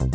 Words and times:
Hallo 0.00 0.08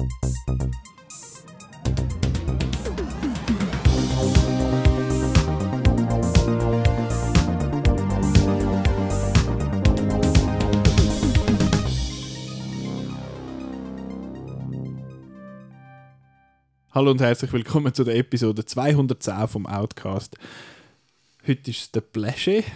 und 17.11 17.21
herzlich 17.21 17.53
willkommen 17.53 17.93
zu 17.93 18.03
der 18.03 18.15
Episode 18.15 18.65
210 18.65 19.47
vom 19.47 19.67
Outcast. 19.67 20.35
Heute 21.45 21.69
ist 21.69 21.79
es 21.79 21.91
der 21.91 22.01
Pläsche. 22.01 22.63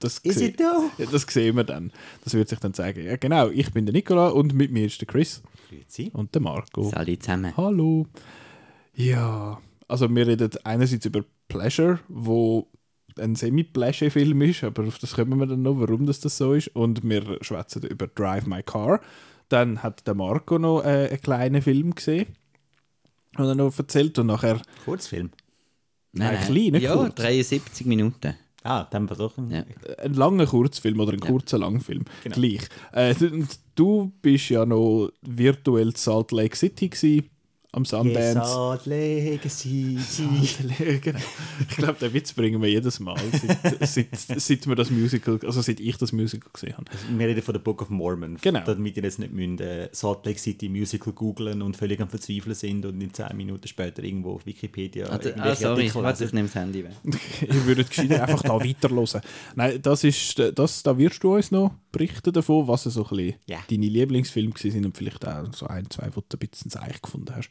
Das 0.00 0.18
Is 0.18 0.38
it 0.42 0.58
though? 0.58 0.90
Ja, 0.98 1.06
das 1.10 1.22
sehen 1.22 1.56
wir 1.56 1.64
dann. 1.64 1.90
Das 2.24 2.34
wird 2.34 2.50
sich 2.50 2.58
dann 2.58 2.74
zeigen. 2.74 3.06
Ja, 3.06 3.16
genau, 3.16 3.48
ich 3.48 3.72
bin 3.72 3.86
der 3.86 3.94
Nikola 3.94 4.28
und 4.28 4.52
mit 4.52 4.70
mir 4.70 4.84
ist 4.84 5.00
der 5.00 5.06
Chris 5.06 5.40
Grüezi. 5.68 6.10
und 6.12 6.34
der 6.34 6.42
Marco. 6.42 6.90
Salut 6.90 7.22
zusammen. 7.22 7.56
Hallo. 7.56 8.06
Ja, 8.94 9.60
also 9.88 10.08
wir 10.14 10.26
reden 10.26 10.50
einerseits 10.64 11.06
über 11.06 11.24
Pleasure, 11.48 12.00
wo 12.08 12.68
ein 13.18 13.34
Semi-Pleasure-Film 13.36 14.42
ist, 14.42 14.64
aber 14.64 14.84
auf 14.86 14.98
das 14.98 15.14
kommen 15.14 15.38
wir 15.38 15.46
dann 15.46 15.62
noch, 15.62 15.78
warum 15.78 16.06
das, 16.06 16.20
das 16.20 16.36
so 16.36 16.52
ist. 16.54 16.68
Und 16.68 17.02
wir 17.08 17.38
schwätzen 17.42 17.82
über 17.84 18.06
Drive 18.08 18.46
My 18.46 18.62
Car. 18.62 19.00
Dann 19.48 19.82
hat 19.82 20.06
der 20.06 20.14
Marco 20.14 20.58
noch 20.58 20.82
äh, 20.82 21.08
einen 21.10 21.20
kleinen 21.20 21.62
Film 21.62 21.94
gesehen. 21.94 22.26
Und 23.36 23.46
er 23.46 23.54
noch 23.54 23.76
erzählt 23.78 24.18
und 24.18 24.26
nachher 24.28 24.60
Kurzfilm. 24.84 25.30
Nein, 26.12 26.38
klein, 26.46 26.72
nicht 26.72 26.82
Ja, 26.82 26.94
kurz. 26.94 27.14
73 27.16 27.86
Minuten. 27.86 28.34
Ah, 28.64 28.84
dann 28.90 29.08
war 29.10 29.16
doch 29.16 29.36
ein 29.38 29.50
Ja. 29.50 29.62
einen 30.02 30.14
langen 30.14 30.46
Kurzfilm 30.46 30.98
oder 30.98 31.12
einen 31.12 31.20
kurzen 31.20 31.60
Langfilm. 31.60 32.04
Genau. 32.22 32.34
Gleich. 32.34 32.62
Äh, 32.92 33.14
und 33.26 33.46
du 33.74 34.10
bist 34.22 34.48
ja 34.48 34.64
noch 34.64 35.10
virtuell 35.20 35.88
in 35.88 35.94
Salt 35.94 36.32
Lake 36.32 36.56
City 36.56 36.88
gewesen, 36.88 37.28
am 37.74 37.84
Sundance. 37.84 38.34
Salt 38.34 38.86
Legacy. 38.86 39.98
Genau. 41.02 41.18
Ich 41.68 41.76
glaube, 41.76 41.98
den 42.00 42.12
Witz 42.12 42.32
bringen 42.32 42.60
wir 42.62 42.68
jedes 42.70 43.00
Mal, 43.00 43.16
seit, 43.32 43.88
seit, 43.88 44.40
seit 44.40 44.66
wir 44.66 44.74
das 44.76 44.90
Musical, 44.90 45.38
also 45.44 45.60
seit 45.60 45.80
ich 45.80 45.96
das 45.96 46.12
Musical 46.12 46.50
gesehen 46.52 46.74
habe. 46.76 46.86
Wir 47.16 47.28
reden 47.28 47.42
von 47.42 47.52
der 47.52 47.60
Book 47.60 47.82
of 47.82 47.90
Mormon. 47.90 48.36
Genau. 48.40 48.60
Damit 48.64 48.96
ihr 48.96 49.02
jetzt 49.02 49.18
nicht 49.18 49.32
müsst, 49.32 49.60
äh, 49.60 49.88
Salt 49.92 50.24
Lake 50.26 50.38
City 50.38 50.68
Musical 50.68 51.12
googlen 51.12 51.62
und 51.62 51.76
völlig 51.76 52.00
am 52.00 52.08
Verzweifeln 52.08 52.54
sind 52.54 52.86
und 52.86 53.00
in 53.00 53.12
10 53.12 53.36
Minuten 53.36 53.66
später 53.68 54.02
irgendwo 54.02 54.32
auf 54.34 54.46
Wikipedia 54.46 55.06
Ah, 55.08 55.18
d- 55.18 55.28
ah, 55.28 55.30
irgendwelche 55.30 55.62
sorry, 55.62 55.80
Artikel 55.82 56.02
warte, 56.02 56.24
lesen. 56.24 56.26
ich 56.26 56.32
nehme 56.34 56.48
das 56.48 56.54
Handy 56.54 56.84
weg. 56.84 56.92
Ihr 57.42 57.66
würdet 57.66 57.88
gescheiter 57.88 58.22
einfach 58.22 58.42
da 58.42 58.54
weiterhören. 58.60 59.20
Nein, 59.56 59.82
das 59.82 60.04
ist, 60.04 60.38
das, 60.54 60.82
da 60.82 60.96
wirst 60.98 61.22
du 61.22 61.34
uns 61.34 61.50
noch 61.50 61.72
berichten 61.92 62.32
davon, 62.32 62.66
was 62.68 62.84
so 62.84 63.04
ein 63.04 63.16
bisschen 63.16 63.34
Ja. 63.46 63.58
deine 63.70 63.86
Lieblingsfilme 63.86 64.52
sind 64.56 64.84
und 64.84 64.96
vielleicht 64.96 65.26
auch 65.26 65.52
so 65.52 65.66
ein, 65.66 65.88
zwei, 65.90 66.08
wo 66.14 66.20
du 66.28 66.36
ein 66.36 66.48
bisschen 66.48 66.70
Seich 66.70 67.00
gefunden 67.00 67.34
hast. 67.34 67.50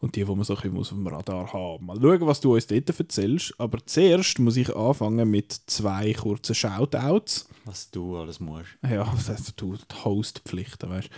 Und 0.00 0.16
die, 0.16 0.24
die 0.24 0.34
man 0.34 0.44
so 0.44 0.54
ein 0.54 0.60
bisschen 0.60 0.76
auf 0.76 0.88
dem 0.88 1.06
Radar 1.06 1.52
haben. 1.52 1.86
Mal 1.86 1.98
schauen, 1.98 2.26
was 2.26 2.40
du 2.40 2.54
uns 2.54 2.66
dort 2.66 2.98
erzählst. 2.98 3.54
Aber 3.56 3.78
zuerst 3.86 4.38
muss 4.38 4.56
ich 4.56 4.74
anfangen 4.76 5.30
mit 5.30 5.52
zwei 5.66 6.12
kurzen 6.12 6.54
Shoutouts. 6.54 7.48
Was 7.64 7.90
du 7.90 8.18
alles 8.18 8.38
musst. 8.38 8.76
Ja, 8.82 9.04
das 9.16 9.30
heißt, 9.30 9.54
du 9.56 9.76
die 9.76 10.04
Hostpflichten, 10.04 10.90
weißt 10.90 11.08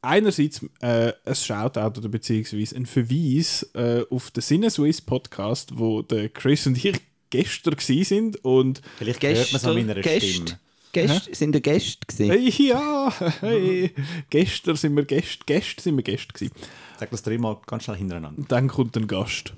Einerseits 0.00 0.64
äh, 0.80 1.12
ein 1.24 1.34
Shoutout 1.34 1.98
oder 1.98 2.08
beziehungsweise 2.08 2.76
ein 2.76 2.86
Verweis 2.86 3.68
äh, 3.74 4.04
auf 4.10 4.30
den 4.30 4.42
Sinneswiss 4.42 5.00
Podcast, 5.00 5.76
wo 5.76 6.02
der 6.02 6.28
Chris 6.28 6.68
und 6.68 6.82
ich 6.82 7.00
gestern 7.30 7.74
gsi 7.74 8.04
sind 8.04 8.44
und 8.44 8.80
Vielleicht 8.98 9.22
hört 9.22 9.52
man 9.52 9.56
es 9.56 9.64
an 9.64 9.74
meiner 9.74 10.00
Gäste, 10.00 10.28
Stimme. 10.28 10.60
Gäste, 10.92 11.34
sind 11.34 11.52
der 11.52 11.60
Gäste 11.60 12.06
gewesen? 12.06 12.30
hey, 12.30 12.68
ja, 12.68 13.12
hey, 13.40 13.90
gestern 14.30 14.76
sind 14.76 14.94
wir 14.94 15.04
Gäste, 15.04 15.44
Gäste 15.46 15.82
sind 15.82 15.96
wir 15.96 16.04
Gäste 16.04 16.32
gsi. 16.32 16.50
Sag 16.98 17.10
das 17.10 17.22
dreimal 17.22 17.58
ganz 17.66 17.84
schnell 17.84 17.96
hintereinander. 17.96 18.38
Und 18.38 18.50
dann 18.50 18.68
kommt 18.68 18.96
ein 18.96 19.06
Gast. 19.06 19.54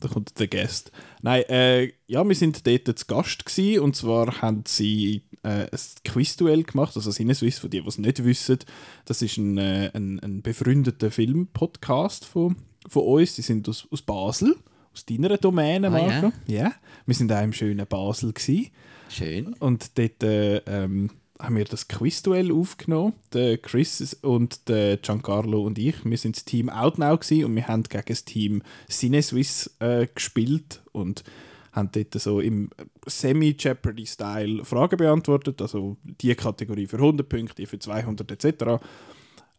Dann 0.00 0.10
kommt 0.10 0.38
der 0.38 0.48
Gast. 0.48 0.90
Nein, 1.22 1.42
äh, 1.50 1.92
ja, 2.06 2.26
wir 2.26 2.34
sind 2.34 2.66
dort 2.66 2.98
zu 2.98 3.06
Gast 3.06 3.44
gsi 3.44 3.78
und 3.78 3.94
zwar 3.94 4.40
haben 4.40 4.64
sie 4.66 5.22
äh, 5.42 5.66
ein 5.70 5.78
Quizduell 6.04 6.62
gemacht, 6.64 6.96
also 6.96 7.10
Sinneswiss, 7.10 7.58
für 7.58 7.68
die, 7.68 7.82
die 7.82 7.86
es 7.88 7.98
nicht 7.98 8.24
wissen. 8.24 8.58
Das 9.04 9.20
ist 9.22 9.36
ein, 9.36 9.58
äh, 9.58 9.90
ein, 9.94 10.18
ein 10.20 10.42
befreundeter 10.42 11.10
Film-Podcast 11.10 12.24
von, 12.24 12.56
von 12.88 13.02
uns. 13.04 13.34
Die 13.36 13.42
sind 13.42 13.68
aus, 13.68 13.86
aus 13.90 14.00
Basel, 14.02 14.56
aus 14.94 15.04
deiner 15.04 15.36
Domäne, 15.36 15.88
Ah, 15.88 15.90
Marco. 15.90 16.32
ja? 16.46 16.72
Wir 17.06 17.14
sind 17.14 17.30
auch 17.30 17.42
im 17.42 17.52
schönen 17.52 17.86
Basel 17.86 18.32
gsi. 18.32 18.70
Schön. 19.10 19.52
Und 19.54 19.98
dort 19.98 20.22
äh, 20.22 20.56
ähm, 20.66 21.10
haben 21.40 21.56
wir 21.56 21.64
das 21.64 21.88
Quizduell 21.88 22.52
aufgenommen. 22.52 23.14
Der 23.32 23.58
Chris 23.58 24.16
und 24.22 24.68
der 24.68 24.98
Giancarlo 24.98 25.62
und 25.62 25.78
ich. 25.78 26.04
Wir 26.04 26.18
sind 26.18 26.36
das 26.36 26.44
Team 26.44 26.68
Outnow 26.68 27.20
und 27.30 27.56
wir 27.56 27.68
haben 27.68 27.82
gegen 27.84 28.04
das 28.06 28.24
Team 28.24 28.62
Cineswiss 28.88 29.74
äh, 29.80 30.06
gespielt 30.14 30.82
und 30.92 31.24
haben 31.72 31.90
dort 31.92 32.14
so 32.14 32.40
im 32.40 32.70
Semi-Jeopardy-Style 33.06 34.64
Fragen 34.64 34.96
beantwortet. 34.96 35.62
Also 35.62 35.96
die 36.02 36.34
Kategorie 36.34 36.86
für 36.86 36.96
100 36.96 37.28
Punkte, 37.28 37.54
die 37.56 37.66
für 37.66 37.78
200 37.78 38.30
etc. 38.30 38.82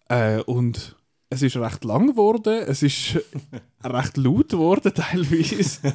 Äh, 0.10 0.42
und 0.42 0.96
es 1.32 1.42
ist 1.42 1.56
recht 1.56 1.86
lang 1.86 2.08
geworden, 2.08 2.62
es 2.68 2.84
ist 2.84 3.18
recht 3.84 4.18
laut 4.18 4.50
geworden 4.50 4.94
teilweise. 4.94 5.94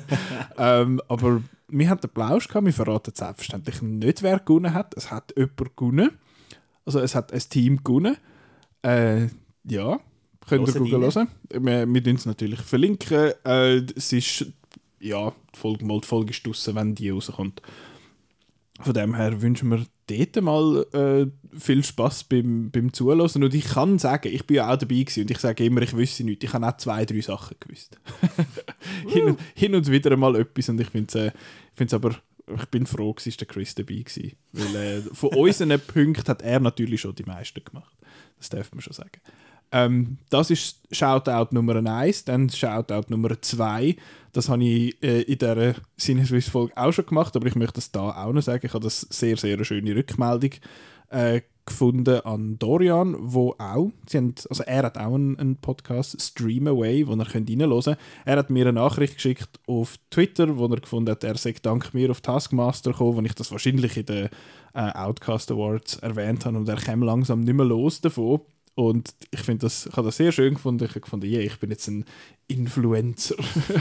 ähm, 0.57 1.01
aber 1.09 1.43
wir 1.69 1.91
hatten 1.91 2.01
den 2.01 2.11
Plausch 2.11 2.49
gehabt, 2.49 2.65
wir 2.65 2.73
verraten 2.73 3.13
selbstverständlich 3.15 3.83
nicht, 3.83 4.23
wer 4.23 4.39
gewonnen 4.39 4.73
hat. 4.73 4.97
Es 4.97 5.11
hat 5.11 5.35
jemand 5.37 5.77
gewonnen. 5.77 6.11
Also 6.87 7.01
es 7.01 7.15
hat 7.15 7.35
ein 7.35 7.43
Team 7.51 7.85
gewonnen. 7.85 8.17
Äh, 8.81 9.27
ja, 9.65 10.01
könnt 10.49 10.69
ihr 10.69 10.75
Google 10.75 11.03
hören. 11.03 11.29
Wir, 11.51 11.87
wir 11.87 12.15
es 12.15 12.25
natürlich 12.25 12.61
verlinken. 12.61 13.33
Äh, 13.45 13.83
es 13.95 14.15
ist, 14.15 14.47
ja, 15.01 15.33
die 15.55 15.59
Folge, 15.59 15.85
mal 15.85 16.01
die 16.01 16.07
Folge 16.07 16.31
ist 16.31 16.47
draussen, 16.47 16.77
wenn 16.77 16.95
die 16.95 17.11
rauskommt. 17.11 17.61
Von 18.81 18.95
dem 18.95 19.15
her 19.15 19.43
wünschen 19.43 19.69
wir 19.69 19.85
dort 20.07 20.43
mal 20.43 20.87
äh, 20.93 21.27
viel 21.59 21.85
Spaß 21.85 22.25
beim, 22.25 22.71
beim 22.71 22.93
Zuhören. 22.93 23.21
Und 23.21 23.55
ich 23.55 23.65
kann 23.65 23.99
sagen, 23.99 24.33
ich 24.33 24.47
bin 24.47 24.57
ja 24.57 24.73
auch 24.73 24.77
dabei 24.79 25.03
gewesen 25.03 25.23
und 25.23 25.31
ich 25.31 25.39
sage 25.39 25.65
immer, 25.65 25.83
ich 25.83 25.97
wüsste 25.97 26.25
nichts. 26.25 26.45
Ich 26.45 26.53
habe 26.53 26.67
auch 26.67 26.77
zwei, 26.77 27.05
drei 27.05 27.21
Sachen 27.21 27.57
gewusst. 27.59 27.99
hin, 29.09 29.25
und, 29.25 29.41
hin 29.55 29.75
und 29.75 29.91
wieder 29.91 30.17
mal 30.17 30.37
etwas 30.37 30.69
und 30.69 30.81
ich 30.81 30.89
finde 30.89 31.33
es 31.77 31.93
äh, 31.93 31.95
aber, 31.95 32.17
ich 32.55 32.67
bin 32.67 32.87
froh, 32.87 33.13
dass 33.13 33.37
der 33.37 33.47
Chris 33.47 33.75
dabei 33.75 34.05
war. 34.05 34.31
Weil 34.53 34.77
äh, 34.77 35.01
von 35.13 35.31
unseren 35.31 35.81
Punkten 35.87 36.29
hat 36.29 36.43
er 36.43 36.61
natürlich 36.61 37.01
schon 37.01 37.15
die 37.15 37.25
meisten 37.25 37.65
gemacht. 37.65 37.97
Das 38.39 38.49
darf 38.49 38.71
man 38.73 38.83
schon 38.83 38.93
sagen. 38.93 39.21
Ähm, 39.73 40.19
das 40.31 40.51
ist 40.51 40.81
Shoutout 40.91 41.55
Nummer 41.55 41.77
1, 41.77 42.25
dann 42.25 42.49
Shoutout 42.49 43.09
Nummer 43.09 43.41
2. 43.41 43.97
Das 44.33 44.49
habe 44.49 44.65
ich 44.65 45.03
äh, 45.03 45.23
in 45.23 45.39
dieser 45.39 45.75
Sinneswiss-Folge 45.97 46.77
auch 46.77 46.93
schon 46.93 47.07
gemacht, 47.07 47.35
aber 47.37 47.47
ich 47.47 47.57
möchte 47.57 47.75
das 47.75 47.91
da 47.91 48.11
auch 48.25 48.33
noch 48.33 48.43
sagen. 48.43 48.67
Ich 48.67 48.75
habe 48.75 48.85
das 48.85 49.01
sehr, 49.01 49.37
sehr 49.37 49.65
schöne 49.65 49.97
Rückmeldung 49.97 50.51
äh, 51.11 51.41
gefunden 51.67 52.21
an 52.21 52.59
Dorian, 52.59 53.17
wo 53.19 53.55
auch, 53.59 53.91
sie 54.09 54.19
haben, 54.19 54.35
also 54.49 54.63
er 54.63 54.85
hat 54.85 54.97
auch 54.97 55.15
einen, 55.15 55.39
einen 55.39 55.57
Podcast, 55.57 56.21
Stream 56.21 56.69
Away, 56.69 57.07
wo 57.07 57.15
ihr 57.15 57.25
könnt 57.25 57.51
reinhören 57.51 57.83
könnt. 57.83 57.99
Er 58.25 58.37
hat 58.37 58.51
mir 58.51 58.67
eine 58.69 58.73
Nachricht 58.73 59.17
geschickt 59.17 59.61
auf 59.67 59.97
Twitter, 60.11 60.57
wo 60.59 60.67
er 60.67 60.81
gefunden 60.81 61.11
hat, 61.11 61.25
er 61.25 61.37
sei 61.37 61.55
dank 61.61 61.93
mir 61.93 62.11
auf 62.11 62.21
Taskmaster 62.21 62.93
gekommen, 62.93 63.17
wo 63.17 63.23
ich 63.23 63.35
das 63.35 63.51
wahrscheinlich 63.51 63.97
in 63.97 64.07
den 64.07 64.29
äh, 64.75 64.93
Outcast 64.93 65.51
Awards 65.51 65.97
erwähnt 65.97 66.47
habe 66.47 66.57
und 66.57 66.69
er 66.69 66.77
kam 66.77 67.03
langsam 67.03 67.41
nicht 67.41 67.55
mehr 67.55 67.67
los 67.67 68.01
davon. 68.01 68.41
Und 68.77 69.15
ich 69.31 69.41
finde 69.41 69.63
das, 69.63 69.87
ich 69.87 69.97
habe 69.97 70.07
das 70.07 70.19
sehr 70.19 70.33
schön 70.33 70.55
gefunden. 70.55 70.85
Ich 70.85 70.91
habe 70.91 71.01
gefunden, 71.01 71.27
yeah, 71.27 71.41
ich 71.41 71.59
bin 71.59 71.71
jetzt 71.71 71.89
ein 71.89 72.05
Influencer. 72.47 73.37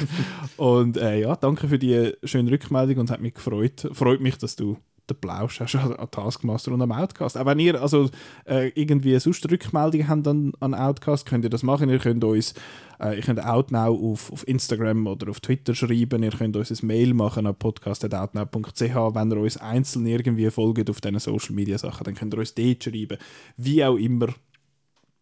und 0.57 0.95
äh, 0.95 1.19
ja, 1.19 1.35
danke 1.35 1.67
für 1.67 1.78
die 1.78 2.13
schöne 2.23 2.50
Rückmeldung 2.50 3.00
und 3.00 3.06
es 3.06 3.11
hat 3.11 3.22
mich 3.22 3.33
gefreut. 3.33 3.89
Freut 3.91 4.22
mich, 4.22 4.38
dass 4.38 4.56
du 4.56 4.78
den 5.09 5.17
Plausch 5.17 5.59
hast 5.59 5.75
an 5.75 5.94
an 5.94 6.09
Taskmaster 6.09 6.72
und 6.72 6.81
am 6.81 6.94
Outcast. 6.94 7.38
Auch 7.38 7.45
wenn 7.45 7.59
ihr 7.59 7.79
also 7.81 8.09
äh, 8.45 8.69
irgendwie 8.69 9.19
sonst 9.19 9.50
Rückmeldungen 9.51 10.07
habt 10.07 10.28
an, 10.29 10.53
an 10.61 10.73
Outcast, 10.73 11.25
könnt 11.25 11.44
ihr 11.44 11.50
das 11.50 11.62
machen. 11.62 11.89
Ihr 11.89 12.00
könnt 12.00 12.24
uns, 12.24 12.53
äh, 13.00 13.18
ihr 13.18 13.21
könnt 13.21 13.44
Outnow 13.44 14.00
auf, 14.01 14.31
auf 14.31 14.47
Instagram 14.47 15.07
oder 15.07 15.30
auf 15.30 15.42
Twitter 15.42 15.75
schreiben. 15.75 16.24
Ihr 16.24 16.31
könnt 16.31 16.56
uns 16.56 16.71
ein 16.71 16.88
Mail 16.88 17.13
machen 17.13 17.47
an 17.47 17.56
podcast.outnow.ch. 17.56 18.80
Wenn 18.80 19.31
ihr 19.31 19.38
uns 19.38 19.57
einzeln 19.57 20.06
irgendwie 20.06 20.50
folgt 20.50 20.89
auf 20.89 21.01
diesen 21.01 21.19
Social 21.19 21.53
Media 21.53 21.77
Sachen, 21.77 22.06
dann 22.06 22.15
könnt 22.15 22.33
ihr 22.33 22.39
uns 22.39 22.56
dort 22.56 22.83
schreiben. 22.83 23.18
Wie 23.57 23.83
auch 23.83 23.97
immer 23.97 24.30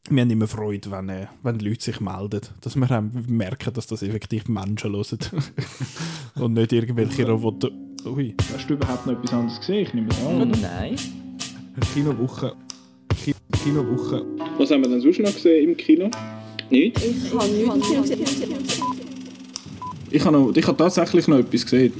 wir 0.09 0.21
haben 0.21 0.29
immer 0.29 0.47
Freude, 0.47 0.91
wenn, 0.91 1.09
äh, 1.09 1.27
wenn 1.43 1.57
die 1.57 1.69
Leute 1.69 1.83
sich 1.83 2.01
melden. 2.01 2.41
Dass 2.61 2.75
wir 2.75 2.91
auch 2.91 3.03
merken, 3.27 3.73
dass 3.73 3.87
das 3.87 4.03
effektiv 4.03 4.49
Menschen 4.49 4.91
hören. 4.91 5.19
Und 6.35 6.53
nicht 6.53 6.73
irgendwelche 6.73 7.25
Roboter. 7.25 7.69
Ui. 8.05 8.35
Hast 8.53 8.69
du 8.69 8.73
überhaupt 8.73 9.05
noch 9.05 9.13
etwas 9.13 9.33
anderes 9.33 9.59
gesehen? 9.59 9.83
Ich 9.83 9.93
nehme 9.93 10.09
es 10.09 10.25
an. 10.25 10.51
Nein. 10.61 10.95
Kinowoche. 11.93 12.53
Ki 13.23 13.33
Kinowoche. 13.63 14.25
Was 14.57 14.71
haben 14.71 14.81
wir 14.81 14.89
denn 14.89 15.01
sonst 15.01 15.19
noch 15.19 15.33
gesehen 15.33 15.69
im 15.69 15.77
Kino? 15.77 16.11
Nichts? 16.69 17.01
Ich 17.01 17.33
habe 17.33 17.47
nichts 17.47 18.09
gesehen. 18.09 18.57
Ich 20.11 20.25
habe, 20.25 20.37
noch, 20.37 20.55
ich 20.55 20.67
habe 20.67 20.77
tatsächlich 20.77 21.27
noch 21.27 21.39
etwas 21.39 21.63
gesehen. 21.63 21.93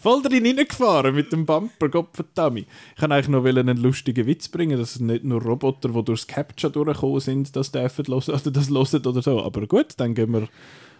Voll 0.00 0.22
drin 0.22 0.44
reingefahren 0.46 1.14
mit 1.14 1.32
dem 1.32 1.46
Bumper, 1.46 1.88
Gottverdammt. 1.88 2.58
Ich 2.60 2.66
kann 2.96 3.12
eigentlich 3.12 3.28
noch 3.28 3.44
einen 3.44 3.76
lustigen 3.78 4.26
Witz 4.26 4.48
bringen, 4.48 4.78
dass 4.78 4.96
es 4.96 5.00
nicht 5.00 5.24
nur 5.24 5.42
Roboter, 5.42 5.88
die 5.90 6.02
durchs 6.04 6.26
Capture 6.26 6.72
durchgekommen 6.72 7.20
sind, 7.20 7.54
das 7.56 7.72
dürfen 7.72 8.06
hören, 8.06 8.22
oder 8.34 8.50
das 8.50 8.70
hören 8.70 9.06
oder 9.06 9.22
so. 9.22 9.42
Aber 9.42 9.66
gut, 9.66 9.94
dann 9.96 10.14
gehen 10.14 10.32
wir, 10.32 10.48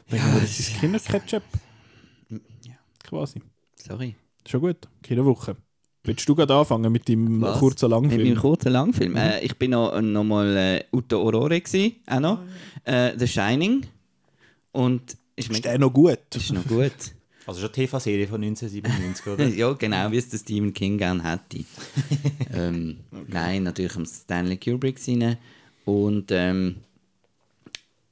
dann 0.09 0.21
gehen 0.21 0.35
wir 0.35 0.41
jetzt 0.41 0.59
ins 0.59 0.81
Kinderketchup. 0.81 1.43
Ja. 2.31 2.75
Quasi. 3.05 3.41
Sorry. 3.77 4.17
Schon 4.47 4.61
gut. 4.61 4.89
Kinowoche. 5.03 5.57
Willst 6.05 6.29
du 6.29 6.35
gerade 6.35 6.55
anfangen 6.55 6.91
mit 6.91 7.09
deinem 7.09 7.41
Was? 7.43 7.61
kurzen 7.61 7.89
Mit 7.89 8.01
meinem 8.01 8.11
Langfilm? 8.11 8.37
kurzen 8.39 8.73
Langfilm. 8.73 9.17
Äh, 9.17 9.41
ich 9.45 9.57
bin 9.57 9.71
noch, 9.71 10.01
noch 10.01 10.25
mal 10.25 10.57
äh, 10.57 10.85
Uto 10.93 11.21
Aurore 11.23 11.61
gsi, 11.61 12.01
auch 12.09 12.19
noch. 12.19 12.39
Äh, 12.85 13.13
The 13.17 13.29
Shining. 13.29 13.87
Und 14.73 15.17
ist, 15.37 15.51
Ist 15.51 15.65
der 15.65 15.79
noch 15.79 15.93
gut? 15.93 16.19
ist 16.35 16.53
noch 16.53 16.67
gut. 16.67 16.93
Also 17.47 17.61
schon 17.61 17.71
die 17.73 17.87
TV-Serie 17.87 18.29
von 18.29 18.43
1997, 18.43 19.27
oder? 19.27 19.47
ja, 19.49 19.73
genau, 19.73 20.11
wie 20.13 20.17
es 20.17 20.29
der 20.29 20.39
Stephen 20.39 20.73
King 20.73 20.99
gerne 20.99 21.23
hätte. 21.25 21.65
ähm, 22.55 22.99
Nein, 23.29 23.65
natürlich 23.65 23.97
am 23.97 24.07
Stanley 24.07 24.57
Kubrick 24.57 25.01
rein. 25.09 25.37
Und 25.85 26.31
ähm, 26.31 26.77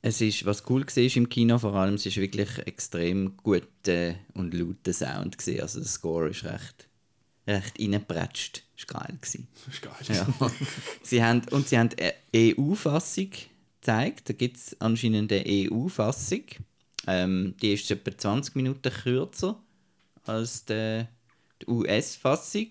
es 0.02 0.20
ist, 0.20 0.44
was 0.46 0.68
cool 0.68 0.84
war 0.84 1.16
im 1.16 1.28
Kino 1.28 1.58
vor 1.58 1.74
allem, 1.74 1.94
es 1.94 2.06
ist 2.06 2.16
wirklich 2.16 2.48
extrem 2.66 3.36
guter 3.36 4.14
und 4.34 4.54
lauter 4.54 4.92
Sound 4.92 5.38
gewesen. 5.38 5.60
Also 5.60 5.80
der 5.80 5.88
Score 5.88 6.30
ist 6.30 6.44
recht, 6.44 6.88
recht 7.46 7.78
reingepratscht. 7.78 8.62
Ist 8.76 8.88
geil 8.88 9.18
gewesen. 9.20 9.46
Das 9.54 9.74
ist 9.74 9.82
geil. 9.82 9.92
Ja. 10.08 10.50
sie 11.02 11.22
haben, 11.22 11.42
und 11.50 11.68
sie 11.68 11.78
haben 11.78 11.90
eine 11.98 12.54
EU-Fassung 12.56 13.30
gezeigt. 13.80 14.30
Da 14.30 14.32
gibt 14.32 14.56
es 14.56 14.80
anscheinend 14.80 15.30
eine 15.32 15.44
EU-Fassung. 15.46 16.44
Ähm, 17.06 17.55
die 17.62 17.73
ist 17.73 17.91
etwa 17.91 18.17
20 18.17 18.56
Minuten 18.56 18.93
kürzer 18.93 19.61
als 20.25 20.64
die, 20.64 21.05
die 21.62 21.67
US-Fassung. 21.70 22.67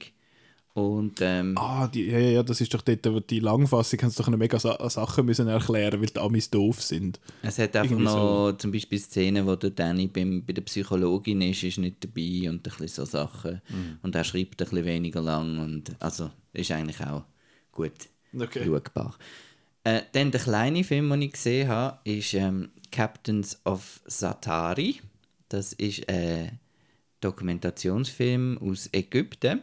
Und 0.76 1.20
ähm, 1.20 1.56
Ah, 1.58 1.88
die, 1.88 2.06
ja, 2.06 2.20
ja, 2.20 2.44
das 2.44 2.62
ist 2.62 2.74
doch 2.74 2.82
dort, 2.84 3.06
wo 3.08 3.20
die 3.20 3.40
Langfassung 3.40 4.00
haben 4.02 4.10
sie 4.12 4.18
doch 4.18 4.28
eine 4.28 4.38
mega 4.38 4.60
Sa 4.60 4.88
Sachen 4.90 5.26
müssen 5.26 5.48
erklären, 5.48 6.00
weil 6.00 6.08
die 6.08 6.20
Amis 6.20 6.50
doof 6.50 6.82
sind. 6.82 7.20
es 7.42 7.58
hat 7.58 7.76
einfach 7.76 7.92
irgendwie 7.92 8.06
noch 8.06 8.54
zum 8.58 8.72
Beispiel 8.72 9.00
Szenen, 9.00 9.46
wo 9.48 9.56
der 9.56 9.72
Danny 9.72 10.08
beim, 10.08 10.46
bei 10.46 10.54
der 10.54 10.62
Psychologin 10.62 11.42
ist, 11.42 11.64
ist 11.64 11.80
nicht 11.80 12.04
dabei 12.04 12.50
und 12.50 12.58
ein 12.58 12.62
bisschen 12.62 12.88
so 12.88 13.06
Sachen. 13.06 13.62
Und 14.04 14.16
er 14.16 14.24
schreibt 14.24 14.62
ein 14.62 14.70
bisschen 14.70 14.86
weniger 14.86 15.22
lang. 15.22 15.58
Und, 15.58 15.96
also 16.00 16.30
ist 16.54 16.72
eigentlich 16.72 17.02
auch 17.02 17.24
gut. 17.72 17.92
Okay. 18.40 18.64
schaubar. 18.64 19.18
Äh, 19.84 20.02
dann 20.12 20.32
der 20.32 20.42
kleine 20.42 20.84
Film, 20.84 21.10
den 21.10 21.22
ich 21.22 21.34
gesehen 21.34 21.68
habe, 21.70 22.00
ist 22.04 22.34
ähm, 22.34 22.70
Captains 22.92 23.60
of 23.66 24.02
Satari. 24.06 25.02
Das 25.48 25.74
ist 25.74 26.08
ein 26.10 26.60
Dokumentationsfilm 27.22 28.58
aus 28.60 28.90
Ägypten. 28.92 29.62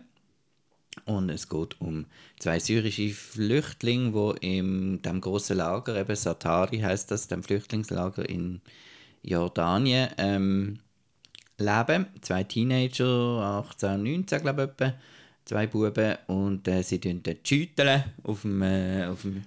Und 1.05 1.29
es 1.31 1.49
geht 1.49 1.81
um 1.81 2.07
zwei 2.39 2.59
syrische 2.59 3.11
Flüchtlinge, 3.11 4.35
die 4.41 4.59
in 4.59 5.03
dem 5.03 5.21
großen 5.21 5.57
Lager, 5.57 5.95
eben 5.95 6.17
Satari 6.17 6.79
heißt 6.81 7.11
das, 7.11 7.29
dem 7.29 7.43
Flüchtlingslager 7.43 8.29
in 8.29 8.61
Jordanien, 9.23 10.09
ähm, 10.17 10.79
leben. 11.59 12.07
Zwei 12.23 12.45
Teenager, 12.45 13.07
18 13.69 13.91
und 13.91 14.03
19, 14.05 14.41
glaube 14.41 14.63
ich, 14.65 14.69
etwa. 14.71 14.99
Zwei 15.47 15.67
Buben. 15.67 16.17
Und 16.27 16.69
äh, 16.69 16.83
sie 16.83 17.01
tun 17.01 17.23
dort 17.23 17.49
schütteln 17.49 18.05
auf 18.23 18.43
dem, 18.43 18.61
äh, 18.61 19.07
auf 19.07 19.23
dem 19.23 19.45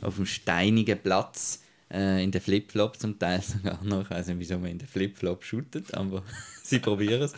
auf 0.00 0.16
dem 0.16 0.24
steinigen 0.26 0.98
Platz 0.98 1.62
äh, 1.92 2.24
in 2.24 2.30
den 2.30 2.40
Flipflop 2.40 2.98
zum 2.98 3.18
Teil 3.18 3.42
sogar 3.42 3.82
noch. 3.84 4.02
Ich 4.02 4.10
weiß 4.10 4.28
nicht, 4.28 4.38
wieso 4.38 4.58
man 4.58 4.70
in 4.70 4.78
den 4.78 4.88
Flipflop 4.88 5.44
shootet, 5.44 5.92
aber 5.92 6.22
sie 6.62 6.78
probieren 6.78 7.22
es. 7.22 7.34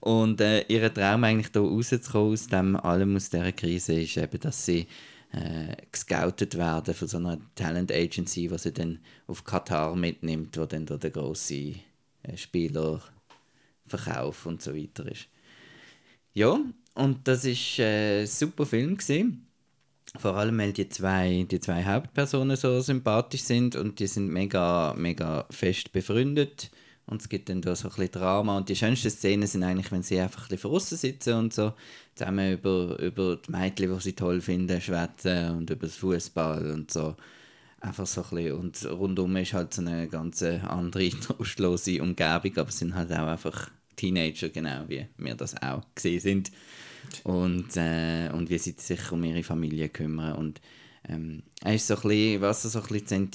Und 0.00 0.40
äh, 0.40 0.62
ihr 0.62 0.92
Traum 0.92 1.24
eigentlich 1.24 1.52
da 1.52 1.60
rauszukommen 1.60 2.32
aus 2.32 2.46
dem 2.46 2.76
allem, 2.76 3.16
aus 3.16 3.28
dieser 3.28 3.52
Krise, 3.52 4.00
ist 4.00 4.16
eben, 4.16 4.40
dass 4.40 4.64
sie 4.64 4.86
äh, 5.32 5.76
gescoutet 5.92 6.56
werden 6.56 6.94
von 6.94 7.08
so 7.08 7.18
einer 7.18 7.38
Talent 7.54 7.92
Agency, 7.92 8.48
die 8.48 8.58
sie 8.58 8.72
dann 8.72 8.98
auf 9.26 9.44
Katar 9.44 9.94
mitnimmt, 9.94 10.56
wo 10.56 10.66
dann 10.66 10.86
da 10.86 10.96
der 10.96 11.10
grosse 11.10 11.74
äh, 12.22 12.36
Spieler 12.36 13.02
Verkauf 13.86 14.46
und 14.46 14.62
so 14.62 14.74
weiter 14.74 15.06
ist. 15.10 15.26
Ja, 16.32 16.60
und 17.00 17.26
das 17.26 17.44
ist 17.44 17.78
äh, 17.78 18.22
ein 18.22 18.26
super 18.26 18.66
Film 18.66 18.96
gewesen. 18.96 19.46
Vor 20.18 20.36
allem, 20.36 20.58
weil 20.58 20.72
die 20.72 20.88
zwei, 20.88 21.46
die 21.48 21.60
zwei 21.60 21.84
Hauptpersonen 21.84 22.56
so 22.56 22.80
sympathisch 22.80 23.42
sind 23.42 23.76
und 23.76 24.00
die 24.00 24.08
sind 24.08 24.28
mega, 24.28 24.94
mega 24.96 25.46
fest 25.50 25.92
befreundet. 25.92 26.70
Und 27.06 27.22
es 27.22 27.28
gibt 27.28 27.48
dann 27.48 27.62
da 27.62 27.74
so 27.74 27.88
ein 27.88 27.94
bisschen 27.94 28.12
Drama. 28.12 28.56
Und 28.56 28.68
die 28.68 28.76
schönsten 28.76 29.10
Szenen 29.10 29.46
sind 29.46 29.62
eigentlich, 29.62 29.90
wenn 29.90 30.02
sie 30.02 30.20
einfach 30.20 30.42
ein 30.42 30.48
bisschen 30.48 30.70
draussen 30.70 30.98
sitzen 30.98 31.34
und 31.34 31.54
so 31.54 31.72
zusammen 32.14 32.52
über, 32.52 32.98
über 32.98 33.36
die 33.36 33.50
Mädchen, 33.50 33.92
die 33.92 34.00
sie 34.00 34.12
toll 34.14 34.40
finden, 34.40 34.80
schwätzen 34.80 35.50
und 35.56 35.70
über 35.70 35.86
das 35.86 35.96
Fußball 35.96 36.70
und 36.70 36.90
so. 36.90 37.16
Einfach 37.80 38.06
so 38.06 38.22
ein 38.22 38.30
bisschen. 38.30 38.52
Und 38.58 38.84
rundum 38.90 39.36
ist 39.36 39.54
halt 39.54 39.72
so 39.72 39.82
eine 39.82 40.08
ganz 40.08 40.42
andere, 40.42 41.10
trostlose 41.20 42.02
Umgebung, 42.02 42.58
aber 42.58 42.68
es 42.68 42.78
sind 42.78 42.94
halt 42.94 43.12
auch 43.12 43.26
einfach 43.26 43.70
Teenager, 43.96 44.48
genau 44.48 44.84
wie 44.88 45.06
wir 45.18 45.34
das 45.34 45.60
auch 45.62 45.82
gesehen 45.94 46.20
sind. 46.20 46.52
Und, 47.24 47.76
äh, 47.76 48.30
und 48.32 48.50
wie 48.50 48.58
sie 48.58 48.74
sich 48.78 49.12
um 49.12 49.24
ihre 49.24 49.42
Familie 49.42 49.88
kümmern. 49.88 50.36
Und 50.36 50.60
ähm, 51.08 51.42
er 51.62 51.74
ist 51.74 51.86
so 51.86 51.96
ein 51.96 52.02
bisschen, 52.02 52.40
was 52.40 52.64
er 52.64 52.70
so 52.70 52.80
ein 52.80 52.86
bisschen 52.88 53.30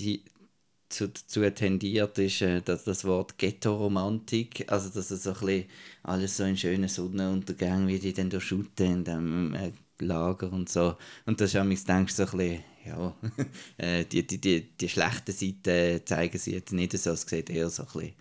zu, 0.90 1.10
dazu 1.10 1.50
tendiert, 1.50 2.18
ist 2.20 2.42
äh, 2.42 2.62
das, 2.62 2.84
das 2.84 3.06
Wort 3.06 3.38
Ghetto-Romantik. 3.38 4.72
Also, 4.72 4.90
dass 4.90 5.12
er 5.12 5.18
so 5.18 5.48
ein 5.48 5.66
alles 6.04 6.38
so 6.38 6.44
in 6.44 6.58
schönen 6.58 6.90
Sonnenuntergang, 6.90 7.88
wie 7.88 8.00
die 8.00 8.14
dann 8.14 8.30
da 8.30 8.40
in 8.80 9.04
dem 9.04 9.54
äh, 9.56 9.72
Lager 10.00 10.52
und 10.52 10.70
so. 10.70 10.96
Und 11.26 11.40
da 11.40 11.46
denkst 11.46 12.16
du 12.16 12.26
so 12.26 12.32
ein 12.32 12.38
bisschen, 12.38 12.64
ja, 12.86 13.16
äh, 13.78 14.06
die, 14.06 14.26
die, 14.28 14.40
die, 14.40 14.62
die 14.62 14.90
schlechten 14.90 15.32
Seiten 15.32 16.06
zeigen 16.06 16.38
sie 16.38 16.54
jetzt 16.54 16.74
nicht 16.74 16.98
so, 16.98 17.12
es 17.12 17.22
sieht 17.22 17.50
eher 17.50 17.70
so 17.70 17.84
ein 17.84 17.90
bisschen, 17.94 18.14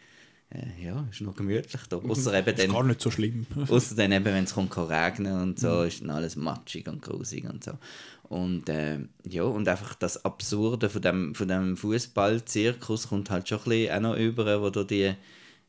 äh, 0.54 0.84
ja, 0.84 1.06
ist 1.10 1.20
noch 1.20 1.34
gemütlich 1.34 1.82
da. 1.88 1.96
Außer 1.96 2.38
eben 2.38 2.48
Ist 2.48 2.62
dann, 2.62 2.72
gar 2.72 2.84
nicht 2.84 3.00
so 3.00 3.10
schlimm. 3.10 3.46
Außer 3.68 3.94
dann 3.96 4.12
eben, 4.12 4.24
wenn 4.24 4.44
es 4.44 4.54
kommt, 4.54 4.70
kann 4.70 4.86
regnen 4.86 5.40
und 5.40 5.58
so, 5.58 5.82
ist 5.82 6.00
dann 6.00 6.10
alles 6.10 6.36
matschig 6.36 6.86
und 6.88 7.02
grusig 7.02 7.44
und 7.48 7.64
so. 7.64 7.72
Und 8.28 8.68
äh, 8.68 9.00
ja, 9.28 9.42
und 9.42 9.68
einfach 9.68 9.94
das 9.94 10.24
Absurde 10.24 10.88
von 10.88 11.02
dem, 11.02 11.34
von 11.34 11.48
dem 11.48 11.76
Fußball-Zirkus 11.76 13.08
kommt 13.08 13.30
halt 13.30 13.48
schon 13.48 13.58
ein 13.58 13.64
bisschen 13.64 13.96
auch 13.96 14.00
noch 14.00 14.16
über, 14.16 14.62
wo 14.62 14.70
da 14.70 14.84
die, 14.84 15.14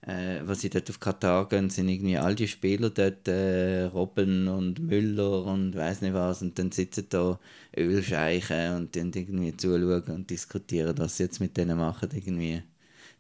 äh, 0.02 0.42
was 0.44 0.62
sie 0.62 0.70
dort 0.70 0.90
auf 0.90 1.00
Katar 1.00 1.50
gehen, 1.50 1.70
sind 1.70 1.90
irgendwie 1.90 2.18
all 2.18 2.36
die 2.36 2.48
Spieler 2.48 2.92
dort, 2.92 3.28
äh, 3.28 3.86
Robben 3.86 4.48
und 4.48 4.80
Müller 4.80 5.46
und 5.46 5.76
weiß 5.76 6.02
nicht 6.02 6.14
was, 6.14 6.42
und 6.44 6.58
dann 6.60 6.72
sitzen 6.72 7.08
da 7.10 7.40
Ölscheichen 7.76 8.76
und 8.76 8.96
dann 8.96 9.12
irgendwie 9.14 9.58
zuschauen 9.58 10.04
und 10.16 10.30
diskutieren, 10.30 10.98
was 10.98 11.18
sie 11.18 11.24
jetzt 11.24 11.40
mit 11.40 11.58
denen 11.58 11.78
machen, 11.78 12.10
irgendwie. 12.14 12.62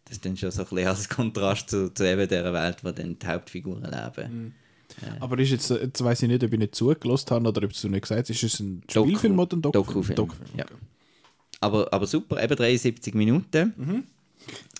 Das 0.05 0.13
ist 0.17 0.25
dann 0.25 0.37
schon 0.37 0.51
so 0.51 0.61
ein 0.61 0.67
bisschen 0.69 0.87
als 0.87 1.09
Kontrast 1.09 1.69
zu, 1.69 1.93
zu 1.93 2.07
eben 2.07 2.27
dieser 2.27 2.53
Welt, 2.53 2.77
wo 2.83 2.91
dann 2.91 3.17
die 3.19 3.27
Hauptfiguren 3.27 3.83
leben. 3.83 4.53
Aber 5.19 5.37
ist 5.39 5.49
jetzt, 5.49 5.69
jetzt 5.71 6.03
weiß 6.03 6.21
ich 6.23 6.29
nicht, 6.29 6.43
ob 6.43 6.53
ich 6.53 6.59
nicht 6.59 6.75
zugelassen 6.75 7.29
habe 7.31 7.49
oder 7.49 7.63
ob 7.65 7.73
du 7.73 7.89
nicht 7.89 8.01
gesagt 8.03 8.29
hast, 8.29 8.29
ist 8.29 8.43
es 8.53 8.59
ein 8.59 8.81
Doku. 8.93 9.07
Spielfilm 9.09 9.39
oder 9.39 9.57
ein 9.57 9.61
Doku 9.61 9.77
Dokufilm. 9.83 10.15
Dokufilm, 10.15 10.49
Ja. 10.57 10.65
okay. 10.65 10.73
Aber, 11.59 11.91
aber 11.91 12.05
super, 12.05 12.41
eben 12.43 12.55
73 12.55 13.13
Minuten. 13.15 13.73
Mhm. 13.75 14.03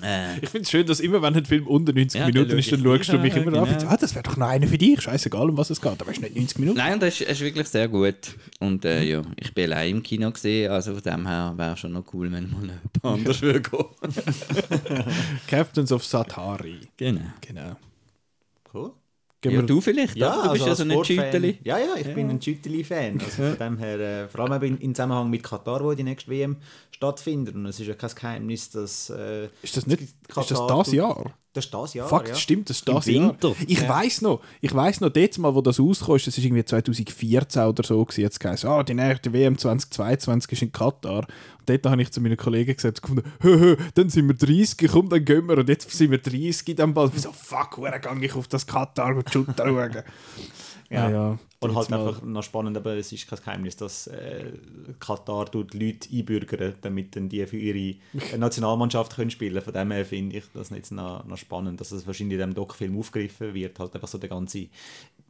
Äh, 0.03 0.39
Ich 0.41 0.49
finde 0.49 0.63
es 0.63 0.69
schön, 0.71 0.85
dass 0.85 0.99
immer, 0.99 1.21
wenn 1.21 1.35
ein 1.35 1.45
Film 1.45 1.67
unter 1.67 1.93
90 1.93 2.19
Ja, 2.19 2.27
Minuten 2.27 2.57
ist, 2.59 2.71
dann 2.71 2.83
schaust 2.83 3.13
du 3.13 3.17
mich 3.17 3.35
immer 3.35 3.57
an. 3.61 3.65
genau. 3.77 3.89
Ah, 3.91 3.97
das 3.97 4.13
wäre 4.13 4.23
doch 4.23 4.35
noch 4.37 4.47
einer 4.47 4.67
für 4.67 4.77
dich. 4.77 5.01
Scheißegal, 5.01 5.49
um 5.49 5.57
was 5.57 5.69
es 5.69 5.79
geht. 5.81 5.91
Aber 6.01 6.11
es 6.11 6.17
ist 6.17 6.21
nicht 6.23 6.35
90 6.35 6.59
Minuten. 6.59 6.77
nein, 6.77 6.93
und 6.93 7.01
das 7.01 7.21
ist, 7.21 7.29
ist 7.29 7.41
wirklich 7.41 7.67
sehr 7.67 7.87
gut. 7.87 8.15
Und 8.59 8.83
äh, 8.85 9.03
ja, 9.03 9.21
ich 9.37 9.53
bin 9.53 9.71
allein 9.71 9.91
im 9.97 10.03
Kino 10.03 10.29
gesehen, 10.31 10.71
also 10.71 10.93
von 10.93 11.01
dem 11.03 11.27
her 11.27 11.53
wäre 11.55 11.77
schon 11.77 11.93
noch 11.93 12.03
cool, 12.13 12.31
wenn 12.31 12.51
mal 12.51 12.61
jemand 12.61 12.79
anders 13.03 13.41
würde 13.41 13.61
gehen. 13.61 13.85
Captains 15.47 15.91
of 15.91 16.03
Satari. 16.05 16.79
Genau. 16.97 17.21
Genau. 17.41 17.75
Cool. 18.73 18.91
Gehen 19.41 19.51
Ja, 19.53 19.59
wir- 19.59 19.65
du 19.67 19.81
vielleicht, 19.81 20.15
Ja, 20.15 20.43
du 20.43 20.51
bist 20.53 20.63
ja 20.65 20.71
als 20.71 20.79
so 20.79 20.83
ein 20.85 21.05
Schütteli. 21.05 21.59
Ja, 21.63 21.77
ja, 21.77 21.95
ich 21.97 22.13
bin 22.13 22.29
ein 22.29 22.41
Schütteli-Fan. 22.41 23.19
Also 23.19 23.43
von 23.43 23.57
dem 23.57 23.77
her, 23.77 23.99
äh, 23.99 24.27
vor 24.27 24.41
allem 24.41 24.53
eben 24.63 24.75
in, 24.77 24.81
in 24.81 24.95
Zusammenhang 24.95 25.29
mit 25.29 25.43
Katar, 25.43 25.83
wo 25.83 25.93
die 25.93 26.03
nächste 26.03 26.31
WM 26.31 26.57
stattfindet. 26.91 27.53
Und 27.55 27.65
es 27.67 27.79
ist 27.79 27.87
ja 27.87 27.93
kein 27.93 28.09
Geheimnis, 28.15 28.69
dass. 28.71 29.09
Äh, 29.09 29.49
Ist 29.61 29.77
das 29.77 29.85
nicht 29.85 30.01
ist 30.01 30.15
das 30.27 30.49
Katar 30.49 30.77
das 30.79 30.91
Jahr? 30.91 31.33
Das 31.55 31.65
ist 31.65 31.73
das 31.73 31.93
Jahr. 31.93 32.07
Fuck, 32.09 32.27
ja. 32.27 32.35
stimmt, 32.35 32.69
das 32.69 32.77
ist 32.79 32.87
Im 32.89 32.95
das 32.95 33.05
Jahr. 33.05 33.29
Winter. 33.29 33.55
Ich 33.65 33.79
Ja. 33.81 33.87
weiß 33.89 34.21
noch, 34.23 34.41
ich 34.59 34.73
weiß 34.75 34.99
noch, 35.01 35.09
dort 35.09 35.37
mal, 35.37 35.55
wo 35.55 35.61
das 35.61 35.79
rauskam, 35.79 36.13
das 36.13 36.27
ist 36.27 36.37
irgendwie 36.39 36.65
2014 36.65 37.63
oder 37.63 37.81
so, 37.83 38.03
gewesen, 38.03 38.21
jetzt 38.21 38.39
geheißen, 38.41 38.69
ah, 38.69 38.83
die 38.83 38.93
nächste 38.93 39.31
WM 39.31 39.57
2022 39.57 40.51
ist 40.51 40.61
in 40.63 40.71
Katar. 40.73 41.19
Und 41.59 41.69
dort 41.69 41.85
habe 41.85 42.01
ich 42.01 42.11
zu 42.11 42.19
meinen 42.21 42.35
Kollegen 42.37 42.75
gesagt, 42.75 43.01
gefunden, 43.01 43.23
hö, 43.41 43.57
hö, 43.59 43.77
dann 43.93 44.09
sind 44.09 44.27
wir 44.27 44.35
30, 44.35 44.87
komm, 44.91 45.09
dann 45.09 45.23
gehen 45.23 45.47
wir. 45.47 45.57
Und 45.57 45.69
jetzt 45.69 45.89
sind 45.89 46.11
wir 46.11 46.17
30 46.17 46.67
in 46.69 46.75
dem 46.75 46.93
Ball. 46.93 47.09
Ich 47.15 47.21
so, 47.21 47.31
fuck, 47.31 47.77
woher 47.77 47.99
gehe 47.99 48.25
ich 48.25 48.35
auf 48.35 48.47
das 48.49 48.67
Katar 48.67 49.15
und 49.15 49.31
Shooter 49.31 49.65
schauen? 49.65 50.03
Ja. 50.89 51.07
Ah, 51.07 51.09
ja. 51.11 51.39
Und 51.61 51.75
halt 51.75 51.89
mal- 51.89 52.07
einfach 52.07 52.21
noch 52.21 52.43
spannend, 52.43 52.77
aber 52.77 52.95
es 52.95 53.11
ist 53.11 53.27
kein 53.27 53.39
Geheimnis, 53.39 53.75
dass 53.75 54.05
äh, 54.07 54.51
Katar 54.99 55.49
tut 55.51 55.73
Leute 55.73 56.09
einbürgern, 56.11 56.75
damit 56.81 57.15
dann 57.15 57.27
die 57.27 57.45
für 57.47 57.57
ihre 57.57 57.97
Nationalmannschaft 58.37 59.15
können 59.15 59.31
spielen 59.31 59.61
Von 59.61 59.73
dem 59.73 59.91
her 59.91 60.05
finde 60.05 60.37
ich 60.37 60.43
das 60.53 60.69
jetzt 60.69 60.91
noch, 60.91 61.25
noch 61.25 61.37
spannend, 61.37 61.81
dass 61.81 61.91
es 61.91 62.05
wahrscheinlich 62.05 62.35
in 62.35 62.39
diesem 62.39 62.53
Doc-Film 62.53 62.97
aufgegriffen 62.99 63.53
wird. 63.55 63.79
Halt 63.79 63.95
einfach 63.95 64.07
so 64.07 64.19
der 64.19 64.29
ganze 64.29 64.67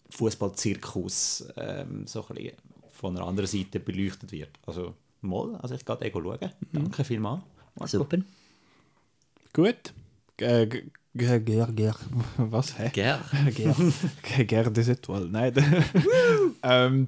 Fußballzirkus 0.10 1.48
ähm, 1.58 2.06
so 2.06 2.26
ein 2.28 2.36
bisschen 2.36 2.54
von 2.92 3.16
einer 3.18 3.26
anderen 3.28 3.48
Seite 3.48 3.80
beleuchtet 3.80 4.32
wird. 4.32 4.50
Also 4.66 4.94
mal, 5.22 5.56
also 5.56 5.76
ich 5.76 5.86
gehe 5.86 6.02
Ego 6.02 6.22
schauen. 6.22 6.52
Danke 6.74 7.04
vielmals. 7.04 7.42
Marco. 7.76 7.98
Super. 7.98 8.18
Gut. 9.54 9.94
Äh, 10.38 10.84
g- 11.16 11.40
g- 11.40 11.40
ger, 11.40 11.68
ger, 11.72 11.96
was? 12.38 12.78
Hä? 12.78 12.90
Gern. 12.94 13.20
Ger, 13.54 13.74
ger 14.46 14.70
des 14.72 14.88
Etoiles. 14.90 15.30
Nein. 15.32 15.54
ähm, 16.64 17.08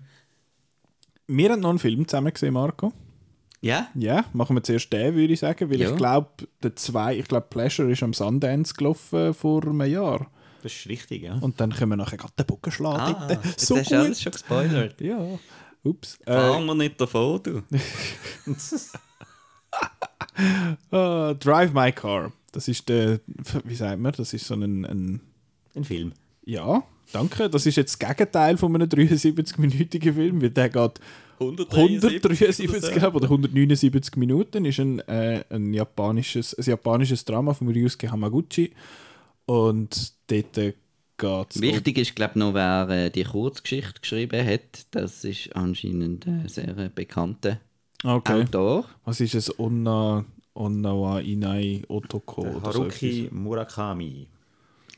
wir 1.27 1.51
haben 1.51 1.59
noch 1.61 1.69
einen 1.71 1.79
Film 1.79 2.07
zusammen 2.07 2.33
gesehen, 2.33 2.53
Marco. 2.53 2.93
Ja? 3.61 3.87
Ja, 3.95 4.23
machen 4.33 4.55
wir 4.55 4.63
zuerst 4.63 4.93
den, 4.93 5.15
würde 5.15 5.33
ich 5.33 5.39
sagen, 5.39 5.69
weil 5.69 5.79
Ja. 5.81 5.89
ich 5.89 5.95
glaube, 5.97 6.29
der 6.63 6.75
zwei, 6.75 7.17
ich 7.17 7.27
glaube, 7.27 7.47
Pleasure 7.49 7.91
ist 7.91 8.03
am 8.03 8.13
Sundance 8.13 8.73
gelaufen 8.73 9.33
vor 9.33 9.63
einem 9.63 9.81
Jahr. 9.81 10.27
Das 10.63 10.71
ist 10.73 10.87
richtig, 10.87 11.23
ja. 11.23 11.35
Und 11.39 11.59
dann 11.59 11.71
können 11.73 11.91
wir 11.91 11.97
nachher 11.97 12.17
gerade 12.17 12.33
den 12.37 12.45
Bogen 12.45 12.71
schlagen. 12.71 13.15
Ah, 13.15 13.27
dort. 13.27 13.45
jetzt 13.45 13.65
so 13.65 13.77
hast 13.77 13.91
du 13.91 13.95
alles 13.95 14.17
gut. 14.17 14.23
schon 14.23 14.31
gespoilert. 14.31 15.01
Ja. 15.01 15.39
Ups. 15.83 16.17
Äh, 16.25 16.33
Fahren 16.33 16.65
wir 16.65 16.75
nicht 16.75 16.99
davon, 16.99 17.41
du. 17.43 17.61
äh, 20.91 21.35
Drive 21.35 21.73
My 21.73 21.91
Car. 21.91 22.31
Das 22.57 22.67
ist 22.67 22.89
der, 22.89 23.19
wie 23.65 23.75
sagt 23.75 23.99
man, 23.99 24.11
das 24.17 24.33
ist 24.33 24.47
so 24.47 24.55
ein, 24.55 24.83
ein 24.83 25.21
Ein 25.75 25.83
Film. 25.83 26.13
ja, 26.43 26.81
danke. 27.13 27.51
Das 27.51 27.67
ist 27.67 27.75
jetzt 27.75 28.01
das 28.01 28.09
Gegenteil 28.09 28.57
von 28.57 28.73
einem 28.73 28.89
73-minütigen 28.89 30.11
Film, 30.11 30.41
weil 30.41 30.49
der 30.49 30.69
geht 30.69 30.99
173 31.39 32.95
glaube 32.95 33.17
oder 33.17 33.25
179 33.25 34.15
Minuten 34.15 34.65
ist 34.65 34.79
ein, 34.79 35.01
äh, 35.01 35.43
ein 35.51 35.71
japanisches, 35.71 36.55
ein 36.55 36.63
japanisches 36.63 37.25
Drama 37.25 37.53
von 37.53 37.67
Ryusuke 37.67 38.09
Hamaguchi 38.09 38.71
und 39.45 40.13
dort 40.25 40.55
geht 40.55 40.75
es 41.51 41.61
Wichtig 41.61 41.99
ist, 41.99 42.15
glaube 42.15 42.31
ich, 42.31 42.37
noch, 42.37 42.55
wer 42.55 42.89
äh, 42.89 43.11
die 43.11 43.23
Kurzgeschichte 43.23 44.01
geschrieben 44.01 44.43
hat. 44.43 44.87
Das 44.89 45.23
ist 45.23 45.55
anscheinend 45.55 46.25
ein 46.25 46.49
sehr 46.49 46.75
äh, 46.75 46.89
bekannter 46.89 47.59
okay. 48.03 48.41
Autor. 48.41 48.85
Was 49.05 49.19
ist 49.19 49.35
es? 49.35 49.59
Onna, 49.59 50.25
Onnawa 50.57 51.19
Inai 51.19 51.83
Otoko 51.87 52.41
Der 52.43 52.55
oder 52.57 52.71
so 52.73 52.79
Haruki 52.81 53.29
Murakami. 53.31 54.27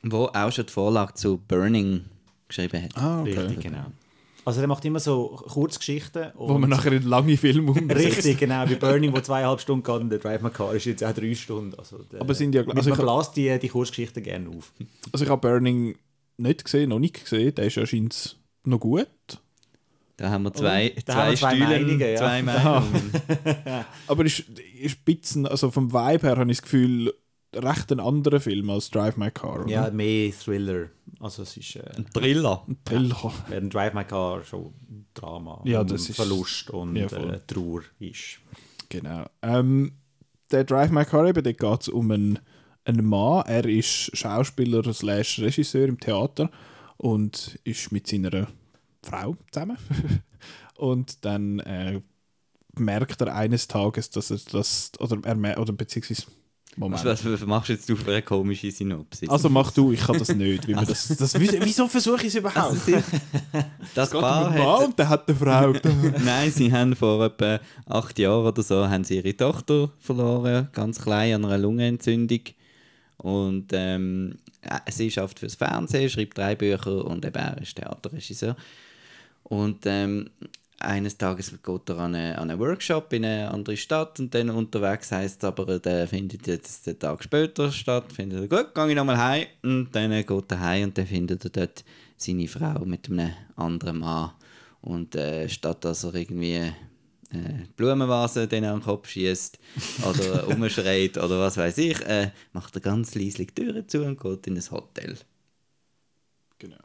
wo 0.04 0.26
auch 0.34 0.52
schon 0.52 0.66
die 0.66 0.72
Vorlage 0.74 1.14
zu 1.14 1.38
Burning 1.48 2.06
geschrieben 2.48 2.84
hat. 2.84 2.98
Ah, 2.98 3.22
okay. 3.22 3.38
Richtig, 3.38 3.60
genau. 3.62 3.86
Also 4.46 4.62
der 4.62 4.68
macht 4.68 4.84
immer 4.86 5.00
so 5.00 5.28
Kurzgeschichten. 5.48 6.32
Wo 6.36 6.58
man 6.58 6.70
nachher 6.70 6.94
in 6.94 7.04
lange 7.04 7.38
Filme 7.38 7.72
umsetzt. 7.74 7.96
Richtig, 8.00 8.38
genau. 8.40 8.68
Wie 8.68 8.76
Burning, 8.76 9.14
wo 9.14 9.20
zweieinhalb 9.20 9.60
Stunden 9.60 9.84
geht 9.84 9.96
und 10.02 10.10
der 10.10 10.18
Drive 10.20 10.42
My 10.42 10.50
Car 10.50 10.74
ist 10.74 10.86
jetzt 10.86 11.04
auch 11.04 11.14
drei 11.14 11.36
Stunden. 11.36 11.78
Also 11.78 11.98
der, 12.04 12.22
Aber 12.22 12.34
sind 12.34 12.56
ja- 12.56 12.62
also 12.66 12.90
man 12.90 13.00
ich- 13.00 13.06
bläst 13.06 13.36
die, 13.36 13.60
die 13.60 13.68
Kurzgeschichten 13.68 14.24
gerne 14.24 14.50
auf. 14.50 14.72
Also 15.12 15.26
ich 15.26 15.30
habe 15.30 15.42
Burning 15.42 15.96
nicht 16.38 16.64
gesehen, 16.64 16.90
noch 16.90 17.00
nicht 17.00 17.22
gesehen. 17.22 17.54
Der 17.54 17.66
ist 17.66 17.78
anscheinend 17.78 18.38
noch 18.64 18.80
gut. 18.80 19.08
Da 20.20 20.30
haben 20.30 20.44
wir 20.44 20.54
zwei, 20.54 20.94
da 21.06 21.14
zwei, 21.14 21.22
haben 21.22 21.30
wir 21.32 21.38
zwei 21.38 21.50
Stühle, 21.56 21.66
Meinungen, 21.68 22.00
ja. 22.00 22.16
zwei 22.18 22.42
Meinungen. 22.44 23.12
Aber 24.08 24.26
ist, 24.26 24.40
ist 24.82 25.06
Bitzen, 25.06 25.46
also 25.48 25.72
vom 25.72 25.92
Vibe 25.94 26.28
her 26.28 26.38
habe 26.38 26.52
ich 26.52 26.58
das 26.58 26.64
Gefühl, 26.64 27.14
recht 27.56 27.92
ein 27.92 28.00
anderer 28.00 28.40
Film 28.40 28.70
als 28.70 28.90
Drive 28.92 29.18
My 29.18 29.32
Car. 29.32 29.62
Oder? 29.62 29.70
Ja, 29.72 29.90
mehr 29.92 30.32
Thriller. 30.32 30.90
Also 31.20 31.44
es 31.44 31.58
ist 31.58 31.78
äh, 31.78 32.04
Thriller. 32.14 32.66
Thriller. 32.86 33.34
während 33.48 33.74
Drive 33.74 33.94
My 33.94 34.04
Car 34.04 34.44
schon 34.44 34.74
Drama 35.14 35.62
Ja, 35.66 35.82
und 35.82 35.90
das 35.92 36.10
ist- 36.10 36.16
Verlust 36.18 36.70
und 36.70 36.96
Ja, 36.96 37.06
äh, 37.08 37.40
Trauer 37.48 37.82
ist. 38.00 38.40
Genau. 38.90 39.26
Ähm, 39.42 39.94
der 40.52 40.64
Drive 40.66 40.92
My 40.92 41.06
Car, 41.06 41.26
eben, 41.28 41.44
da 41.44 41.52
geht 41.52 41.82
es 41.82 41.88
um 41.90 42.12
einen, 42.12 42.40
einen 42.86 43.06
Mann. 43.06 43.44
Er 43.48 43.66
ist 43.66 44.16
Schauspieler 44.18 44.94
slash 44.94 45.40
Regisseur 45.40 45.88
im 45.88 46.00
Theater 46.00 46.50
und 46.98 47.60
ist 47.64 47.92
mit 47.92 48.06
seiner 48.08 48.48
Frau 49.04 49.36
zusammen. 49.52 49.78
und 50.76 51.26
dann 51.26 51.60
äh, 51.60 52.02
merkt 52.78 53.22
er 53.22 53.36
eines 53.36 53.68
Tages, 53.68 54.10
dass 54.10 54.32
er 54.32 54.40
das, 54.52 54.92
oder 55.00 55.18
er 55.24 55.60
oder 55.60 55.74
beziehungsweise, 55.74 56.24
Moment. 56.76 57.04
Was, 57.04 57.26
was 57.26 57.46
machst 57.46 57.70
jetzt 57.70 57.90
du 57.90 57.96
für 57.96 58.12
eine 58.12 58.22
komische 58.22 58.72
Synopsis? 58.72 59.28
Also 59.28 59.50
mach 59.50 59.72
du, 59.72 59.92
ich 59.92 60.00
kann 60.00 60.18
das 60.18 60.34
nicht. 60.34 60.68
Wie 60.68 60.74
man 60.74 60.86
das, 60.86 61.08
das, 61.20 61.38
wieso 61.38 61.88
versuche 61.88 62.22
ich 62.22 62.28
es 62.28 62.36
überhaupt? 62.36 62.58
Also 62.88 63.04
das 63.96 64.12
Paar 64.12 64.50
Mann 64.50 64.60
hat, 64.60 64.86
und 64.86 65.00
der 65.00 65.10
hat 65.10 65.28
eine 65.28 65.38
Frau. 65.38 65.74
Nein, 66.24 66.52
sie 66.52 66.72
haben 66.72 66.96
vor 66.96 67.26
etwa 67.26 67.60
acht 67.86 68.18
Jahren 68.20 68.46
oder 68.46 68.62
so 68.62 68.88
haben 68.88 69.04
sie 69.04 69.18
ihre 69.18 69.36
Tochter 69.36 69.92
verloren, 70.00 70.70
ganz 70.72 71.02
klein 71.02 71.34
an 71.34 71.46
einer 71.46 71.58
Lungenentzündung. 71.58 72.42
Und 73.18 73.68
ähm, 73.74 74.38
äh, 74.62 74.80
sie 74.90 75.12
schafft 75.12 75.40
fürs 75.40 75.56
Fernsehen, 75.56 76.10
schreibt 76.10 76.38
drei 76.38 76.56
Bücher 76.56 77.04
und 77.04 77.26
eben 77.26 77.36
er 77.36 77.62
ist 77.62 77.76
Theaterregisseur. 77.76 78.56
Und 79.50 79.86
ähm, 79.86 80.30
eines 80.80 81.18
Tages 81.18 81.52
geht 81.62 81.90
er 81.90 81.98
an 81.98 82.16
einen, 82.16 82.36
an 82.36 82.50
einen 82.50 82.60
Workshop 82.60 83.12
in 83.14 83.26
eine 83.26 83.52
andere 83.52 83.76
Stadt 83.76 84.20
und 84.20 84.34
dann 84.34 84.50
unterwegs 84.50 85.12
heißt 85.12 85.44
es 85.44 85.44
aber, 85.44 85.80
der 85.80 86.08
findet 86.08 86.48
jetzt 86.48 86.88
den 86.88 86.98
Tag 86.98 87.24
später 87.24 87.72
statt. 87.72 88.14
Findet 88.14 88.42
er, 88.42 88.48
gut, 88.48 88.74
gehe 88.74 88.90
ich 88.90 88.96
nochmal 88.96 89.18
heim. 89.18 89.48
Und 89.62 89.90
dann 89.92 90.12
geht 90.12 90.52
er 90.52 90.60
heim 90.60 90.86
und 90.86 90.98
dann 90.98 91.06
findet 91.06 91.44
er 91.44 91.50
dort 91.50 91.84
seine 92.16 92.48
Frau 92.48 92.86
mit 92.86 93.10
einem 93.10 93.32
anderen 93.56 94.00
Mann. 94.00 94.32
Und 94.82 95.16
äh, 95.16 95.50
statt 95.50 95.84
dass 95.84 96.06
er 96.06 96.16
irgendwie 96.16 96.72
äh, 97.32 97.66
Blumenvase 97.76 98.48
den 98.48 98.66
an 98.66 98.80
den 98.80 98.84
Kopf 98.84 99.10
schießt 99.10 99.60
oder 100.08 100.48
umschreit 100.56 101.18
oder 101.18 101.40
was 101.40 101.58
weiß 101.58 101.78
ich, 101.80 102.00
äh, 102.06 102.32
macht 102.54 102.76
er 102.76 102.82
ganz 102.82 103.16
leise 103.16 103.46
die 103.46 103.48
Türen 103.48 103.88
zu 103.88 104.04
und 104.04 104.20
geht 104.20 104.48
in 104.48 104.56
ein 104.56 104.72
Hotel. 104.72 105.18
genau. 106.58 106.78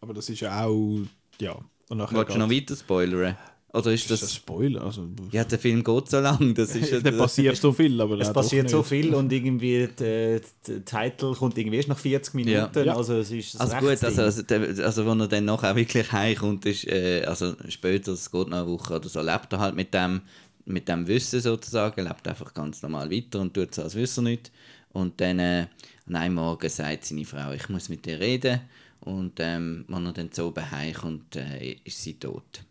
Aber 0.00 0.14
das 0.14 0.28
ist 0.28 0.40
ja 0.40 0.64
auch, 0.64 1.00
ja. 1.40 1.58
Und 1.88 1.98
nachher 1.98 2.16
Wolltest 2.16 2.36
du 2.36 2.38
noch 2.40 2.50
weiter 2.50 2.76
spoilern? 2.76 3.36
Oder 3.74 3.90
ist 3.92 4.02
ist 4.02 4.10
das 4.12 4.20
das... 4.20 4.34
Spoiler? 4.36 4.84
Also, 4.84 5.08
Ja, 5.32 5.42
der 5.42 5.58
Film 5.58 5.82
geht 5.82 6.08
so 6.08 6.20
lang, 6.20 6.54
das 6.54 6.76
ist... 6.76 6.90
ja- 6.92 7.00
da 7.00 7.10
passiert 7.10 7.56
so 7.56 7.72
viel, 7.72 8.00
aber 8.00 8.20
Es 8.20 8.28
auch 8.28 8.32
passiert 8.34 8.70
so 8.70 8.84
viel 8.84 9.12
und 9.16 9.32
irgendwie 9.32 9.88
der, 9.98 10.40
Titel 10.84 11.34
kommt 11.34 11.58
irgendwie 11.58 11.78
erst 11.78 11.88
nach 11.88 11.98
40 11.98 12.34
Minuten. 12.34 12.84
Ja. 12.84 12.96
Also 12.96 13.14
es 13.14 13.32
ist 13.32 13.60
Also 13.60 13.76
gut, 13.78 14.02
also, 14.04 14.22
also, 14.22 14.42
also 14.84 15.06
wenn 15.06 15.20
er 15.20 15.26
dann 15.26 15.44
nachher 15.46 15.74
wirklich 15.74 16.12
heimkommt, 16.12 16.64
ist, 16.66 16.86
äh, 16.86 17.24
also 17.26 17.54
später, 17.68 18.12
es 18.12 18.30
geht 18.30 18.48
noch 18.48 18.58
eine 18.58 18.66
Woche 18.68 18.94
oder 18.94 19.08
so, 19.08 19.20
lebt 19.20 19.52
er 19.52 19.58
halt 19.58 19.74
mit 19.74 19.92
dem, 19.92 20.20
mit 20.66 20.88
dem 20.88 21.08
Wissen 21.08 21.40
sozusagen, 21.40 22.00
lebt 22.04 22.28
einfach 22.28 22.54
ganz 22.54 22.80
normal 22.80 23.10
weiter 23.10 23.40
und 23.40 23.54
tut 23.54 23.74
so, 23.74 23.82
als 23.82 23.96
wüsste 23.96 24.20
er 24.20 24.24
nicht. 24.24 24.52
Und 24.92 25.20
dann 25.20 25.40
äh, 25.40 25.66
an 26.06 26.14
einem 26.14 26.36
Morgen 26.36 26.68
sagt 26.68 27.06
seine 27.06 27.24
Frau, 27.24 27.50
ich 27.50 27.68
muss 27.68 27.88
mit 27.88 28.06
dir 28.06 28.20
reden. 28.20 28.60
Und 29.04 29.38
ähm, 29.38 29.84
wenn 29.88 30.06
er 30.06 30.12
dann 30.12 30.32
so 30.32 30.48
oben 30.48 30.70
heimkommt, 30.70 31.36
äh, 31.36 31.72
ist 31.84 32.02
sie 32.02 32.18
tot. 32.18 32.64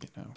Genau. 0.00 0.30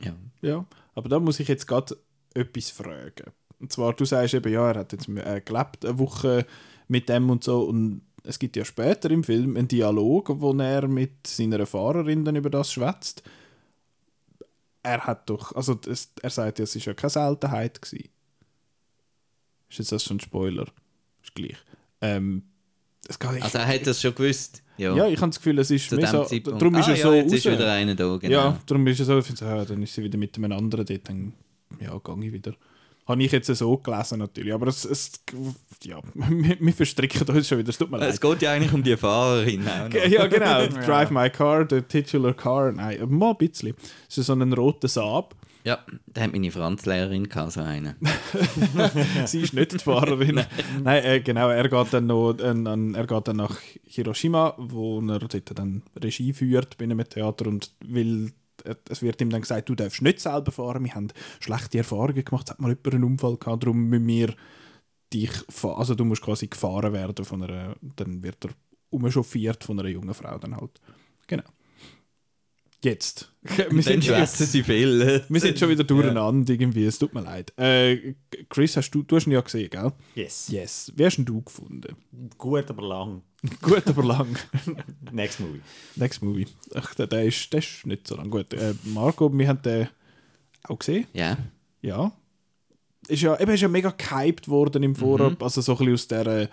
Ja. 0.00 0.14
Ja, 0.40 0.66
aber 0.94 1.08
da 1.08 1.18
muss 1.18 1.40
ich 1.40 1.48
jetzt 1.48 1.66
gerade 1.66 1.96
etwas 2.34 2.70
fragen. 2.70 3.32
Und 3.58 3.72
zwar, 3.72 3.94
du 3.94 4.04
sagst 4.04 4.34
eben, 4.34 4.52
ja, 4.52 4.70
er 4.70 4.80
hat 4.80 4.92
jetzt 4.92 5.08
äh, 5.08 5.40
gelebt 5.44 5.84
eine 5.84 5.98
Woche 5.98 6.46
mit 6.86 7.08
dem 7.08 7.28
und 7.30 7.42
so 7.42 7.62
und 7.62 8.02
es 8.22 8.38
gibt 8.38 8.56
ja 8.56 8.64
später 8.64 9.10
im 9.10 9.24
Film 9.24 9.56
einen 9.56 9.68
Dialog, 9.68 10.40
wo 10.40 10.52
er 10.52 10.86
mit 10.86 11.26
seiner 11.26 11.66
Fahrerin 11.66 12.24
dann 12.24 12.36
über 12.36 12.50
das 12.50 12.72
schwätzt. 12.72 13.22
Er 14.82 15.06
hat 15.06 15.28
doch, 15.28 15.52
also 15.56 15.74
das, 15.74 16.12
er 16.22 16.30
sagt 16.30 16.58
ja, 16.58 16.62
es 16.62 16.76
ist 16.76 16.84
ja 16.84 16.94
keine 16.94 17.10
Seltenheit 17.10 17.82
gewesen. 17.82 18.08
Ist 19.68 19.78
jetzt 19.78 19.92
das 19.92 20.04
schon 20.04 20.18
ein 20.18 20.20
Spoiler? 20.20 20.66
Ist 21.22 21.34
gleich. 21.34 21.56
Ähm, 22.00 22.44
es 23.08 23.18
geht, 23.18 23.42
Also 23.42 23.58
er 23.58 23.66
hat 23.66 23.86
das 23.86 24.00
schon 24.00 24.14
gewusst. 24.14 24.62
Ja, 24.76 24.94
ja, 24.94 25.08
ich 25.08 25.16
habe 25.20 25.30
das 25.30 25.38
Gefühl, 25.38 25.58
es 25.58 25.70
ist 25.72 25.90
mehr 25.90 26.06
so, 26.06 26.24
Zeitpunkt. 26.24 26.60
darum 26.62 26.74
ist 26.76 26.86
ah, 26.86 26.90
er 26.90 26.96
ja, 26.96 27.02
so 27.02 27.12
jetzt 27.14 27.32
ist 27.32 27.46
raus. 27.46 27.52
wieder 27.54 27.72
einer 27.72 27.94
da, 27.96 28.16
genau. 28.16 28.32
Ja, 28.32 28.60
darum 28.64 28.86
ist 28.86 29.00
es 29.00 29.06
so, 29.08 29.18
ich 29.18 29.24
finde, 29.26 29.44
ah, 29.46 29.64
dann 29.64 29.82
ist 29.82 29.92
sie 29.94 30.04
wieder 30.04 30.18
mit 30.18 30.36
einem 30.36 30.52
anderen 30.52 30.86
dort, 30.86 31.08
dann 31.08 31.32
ja, 31.80 31.98
gehe 31.98 32.26
ich 32.26 32.32
wieder. 32.32 32.54
Habe 33.06 33.22
ich 33.22 33.32
jetzt 33.32 33.46
so 33.46 33.76
gelesen 33.78 34.18
natürlich, 34.18 34.52
aber 34.52 34.66
es, 34.68 34.84
es 34.84 35.12
ja, 35.82 35.98
wir, 36.14 36.56
wir 36.60 36.72
verstricken 36.74 37.26
uns 37.34 37.48
schon 37.48 37.58
wieder, 37.58 37.70
es 37.70 37.78
tut 37.78 37.90
mir 37.90 37.96
Es 38.02 38.20
leid. 38.20 38.32
geht 38.32 38.42
ja 38.42 38.52
eigentlich 38.52 38.72
um 38.72 38.82
die 38.82 38.96
Fahrerin. 38.96 39.64
Ja, 40.08 40.26
genau, 40.26 40.66
Drive 40.86 41.10
My 41.10 41.28
Car, 41.30 41.64
der 41.64 41.88
Titular 41.88 42.34
Car, 42.34 42.70
nein, 42.70 42.98
mal 43.08 43.30
ein 43.30 43.36
bisschen. 43.38 43.74
Es 44.08 44.18
ist 44.18 44.26
so 44.26 44.34
ein 44.34 44.52
roter 44.52 44.86
Saab. 44.88 45.34
Ja, 45.64 45.84
da 46.06 46.22
hat 46.22 46.32
meine 46.32 46.50
Franzlehrerin 46.50 47.28
so 47.48 47.60
einen. 47.60 47.96
Sie 49.26 49.40
ist 49.40 49.54
nicht 49.54 49.72
die 49.72 49.78
Fahrerin. 49.78 50.42
Nein, 50.82 51.04
äh, 51.04 51.20
genau, 51.20 51.48
er 51.50 51.68
geht, 51.68 51.92
dann 51.92 52.06
noch, 52.06 52.38
äh, 52.38 52.94
er 52.96 53.06
geht 53.06 53.28
dann 53.28 53.36
nach 53.36 53.58
Hiroshima, 53.84 54.54
wo 54.56 55.00
er 55.00 55.18
dort 55.18 55.58
dann 55.58 55.82
Regie 56.02 56.32
führt 56.32 56.78
bei 56.78 56.84
einem 56.84 57.06
Theater 57.08 57.48
und 57.48 57.72
will, 57.84 58.32
äh, 58.64 58.76
es 58.88 59.02
wird 59.02 59.20
ihm 59.20 59.30
dann 59.30 59.42
gesagt, 59.42 59.68
du 59.68 59.74
darfst 59.74 60.00
nicht 60.00 60.20
selber 60.20 60.52
fahren, 60.52 60.84
wir 60.84 60.94
haben 60.94 61.08
schlechte 61.40 61.78
Erfahrungen 61.78 62.24
gemacht, 62.24 62.46
es 62.46 62.52
hat 62.52 62.60
mal 62.60 62.70
jemand 62.70 62.94
einen 62.94 63.04
Unfall 63.04 63.36
gehabt, 63.36 63.64
darum 63.64 63.88
müssen 63.88 64.06
wir 64.06 64.34
dich 65.12 65.32
fahren, 65.48 65.78
also 65.78 65.94
du 65.94 66.04
musst 66.04 66.22
quasi 66.22 66.46
gefahren 66.46 66.92
werden 66.92 67.24
von 67.24 67.42
einer, 67.42 67.76
dann 67.96 68.22
wird 68.22 68.44
er 68.44 68.50
umchauffiert 68.90 69.64
von 69.64 69.78
einer 69.78 69.88
jungen 69.88 70.14
Frau 70.14 70.38
dann 70.38 70.56
halt. 70.56 70.80
Genau. 71.26 71.44
Jetzt. 72.82 73.32
Wir 73.70 73.82
sind, 73.82 74.04
schwätzen 74.04 74.46
sie 74.46 74.62
viel. 74.62 75.24
wir 75.28 75.40
sind 75.40 75.58
schon 75.58 75.68
wieder 75.68 75.84
durcheinander 75.84 76.52
irgendwie, 76.52 76.84
es 76.84 76.98
tut 76.98 77.14
mir 77.14 77.22
leid. 77.22 77.52
Äh, 77.58 78.14
Chris, 78.48 78.76
hast 78.76 78.90
du, 78.90 79.02
du 79.02 79.16
hast 79.16 79.26
ihn 79.26 79.32
ja 79.32 79.40
gesehen, 79.40 79.70
gell? 79.70 79.92
yes. 80.14 80.48
Yes. 80.48 80.92
Wie 80.94 81.04
hast 81.04 81.16
denn 81.16 81.24
du 81.24 81.42
gefunden? 81.42 81.96
Gut, 82.36 82.68
aber 82.70 82.86
lang. 82.86 83.22
Gut, 83.62 83.86
aber 83.86 84.04
lang. 84.04 84.36
Next 85.12 85.40
Movie. 85.40 85.60
Next 85.96 86.22
Movie. 86.22 86.46
Ach, 86.74 86.94
der, 86.94 87.06
der, 87.06 87.24
ist, 87.24 87.52
der 87.52 87.60
ist 87.60 87.86
nicht 87.86 88.06
so 88.06 88.16
lang. 88.16 88.30
Gut, 88.30 88.52
äh, 88.52 88.74
Marco, 88.84 89.32
wir 89.32 89.48
haben 89.48 89.62
den 89.62 89.88
auch 90.64 90.78
gesehen. 90.78 91.06
Ja. 91.12 91.36
Ja. 91.82 92.12
Ist 93.06 93.22
ja, 93.22 93.38
eben 93.40 93.52
ist 93.52 93.60
ja 93.60 93.68
mega 93.68 93.90
gehypt 93.90 94.48
worden 94.48 94.82
im 94.82 94.94
Vorab. 94.94 95.42
Also 95.42 95.60
so 95.60 95.72
ein 95.72 95.78
bisschen 95.78 95.94
aus 95.94 96.08
der, 96.08 96.26
äh, 96.26 96.48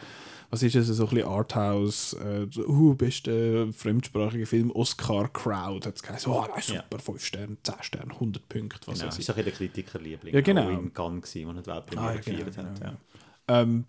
was 0.52 0.64
ist 0.64 0.76
es, 0.76 0.88
so 0.88 1.04
ein 1.06 1.10
bisschen 1.10 1.28
Arthouse, 1.28 2.14
äh, 2.14 2.48
uh, 2.62 2.94
beste 2.94 3.72
fremdsprachige 3.74 4.46
Film, 4.46 4.72
Oscar 4.72 5.28
Crowd, 5.30 5.88
hat 5.88 5.96
es 5.96 6.04
geheißen. 6.04 6.32
Oh, 6.32 6.42
nein, 6.50 6.62
super, 6.62 6.84
Ja. 6.92 6.98
5 7.00 7.26
Sterne, 7.26 7.58
10 7.64 7.76
Sterne, 7.82 8.14
100 8.14 8.48
Punkte, 8.50 8.88
was 8.88 8.96
Genau, 9.00 9.08
weiß 9.08 9.16
ich. 9.16 9.20
ist 9.22 9.30
auch 9.32 9.36
der 9.36 9.52
Kritikerliebling. 9.52 10.34
Ja, 10.34 10.42
genau. 10.42 10.68
Auch 10.68 10.80
in 10.80 10.94
Cannes 10.94 11.22
gewesen, 11.32 11.48
wo 11.48 11.52
er 11.58 11.62
die 11.62 11.68
Weltpremiere 11.70 12.08
Ah, 12.10 12.14
ja, 12.16 12.22
genau, 12.22 12.38
gefeiert 12.38 12.58
hat. 12.58 12.76
genau, 12.80 12.92
Ja. 12.92 13.62
Ähm, 13.62 13.86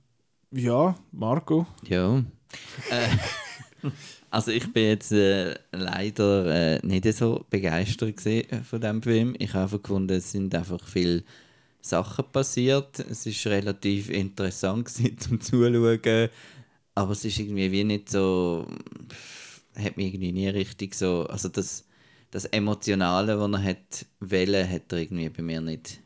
ja, 0.52 0.94
Marco. 1.12 1.66
Ja. 1.88 2.18
äh, 2.90 3.08
also 4.30 4.50
ich 4.50 4.72
bin 4.72 4.84
jetzt 4.84 5.12
äh, 5.12 5.54
leider 5.72 6.46
äh, 6.76 6.86
nicht 6.86 7.04
so 7.14 7.44
begeistert 7.50 8.14
von 8.68 8.80
dem 8.80 9.02
Film. 9.02 9.34
Ich 9.38 9.52
habe 9.54 9.64
einfach 9.64 9.82
gefunden, 9.82 10.14
es 10.16 10.32
sind 10.32 10.54
einfach 10.54 10.80
viele 10.86 11.24
Sachen 11.88 12.24
passiert. 12.32 12.98
Es 13.00 13.26
ist 13.26 13.46
relativ 13.46 14.10
interessant 14.10 14.90
zum 15.20 15.40
Zuschauen, 15.40 16.30
aber 16.94 17.12
es 17.12 17.24
ist 17.24 17.38
irgendwie 17.38 17.70
wie 17.72 17.84
nicht 17.84 18.08
so, 18.10 18.66
hat 19.76 19.96
mich 19.96 20.06
irgendwie 20.14 20.32
nie 20.32 20.48
richtig 20.48 20.94
so, 20.94 21.26
also 21.28 21.48
das, 21.48 21.86
das 22.30 22.46
Emotionale, 22.46 23.38
was 23.38 23.52
er 23.52 23.64
hat 23.64 24.06
wollen, 24.20 24.70
hat 24.70 24.92
er 24.92 24.98
irgendwie 24.98 25.28
bei 25.28 25.42
mir 25.42 25.60
nicht, 25.60 26.00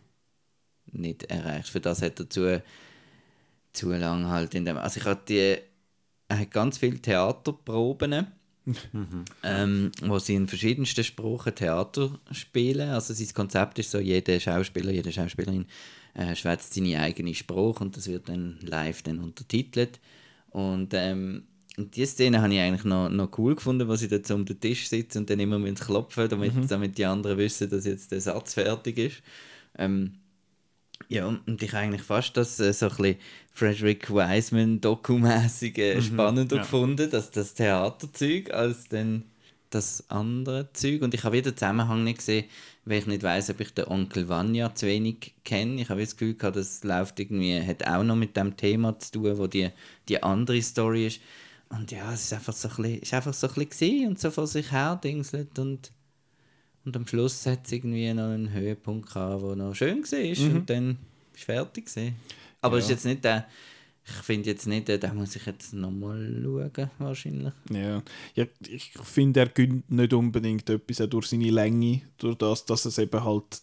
nicht 0.92 1.24
erreicht. 1.24 1.68
Für 1.68 1.80
das 1.80 2.02
hat 2.02 2.20
er 2.20 2.30
zu 2.30 2.62
zu 3.72 3.92
lang 3.92 4.26
halt 4.28 4.54
in 4.54 4.64
dem. 4.64 4.76
Also 4.78 5.00
ich 5.00 5.06
hatte 5.06 5.24
die, 5.28 5.58
er 6.28 6.38
hat 6.38 6.50
ganz 6.50 6.78
viele 6.78 7.00
Theaterproben, 7.00 8.26
ähm, 9.42 9.90
wo 10.02 10.18
sie 10.18 10.34
in 10.34 10.48
verschiedensten 10.48 11.04
Sprachen 11.04 11.54
Theater 11.54 12.18
spielen. 12.30 12.90
Also 12.90 13.14
sein 13.14 13.34
Konzept 13.34 13.78
ist 13.78 13.90
so, 13.90 13.98
jeder 13.98 14.38
Schauspieler, 14.38 14.92
jede 14.92 15.12
Schauspielerin 15.12 15.66
äh, 16.14 16.34
schwätzt 16.34 16.74
seine 16.74 17.00
eigene 17.00 17.34
Sprache 17.34 17.82
und 17.84 17.96
das 17.96 18.08
wird 18.08 18.28
dann 18.28 18.58
live 18.62 19.02
dann 19.02 19.18
untertitelt. 19.18 20.00
Und 20.50 20.90
ähm, 20.94 21.44
und 21.76 21.96
diese 21.96 22.12
Szene 22.12 22.42
habe 22.42 22.52
ich 22.52 22.60
eigentlich 22.60 22.84
noch, 22.84 23.08
noch 23.08 23.30
cool 23.38 23.54
gefunden, 23.54 23.88
wo 23.88 23.96
sie 23.96 24.08
dort 24.08 24.26
so 24.26 24.34
um 24.34 24.44
den 24.44 24.60
Tisch 24.60 24.88
sitzen 24.88 25.18
und 25.18 25.30
dann 25.30 25.40
immer 25.40 25.58
müssen 25.58 25.76
klopfen 25.76 26.28
damit, 26.28 26.52
damit 26.68 26.98
die 26.98 27.06
anderen 27.06 27.38
wissen, 27.38 27.70
dass 27.70 27.86
jetzt 27.86 28.12
der 28.12 28.20
Satz 28.20 28.54
fertig 28.54 28.98
ist. 28.98 29.22
Ähm, 29.78 30.12
ja, 31.10 31.26
und 31.26 31.60
ich 31.60 31.74
eigentlich 31.74 32.02
fast 32.02 32.36
das 32.36 32.60
äh, 32.60 32.72
so 32.72 32.86
ein 32.86 32.96
bisschen 32.96 33.16
Frederick 33.52 34.10
Wiseman 34.10 34.80
dokumäßig 34.80 35.76
äh, 35.78 36.00
spannender 36.00 36.56
ja. 36.56 36.62
gefunden, 36.62 37.10
dass 37.10 37.32
das 37.32 37.54
Theaterzeug 37.54 38.52
als 38.54 38.88
dann 38.88 39.24
das 39.70 40.08
andere 40.08 40.72
Zeug. 40.72 41.02
Und 41.02 41.12
ich 41.12 41.24
habe 41.24 41.36
wieder 41.36 41.50
den 41.50 41.56
Zusammenhang 41.56 42.04
nicht 42.04 42.18
gesehen, 42.18 42.44
weil 42.84 43.00
ich 43.00 43.06
nicht 43.06 43.24
weiß, 43.24 43.50
ob 43.50 43.58
ich 43.58 43.74
den 43.74 43.86
Onkel 43.86 44.28
Vanya 44.28 44.72
zu 44.72 44.86
wenig 44.86 45.34
kenne. 45.44 45.82
Ich 45.82 45.88
habe 45.88 46.00
das 46.00 46.16
Gefühl 46.16 46.34
gehabt, 46.34 46.54
das 46.54 46.84
läuft 46.84 47.18
irgendwie, 47.18 47.60
hat 47.60 47.84
auch 47.88 48.04
noch 48.04 48.16
mit 48.16 48.36
dem 48.36 48.56
Thema 48.56 48.96
zu 49.00 49.10
tun, 49.10 49.36
wo 49.36 49.48
die, 49.48 49.70
die 50.08 50.22
andere 50.22 50.62
Story 50.62 51.08
ist. 51.08 51.20
Und 51.70 51.90
ja, 51.90 52.12
es 52.12 52.22
ist 52.22 52.32
einfach 52.34 52.52
so 52.52 52.68
ein 52.68 52.76
bisschen, 52.76 52.98
ist 53.00 53.14
einfach 53.14 53.34
so 53.34 53.48
ein 53.48 53.66
bisschen 53.66 54.08
und 54.08 54.20
so 54.20 54.30
vor 54.30 54.46
sich 54.46 54.70
her 54.70 54.98
dingselt 55.02 55.58
und 55.58 55.90
und 56.84 56.96
am 56.96 57.06
Schluss 57.06 57.44
hat 57.46 57.66
es 57.66 57.72
irgendwie 57.72 58.12
noch 58.14 58.30
einen 58.30 58.52
Höhepunkt 58.52 59.12
gehabt, 59.12 59.42
der 59.42 59.56
noch 59.56 59.74
schön 59.74 60.02
war. 60.02 60.54
Und 60.54 60.70
dann 60.70 60.98
ist 61.34 61.44
fertig. 61.44 61.86
Gewesen. 61.86 62.16
Aber 62.60 62.78
es 62.78 62.84
ist 62.84 62.90
jetzt 62.90 63.04
nicht 63.04 63.24
der. 63.24 63.46
Ich 64.02 64.24
finde 64.24 64.50
jetzt 64.50 64.66
nicht, 64.66 64.88
den 64.88 64.98
den 64.98 65.14
muss 65.14 65.36
ich 65.36 65.44
jetzt 65.46 65.74
nochmal 65.74 66.18
schauen, 66.42 66.90
wahrscheinlich. 66.98 67.52
Ja. 67.70 68.02
ja 68.34 68.46
ich 68.66 68.92
finde, 69.04 69.40
er 69.40 69.48
gönnt 69.48 69.90
nicht 69.90 70.12
unbedingt 70.14 70.68
etwas 70.68 71.02
auch 71.02 71.06
durch 71.06 71.26
seine 71.26 71.50
Länge, 71.50 72.00
durch 72.16 72.36
das, 72.36 72.64
dass 72.64 72.86
es 72.86 72.98
eben 72.98 73.22
halt, 73.22 73.62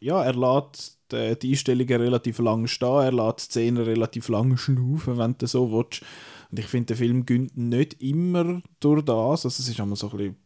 ja, 0.00 0.22
er 0.22 0.34
lässt 0.34 0.98
die, 1.12 1.38
die 1.38 1.50
Einstellungen 1.50 2.00
relativ 2.00 2.40
lang 2.40 2.66
stehen, 2.66 2.88
er 2.88 3.12
lässt 3.12 3.38
die 3.38 3.44
Szenen 3.44 3.84
relativ 3.84 4.28
lang 4.28 4.56
schnaufen, 4.58 5.16
wenn 5.16 5.38
du 5.38 5.46
so 5.46 5.70
willst. 5.70 6.02
Und 6.50 6.58
ich 6.58 6.66
finde, 6.66 6.86
der 6.88 6.96
Film 6.96 7.24
gönnt 7.24 7.56
nicht 7.56 8.02
immer 8.02 8.60
durch 8.80 9.04
das, 9.04 9.46
also 9.46 9.48
es 9.48 9.60
ist 9.60 9.78
immer 9.78 9.96
so 9.96 10.10
ein 10.10 10.16
bisschen, 10.16 10.36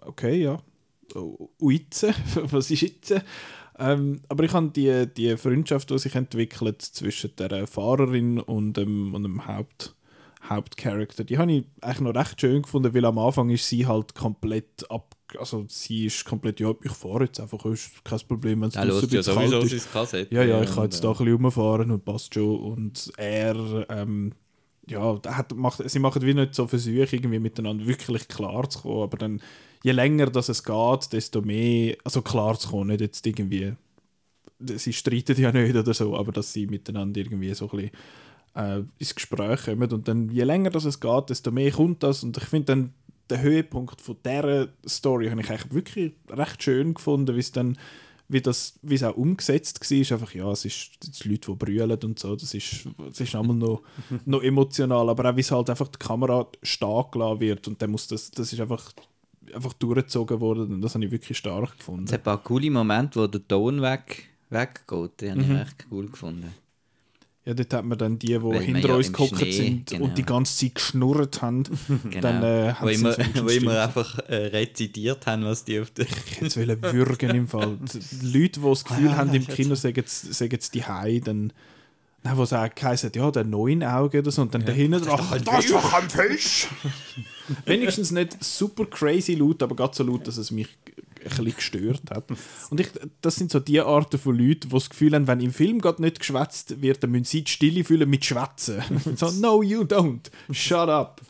okay, 0.00 0.42
ja, 0.42 0.58
oh, 1.14 1.50
Uitze, 1.62 2.14
was 2.50 2.70
ist 2.70 2.82
jetzt? 2.82 3.14
Ähm, 3.78 4.20
aber 4.28 4.44
ich 4.44 4.52
habe 4.52 4.70
die, 4.70 5.06
die 5.06 5.36
Freundschaft, 5.36 5.90
die 5.90 5.98
sich 5.98 6.14
entwickelt 6.14 6.82
zwischen 6.82 7.34
der 7.36 7.66
Fahrerin 7.66 8.40
und 8.40 8.76
dem, 8.76 9.14
und 9.14 9.22
dem 9.22 9.46
Haupt, 9.46 9.94
Hauptcharakter, 10.48 11.24
die 11.24 11.38
habe 11.38 11.52
ich 11.52 11.64
eigentlich 11.80 12.00
noch 12.00 12.14
recht 12.14 12.40
schön 12.40 12.62
gefunden, 12.62 12.94
weil 12.94 13.04
am 13.04 13.18
Anfang 13.18 13.50
ist 13.50 13.68
sie 13.68 13.86
halt 13.86 14.14
komplett 14.14 14.90
ab, 14.90 15.14
also 15.38 15.64
sie 15.68 16.06
ist 16.06 16.24
komplett, 16.24 16.58
ja, 16.58 16.72
ich 16.82 16.92
fahre 16.92 17.24
jetzt 17.24 17.40
einfach, 17.40 17.64
ist 17.66 18.04
kein 18.04 18.20
Problem, 18.20 18.62
wenn 18.62 18.68
es 18.68 18.76
Er 18.76 18.86
draussen 18.86 19.10
hört 19.10 19.26
ja 19.26 19.34
bisschen 19.34 19.92
kalt 19.92 20.12
ist. 20.14 20.32
Ja, 20.32 20.42
ja, 20.42 20.62
ich 20.62 20.70
kann 20.70 20.78
und, 20.78 20.84
jetzt 20.84 21.04
da 21.04 21.10
ein 21.10 21.16
bisschen 21.16 21.34
rumfahren 21.34 21.90
und 21.90 22.04
passt 22.04 22.34
schon. 22.34 22.58
Und 22.58 23.12
er, 23.16 23.86
ähm, 23.90 24.32
ja, 24.90 25.20
hat, 25.26 25.54
macht, 25.54 25.88
sie 25.88 25.98
machen 25.98 26.22
wie 26.22 26.34
nicht 26.34 26.54
so 26.54 26.66
Versuche, 26.66 27.16
irgendwie 27.16 27.38
miteinander 27.38 27.86
wirklich 27.86 28.28
klar 28.28 28.68
zu 28.68 28.80
kommen. 28.80 29.02
Aber 29.02 29.16
dann, 29.16 29.40
je 29.82 29.92
länger 29.92 30.26
das 30.26 30.48
es 30.48 30.64
geht, 30.64 31.12
desto 31.12 31.40
mehr, 31.42 31.96
also 32.04 32.22
klar 32.22 32.58
zu 32.58 32.70
kommen, 32.70 32.88
nicht 32.88 33.00
jetzt 33.00 33.26
irgendwie, 33.26 33.74
sie 34.60 34.92
streiten 34.92 35.40
ja 35.40 35.52
nicht 35.52 35.76
oder 35.76 35.94
so, 35.94 36.16
aber 36.16 36.32
dass 36.32 36.52
sie 36.52 36.66
miteinander 36.66 37.20
irgendwie 37.20 37.54
so 37.54 37.70
ein 37.70 37.70
bisschen 37.70 37.90
äh, 38.54 38.82
ins 38.98 39.14
Gespräch 39.14 39.64
kommen. 39.64 39.90
Und 39.92 40.08
dann, 40.08 40.30
je 40.30 40.44
länger 40.44 40.70
das 40.70 40.84
es 40.84 41.00
geht, 41.00 41.30
desto 41.30 41.50
mehr 41.50 41.70
kommt 41.70 42.02
das. 42.02 42.22
Und 42.22 42.36
ich 42.36 42.44
finde 42.44 42.66
dann, 42.66 42.94
der 43.30 43.42
Höhepunkt 43.42 44.00
von 44.00 44.16
dieser 44.24 44.68
Story 44.86 45.28
habe 45.28 45.40
ich 45.40 45.50
eigentlich 45.50 45.72
wirklich 45.72 46.12
recht 46.30 46.62
schön 46.62 46.94
gefunden, 46.94 47.34
wie 47.34 47.40
es 47.40 47.52
dann 47.52 47.76
wie 48.28 48.40
das 48.40 48.74
wie 48.82 48.94
es 48.94 49.02
auch 49.02 49.16
umgesetzt 49.16 49.80
war, 49.80 49.98
ist 49.98 50.12
einfach, 50.12 50.34
ja, 50.34 50.50
es 50.50 50.64
ist 50.64 50.90
die 51.22 51.28
Leute, 51.28 51.50
die 51.50 51.56
brüllen 51.56 51.98
und 52.04 52.18
so, 52.18 52.36
das 52.36 52.52
ist, 52.54 52.86
das 52.98 53.20
ist 53.20 53.34
einmal 53.34 53.56
noch, 53.56 53.82
noch 54.26 54.42
emotional, 54.42 55.08
aber 55.08 55.30
auch 55.30 55.36
wie 55.36 55.40
es 55.40 55.50
halt 55.50 55.70
einfach 55.70 55.88
die 55.88 55.98
Kamera 55.98 56.46
stark 56.62 57.12
gelassen 57.12 57.40
wird 57.40 57.68
und 57.68 57.80
dann 57.80 57.90
muss 57.90 58.06
das, 58.06 58.30
das 58.30 58.52
ist 58.52 58.60
einfach, 58.60 58.92
einfach 59.54 59.72
durchgezogen 59.74 60.40
worden 60.40 60.74
und 60.74 60.80
das 60.82 60.94
habe 60.94 61.04
ich 61.06 61.10
wirklich 61.10 61.38
stark 61.38 61.70
Es 61.70 61.78
gefunden. 61.78 62.06
hat 62.08 62.20
ein 62.20 62.22
paar 62.22 62.42
coole 62.42 62.70
Momente, 62.70 63.20
wo 63.20 63.26
der 63.26 63.46
Ton 63.48 63.80
weg, 63.80 64.28
weggeht. 64.50 65.20
Die 65.20 65.30
habe 65.30 65.40
ich 65.42 65.50
echt 65.50 65.86
cool 65.90 66.06
gefunden. 66.08 66.54
Ja, 67.48 67.54
dort 67.54 67.72
hat 67.72 67.84
man 67.86 67.96
dann 67.96 68.18
die, 68.18 68.26
die 68.26 68.42
Weil 68.42 68.60
hinter 68.60 68.88
ja 68.88 68.94
uns 68.96 69.06
Schnee, 69.06 69.52
sind 69.52 69.86
genau. 69.86 70.04
und 70.04 70.18
die 70.18 70.22
ganze 70.22 70.54
Zeit 70.54 70.74
geschnurrt 70.74 71.40
haben. 71.40 71.62
Genau. 72.10 72.20
Dann 72.20 72.42
äh, 72.42 72.74
wo 72.78 72.88
sie 72.88 72.94
immer, 72.94 73.16
wo 73.42 73.48
immer 73.48 73.82
einfach 73.82 74.18
äh, 74.28 74.34
rezitiert 74.48 75.26
haben, 75.26 75.44
was 75.44 75.64
die 75.64 75.80
auf 75.80 75.90
der. 75.92 76.04
Ich 76.04 76.40
hätte 76.40 76.46
es 76.46 76.56
würgen 76.56 77.30
im 77.30 77.48
Fall. 77.48 77.78
Die 77.80 78.26
Leute, 78.38 78.60
die 78.60 78.66
das 78.66 78.84
Gefühl 78.84 79.08
Ah, 79.08 79.16
haben, 79.16 79.32
im 79.32 79.46
Kino 79.46 79.74
sagen 79.74 80.04
es 80.04 80.40
es 80.40 80.70
die 80.70 80.84
Hai, 80.84 81.22
dann 81.24 81.54
Nein, 82.22 82.36
wo 82.36 82.44
sagt, 82.44 82.82
heisst, 82.82 83.14
ja, 83.14 83.30
der 83.30 83.44
neun 83.44 83.82
Augen 83.84 84.18
oder 84.18 84.30
so, 84.30 84.42
und 84.42 84.52
dann 84.52 84.64
dahinter 84.64 85.00
dran, 85.00 85.40
das 85.44 85.64
ist 85.64 85.72
doch 85.72 85.92
ein 85.94 86.10
Fisch! 86.10 86.66
Wenigstens 87.64 88.10
nicht 88.10 88.42
super 88.42 88.84
crazy 88.86 89.34
laut, 89.34 89.62
aber 89.62 89.76
gerade 89.76 89.94
so 89.94 90.02
laut, 90.02 90.26
dass 90.26 90.36
es 90.36 90.50
mich 90.50 90.68
bisschen 91.24 91.54
gestört 91.56 92.10
hat. 92.10 92.24
Und 92.70 92.80
ich, 92.80 92.88
das 93.20 93.36
sind 93.36 93.50
so 93.50 93.60
die 93.60 93.80
Arten 93.80 94.18
von 94.18 94.36
Leuten, 94.36 94.68
die 94.68 94.74
das 94.74 94.90
Gefühl 94.90 95.14
haben, 95.14 95.26
wenn 95.26 95.40
im 95.40 95.52
Film 95.52 95.80
gerade 95.80 96.02
nicht 96.02 96.18
geschwätzt 96.18 96.80
wird, 96.80 97.02
dann 97.02 97.10
müssen 97.10 97.24
sie 97.24 97.44
die 97.44 97.50
Stille 97.50 97.84
fühlen 97.84 98.08
mit 98.08 98.24
Schwätzen. 98.24 98.82
so, 99.16 99.30
no, 99.32 99.62
you 99.62 99.82
don't. 99.82 100.30
Shut 100.50 100.88
up. 100.88 101.20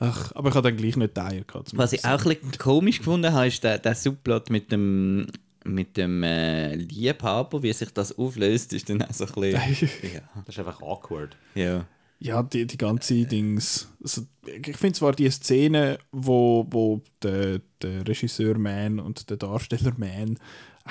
Ach, 0.00 0.32
aber 0.34 0.50
ich 0.50 0.54
habe 0.54 0.68
dann 0.68 0.76
gleich 0.76 0.96
nicht 0.96 1.16
die 1.16 1.20
Eier 1.20 1.44
gehabt. 1.44 1.76
Was 1.76 1.92
ich 1.92 2.04
auch 2.04 2.24
ein 2.24 2.36
bisschen 2.36 2.58
komisch 2.58 2.98
gefunden 2.98 3.32
habe, 3.32 3.48
ist 3.48 3.64
der, 3.64 3.78
der 3.78 3.94
Subplot 3.94 4.50
mit 4.50 4.70
dem, 4.70 5.26
mit 5.64 5.96
dem 5.96 6.22
äh, 6.22 6.74
Liebhaber, 6.76 7.62
wie 7.62 7.72
sich 7.72 7.92
das 7.92 8.16
auflöst, 8.16 8.72
ist 8.72 8.88
dann 8.88 9.02
auch 9.02 9.12
so 9.12 9.26
ein 9.26 9.32
bisschen. 9.32 9.90
ja. 10.14 10.20
Das 10.46 10.54
ist 10.54 10.58
einfach 10.58 10.80
awkward. 10.80 11.36
ja. 11.54 11.84
Ja, 12.20 12.42
die, 12.42 12.66
die 12.66 12.78
ganze 12.78 13.26
Dings. 13.26 13.88
Also, 14.02 14.22
ich 14.44 14.76
finde 14.76 14.98
zwar 14.98 15.12
die 15.12 15.30
Szene, 15.30 15.98
wo, 16.10 16.66
wo 16.68 17.00
der, 17.22 17.60
der 17.80 18.06
Regisseur 18.06 18.58
Man 18.58 18.98
und 18.98 19.30
der 19.30 19.36
Darsteller 19.36 19.92
Man 19.96 20.38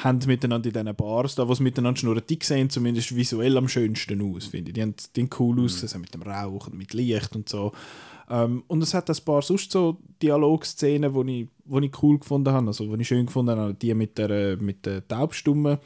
haben 0.03 0.19
miteinander 0.25 0.67
in 0.67 0.73
diesen 0.73 0.95
Bars, 0.95 1.35
da 1.35 1.47
wo 1.47 1.53
sie 1.53 1.63
miteinander 1.63 1.99
schnurren, 1.99 2.23
die 2.29 2.39
sehen 2.41 2.69
zumindest 2.69 3.15
visuell 3.15 3.57
am 3.57 3.67
schönsten 3.67 4.21
aus, 4.21 4.45
finde 4.45 4.69
ich. 4.69 4.75
Die 4.75 4.81
haben, 4.81 4.95
haben 5.17 5.29
cool 5.39 5.59
ausgesehen, 5.61 6.01
mit 6.01 6.13
dem 6.13 6.21
Rauch 6.21 6.67
und 6.67 6.77
mit 6.77 6.93
Licht 6.93 7.35
und 7.35 7.49
so. 7.49 7.73
Ähm, 8.29 8.63
und 8.67 8.83
es 8.83 8.93
hat 8.93 9.09
ein 9.09 9.25
paar 9.25 9.41
sonst 9.41 9.71
so 9.71 9.97
Dialogszenen, 10.21 11.13
die 11.13 11.41
ich, 11.41 11.47
wo 11.65 11.79
ich 11.79 12.03
cool 12.03 12.19
gefunden 12.19 12.53
habe, 12.53 12.67
also 12.67 12.95
die 12.95 13.01
ich 13.01 13.07
schön 13.07 13.25
gefunden 13.25 13.57
habe, 13.57 13.73
die 13.73 13.93
mit 13.93 14.17
der, 14.17 14.57
mit 14.57 14.85
der 14.85 15.07
Taubstumme. 15.07 15.79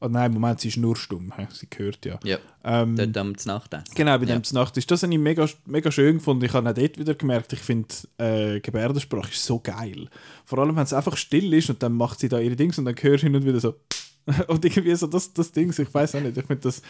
Oh 0.00 0.08
nein, 0.08 0.32
Moment, 0.32 0.60
sie 0.60 0.68
ist 0.68 0.76
nur 0.78 0.96
stumm, 0.96 1.32
sie 1.52 1.68
hört 1.76 2.06
ja. 2.06 2.18
ja. 2.24 2.38
Ähm, 2.64 2.96
Dort 2.96 3.16
am 3.18 3.36
Znacht 3.36 3.70
Genau, 3.94 4.18
bei 4.18 4.24
Ja. 4.24 4.38
dem 4.38 4.42
Nacht 4.54 4.76
ist 4.76 4.90
das 4.90 5.02
habe 5.02 5.12
ich 5.12 5.18
mega, 5.18 5.46
mega 5.66 5.90
schön 5.92 6.18
gefunden. 6.18 6.44
Ich 6.44 6.52
habe 6.52 6.68
auch 6.70 6.74
dort 6.74 6.98
wieder 6.98 7.14
gemerkt, 7.14 7.52
ich 7.52 7.58
finde 7.60 7.88
äh, 8.18 8.60
Gebärdensprache 8.60 9.30
ist 9.30 9.44
so 9.44 9.58
geil. 9.58 10.08
Vor 10.44 10.58
allem, 10.60 10.76
wenn 10.76 10.84
es 10.84 10.92
einfach 10.92 11.16
still 11.16 11.52
ist 11.52 11.68
und 11.70 11.82
dann 11.82 11.92
macht 11.92 12.20
sie 12.20 12.28
da 12.28 12.38
ihre 12.38 12.56
Dings 12.56 12.78
und 12.78 12.84
dann 12.86 12.94
hörst 13.00 13.22
du 13.22 13.26
hin 13.26 13.36
und 13.36 13.44
wieder 13.44 13.60
so 13.60 13.74
und 14.48 14.64
irgendwie 14.64 14.94
so 14.94 15.06
das, 15.06 15.32
das 15.32 15.52
Ding, 15.52 15.70
ich 15.76 15.94
weiß 15.94 16.14
auch 16.14 16.20
nicht, 16.20 16.36
ich 16.36 16.46
finde 16.46 16.62
das 16.62 16.82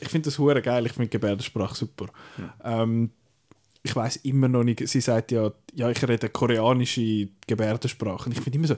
ich 0.00 0.08
finde 0.08 0.26
das 0.26 0.38
hure 0.38 0.62
geil, 0.62 0.86
ich 0.86 0.92
finde 0.92 1.08
Gebärdensprache 1.08 1.74
super. 1.74 2.06
Ähm, 2.64 3.10
ich 3.82 3.94
weiß 3.94 4.16
immer 4.16 4.48
noch 4.48 4.64
nicht, 4.64 4.86
sie 4.88 5.00
sagt 5.00 5.32
ja, 5.32 5.50
ja, 5.74 5.90
ich 5.90 6.06
rede 6.06 6.28
koreanische 6.28 7.28
Gebärdensprache. 7.46 8.26
Und 8.26 8.32
ich 8.36 8.40
finde 8.40 8.58
immer 8.58 8.68
so, 8.68 8.76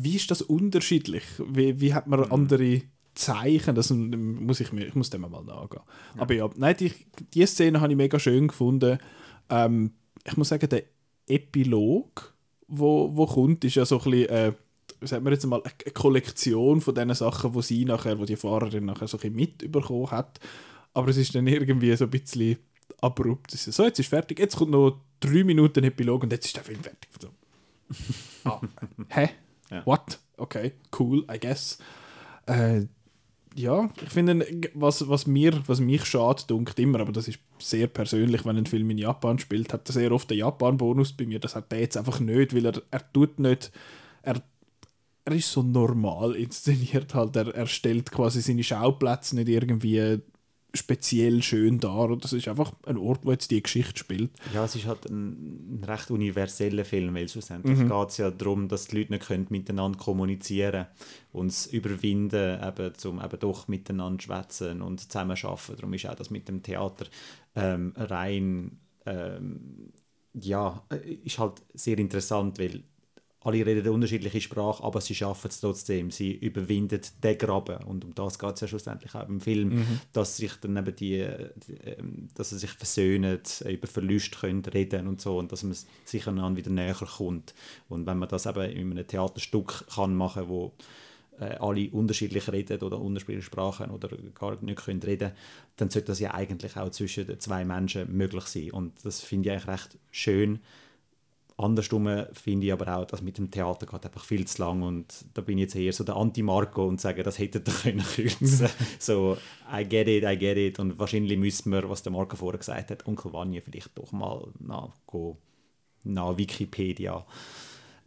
wie 0.00 0.14
ist 0.16 0.30
das 0.30 0.42
unterschiedlich? 0.42 1.24
Wie, 1.44 1.80
wie 1.80 1.92
hat 1.92 2.06
man 2.06 2.20
Mhm. 2.20 2.32
andere 2.32 2.82
Zeichen? 3.14 3.74
Das 3.74 3.90
muss 3.90 4.60
ich 4.60 4.72
mir, 4.72 4.86
ich 4.86 4.94
muss 4.94 5.10
dem 5.10 5.22
mal 5.22 5.42
nachgehen. 5.42 5.82
Aber 6.16 6.34
ja, 6.34 6.48
nein, 6.56 6.76
die, 6.78 6.92
die 7.34 7.44
Szene 7.46 7.80
habe 7.80 7.92
ich 7.92 7.96
mega 7.96 8.18
schön 8.20 8.46
gefunden. 8.46 8.98
Ähm, 9.50 9.92
ich 10.24 10.36
muss 10.36 10.50
sagen, 10.50 10.68
der 10.68 10.84
Epilog, 11.26 12.34
wo, 12.68 13.10
wo 13.16 13.26
kommt, 13.26 13.64
ist 13.64 13.74
ja 13.74 13.84
so 13.84 13.98
ein 14.00 14.10
bisschen, 14.10 14.28
äh, 14.28 14.52
sagen 15.02 15.24
wir 15.24 15.32
jetzt 15.32 15.46
mal, 15.46 15.62
eine 15.64 15.92
Kollektion 15.92 16.80
von 16.80 16.94
den 16.94 17.12
Sachen, 17.14 17.54
wo 17.54 17.60
sie 17.60 17.84
nachher, 17.84 18.18
wo 18.18 18.24
die 18.24 18.36
Fahrerin 18.36 18.84
nachher 18.84 19.08
so 19.08 19.16
ein 19.16 19.20
bisschen 19.20 19.36
mitbekommen 19.36 20.10
hat. 20.12 20.38
Aber 20.94 21.08
es 21.08 21.16
ist 21.16 21.34
dann 21.34 21.46
irgendwie 21.46 21.94
so 21.96 22.04
ein 22.04 22.10
bisschen 22.10 22.56
abrupt. 23.00 23.52
Es 23.52 23.66
ist 23.66 23.76
So, 23.76 23.84
jetzt 23.84 23.98
ist 23.98 24.08
fertig, 24.08 24.38
jetzt 24.38 24.56
kommt 24.56 24.70
noch 24.70 25.00
drei 25.20 25.42
Minuten 25.44 25.82
Epilog 25.84 26.22
und 26.22 26.32
jetzt 26.32 26.46
ist 26.46 26.56
der 26.56 26.64
Film 26.64 26.80
fertig. 26.80 27.10
So. 27.20 27.28
ah, 28.44 28.60
hä? 29.08 29.28
Ja. 29.70 29.84
What? 29.86 30.18
Okay, 30.36 30.72
cool, 30.98 31.24
I 31.30 31.38
guess. 31.38 31.78
Äh, 32.46 32.86
ja, 33.54 33.90
ich 34.00 34.10
finde, 34.10 34.46
was, 34.74 35.08
was, 35.08 35.26
mir, 35.26 35.62
was 35.66 35.80
mich 35.80 36.04
schade 36.04 36.44
dunkt 36.46 36.78
immer, 36.78 37.00
aber 37.00 37.12
das 37.12 37.26
ist 37.28 37.40
sehr 37.58 37.88
persönlich, 37.88 38.44
wenn 38.44 38.56
ein 38.56 38.66
Film 38.66 38.90
in 38.90 38.98
Japan 38.98 39.38
spielt, 39.38 39.72
hat 39.72 39.88
er 39.88 39.92
sehr 39.92 40.12
oft 40.12 40.30
den 40.30 40.38
Japan-Bonus 40.38 41.12
bei 41.14 41.26
mir. 41.26 41.40
Das 41.40 41.56
hat 41.56 41.72
der 41.72 41.80
jetzt 41.80 41.96
einfach 41.96 42.20
nicht, 42.20 42.54
weil 42.54 42.66
er, 42.66 42.80
er 42.90 43.12
tut 43.12 43.40
nicht, 43.40 43.72
er, 44.22 44.40
er 45.24 45.32
ist 45.32 45.50
so 45.50 45.62
normal 45.62 46.36
inszeniert 46.36 47.14
halt. 47.14 47.34
Er, 47.36 47.52
er 47.54 47.66
stellt 47.66 48.12
quasi 48.12 48.40
seine 48.40 48.62
Schauplätze 48.62 49.34
nicht 49.34 49.48
irgendwie 49.48 50.20
speziell 50.74 51.42
schön 51.42 51.78
dar. 51.78 52.10
Und 52.10 52.24
das 52.24 52.32
ist 52.32 52.48
einfach 52.48 52.72
ein 52.86 52.98
Ort, 52.98 53.24
wo 53.24 53.32
jetzt 53.32 53.50
die 53.50 53.62
Geschichte 53.62 53.98
spielt. 53.98 54.30
Ja, 54.52 54.64
es 54.64 54.74
ist 54.74 54.86
halt 54.86 55.06
ein, 55.06 55.80
ein 55.80 55.84
recht 55.84 56.10
universeller 56.10 56.84
Film, 56.84 57.14
weil 57.14 57.28
schlussendlich 57.28 57.78
geht 57.78 58.08
es 58.08 58.16
ja 58.18 58.30
darum, 58.30 58.68
dass 58.68 58.88
die 58.88 58.98
Leute 58.98 59.12
nicht 59.12 59.26
können 59.26 59.46
miteinander 59.50 59.98
kommunizieren 59.98 60.86
und 61.32 61.48
es 61.48 61.66
überwinden, 61.66 62.60
eben, 62.62 62.92
um 63.06 63.24
eben 63.24 63.40
doch 63.40 63.68
miteinander 63.68 64.22
schwätzen 64.22 64.82
und 64.82 65.00
zusammenarbeiten. 65.00 65.76
Darum 65.76 65.94
ist 65.94 66.06
auch 66.06 66.14
das 66.14 66.30
mit 66.30 66.48
dem 66.48 66.62
Theater 66.62 67.06
ähm, 67.54 67.92
rein, 67.96 68.78
ähm, 69.06 69.92
ja, 70.34 70.84
äh, 70.90 71.14
ist 71.24 71.38
halt 71.38 71.62
sehr 71.74 71.98
interessant, 71.98 72.58
weil 72.58 72.82
alle 73.40 73.64
reden 73.64 73.80
eine 73.80 73.92
unterschiedliche 73.92 74.40
Sprache, 74.40 74.82
aber 74.82 75.00
sie 75.00 75.14
schaffen 75.14 75.48
es 75.48 75.60
trotzdem. 75.60 76.10
Sie 76.10 76.32
überwinden 76.32 77.00
den 77.22 77.38
Graben. 77.38 77.84
Und 77.84 78.04
um 78.04 78.14
das 78.14 78.38
geht 78.38 78.54
es 78.54 78.60
ja 78.62 78.68
schlussendlich 78.68 79.14
auch 79.14 79.28
im 79.28 79.40
Film, 79.40 79.86
dass 80.12 80.36
sich 80.36 80.54
dann 80.60 80.76
eben 80.76 80.96
die, 80.96 81.24
die 81.66 81.74
ähm, 81.84 82.28
dass 82.34 82.50
sie 82.50 82.58
sich 82.58 82.70
versöhnen, 82.70 83.38
über 83.64 83.86
Verluste 83.86 84.38
können 84.38 84.64
reden 84.64 85.06
und 85.06 85.20
so 85.20 85.38
und 85.38 85.52
dass 85.52 85.62
man 85.62 85.76
sich 86.04 86.26
einander 86.26 86.56
wieder 86.56 86.70
näher 86.70 86.94
kommt. 86.94 87.54
Und 87.88 88.06
wenn 88.06 88.18
man 88.18 88.28
das 88.28 88.46
eben 88.46 88.70
in 88.72 88.90
einem 88.90 89.06
Theaterstück 89.06 89.86
kann 89.88 90.16
machen, 90.16 90.48
wo 90.48 90.72
äh, 91.38 91.56
alle 91.60 91.90
unterschiedlich 91.90 92.50
reden 92.50 92.82
oder 92.82 93.00
unterschiedliche 93.00 93.42
Sprachen 93.42 93.92
oder 93.92 94.08
gar 94.34 94.60
nicht 94.60 94.84
können 94.84 95.02
reden, 95.02 95.30
dann 95.76 95.90
sollte 95.90 96.08
das 96.08 96.18
ja 96.18 96.34
eigentlich 96.34 96.76
auch 96.76 96.90
zwischen 96.90 97.28
den 97.28 97.38
zwei 97.38 97.64
Menschen 97.64 98.12
möglich 98.16 98.44
sein. 98.44 98.72
Und 98.72 99.04
das 99.04 99.20
finde 99.20 99.48
ich 99.48 99.52
eigentlich 99.52 99.68
recht 99.68 99.98
schön. 100.10 100.58
Andersrum 101.58 102.08
finde 102.32 102.66
ich 102.66 102.72
aber 102.72 102.96
auch, 102.96 103.04
dass 103.04 103.20
mit 103.20 103.36
dem 103.36 103.50
Theater 103.50 103.86
geht 103.86 104.06
einfach 104.06 104.24
viel 104.24 104.46
zu 104.46 104.62
lang 104.62 104.82
und 104.82 105.24
da 105.34 105.42
bin 105.42 105.58
ich 105.58 105.62
jetzt 105.62 105.74
eher 105.74 105.92
so 105.92 106.04
der 106.04 106.14
Anti-Marco 106.14 106.86
und 106.86 107.00
sage, 107.00 107.24
das 107.24 107.38
hätte 107.40 107.58
ihr 107.58 107.74
können 107.82 108.04
kürzen. 108.04 108.68
So, 109.00 109.36
I 109.72 109.84
get 109.84 110.06
it, 110.06 110.22
I 110.22 110.38
get 110.38 110.56
it. 110.56 110.78
Und 110.78 111.00
wahrscheinlich 111.00 111.36
müssen 111.36 111.72
wir, 111.72 111.88
was 111.90 112.04
der 112.04 112.12
Marco 112.12 112.36
vorher 112.36 112.58
gesagt 112.58 112.92
hat, 112.92 113.08
Onkel 113.08 113.32
Vanya 113.32 113.60
vielleicht 113.60 113.98
doch 113.98 114.12
mal 114.12 114.46
nach, 114.60 114.90
go, 115.06 115.36
nach 116.04 116.38
Wikipedia. 116.38 117.26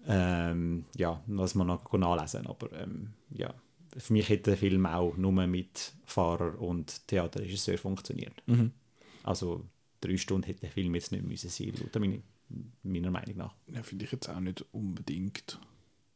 Ähm, 0.08 0.86
ja, 0.96 1.22
was 1.28 1.54
man 1.54 1.68
noch 1.68 1.92
nachlesen. 1.92 2.48
Aber 2.48 2.72
ähm, 2.72 3.14
ja, 3.32 3.54
für 3.98 4.14
mich 4.14 4.30
hätte 4.30 4.52
der 4.52 4.58
Film 4.58 4.86
auch 4.86 5.18
nur 5.18 5.34
mit 5.34 5.92
Fahrer 6.06 6.60
und 6.60 7.06
Theaterregisseur 7.08 7.78
funktioniert. 7.78 8.42
Also 9.24 9.66
drei 10.00 10.16
Stunden 10.16 10.48
hätte 10.48 10.62
der 10.62 10.72
Film 10.72 10.96
jetzt 10.96 11.12
nicht 11.12 11.26
müssen 11.26 11.50
sein, 11.50 11.74
laut 11.80 12.00
meiner, 12.00 12.18
meiner 12.84 13.12
Meinung 13.12 13.38
nach. 13.38 13.56
Ja, 13.68 13.84
finde 13.84 14.06
ich 14.06 14.12
jetzt 14.12 14.30
auch 14.30 14.40
nicht 14.40 14.66
unbedingt. 14.72 15.60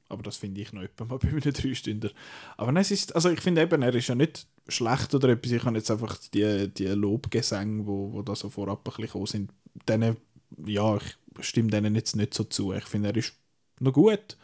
Aber 0.07 0.21
das 0.21 0.37
finde 0.37 0.61
ich 0.61 0.71
noch 0.71 0.83
etwa 0.83 1.05
mal 1.05 1.17
bei 1.17 1.29
einem 1.29 1.39
Dreistünder. 1.41 2.11
Aber 2.57 2.71
nein, 2.71 2.81
es 2.81 2.91
ist, 2.91 3.15
also 3.15 3.29
ich 3.29 3.41
finde 3.41 3.61
eben, 3.61 3.81
er 3.81 3.93
ist 3.95 4.07
ja 4.07 4.15
nicht 4.15 4.47
schlecht 4.67 5.13
oder 5.15 5.29
etwas. 5.29 5.51
Ich 5.51 5.63
habe 5.63 5.77
jetzt 5.77 5.89
einfach 5.89 6.17
die, 6.33 6.69
die 6.69 6.87
Lobgesänge, 6.87 7.85
wo, 7.85 8.13
wo 8.13 8.21
da 8.21 8.35
so 8.35 8.49
vorab 8.49 8.79
ein 8.79 8.83
bisschen 8.83 9.05
gekommen 9.05 9.25
sind, 9.25 9.51
denen, 9.87 10.17
ja, 10.65 10.97
ich 10.97 11.17
stimme 11.39 11.69
denen 11.69 11.95
jetzt 11.95 12.15
nicht 12.15 12.33
so 12.33 12.43
zu. 12.43 12.73
Ich 12.73 12.85
finde, 12.85 13.09
er 13.09 13.17
ist 13.17 13.33
noch 13.79 13.93
gut. 13.93 14.37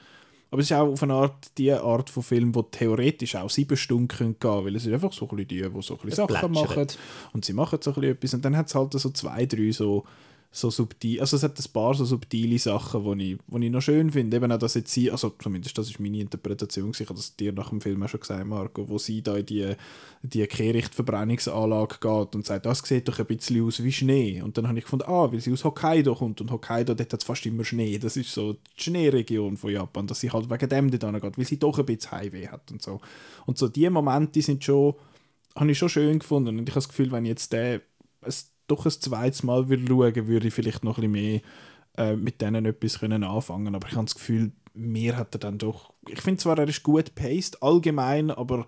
Aber 0.49 0.62
es 0.62 0.69
ist 0.69 0.75
auch 0.75 0.91
auf 0.91 1.01
eine 1.01 1.13
Art, 1.13 1.58
die 1.58 1.71
Art 1.71 2.10
von 2.10 2.23
Film, 2.23 2.54
wo 2.54 2.62
theoretisch 2.63 3.36
auch 3.36 3.49
sieben 3.49 3.77
Stunden 3.77 4.10
gehen 4.10 4.38
können, 4.38 4.65
weil 4.65 4.75
es 4.75 4.86
ist 4.86 4.91
einfach 4.91 5.13
so 5.13 5.25
ein 5.30 5.38
bisschen 5.38 5.47
die, 5.47 5.62
die 5.62 5.82
so 5.82 5.93
ein 5.93 6.06
bisschen 6.06 6.27
Sachen 6.27 6.51
machen 6.51 6.88
und 7.32 7.45
sie 7.45 7.54
machen 7.54 7.80
so 7.82 7.91
ein 7.91 7.95
bisschen 7.95 8.12
etwas 8.12 8.34
und 8.34 8.43
dann 8.43 8.58
hat 8.58 8.67
es 8.67 8.75
halt 8.75 8.91
so 8.91 9.10
zwei, 9.12 9.45
drei 9.45 9.71
so, 9.71 10.06
so 10.54 10.70
subtil, 10.70 11.22
also 11.22 11.38
es 11.38 11.44
hat 11.44 11.58
ein 11.58 11.72
paar 11.72 11.94
so 11.94 12.04
subtile 12.04 12.60
Sachen, 12.60 13.18
die 13.18 13.34
ich, 13.34 13.40
wo 13.48 13.58
ich 13.58 13.70
noch 13.70 13.82
schön 13.82 14.12
finde, 14.12 14.36
eben 14.36 14.52
auch, 14.52 14.58
dass 14.58 14.74
jetzt 14.74 14.92
sie, 14.92 15.10
also 15.10 15.30
zumindest 15.30 15.78
das 15.78 15.90
ist 15.90 16.00
meine 16.02 16.20
Interpretation, 16.20 16.92
ich 16.92 17.00
habe 17.08 17.14
das 17.14 17.38
dir 17.38 17.54
nach 17.54 17.70
dem 17.70 17.80
Film 17.80 18.04
auch 18.04 18.10
schon 18.10 18.20
gesagt, 18.20 18.46
Marco, 18.46 18.90
wo 18.90 18.98
sie 18.98 19.22
da 19.22 19.38
in 19.38 19.46
die, 19.46 19.74
die 20.24 20.46
Kehrichtverbrennungsanlage 20.46 21.96
geht 22.02 22.36
und 22.36 22.46
sagt, 22.46 22.66
das 22.66 22.80
sieht 22.80 23.08
doch 23.08 23.18
ein 23.18 23.28
bisschen 23.28 23.66
aus 23.66 23.82
wie 23.82 23.94
Schnee. 23.94 24.42
Und 24.42 24.58
dann 24.58 24.68
habe 24.68 24.78
ich 24.78 24.84
gefunden, 24.84 25.06
ah, 25.08 25.32
weil 25.32 25.40
sie 25.40 25.54
aus 25.54 25.64
Hokkaido 25.64 26.16
kommt. 26.16 26.42
Und 26.42 26.52
Hokkaido, 26.52 26.96
dort 26.96 27.14
hat 27.14 27.24
fast 27.24 27.46
immer 27.46 27.64
Schnee, 27.64 27.98
das 27.98 28.18
ist 28.18 28.34
so 28.34 28.54
die 28.54 28.84
Schneeregion 28.84 29.56
von 29.56 29.72
Japan, 29.72 30.06
dass 30.06 30.20
sie 30.20 30.32
halt 30.32 30.50
wegen 30.50 30.70
dem 30.70 30.92
dort 30.92 31.22
geht, 31.22 31.38
weil 31.38 31.46
sie 31.46 31.60
doch 31.60 31.80
ein 31.80 31.86
bisschen 31.86 32.12
Heimweh 32.12 32.50
hat 32.50 32.70
und 32.72 32.82
so. 32.82 33.00
Und 33.46 33.58
so 33.58 33.70
die 33.70 33.90
Momente 33.90 34.42
sind 34.42 34.66
schon, 34.66 34.96
habe 35.56 35.72
ich 35.72 35.78
schon 35.78 35.88
schön 35.88 36.20
gefunden. 36.20 36.60
Und 36.60 36.68
ich 36.68 36.76
habe 36.76 36.82
das 36.82 36.90
Gefühl, 36.90 37.12
wenn 37.12 37.26
jetzt 37.26 37.54
den 37.54 37.80
es 38.24 38.52
doch 38.67 38.86
ein 38.86 38.91
zweites 38.91 39.43
Mal 39.43 39.69
würde 39.69 39.86
schauen, 39.88 40.28
würde 40.28 40.47
ich 40.47 40.54
vielleicht 40.54 40.84
noch 40.84 40.97
ein 40.97 41.12
bisschen 41.12 41.12
mehr 41.12 41.41
äh, 41.97 42.15
mit 42.15 42.41
denen 42.41 42.65
etwas 42.65 43.00
können 43.00 43.24
anfangen. 43.24 43.76
Aber 43.76 43.88
ich 43.88 43.95
habe 43.95 44.06
das 44.06 44.15
Gefühl, 44.15 44.52
mehr 44.74 45.17
hat 45.17 45.36
er 45.36 45.39
dann 45.39 45.58
doch, 45.58 45.93
ich 46.08 46.21
finde 46.21 46.39
zwar, 46.39 46.58
er 46.58 46.67
ist 46.67 46.84
gut 46.84 47.15
paced, 47.15 47.62
allgemein, 47.62 48.32
aber 48.32 48.65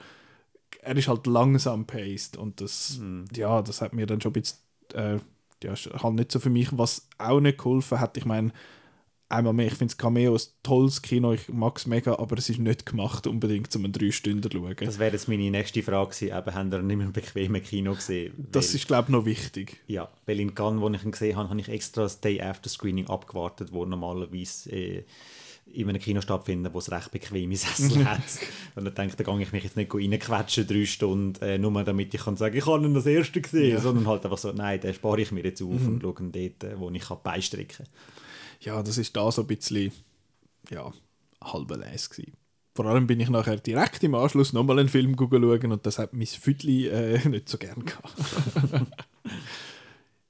er 0.82 0.98
ist 0.98 1.08
halt 1.08 1.28
langsam 1.28 1.86
paced 1.86 2.36
und 2.38 2.60
das, 2.60 3.00
ja, 3.36 3.62
das 3.62 3.82
hat 3.82 3.94
mir 3.94 4.06
dann 4.06 4.20
schon 4.20 4.32
ein 4.32 4.42
bisschen, 4.42 4.60
äh, 4.94 5.20
ja, 5.64 5.74
halt 5.76 6.16
nicht 6.16 6.32
so 6.32 6.40
für 6.40 6.50
mich, 6.50 6.78
was 6.78 7.08
auch 7.18 7.40
nicht 7.40 7.58
geholfen 7.58 8.00
hat, 8.02 8.18
ich 8.18 8.26
meine, 8.26 8.52
einmal 9.30 9.54
mehr, 9.54 9.68
ich 9.68 9.74
finde 9.74 9.94
das 9.94 9.98
Cameo 9.98 10.36
ein 10.36 10.42
tolles 10.62 11.02
Kino, 11.02 11.34
ich 11.34 11.50
mag 11.50 11.78
es 11.78 11.88
mega, 11.88 12.18
aber 12.20 12.38
es 12.38 12.50
ist 12.50 12.60
nicht 12.60 12.86
gemacht 12.86 13.26
unbedingt, 13.28 13.76
um 13.76 13.84
einen 13.84 13.94
drei 13.94 14.12
Stunden 14.12 14.44
zu 14.44 14.50
schauen. 14.52 14.76
Das 14.80 15.00
wäre 15.00 15.12
jetzt 15.14 15.28
meine 15.28 15.50
nächste 15.50 15.82
Frage 15.82 16.12
gewesen, 16.12 16.38
eben, 16.38 16.54
haben 16.56 16.72
wir 16.72 16.82
nicht 16.82 16.98
mehr 16.98 17.06
im 17.08 17.14
bequemen 17.14 17.64
Kino 17.64 17.94
gesehen? 17.96 18.34
Das 18.52 18.70
Weil- 18.70 18.76
ist, 18.76 18.88
glaube 18.88 19.06
ich, 19.08 19.12
noch 19.12 19.26
wichtig. 19.26 19.78
Ja, 19.88 20.10
weil 20.26 20.40
in 20.40 20.54
Cannes, 20.54 20.82
wo 20.82 20.90
ich 20.90 21.04
ihn 21.04 21.12
gesehen 21.12 21.36
habe, 21.38 21.50
habe 21.50 21.60
ich 21.60 21.70
extra 21.70 22.04
das 22.04 22.20
Day 22.22 22.42
After 22.42 22.70
Screening 22.70 23.08
abgewartet, 23.08 23.70
wo 23.72 23.86
normalerweise 23.86 24.72
äh, 24.72 25.04
in 25.72 25.90
einem 25.90 26.00
Kino 26.02 26.20
stattfindet, 26.22 26.74
wo 26.74 26.78
es 26.80 26.92
recht 26.92 27.10
bequeme 27.12 27.56
Sessel 27.58 28.06
hat. 28.10 28.20
Und 28.76 28.86
dann 28.86 28.94
denke 28.94 29.16
da 29.16 29.24
gehe 29.24 29.42
ich 29.42 29.52
mich 29.52 29.64
jetzt 29.64 29.78
nicht 29.78 29.92
reinquetschen, 29.94 30.68
drei 30.68 30.86
Stunden, 30.86 31.42
äh, 31.42 31.58
nur 31.58 31.84
damit 31.84 32.14
ich 32.14 32.22
kann 32.22 32.38
sagen, 32.38 32.56
ich 32.56 32.66
habe 32.68 32.86
ihn 32.86 32.94
das 32.94 33.06
erste 33.08 33.42
gesehen, 33.42 33.72
Ja. 33.72 33.80
sondern 33.80 34.06
halt 34.06 34.24
einfach 34.26 34.38
so, 34.38 34.52
nein, 34.52 34.80
den 34.82 34.94
spare 34.94 35.22
ich 35.22 35.32
mir 35.32 35.44
jetzt 35.44 35.62
auf 35.62 35.70
und 35.70 36.02
schaue 36.02 36.16
ihn 36.20 36.32
dort, 36.32 36.72
äh, 36.72 36.80
wo 36.80 36.92
ich 36.92 37.02
kann 37.02 37.18
beistricken 37.24 37.86
ja, 38.64 38.82
das 38.84 38.98
ist 38.98 39.16
da 39.16 39.32
so 39.32 39.42
ein 39.42 39.48
bisschen, 39.48 39.92
ja, 40.70 40.92
halber 41.44 41.78
Les 41.78 42.10
gewesen. 42.10 42.34
Vor 42.76 42.86
allem 42.86 43.06
bin 43.06 43.20
ich 43.20 43.30
nachher 43.30 43.58
direkt 43.58 44.04
im 44.04 44.16
Anschluss 44.16 44.52
nochmal 44.52 44.80
einen 44.80 44.90
Film 44.90 45.16
schauen 45.18 45.72
und 45.72 45.86
das 45.86 46.00
hat 46.00 46.14
mein 46.14 46.26
Füdli 46.26 46.88
äh, 46.88 47.28
nicht 47.30 47.48
so 47.48 47.58
gern 47.58 47.86
gehabt. 47.86 48.14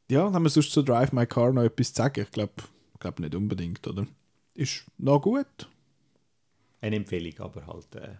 ja, 0.09 0.31
haben 0.31 0.43
wir 0.43 0.49
sonst 0.49 0.71
zu 0.71 0.81
Drive 0.81 1.13
My 1.13 1.25
Car 1.25 1.53
noch 1.53 1.63
etwas 1.63 1.93
zu 1.93 2.01
sagen? 2.01 2.21
Ich 2.21 2.31
glaube 2.31 2.53
glaub 2.99 3.19
nicht 3.19 3.35
unbedingt, 3.35 3.87
oder? 3.87 4.07
Ist 4.55 4.85
noch 4.97 5.21
gut. 5.21 5.69
Eine 6.81 6.97
Empfehlung, 6.97 7.39
aber 7.39 7.65
halt, 7.65 7.95
äh, 7.95 8.15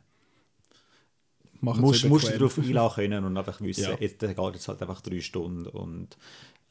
musst, 1.60 2.06
musst 2.06 2.28
du 2.28 2.32
darauf 2.32 2.58
einladen 2.58 2.96
können 2.96 3.26
und 3.26 3.38
einfach 3.38 3.60
wissen, 3.62 3.84
Ja. 3.84 3.98
jetzt 4.00 4.20
geht 4.20 4.38
jetzt 4.38 4.68
halt 4.68 4.82
einfach 4.82 5.02
drei 5.02 5.22
Stunden 5.22 5.68
und 5.68 6.18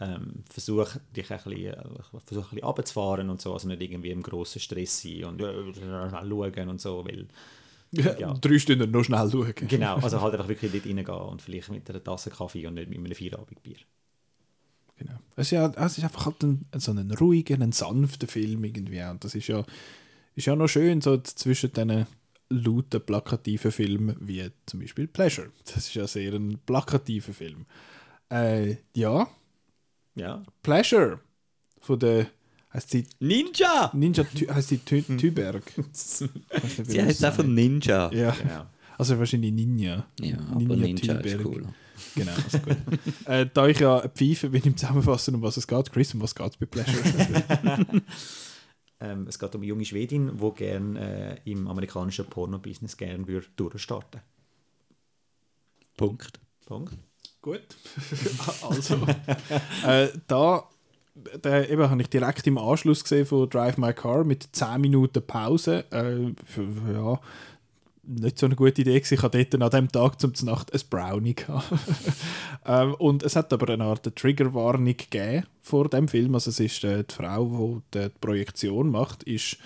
ähm, 0.00 0.44
versuch 0.50 0.96
dich 1.14 1.30
ein 1.30 1.36
bisschen, 1.44 1.66
äh, 1.66 1.76
versuch 2.24 2.44
ein 2.44 2.50
bisschen 2.50 2.64
runterzufahren 2.64 3.30
und 3.30 3.40
so, 3.40 3.52
also 3.52 3.68
nicht 3.68 3.82
irgendwie 3.82 4.10
im 4.10 4.22
grossen 4.22 4.60
Stress 4.60 5.02
sein 5.02 5.24
und 5.24 5.40
äh, 5.40 5.74
schnell 5.74 6.10
schauen 6.10 6.68
und 6.68 6.80
so, 6.80 7.04
weil 7.04 7.28
ja. 7.92 8.32
Drei 8.34 8.58
Stunden 8.58 8.90
noch 8.90 9.04
schnell 9.04 9.30
schauen. 9.30 9.52
Genau, 9.54 9.96
also 10.02 10.20
halt 10.20 10.34
einfach 10.34 10.48
wirklich 10.48 10.72
dort 10.72 10.86
reingehen 10.86 11.14
und 11.14 11.42
vielleicht 11.42 11.70
mit 11.70 11.88
einer 11.88 12.02
Tasse 12.02 12.30
Kaffee 12.30 12.66
und 12.66 12.74
nicht 12.74 12.88
mit 12.88 12.98
einem 12.98 13.14
Feierabendbier. 13.14 13.76
Genau. 14.96 15.18
Es 15.36 15.48
ist, 15.48 15.50
ja, 15.52 15.66
es 15.68 15.98
ist 15.98 16.04
einfach 16.04 16.26
halt 16.26 16.42
ein, 16.42 16.66
so 16.76 16.92
ein 16.92 17.10
ruhiger, 17.10 17.54
ein 17.54 17.72
sanfter 17.72 18.28
Film 18.28 18.64
irgendwie. 18.64 19.02
Und 19.02 19.22
das 19.24 19.34
ist 19.34 19.48
ja, 19.48 19.64
ist 20.34 20.46
ja 20.46 20.56
noch 20.56 20.68
schön, 20.68 21.00
so 21.00 21.18
zwischen 21.18 21.72
diesen 21.72 22.06
lauten, 22.48 23.00
plakativen 23.04 23.72
Filmen, 23.72 24.16
wie 24.20 24.50
zum 24.66 24.80
Beispiel 24.80 25.06
Pleasure. 25.06 25.50
Das 25.66 25.76
ist 25.76 25.94
ja 25.94 26.06
sehr 26.06 26.32
ein 26.34 26.58
plakativer 26.64 27.32
Film. 27.32 27.66
Äh, 28.30 28.76
ja, 28.94 29.28
Ja, 30.14 30.42
Pleasure 30.62 31.20
Von 31.80 31.98
der. 31.98 32.26
Heißt 32.72 32.90
sie 32.90 33.06
Ninja! 33.20 33.90
Ninja 33.92 34.24
heißt 34.48 34.68
sie 34.68 34.78
Ty 34.78 35.02
Thyberg? 35.02 35.62
Sie 35.92 37.02
heißt 37.02 37.22
einfach 37.22 37.44
Ninja. 37.44 38.10
Ja. 38.12 38.30
Genau. 38.30 38.66
Also 38.96 39.18
wahrscheinlich 39.18 39.52
Ninja. 39.52 40.06
Ja, 40.20 40.38
aber 40.38 40.76
Ninja 40.76 41.14
ist 41.16 41.22
Thyberg. 41.22 41.42
cooler. 41.42 41.74
Genau, 42.14 42.32
ist 42.32 42.62
gut. 42.62 42.76
äh, 43.26 43.46
da 43.52 43.66
ich 43.68 43.78
ja 43.78 43.98
eine 43.98 44.08
Pfeife 44.08 44.48
bin 44.48 44.62
im 44.62 44.76
Zusammenfassen, 44.76 45.34
um 45.34 45.42
was 45.42 45.58
es 45.58 45.66
geht, 45.66 45.92
Chris, 45.92 46.14
um 46.14 46.22
was 46.22 46.34
geht 46.34 46.50
es 46.50 46.56
bei 46.56 46.66
Pleasure? 46.66 47.86
Ähm, 49.02 49.26
es 49.26 49.36
geht 49.36 49.52
um 49.56 49.62
eine 49.62 49.68
junge 49.68 49.84
Schwedin, 49.84 50.38
die 50.38 50.54
gerne 50.54 51.40
äh, 51.44 51.50
im 51.50 51.66
amerikanischen 51.66 52.24
Porno-Business 52.24 52.96
gerne 52.96 53.26
würde 53.26 53.48
durchstarten 53.56 54.20
Punkt. 55.96 56.38
Punkt. 56.66 56.96
Gut. 57.42 57.60
also, 58.68 58.94
äh, 59.86 60.08
da 60.28 60.64
da 61.42 61.62
eben 61.64 61.90
habe 61.90 62.00
ich 62.00 62.08
direkt 62.08 62.46
im 62.46 62.56
Anschluss 62.56 63.02
gesehen 63.02 63.26
von 63.26 63.50
Drive 63.50 63.76
My 63.76 63.92
Car 63.92 64.24
mit 64.24 64.48
10 64.52 64.80
Minuten 64.80 65.22
Pause. 65.26 65.84
Äh, 65.90 66.32
für, 66.46 66.66
ja, 66.90 67.20
nicht 68.04 68.38
so 68.38 68.46
eine 68.46 68.56
gute 68.56 68.80
Idee 68.80 68.98
gewesen. 68.98 69.14
Ich 69.14 69.22
hatte 69.22 69.44
dort 69.44 69.62
an 69.62 69.70
diesem 69.70 69.92
Tag 69.92 70.20
zum 70.20 70.32
Nacht 70.46 70.72
ein 70.72 70.80
Brownie. 70.88 71.36
ähm, 72.66 72.94
und 72.94 73.22
es 73.22 73.36
hat 73.36 73.52
aber 73.52 73.72
eine 73.72 73.84
Art 73.84 74.16
Triggerwarnung 74.16 74.96
gegeben 74.96 75.46
vor 75.60 75.88
dem 75.88 76.08
Film. 76.08 76.34
Also 76.34 76.50
es 76.50 76.60
ist 76.60 76.82
äh, 76.84 77.04
die 77.04 77.14
Frau, 77.14 77.82
die 77.92 77.98
die 77.98 78.08
Projektion 78.20 78.90
macht, 78.90 79.22
ist 79.24 79.58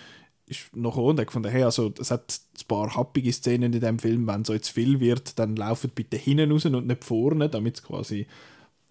ist 0.48 0.74
noch 0.76 0.96
und 0.96 1.18
hat 1.18 1.26
gefunden, 1.26 1.50
hey, 1.50 1.64
also 1.64 1.92
es 1.98 2.10
hat 2.10 2.40
ein 2.60 2.66
paar 2.68 2.94
happige 2.94 3.32
Szenen 3.32 3.72
in 3.72 3.80
dem 3.80 3.98
Film, 3.98 4.26
wenn 4.26 4.44
so 4.44 4.56
zu 4.58 4.72
viel 4.72 5.00
wird, 5.00 5.38
dann 5.38 5.56
laufen 5.56 5.90
bitte 5.94 6.16
hinten 6.16 6.52
raus 6.52 6.64
und 6.66 6.86
nicht 6.86 7.04
vorne, 7.04 7.48
damit 7.48 7.76
es 7.76 7.82
quasi 7.82 8.26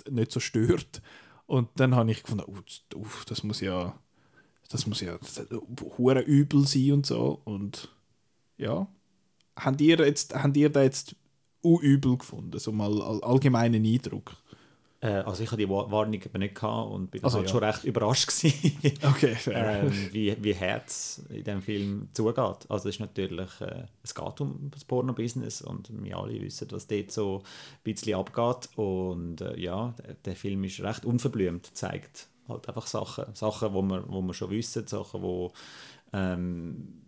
nicht 0.10 0.32
so 0.32 0.40
stört. 0.40 1.02
Und 1.48 1.70
dann 1.76 1.96
habe 1.96 2.12
ich 2.12 2.24
gefunden, 2.24 2.44
oh, 2.48 2.58
das- 3.28 3.44
muss 3.44 3.62
ja, 3.62 3.98
das 4.70 4.86
muss 4.88 5.00
ja 5.02 5.18
hure 5.98 6.22
übel 6.22 6.66
sein 6.68 6.92
und 6.92 7.06
so. 7.06 7.40
Und 7.46 7.90
ja, 8.58 8.88
habt 9.56 9.80
ihr 9.80 9.98
jetzt, 10.00 10.34
habt 10.36 10.58
ihr 10.58 10.70
da 10.70 10.84
jetzt 10.84 11.16
übel 11.64 12.18
gefunden, 12.18 12.60
so 12.60 12.72
mal 12.72 13.02
all- 13.02 13.24
allgemeinen 13.24 13.86
Eindruck? 13.86 14.36
Äh, 15.06 15.24
also 15.24 15.44
ich 15.44 15.52
hatte 15.52 15.62
die 15.62 15.70
Wa- 15.70 15.90
Warnung 15.92 16.14
eben 16.16 16.40
nicht 16.40 16.56
gehabt 16.56 16.92
und 16.92 17.12
bin 17.12 17.24
Also, 17.24 17.38
halt 17.38 17.48
ja. 17.48 17.52
schon 17.52 17.64
recht 17.64 17.84
überrascht 17.84 18.28
gewesen, 18.28 18.94
Okay, 19.04 19.36
ähm, 19.52 19.92
wie, 20.12 20.36
wie 20.44 20.56
hart 20.56 20.88
es 20.88 21.22
in 21.30 21.44
diesem 21.44 21.62
Film 21.62 22.08
zugeht. 22.14 22.38
Also 22.70 22.90
es 22.90 22.96
ist 22.96 23.00
natürlich, 23.00 23.62
äh, 23.62 23.84
es 24.04 24.16
geht 24.16 24.42
um 24.42 24.70
das 24.72 24.84
Porno-Business 24.86 25.62
und 25.62 25.90
wir 26.04 26.18
alle 26.18 26.42
wissen, 26.42 26.68
was 26.72 26.88
dort 26.88 27.12
so 27.12 27.40
ein 27.40 27.44
bisschen 27.84 28.16
abgeht 28.16 28.70
und 28.78 29.42
äh, 29.42 29.60
ja, 29.60 29.94
der, 30.00 30.14
der 30.16 30.36
Film 30.36 30.64
ist 30.64 30.80
recht 30.82 31.06
unverblümt, 31.06 31.70
zeigt 31.76 32.28
halt 32.48 32.68
einfach 32.68 32.88
Sachen, 32.88 33.26
Sachen, 33.36 33.74
wo 33.74 33.82
wir, 33.82 34.04
wo 34.08 34.22
wir 34.22 34.34
schon 34.34 34.50
wissen, 34.52 34.88
Sachen, 34.88 35.22
wo 35.22 35.52
ähm, 36.14 37.02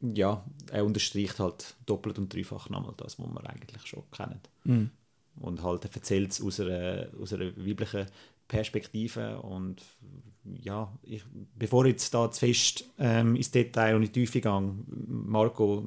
ja, 0.00 0.44
er 0.72 0.84
unterstreicht 0.84 1.38
halt 1.38 1.76
doppelt 1.86 2.18
und 2.18 2.34
dreifach 2.34 2.68
nochmal 2.68 2.94
das, 2.96 3.18
was 3.18 3.26
wir 3.26 3.48
eigentlich 3.48 3.86
schon 3.86 4.02
kennen. 4.10 4.40
Mhm. 4.64 4.90
Und 5.36 5.62
halt 5.62 5.84
er 5.84 5.94
erzählt 5.94 6.32
es 6.32 6.42
aus 6.42 6.60
einer, 6.60 7.06
aus 7.20 7.32
einer 7.32 7.56
weiblichen 7.56 8.06
Perspektive 8.48 9.40
und 9.40 9.82
ja, 10.60 10.92
ich, 11.02 11.22
bevor 11.56 11.84
ich 11.84 11.92
jetzt 11.92 12.12
da 12.12 12.30
zu 12.30 12.40
fest 12.40 12.84
ähm, 12.98 13.36
ins 13.36 13.50
Detail 13.50 13.94
und 13.94 14.02
in 14.02 14.12
die 14.12 14.20
Tiefe 14.20 14.40
gehe, 14.40 14.74
Marco, 15.06 15.86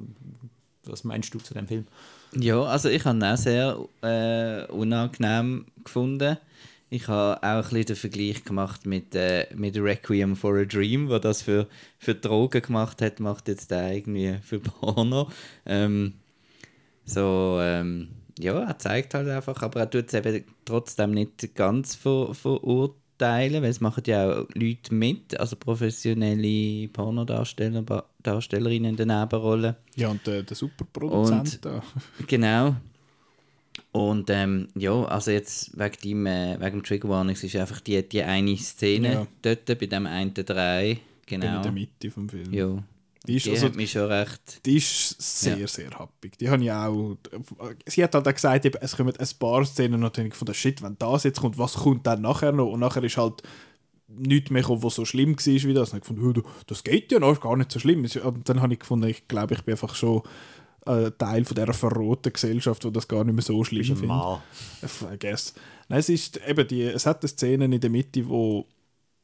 was 0.84 1.04
meinst 1.04 1.32
du 1.34 1.38
zu 1.38 1.54
dem 1.54 1.68
Film? 1.68 1.86
Ja, 2.34 2.62
also 2.62 2.88
ich 2.88 3.04
habe 3.04 3.18
ihn 3.18 3.24
auch 3.24 3.36
sehr 3.36 3.78
äh, 4.02 4.70
unangenehm 4.72 5.66
gefunden. 5.84 6.38
Ich 6.88 7.08
habe 7.08 7.42
auch 7.42 7.44
ein 7.44 7.62
bisschen 7.62 7.86
den 7.86 7.96
Vergleich 7.96 8.44
gemacht 8.44 8.86
mit, 8.86 9.14
äh, 9.14 9.46
mit 9.54 9.76
Requiem 9.76 10.36
for 10.36 10.56
a 10.56 10.64
Dream, 10.64 11.08
wo 11.08 11.18
das 11.18 11.42
für, 11.42 11.66
für 11.98 12.14
Drogen 12.14 12.62
gemacht 12.62 13.02
hat, 13.02 13.20
macht 13.20 13.48
jetzt 13.48 13.70
der 13.70 13.92
irgendwie 13.92 14.38
für 14.42 14.60
Porno. 14.60 15.30
Ähm, 15.64 16.14
so, 17.04 17.58
ähm, 17.60 18.08
ja, 18.38 18.58
er 18.60 18.78
zeigt 18.78 19.14
halt 19.14 19.28
einfach, 19.28 19.62
aber 19.62 19.80
er 19.80 19.90
tut 19.90 20.08
es 20.08 20.14
eben 20.14 20.44
trotzdem 20.64 21.12
nicht 21.12 21.54
ganz 21.54 21.94
ver 21.94 22.34
verurteilen, 22.34 23.62
weil 23.62 23.70
es 23.70 23.80
machen 23.80 24.02
ja 24.06 24.30
auch 24.40 24.46
Leute 24.54 24.94
mit, 24.94 25.38
also 25.40 25.56
professionelle 25.56 26.88
Pornodarsteller, 26.88 28.04
Darstellerinnen 28.22 28.90
in 28.90 28.96
der 28.96 29.06
Nebenrolle. 29.06 29.76
Ja, 29.94 30.08
und 30.08 30.26
der, 30.26 30.42
der 30.42 30.56
Superproduzent 30.56 31.64
da. 31.64 31.82
Genau. 32.26 32.76
Und 33.92 34.28
ähm, 34.30 34.68
ja, 34.74 35.04
also 35.04 35.30
jetzt 35.30 35.78
wegen 35.78 35.96
dem, 36.04 36.26
äh, 36.26 36.56
wegen 36.60 36.78
dem 36.78 36.82
Trigger 36.82 37.08
Warnings 37.08 37.42
ist 37.44 37.56
einfach 37.56 37.80
die, 37.80 38.06
die 38.06 38.22
eine 38.22 38.56
Szene 38.56 39.12
Ja. 39.12 39.26
dort 39.42 39.64
bei 39.66 39.86
dem 39.86 40.06
einen 40.06 40.34
Drei. 40.34 41.00
Genau. 41.26 41.56
in 41.56 41.62
der 41.62 41.72
Mitte 41.72 42.10
vom 42.10 42.28
Film. 42.28 42.52
Ja. 42.52 42.82
Die 43.26 43.36
ist, 43.36 43.46
Die 43.46 43.50
also, 43.50 43.68
mich 43.70 43.90
schon 43.92 44.10
recht. 44.10 44.64
die 44.64 44.76
ist 44.76 45.20
sehr, 45.42 45.58
Ja. 45.58 45.66
sehr 45.66 45.90
happig. 45.90 46.38
Die 46.38 46.48
habe 46.48 46.62
ich 46.62 46.70
auch. 46.72 47.16
Sie 47.86 48.02
hat 48.04 48.14
halt 48.14 48.26
auch 48.28 48.34
gesagt, 48.34 48.64
eben, 48.64 48.78
es 48.80 48.96
kommen 48.96 49.14
ein 49.16 49.28
paar 49.38 49.64
Szenen 49.64 50.02
und 50.04 50.16
dann 50.16 50.24
habe 50.24 50.28
ich 50.28 50.34
von 50.34 50.46
der 50.46 50.54
Shit, 50.54 50.82
wenn 50.82 50.96
das 50.98 51.24
jetzt 51.24 51.40
kommt, 51.40 51.58
was 51.58 51.74
kommt 51.74 52.06
dann 52.06 52.22
nachher 52.22 52.52
noch? 52.52 52.70
Und 52.70 52.80
nachher 52.80 53.02
ist 53.04 53.16
halt 53.16 53.42
nichts 54.08 54.50
mehr 54.50 54.62
gekommen, 54.62 54.82
was 54.82 54.94
so 54.94 55.04
schlimm 55.04 55.36
war 55.36 55.44
wie 55.46 55.74
das. 55.74 55.90
Und 55.90 55.96
ich 55.98 56.02
gefunden, 56.02 56.22
«Hö, 56.22 56.42
das 56.66 56.84
geht 56.84 57.10
ja 57.12 57.18
noch, 57.18 57.32
ist 57.32 57.40
gar 57.40 57.56
nicht 57.56 57.72
so 57.72 57.78
schlimm. 57.80 58.06
Und 58.24 58.48
dann 58.48 58.62
habe 58.62 58.72
ich 58.74 58.80
gefunden, 58.80 59.08
ich 59.08 59.26
glaube, 59.28 59.54
ich 59.54 59.62
bin 59.62 59.72
einfach 59.74 59.94
schon 59.94 60.22
äh, 60.86 61.10
Teil 61.18 61.44
von 61.44 61.54
dieser 61.56 61.72
verrohten 61.74 62.32
Gesellschaft, 62.32 62.84
wo 62.84 62.90
das 62.90 63.08
gar 63.08 63.24
nicht 63.24 63.34
mehr 63.34 63.42
so 63.42 63.64
schlimm 63.64 63.84
findet. 63.96 64.10
I 65.12 65.18
guess. 65.18 65.54
Nein, 65.88 65.98
es 65.98 66.08
ist 66.08 66.40
eben 66.46 66.66
die, 66.68 66.82
es 66.82 67.06
hat 67.06 67.22
eine 67.22 67.28
Szene 67.28 67.64
in 67.64 67.80
der 67.80 67.90
Mitte, 67.90 68.28
wo 68.28 68.66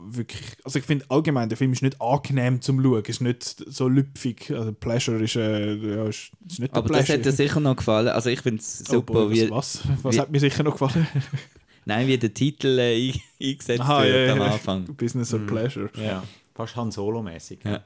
wirklich, 0.05 0.43
also 0.65 0.79
ich 0.79 0.85
finde 0.85 1.05
allgemein, 1.09 1.49
der 1.49 1.59
Film 1.59 1.73
ist 1.73 1.83
nicht 1.83 2.01
angenehm 2.01 2.61
zum 2.61 2.83
Schauen, 2.83 3.03
ist 3.05 3.21
nicht 3.21 3.43
so 3.67 3.89
lüpfig, 3.89 4.51
also 4.51 4.73
Pleasure 4.73 5.23
ist, 5.23 5.37
äh, 5.37 5.75
ja, 5.75 6.05
ist, 6.07 6.31
ist 6.49 6.59
nicht 6.61 6.73
der 6.75 6.79
Aber 6.79 6.89
das 6.95 7.09
hat 7.09 7.25
dir 7.25 7.33
sicher 7.33 7.61
noch 7.61 7.77
gefallen. 7.77 8.09
Also 8.09 8.31
ich 8.31 8.41
finde 8.41 8.61
es 8.61 8.83
Oh 8.89 8.93
super, 8.95 9.13
boy, 9.15 9.31
wie, 9.31 9.51
was, 9.51 9.83
was, 10.03 10.15
wie- 10.15 10.21
hat 10.21 10.31
mir 10.31 10.41
sicher 10.41 10.63
noch 10.63 10.79
gefallen? 10.79 11.07
nein, 11.85 12.07
wie 12.07 12.19
der 12.19 12.33
Titel 12.35 12.79
äh, 12.79 13.11
ein- 13.11 13.21
eingesetzt 13.41 13.81
Aha, 13.81 14.03
wird 14.05 14.27
ja, 14.29 14.33
am 14.33 14.39
ja. 14.41 14.53
Anfang. 14.53 14.85
Business 14.95 15.33
of 15.35 15.47
Pleasure. 15.47 15.91
Ja, 15.97 16.23
fast 16.55 16.77
Han 16.77 16.91
Solo-mäßig. 16.91 17.61
Ja. 17.65 17.83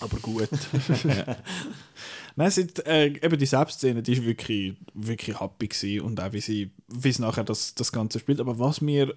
Aber 0.00 0.16
gut. 0.18 0.48
Nein, 2.36 2.48
es 2.48 2.54
sind, 2.54 2.86
äh, 2.86 3.06
eben 3.08 3.38
die 3.38 3.46
Selbstszene, 3.46 4.02
die 4.02 4.12
ist 4.14 4.24
wirklich, 4.24 4.74
wirklich 4.94 5.40
happy 5.40 5.68
gewesen 5.68 6.00
und 6.06 6.20
auch 6.20 6.32
wie 6.32 6.40
sie, 6.40 6.70
wie 6.88 7.08
es 7.10 7.18
nachher 7.18 7.44
das, 7.44 7.74
das 7.74 7.92
Ganze 7.92 8.18
spielt. 8.18 8.40
Aber 8.40 8.58
was 8.58 8.80
mir 8.80 9.14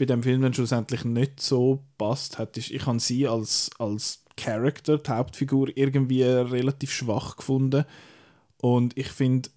bei 0.00 0.06
dem 0.06 0.22
Film 0.22 0.40
dann 0.40 0.54
schlussendlich 0.54 1.04
nicht 1.04 1.40
so 1.40 1.84
passt 1.98 2.38
hat, 2.38 2.56
ist, 2.56 2.70
ich 2.70 2.86
habe 2.86 2.98
sie 2.98 3.28
als, 3.28 3.68
als 3.78 4.24
Character, 4.34 4.96
die 4.96 5.10
Hauptfigur, 5.10 5.76
irgendwie 5.76 6.22
relativ 6.22 6.90
schwach 6.90 7.36
gefunden. 7.36 7.84
Und 8.62 8.96
ich 8.96 9.08
finde, 9.08 9.50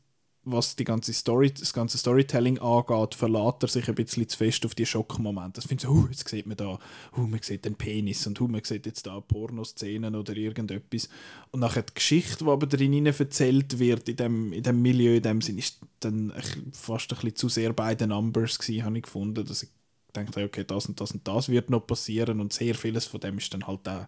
was 0.44 0.76
die 0.76 0.84
ganze 0.84 1.14
Story, 1.14 1.54
das 1.54 1.72
ganze 1.72 1.98
Storytelling 1.98 2.60
angeht, 2.60 3.16
verlässt 3.16 3.64
er 3.64 3.70
sich 3.70 3.88
ein 3.88 3.96
bisschen 3.96 4.28
zu 4.28 4.38
fest 4.38 4.66
auf 4.66 4.76
die 4.76 4.86
Schockmomente. 4.86 5.62
Das 5.62 5.68
finde 5.68 5.84
ich 5.84 5.88
so, 5.88 5.94
uh, 5.94 6.08
jetzt 6.10 6.28
sieht 6.28 6.46
man 6.46 6.58
da, 6.58 6.78
uh, 7.18 7.22
man 7.22 7.40
sieht 7.42 7.64
den 7.64 7.76
Penis 7.76 8.28
und 8.28 8.42
uh, 8.42 8.50
man 8.50 8.62
sieht 8.66 8.86
jetzt 8.86 9.08
da 9.08 9.22
Pornoszenen 9.22 10.14
oder 10.14 10.36
irgendetwas. 10.36 11.08
Und 11.52 11.62
nachher 11.62 11.84
die 11.84 11.94
Geschichte, 11.94 12.44
die 12.44 12.52
aber 12.52 12.68
darin 12.68 13.06
erzählt 13.06 13.80
wird, 13.80 14.10
in 14.10 14.18
dem, 14.18 14.52
in 14.52 14.64
dem 14.64 14.82
Milieu, 14.82 15.16
in 15.16 15.24
dem 15.24 15.40
Sinn, 15.40 15.58
ist 15.58 15.80
dann 16.02 16.34
fast 16.74 17.14
ein 17.14 17.16
bisschen 17.16 17.36
zu 17.38 17.48
sehr 17.48 17.72
bei 17.72 17.96
den 17.96 18.10
Numbers 18.10 18.60
gewesen, 18.60 18.84
habe 18.84 18.98
ich 18.98 19.04
gefunden, 19.04 19.46
dass 19.46 19.64
ich 19.64 19.70
dachte, 20.14 20.44
okay, 20.44 20.64
das 20.66 20.86
und 20.86 21.00
das 21.02 21.12
und 21.12 21.28
das 21.28 21.50
wird 21.50 21.70
noch 21.70 21.86
passieren 21.86 22.40
und 22.40 22.54
sehr 22.54 22.76
vieles 22.76 23.06
von 23.06 23.20
dem 23.20 23.38
ist 23.38 23.54
dann 23.54 23.68
halt 23.68 23.88
auch, 23.88 24.06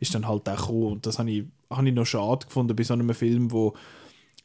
ist 0.00 0.14
dann 0.14 0.26
halt 0.26 0.48
auch 0.48 0.56
gekommen. 0.56 0.92
Und 0.92 1.06
das 1.06 1.18
habe 1.18 1.30
ich, 1.30 1.44
habe 1.70 1.88
ich 1.88 1.94
noch 1.94 2.06
schade 2.06 2.46
gefunden 2.46 2.76
bei 2.76 2.82
so 2.82 2.94
einem 2.94 3.12
Film, 3.14 3.50
wo 3.50 3.74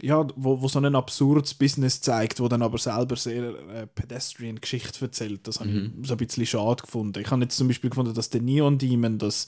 ja, 0.01 0.25
wo, 0.35 0.61
wo 0.61 0.67
so 0.67 0.79
ein 0.79 0.95
absurdes 0.95 1.53
Business 1.53 2.01
zeigt, 2.01 2.39
wo 2.39 2.47
dann 2.47 2.63
aber 2.63 2.77
selber 2.77 3.15
sehr 3.15 3.53
äh, 3.69 3.87
pedestrian 3.87 4.59
Geschichte 4.59 5.05
erzählt. 5.05 5.47
Das 5.47 5.59
habe 5.59 5.69
ich 5.69 6.07
so 6.07 6.15
ein 6.15 6.17
bisschen 6.17 6.45
schade 6.45 6.81
gefunden. 6.81 7.21
Ich 7.21 7.29
habe 7.29 7.43
jetzt 7.43 7.57
zum 7.57 7.67
Beispiel 7.67 7.91
gefunden, 7.91 8.13
dass 8.13 8.29
der 8.29 8.41
Neon 8.41 8.77
Demon 8.79 9.19
das 9.19 9.45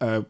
äh, 0.00 0.22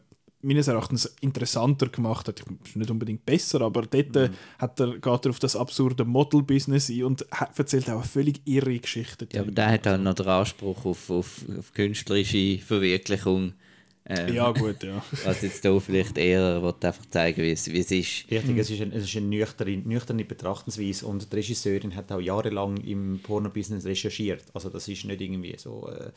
meines 0.43 0.69
Erachtens 0.69 1.15
interessanter 1.21 1.89
gemacht 1.89 2.29
hat. 2.29 2.43
Ist 2.65 2.77
nicht 2.77 2.91
unbedingt 2.91 3.25
besser, 3.25 3.61
aber 3.63 3.83
dort 3.83 4.17
äh, 4.17 4.31
hat 4.59 4.81
er, 4.81 4.99
geht 4.99 5.27
er 5.27 5.31
auf 5.31 5.39
das 5.39 5.57
absurde 5.57 6.05
Model-Business 6.05 6.91
ein 6.91 7.05
und 7.05 7.27
hat, 7.31 7.59
erzählt 7.59 7.89
auch 7.89 7.95
eine 7.95 8.05
völlig 8.05 8.41
irre 8.45 8.79
Geschichte. 8.79 9.29
Ja, 9.33 9.43
aber 9.43 9.53
der 9.53 9.71
hat 9.73 9.87
halt 9.87 10.03
noch 10.03 10.15
den 10.15 10.27
Anspruch 10.27 10.85
auf, 10.85 11.11
auf, 11.11 11.45
auf 11.59 11.73
künstlerische 11.73 12.59
Verwirklichung. 12.59 13.55
Ähm, 14.05 14.35
ja, 14.35 14.51
gut, 14.51 14.83
ja. 14.83 15.01
Was 15.25 15.43
jetzt 15.43 15.63
hier 15.63 15.81
vielleicht 15.81 16.19
eher 16.19 16.61
einfach 16.63 17.07
zeigen, 17.07 17.41
wie 17.43 17.53
es, 17.53 17.69
wie 17.69 17.79
es 17.79 17.91
ist. 17.93 18.31
Richtig, 18.31 18.59
es 18.59 18.71
ist, 18.71 18.81
ein, 18.81 18.93
es 18.93 19.05
ist 19.05 19.17
eine 19.17 19.27
nüchterne, 19.27 19.77
nüchterne 19.77 20.25
Betrachtungsweise 20.25 21.07
und 21.07 21.33
die 21.33 21.37
Regisseurin 21.37 21.95
hat 21.95 22.11
auch 22.11 22.21
jahrelang 22.21 22.79
im 22.79 23.21
Porno-Business 23.23 23.85
recherchiert. 23.85 24.45
Also 24.55 24.71
das 24.71 24.89
ist 24.89 25.05
nicht 25.05 25.21
irgendwie 25.21 25.55
so 25.57 25.89
äh, 25.89 26.11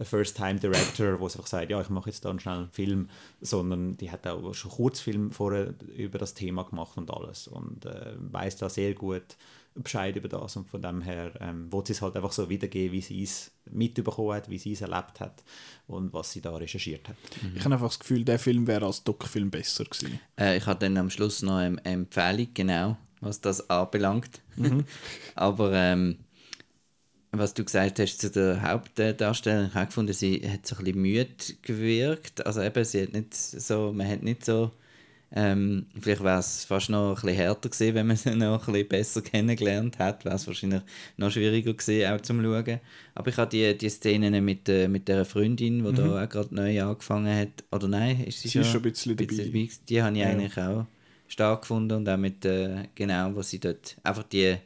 ein 0.00 0.04
First-Time-Director, 0.04 1.06
der 1.06 1.20
einfach 1.20 1.46
sagt, 1.46 1.70
ja, 1.70 1.80
ich 1.80 1.90
mache 1.90 2.10
jetzt 2.10 2.24
da 2.24 2.30
einen 2.30 2.40
schnellen 2.40 2.70
Film, 2.72 3.08
sondern 3.40 3.96
die 3.96 4.10
hat 4.10 4.26
auch 4.26 4.52
schon 4.54 4.72
Kurzfilm 4.72 5.30
vorher 5.30 5.74
über 5.96 6.18
das 6.18 6.34
Thema 6.34 6.64
gemacht 6.64 6.98
und 6.98 7.12
alles 7.12 7.46
und 7.46 7.86
äh, 7.86 8.14
weiß 8.18 8.56
da 8.56 8.68
sehr 8.68 8.94
gut 8.94 9.36
Bescheid 9.74 10.16
über 10.16 10.28
das 10.28 10.56
und 10.56 10.68
von 10.68 10.82
dem 10.82 11.02
her 11.02 11.32
ähm, 11.40 11.70
wollte 11.70 11.88
sie 11.88 11.98
es 11.98 12.02
halt 12.02 12.16
einfach 12.16 12.32
so 12.32 12.48
wiedergeben, 12.48 12.92
wie 12.92 13.00
sie 13.00 13.22
es 13.22 13.52
mitbekommen 13.70 14.34
hat, 14.34 14.50
wie 14.50 14.58
sie 14.58 14.72
es 14.72 14.80
erlebt 14.80 15.20
hat 15.20 15.42
und 15.86 16.12
was 16.12 16.32
sie 16.32 16.40
da 16.40 16.56
recherchiert 16.56 17.08
hat. 17.08 17.16
Mhm. 17.42 17.56
Ich 17.56 17.64
habe 17.64 17.74
einfach 17.74 17.88
das 17.88 17.98
Gefühl, 17.98 18.24
der 18.24 18.38
Film 18.38 18.66
wäre 18.66 18.86
als 18.86 19.04
Doc-Film 19.04 19.50
besser 19.50 19.84
gewesen. 19.84 20.20
Äh, 20.38 20.56
ich 20.56 20.66
habe 20.66 20.80
dann 20.80 20.96
am 20.96 21.10
Schluss 21.10 21.42
noch 21.42 21.56
eine 21.56 21.84
Empfehlung, 21.84 22.48
genau, 22.54 22.96
was 23.20 23.40
das 23.40 23.70
anbelangt. 23.70 24.40
Mhm. 24.56 24.84
Aber 25.34 25.72
ähm, 25.72 26.18
was 27.30 27.54
du 27.54 27.64
gesagt 27.64 27.98
hast 27.98 28.18
zu 28.18 28.30
der 28.30 28.62
Hauptdarstellerin, 28.62 29.68
ich 29.68 29.74
habe 29.74 29.86
gefunden, 29.86 30.12
sie 30.12 30.40
hat 30.48 30.66
so 30.66 30.76
ein 30.76 30.84
bisschen 30.84 31.02
müde 31.02 31.54
gewirkt. 31.62 32.44
Also 32.46 32.62
eben, 32.62 32.84
sie 32.84 33.02
hat 33.02 33.12
nicht 33.12 33.34
so, 33.34 33.92
man 33.92 34.08
hat 34.08 34.22
nicht 34.22 34.44
so 34.44 34.72
ähm, 35.30 35.86
vielleicht 36.00 36.24
wäre 36.24 36.38
es 36.38 36.64
fast 36.64 36.88
noch 36.88 37.10
ein 37.10 37.14
bisschen 37.14 37.36
härter 37.36 37.68
gewesen, 37.68 37.94
wenn 37.94 38.06
man 38.06 38.16
sie 38.16 38.34
noch 38.34 38.66
ein 38.66 38.72
bisschen 38.72 38.88
besser 38.88 39.22
kennengelernt 39.22 39.98
hat. 39.98 40.24
Wäre 40.24 40.36
es 40.36 40.46
wahrscheinlich 40.46 40.82
noch 41.18 41.30
schwieriger 41.30 41.74
gewesen, 41.74 42.10
auch 42.10 42.20
zum 42.22 42.42
Schauen. 42.42 42.80
Aber 43.14 43.28
ich 43.28 43.36
habe 43.36 43.50
die, 43.50 43.76
die 43.76 43.90
Szenen 43.90 44.42
mit, 44.42 44.68
äh, 44.68 44.88
mit 44.88 45.06
der 45.06 45.26
Freundin, 45.26 45.84
die 45.84 45.90
mhm. 45.90 45.96
da 45.96 46.24
auch 46.24 46.28
gerade 46.28 46.54
neu 46.54 46.82
angefangen 46.82 47.36
hat. 47.36 47.64
Oder 47.70 47.88
nein, 47.88 48.24
ist 48.24 48.40
sie, 48.40 48.48
sie 48.48 48.52
schon, 48.52 48.62
ist 48.62 48.68
schon 48.68 48.80
ein 48.80 48.90
bisschen, 48.90 49.16
bisschen 49.16 49.52
dabei. 49.52 49.68
Die 49.88 50.02
habe 50.02 50.16
ich 50.16 50.22
ja. 50.22 50.28
eigentlich 50.28 50.58
auch 50.58 50.86
stark 51.26 51.62
gefunden. 51.62 51.98
Und 51.98 52.08
auch 52.08 52.16
mit, 52.16 52.44
äh, 52.46 52.84
genau, 52.94 53.34
wo 53.34 53.42
sie 53.42 53.60
dort 53.60 53.98
einfach 54.02 54.22
die 54.22 54.56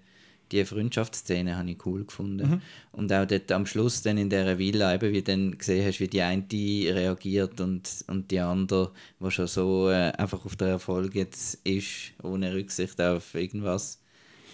die 0.53 0.65
Freundschaftsszene 0.65 1.57
habe 1.57 1.71
ich 1.71 1.87
cool 1.87 2.05
gefunden. 2.05 2.49
Mhm. 2.49 2.61
Und 2.93 3.13
auch 3.13 3.27
dort 3.27 3.51
am 3.53 3.67
Schluss 3.67 4.03
dann 4.03 4.19
in 4.19 4.29
dieser 4.29 4.59
Villa, 4.59 4.95
eben, 4.95 5.13
wie 5.13 5.23
du 5.23 5.33
dann 5.33 5.59
gesehen 5.59 5.87
hast, 5.87 6.01
wie 6.01 6.09
die 6.09 6.23
eine 6.23 6.45
reagiert 6.51 7.61
und, 7.61 8.05
und 8.09 8.31
die 8.31 8.41
andere, 8.41 8.93
die 9.21 9.31
schon 9.31 9.47
so 9.47 9.89
äh, 9.91 10.13
einfach 10.13 10.45
auf 10.45 10.57
der 10.57 10.69
Erfolg 10.69 11.15
jetzt 11.15 11.55
ist, 11.65 12.13
ohne 12.23 12.55
Rücksicht 12.55 13.01
auf 13.01 13.35
irgendwas. 13.35 14.01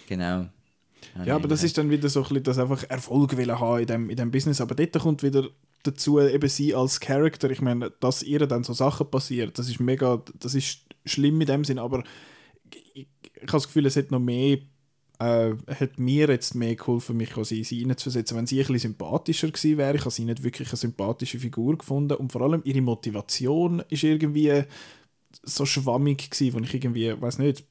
Genau. 0.07 0.47
Ja, 1.25 1.35
aber 1.35 1.47
das 1.47 1.63
ist 1.63 1.77
dann 1.77 1.89
wieder 1.89 2.09
so 2.09 2.21
ein 2.21 2.27
bisschen, 2.27 2.43
dass 2.43 2.59
einfach 2.59 2.83
Erfolg 2.89 3.35
will 3.35 3.51
haben 3.51 3.81
in 3.81 3.87
dem, 3.87 4.09
in 4.09 4.15
dem 4.15 4.31
Business. 4.31 4.61
Aber 4.61 4.75
dort 4.75 4.97
kommt 4.99 5.23
wieder 5.23 5.47
dazu, 5.83 6.19
eben 6.19 6.49
sie 6.49 6.75
als 6.75 6.99
Charakter. 6.99 7.49
Ich 7.49 7.61
meine, 7.61 7.91
dass 7.99 8.23
ihr 8.23 8.45
dann 8.47 8.63
so 8.63 8.73
Sachen 8.73 9.09
passiert, 9.09 9.57
das 9.57 9.69
ist 9.69 9.79
mega, 9.79 10.21
das 10.39 10.55
ist 10.55 10.81
schlimm 11.05 11.41
in 11.41 11.47
dem 11.47 11.63
Sinn, 11.63 11.79
aber 11.79 12.03
ich, 12.93 13.07
ich 13.23 13.41
habe 13.41 13.51
das 13.53 13.67
Gefühl, 13.67 13.85
es 13.85 13.95
hat 13.95 14.11
noch 14.11 14.19
mehr 14.19 14.59
äh, 15.19 15.51
hat 15.67 15.99
mir 15.99 16.29
jetzt 16.29 16.55
mehr 16.55 16.75
geholfen, 16.75 17.17
mich 17.17 17.35
in 17.35 17.43
sie 17.43 17.63
hineinzuversetzen. 17.63 18.37
Wenn 18.37 18.47
sie 18.47 18.59
ein 18.59 18.67
bisschen 18.67 18.93
sympathischer 18.93 19.47
gewesen 19.49 19.77
wäre, 19.77 19.95
ich 19.95 20.01
habe 20.01 20.11
sie 20.11 20.25
nicht 20.25 20.43
wirklich 20.43 20.69
eine 20.69 20.77
sympathische 20.77 21.39
Figur 21.39 21.77
gefunden 21.77 22.15
und 22.15 22.31
vor 22.31 22.41
allem 22.41 22.61
ihre 22.63 22.81
Motivation 22.81 23.83
ist 23.89 24.03
irgendwie 24.03 24.63
so 25.43 25.65
schwammig 25.65 26.31
gewesen, 26.31 26.53
wo 26.53 26.63
ich 26.63 26.73
irgendwie, 26.73 27.21
weiß 27.21 27.37
nicht, 27.39 27.65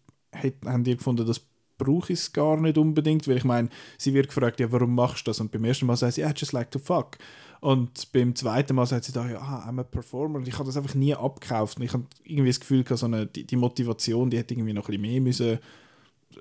haben 0.65 0.85
die 0.85 0.97
gefunden, 0.97 1.27
das 1.27 1.41
brauche 1.79 2.13
ich 2.13 2.33
gar 2.33 2.61
nicht 2.61 2.77
unbedingt, 2.77 3.27
weil 3.27 3.39
ich 3.39 3.45
meine, 3.45 3.71
sie 3.97 4.13
wird 4.13 4.29
gefragt, 4.29 4.61
ja, 4.61 4.71
warum 4.71 4.95
machst 4.95 5.27
du 5.27 5.31
das? 5.31 5.41
Und 5.41 5.51
beim 5.51 5.65
ersten 5.65 5.87
Mal 5.87 5.97
sagt 5.97 6.15
sie, 6.15 6.21
ja, 6.21 6.33
just 6.37 6.53
like 6.53 6.71
to 6.71 6.79
fuck. 6.79 7.17
Und 7.61 8.13
beim 8.13 8.35
zweiten 8.35 8.75
Mal 8.75 8.87
sagt 8.87 9.05
sie 9.05 9.13
da, 9.13 9.29
ja, 9.29 9.41
I'm 9.41 9.81
a 9.81 9.85
performer. 9.85 10.39
Und 10.39 10.49
ich 10.49 10.55
habe 10.55 10.67
das 10.67 10.77
einfach 10.77 10.95
nie 10.95 11.15
abgekauft. 11.15 11.79
Und 11.79 11.85
ich 11.85 11.93
habe 11.93 12.05
irgendwie 12.25 12.51
das 12.51 12.61
Gefühl, 12.61 12.85
so 12.89 13.07
eine, 13.07 13.27
die, 13.27 13.45
die 13.45 13.57
Motivation, 13.57 14.29
die 14.31 14.39
hätte 14.39 14.55
irgendwie 14.55 14.73
noch 14.73 14.89
ein 14.89 15.01
bisschen 15.01 15.03
mehr 15.03 15.21
müssen 15.21 15.59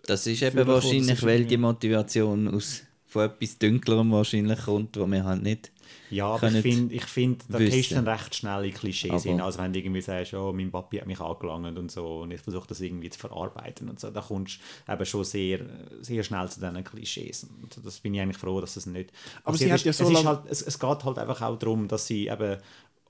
das 0.06 0.28
ist 0.28 0.42
eben 0.42 0.68
wahrscheinlich, 0.68 1.24
weil 1.24 1.46
die 1.46 1.58
Motivation 1.58 2.48
aus 2.54 2.84
von 3.06 3.26
etwas 3.26 3.58
Dünklerem 3.58 4.12
wahrscheinlich 4.12 4.60
kommt, 4.66 4.98
wo 4.98 5.08
wir 5.08 5.24
halt 5.24 5.42
nicht 5.42 5.72
ja, 6.10 6.26
aber 6.28 6.50
ich 6.52 6.62
finde, 6.62 6.94
ich 6.96 7.04
find, 7.04 7.44
da 7.50 7.58
gehst 7.58 7.92
du 7.92 7.96
dann 7.96 8.08
recht 8.08 8.34
schnell 8.34 8.66
in 8.66 8.74
Klischees 8.74 9.24
hin. 9.24 9.42
Also 9.42 9.60
wenn 9.60 9.74
du 9.74 9.80
irgendwie 9.80 10.02
sagst, 10.02 10.34
oh, 10.34 10.54
mein 10.54 10.72
Papi 10.72 10.98
hat 10.98 11.08
mich 11.08 11.20
angelangt 11.20 11.78
und 11.78 11.92
so 11.92 12.22
und 12.22 12.32
ich 12.32 12.40
versuche 12.42 12.68
das 12.68 12.80
irgendwie 12.80 13.10
zu 13.10 13.20
verarbeiten 13.20 13.90
und 13.90 14.00
so, 14.00 14.10
da 14.10 14.22
kommst 14.22 14.60
du 14.86 14.94
eben 14.94 15.06
schon 15.06 15.24
sehr, 15.24 15.60
sehr 16.02 16.24
schnell 16.24 16.50
zu 16.50 16.60
diesen 16.60 16.84
Klischees. 16.84 17.48
Und 17.62 17.86
das 17.86 18.00
bin 18.00 18.14
ich 18.14 18.22
eigentlich 18.22 18.38
froh, 18.38 18.62
dass 18.62 18.76
das 18.76 18.86
nicht 18.86 19.12
Aber 19.44 19.58
sie 19.58 19.72
hat 19.72 19.84
ja 19.84 19.92
so 19.92 20.10
es, 20.10 20.26
halt, 20.26 20.42
es, 20.50 20.62
es 20.62 20.80
geht 20.80 21.04
halt 21.04 21.18
einfach 21.18 21.42
auch 21.42 21.60
darum, 21.60 21.88
dass 21.88 22.08
sie 22.08 22.28
eben 22.28 22.58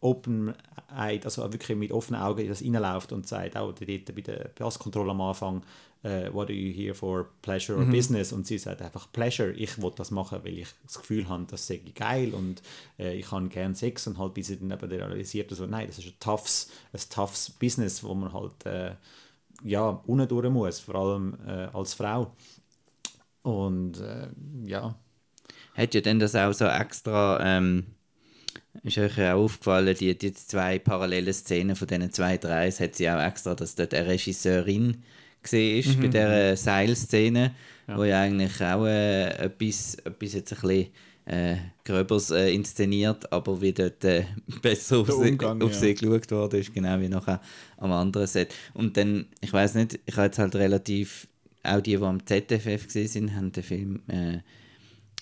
open 0.01 0.53
also 0.89 1.51
wirklich 1.51 1.77
mit 1.77 1.91
offenen 1.91 2.21
Augen 2.21 2.41
in 2.41 2.49
das 2.49 2.63
reinläuft 2.63 3.11
und 3.11 3.27
sagt, 3.27 3.57
auch 3.57 3.73
dort 3.73 4.15
bei 4.15 4.21
der 4.21 4.49
Passkontrolle 4.55 5.11
am 5.11 5.21
Anfang, 5.21 5.63
uh, 6.03 6.33
what 6.33 6.49
are 6.49 6.53
you 6.53 6.73
here 6.73 6.93
for, 6.93 7.27
pleasure 7.41 7.77
or 7.77 7.85
mhm. 7.85 7.91
business? 7.91 8.31
Und 8.31 8.47
sie 8.47 8.57
sagt 8.57 8.81
einfach 8.81 9.11
Pleasure, 9.11 9.51
ich 9.51 9.81
will 9.81 9.91
das 9.95 10.11
machen, 10.11 10.39
weil 10.43 10.59
ich 10.59 10.69
das 10.85 10.99
Gefühl 10.99 11.27
habe, 11.27 11.45
das 11.49 11.67
sei 11.67 11.81
geil 11.93 12.33
und 12.33 12.61
äh, 12.97 13.17
ich 13.17 13.31
habe 13.31 13.47
gerne 13.49 13.75
Sex 13.75 14.07
und 14.07 14.17
halt 14.17 14.33
bis 14.33 14.47
sie 14.47 14.57
dann 14.57 14.71
eben 14.71 14.89
realisiert, 14.89 15.51
also 15.51 15.65
nein, 15.65 15.87
das 15.87 15.97
ist 15.97 16.07
ein 16.07 16.19
toughes, 16.19 16.69
ein 16.93 17.01
toughes 17.09 17.49
Business, 17.49 18.03
wo 18.03 18.13
man 18.13 18.31
halt 18.31 18.65
äh, 18.65 18.95
ja, 19.63 19.89
unten 20.05 20.53
muss, 20.53 20.79
vor 20.79 20.95
allem 20.95 21.37
äh, 21.45 21.67
als 21.73 21.95
Frau. 21.95 22.33
Und 23.41 23.99
äh, 23.99 24.27
ja. 24.65 24.95
Hat 25.75 25.93
ja 25.93 26.01
dann 26.01 26.19
das 26.19 26.35
auch 26.35 26.53
so 26.53 26.65
extra 26.65 27.39
ähm 27.41 27.96
ist 28.83 28.97
euch 28.97 29.17
auch 29.19 29.43
aufgefallen, 29.43 29.95
die, 29.95 30.17
die 30.17 30.33
zwei 30.33 30.79
parallelen 30.79 31.33
Szenen 31.33 31.75
von 31.75 31.87
diesen 31.87 32.11
zwei, 32.11 32.37
drei, 32.37 32.71
hat 32.71 32.95
sie 32.95 33.09
auch 33.09 33.21
extra, 33.21 33.55
dass 33.55 33.75
dort 33.75 33.93
eine 33.93 34.07
Regisseurin 34.07 35.03
gesehen 35.43 35.79
ist 35.79 35.97
mhm. 35.97 36.01
bei 36.01 36.07
dieser 36.07 36.57
Seilszene, 36.57 37.55
ja. 37.87 37.97
wo 37.97 38.03
ja 38.03 38.21
eigentlich 38.21 38.61
auch 38.61 38.85
äh, 38.85 39.29
etwas, 39.45 39.95
etwas 40.03 40.33
jetzt 40.33 40.53
ein 40.53 40.59
bisschen 40.61 40.87
äh, 41.25 41.55
Gröbers 41.83 42.31
äh, 42.31 42.53
inszeniert, 42.53 43.31
aber 43.31 43.61
wie 43.61 43.73
dort 43.73 44.03
äh, 44.05 44.23
besser 44.61 44.99
auf, 44.99 45.09
Umgang, 45.09 45.59
sie, 45.59 45.65
auf 45.65 45.73
ja. 45.73 45.79
sie 45.79 45.93
geschaut 45.93 46.31
worden 46.31 46.59
ist, 46.59 46.73
genau 46.73 46.99
wie 46.99 47.09
nachher 47.09 47.41
am 47.77 47.91
anderen 47.91 48.27
Set. 48.27 48.53
Und 48.73 48.97
dann, 48.97 49.25
ich 49.41 49.51
weiß 49.51 49.75
nicht, 49.75 49.99
ich 50.05 50.15
habe 50.15 50.27
jetzt 50.27 50.39
halt 50.39 50.55
relativ, 50.55 51.27
auch 51.63 51.81
die, 51.81 51.97
die 51.97 52.03
am 52.03 52.25
ZFF 52.25 52.85
gesehen 52.85 53.07
sind, 53.07 53.35
haben 53.35 53.51
den 53.51 53.63
Film 53.63 54.01
äh, 54.07 54.39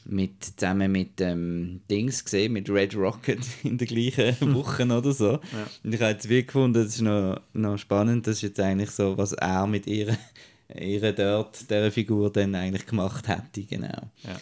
mit, 0.06 0.44
zusammen 0.44 0.92
mit 0.92 1.20
ähm, 1.20 1.82
Dings 1.90 2.24
gesehen, 2.24 2.54
mit 2.54 2.70
Red 2.70 2.96
Rocket 2.96 3.40
in 3.64 3.78
der 3.78 3.88
gleichen 3.88 4.54
Woche 4.56 4.84
oder 4.84 5.12
so. 5.12 5.32
Ja. 5.32 5.40
Und 5.84 5.94
ich 5.94 6.02
habe 6.02 6.12
jetzt 6.12 6.30
wie 6.30 6.46
gefunden, 6.46 6.84
das 6.84 6.96
ist 6.96 7.02
noch, 7.02 7.42
noch 7.54 7.78
spannend, 7.78 8.28
das 8.28 8.38
ist 8.38 8.42
jetzt 8.44 8.60
eigentlich 8.60 8.92
so, 8.92 9.18
was 9.18 9.34
er 9.34 9.68
mit 9.68 9.88
ihrer, 9.88 10.18
ihrer 10.80 11.12
dort, 11.12 11.70
dieser 11.70 11.92
Figur 11.92 12.32
dann 12.32 12.56
eigentlich 12.56 12.86
gemacht 12.86 13.28
hätte, 13.28 13.64
genau. 13.64 14.12
Ja. 14.24 14.40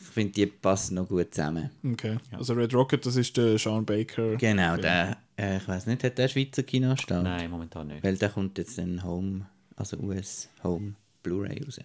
Ich 0.00 0.06
finde, 0.16 0.32
die 0.32 0.46
passen 0.46 0.94
noch 0.94 1.08
gut 1.08 1.34
zusammen. 1.34 1.70
Okay, 1.84 2.16
also 2.32 2.54
Red 2.54 2.72
Rocket, 2.72 3.04
das 3.04 3.16
ist 3.16 3.36
der 3.36 3.58
Sean 3.58 3.84
Baker. 3.84 4.36
Genau, 4.36 4.72
Film. 4.72 4.82
der, 4.82 5.18
äh, 5.36 5.58
ich 5.58 5.68
weiß 5.68 5.86
nicht, 5.86 6.02
hat 6.04 6.16
der 6.16 6.28
Schweizer 6.28 6.62
Kinostart? 6.62 7.22
Nein, 7.22 7.50
momentan 7.50 7.88
nicht. 7.88 8.02
Weil 8.02 8.16
der 8.16 8.30
kommt 8.30 8.56
jetzt 8.56 8.78
in 8.78 9.02
Home, 9.04 9.46
also 9.74 9.98
US 9.98 10.48
Home 10.62 10.94
Blu-ray 11.22 11.62
raus 11.64 11.78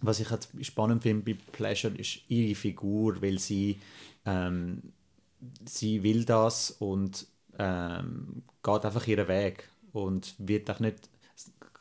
was 0.00 0.20
ich 0.20 0.30
halt 0.30 0.48
spannend 0.62 1.02
finde 1.02 1.34
bei 1.34 1.38
Pleasure 1.52 1.94
ist 1.96 2.20
ihre 2.28 2.54
Figur, 2.54 3.20
weil 3.22 3.38
sie, 3.38 3.78
ähm, 4.24 4.82
sie 5.66 6.02
will 6.02 6.24
das 6.24 6.70
und 6.72 7.26
ähm, 7.58 8.42
geht 8.62 8.84
einfach 8.84 9.06
ihren 9.06 9.28
Weg 9.28 9.68
und 9.92 10.34
wird 10.38 10.70
auch 10.70 10.80
nicht, 10.80 11.08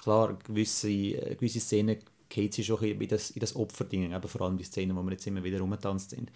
klar, 0.01 0.37
gewisse, 0.45 0.89
gewisse 0.89 1.59
Szenen 1.59 1.97
geht 2.29 2.53
sie 2.53 2.63
schon 2.63 2.83
in 2.83 3.07
das, 3.07 3.31
in 3.31 3.39
das 3.39 3.55
Opferding, 3.55 4.13
aber 4.13 4.27
vor 4.27 4.41
allem 4.41 4.57
die 4.57 4.63
Szenen, 4.63 4.95
wo 4.95 5.03
wir 5.03 5.11
jetzt 5.11 5.27
immer 5.27 5.43
wieder 5.43 5.59
rumgetanzt 5.59 6.09
sind. 6.11 6.31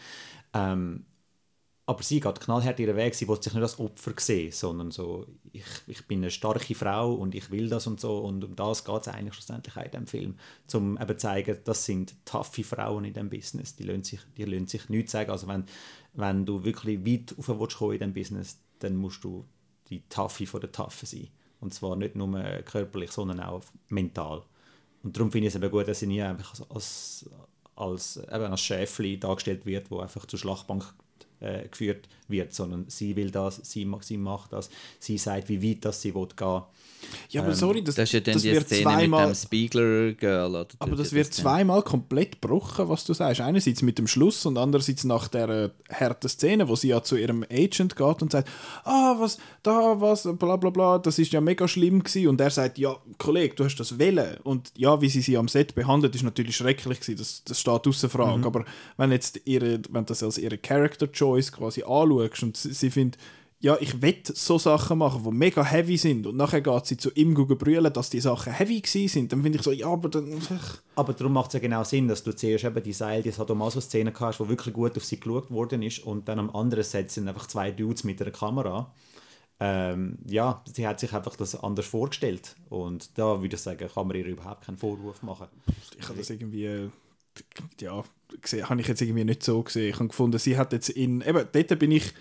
Ähm, 0.53 1.05
aber 1.91 2.03
sie 2.03 2.21
geht 2.21 2.39
knallhart 2.39 2.79
ihren 2.79 2.95
Weg, 2.95 3.13
sie 3.15 3.27
will 3.27 3.41
sich 3.41 3.53
nicht 3.53 3.61
als 3.61 3.77
Opfer 3.77 4.13
sehen, 4.17 4.53
sondern 4.53 4.91
so, 4.91 5.27
ich, 5.51 5.65
ich 5.87 6.07
bin 6.07 6.19
eine 6.19 6.31
starke 6.31 6.73
Frau 6.73 7.13
und 7.13 7.35
ich 7.35 7.51
will 7.51 7.67
das 7.67 7.85
und 7.85 7.99
so. 7.99 8.19
Und 8.19 8.45
um 8.45 8.55
das 8.55 8.85
geht 8.85 9.01
es 9.01 9.07
eigentlich 9.09 9.33
schlussendlich 9.33 9.75
auch 9.75 9.83
in 9.83 9.91
diesem 9.91 10.07
Film, 10.07 10.35
um 10.73 10.97
eben 10.97 11.09
zu 11.09 11.17
zeigen, 11.17 11.57
das 11.65 11.85
sind 11.85 12.15
taffe 12.23 12.63
Frauen 12.63 13.03
in 13.03 13.13
diesem 13.13 13.29
Business, 13.29 13.75
die 13.75 13.83
lassen 13.83 14.05
sich, 14.05 14.21
die 14.37 14.45
lassen 14.45 14.67
sich 14.67 14.87
nichts 14.87 15.11
sagen, 15.11 15.31
also 15.31 15.49
wenn, 15.49 15.65
wenn 16.13 16.45
du 16.45 16.63
wirklich 16.63 17.05
weit 17.05 17.35
rauf 17.37 17.59
willst 17.59 17.81
in 17.81 17.91
diesem 17.91 18.13
Business, 18.13 18.57
dann 18.79 18.95
musst 18.95 19.25
du 19.25 19.43
die 19.89 20.07
Taffe 20.07 20.47
von 20.47 20.61
der 20.61 20.71
Taffe 20.71 21.05
sein. 21.05 21.27
Und 21.59 21.73
zwar 21.73 21.97
nicht 21.97 22.15
nur 22.15 22.41
körperlich, 22.63 23.11
sondern 23.11 23.41
auch 23.41 23.63
mental. 23.89 24.43
Und 25.03 25.17
darum 25.17 25.29
finde 25.29 25.49
ich 25.49 25.55
es 25.55 25.61
eben 25.61 25.69
gut, 25.69 25.89
dass 25.89 25.99
sie 25.99 26.07
nie 26.07 26.21
einfach 26.21 26.51
als, 26.51 26.71
als, 26.71 27.29
als, 27.75 28.17
eben 28.17 28.45
als 28.45 28.61
Schäfli 28.61 29.19
dargestellt 29.19 29.65
wird, 29.65 29.91
wo 29.91 29.99
einfach 29.99 30.25
zur 30.25 30.39
Schlachtbank 30.39 30.93
äh, 31.41 31.67
geführt 31.67 32.07
wird, 32.27 32.53
sondern 32.53 32.85
sie 32.87 33.15
will 33.15 33.31
das, 33.31 33.57
sie, 33.63 33.89
sie 34.01 34.17
macht 34.17 34.53
das, 34.53 34.69
sie 34.99 35.17
sagt, 35.17 35.49
wie 35.49 35.61
weit 35.61 35.85
das 35.85 36.01
sie 36.01 36.15
will 36.15 36.27
gehen. 36.35 36.61
Ja, 37.29 37.41
aber 37.41 37.51
ähm, 37.51 37.55
sorry, 37.55 37.83
das, 37.83 37.95
das 37.95 38.09
ist 38.09 38.13
ja 38.13 38.19
dann 38.19 38.33
das 38.35 38.43
die 38.43 38.51
wird 38.51 38.65
Szene 38.67 38.83
zweimal, 38.83 39.27
mit 39.27 39.35
dem 39.35 39.39
Spiegler 39.39 40.11
Girl. 40.13 40.49
Oder 40.51 40.67
aber 40.79 40.95
das 40.95 41.13
wird 41.13 41.33
zweimal 41.33 41.81
komplett 41.81 42.41
gebrochen, 42.41 42.89
was 42.89 43.05
du 43.05 43.13
sagst. 43.13 43.41
Einerseits 43.41 43.81
mit 43.81 43.97
dem 43.97 44.07
Schluss 44.07 44.45
und 44.45 44.57
andererseits 44.57 45.03
nach 45.03 45.27
der 45.27 45.49
äh, 45.49 45.69
harten 45.91 46.29
Szene, 46.29 46.67
wo 46.67 46.75
sie 46.75 46.89
ja 46.89 47.01
zu 47.01 47.15
ihrem 47.15 47.43
Agent 47.51 47.95
geht 47.95 48.21
und 48.21 48.31
sagt, 48.31 48.49
ah, 48.83 49.15
was, 49.17 49.39
da, 49.63 49.99
was, 49.99 50.23
bla 50.37 50.57
bla 50.57 50.69
bla, 50.69 50.99
das 50.99 51.19
ist 51.19 51.33
ja 51.33 51.41
mega 51.41 51.67
schlimm 51.67 52.03
gewesen. 52.03 52.27
Und 52.27 52.41
er 52.41 52.51
sagt, 52.51 52.77
ja, 52.77 52.95
Kollege, 53.17 53.55
du 53.55 53.65
hast 53.65 53.77
das 53.77 53.97
wählen. 53.97 54.37
Und 54.43 54.71
ja, 54.77 55.01
wie 55.01 55.09
sie 55.09 55.21
sie 55.21 55.37
am 55.37 55.47
Set 55.47 55.75
behandelt, 55.75 56.13
ist 56.15 56.23
natürlich 56.23 56.55
schrecklich 56.55 56.99
gewesen. 56.99 57.17
Das, 57.17 57.43
das 57.43 57.59
steht 57.59 57.87
außer 57.87 58.09
Frage. 58.09 58.39
Mhm. 58.39 58.45
Aber 58.45 58.65
wenn 58.97 59.11
jetzt 59.11 59.41
ihre, 59.45 59.79
wenn 59.89 60.05
das 60.05 60.23
als 60.23 60.37
ihre 60.37 60.57
Character 60.57 61.11
Choice 61.11 61.30
quasi 61.51 61.83
anschaust 61.83 62.43
und 62.43 62.57
sie, 62.57 62.73
sie 62.73 62.91
findet, 62.91 63.19
ja, 63.61 63.77
ich 63.79 64.01
will 64.01 64.17
so 64.23 64.57
Sachen 64.57 64.97
machen, 64.97 65.23
die 65.23 65.31
mega 65.31 65.63
heavy 65.63 65.95
sind 65.95 66.25
und 66.25 66.35
nachher 66.35 66.61
geht 66.61 66.87
sie 66.87 66.97
zu 66.97 67.11
ihm 67.11 67.35
brüllen, 67.35 67.93
dass 67.93 68.09
die 68.09 68.19
Sachen 68.19 68.51
heavy 68.51 68.81
sind, 68.85 69.31
dann 69.31 69.43
finde 69.43 69.59
ich 69.59 69.63
so, 69.63 69.71
ja, 69.71 69.87
aber 69.87 70.09
dann... 70.09 70.41
Aber 70.95 71.13
darum 71.13 71.33
macht 71.33 71.49
es 71.49 71.53
ja 71.53 71.59
genau 71.59 71.83
Sinn, 71.83 72.07
dass 72.07 72.23
du 72.23 72.35
zuerst 72.35 72.65
eben 72.65 72.83
die 72.83 72.93
Seil, 72.93 73.21
die 73.21 73.29
Sadomaso-Szene 73.29 74.13
hast, 74.19 74.39
wo 74.39 74.49
wirklich 74.49 74.73
gut 74.73 74.97
auf 74.97 75.05
sie 75.05 75.19
geschaut 75.19 75.51
worden 75.51 75.83
ist 75.83 75.99
und 75.99 76.27
dann 76.27 76.39
am 76.39 76.49
anderen 76.55 76.83
Set 76.83 77.11
sind 77.11 77.27
einfach 77.27 77.45
zwei 77.47 77.71
Dudes 77.71 78.03
mit 78.03 78.19
einer 78.21 78.31
Kamera. 78.31 78.91
Ähm, 79.59 80.17
ja, 80.27 80.63
sie 80.73 80.87
hat 80.87 80.99
sich 80.99 81.13
einfach 81.13 81.35
das 81.35 81.55
anders 81.55 81.85
vorgestellt 81.85 82.55
und 82.69 83.15
da 83.15 83.41
würde 83.41 83.55
ich 83.55 83.61
sagen, 83.61 83.87
kann 83.93 84.07
man 84.07 84.17
ihr 84.17 84.25
überhaupt 84.25 84.65
keinen 84.65 84.77
Vorwurf 84.77 85.21
machen. 85.21 85.47
Ich 85.99 86.09
habe 86.09 86.17
das 86.17 86.31
irgendwie 86.31 86.89
ja, 87.79 88.03
habe 88.63 88.81
ich 88.81 88.87
jetzt 88.87 89.01
irgendwie 89.01 89.23
nicht 89.23 89.43
so 89.43 89.61
gesehen. 89.63 89.89
Ich 89.89 89.95
habe 89.95 90.07
gefunden, 90.07 90.39
sie 90.39 90.57
hat 90.57 90.73
jetzt 90.73 90.89
in, 90.89 91.21
eben, 91.21 91.45
dort 91.51 91.79
bin 91.79 91.91
ich 91.91 92.13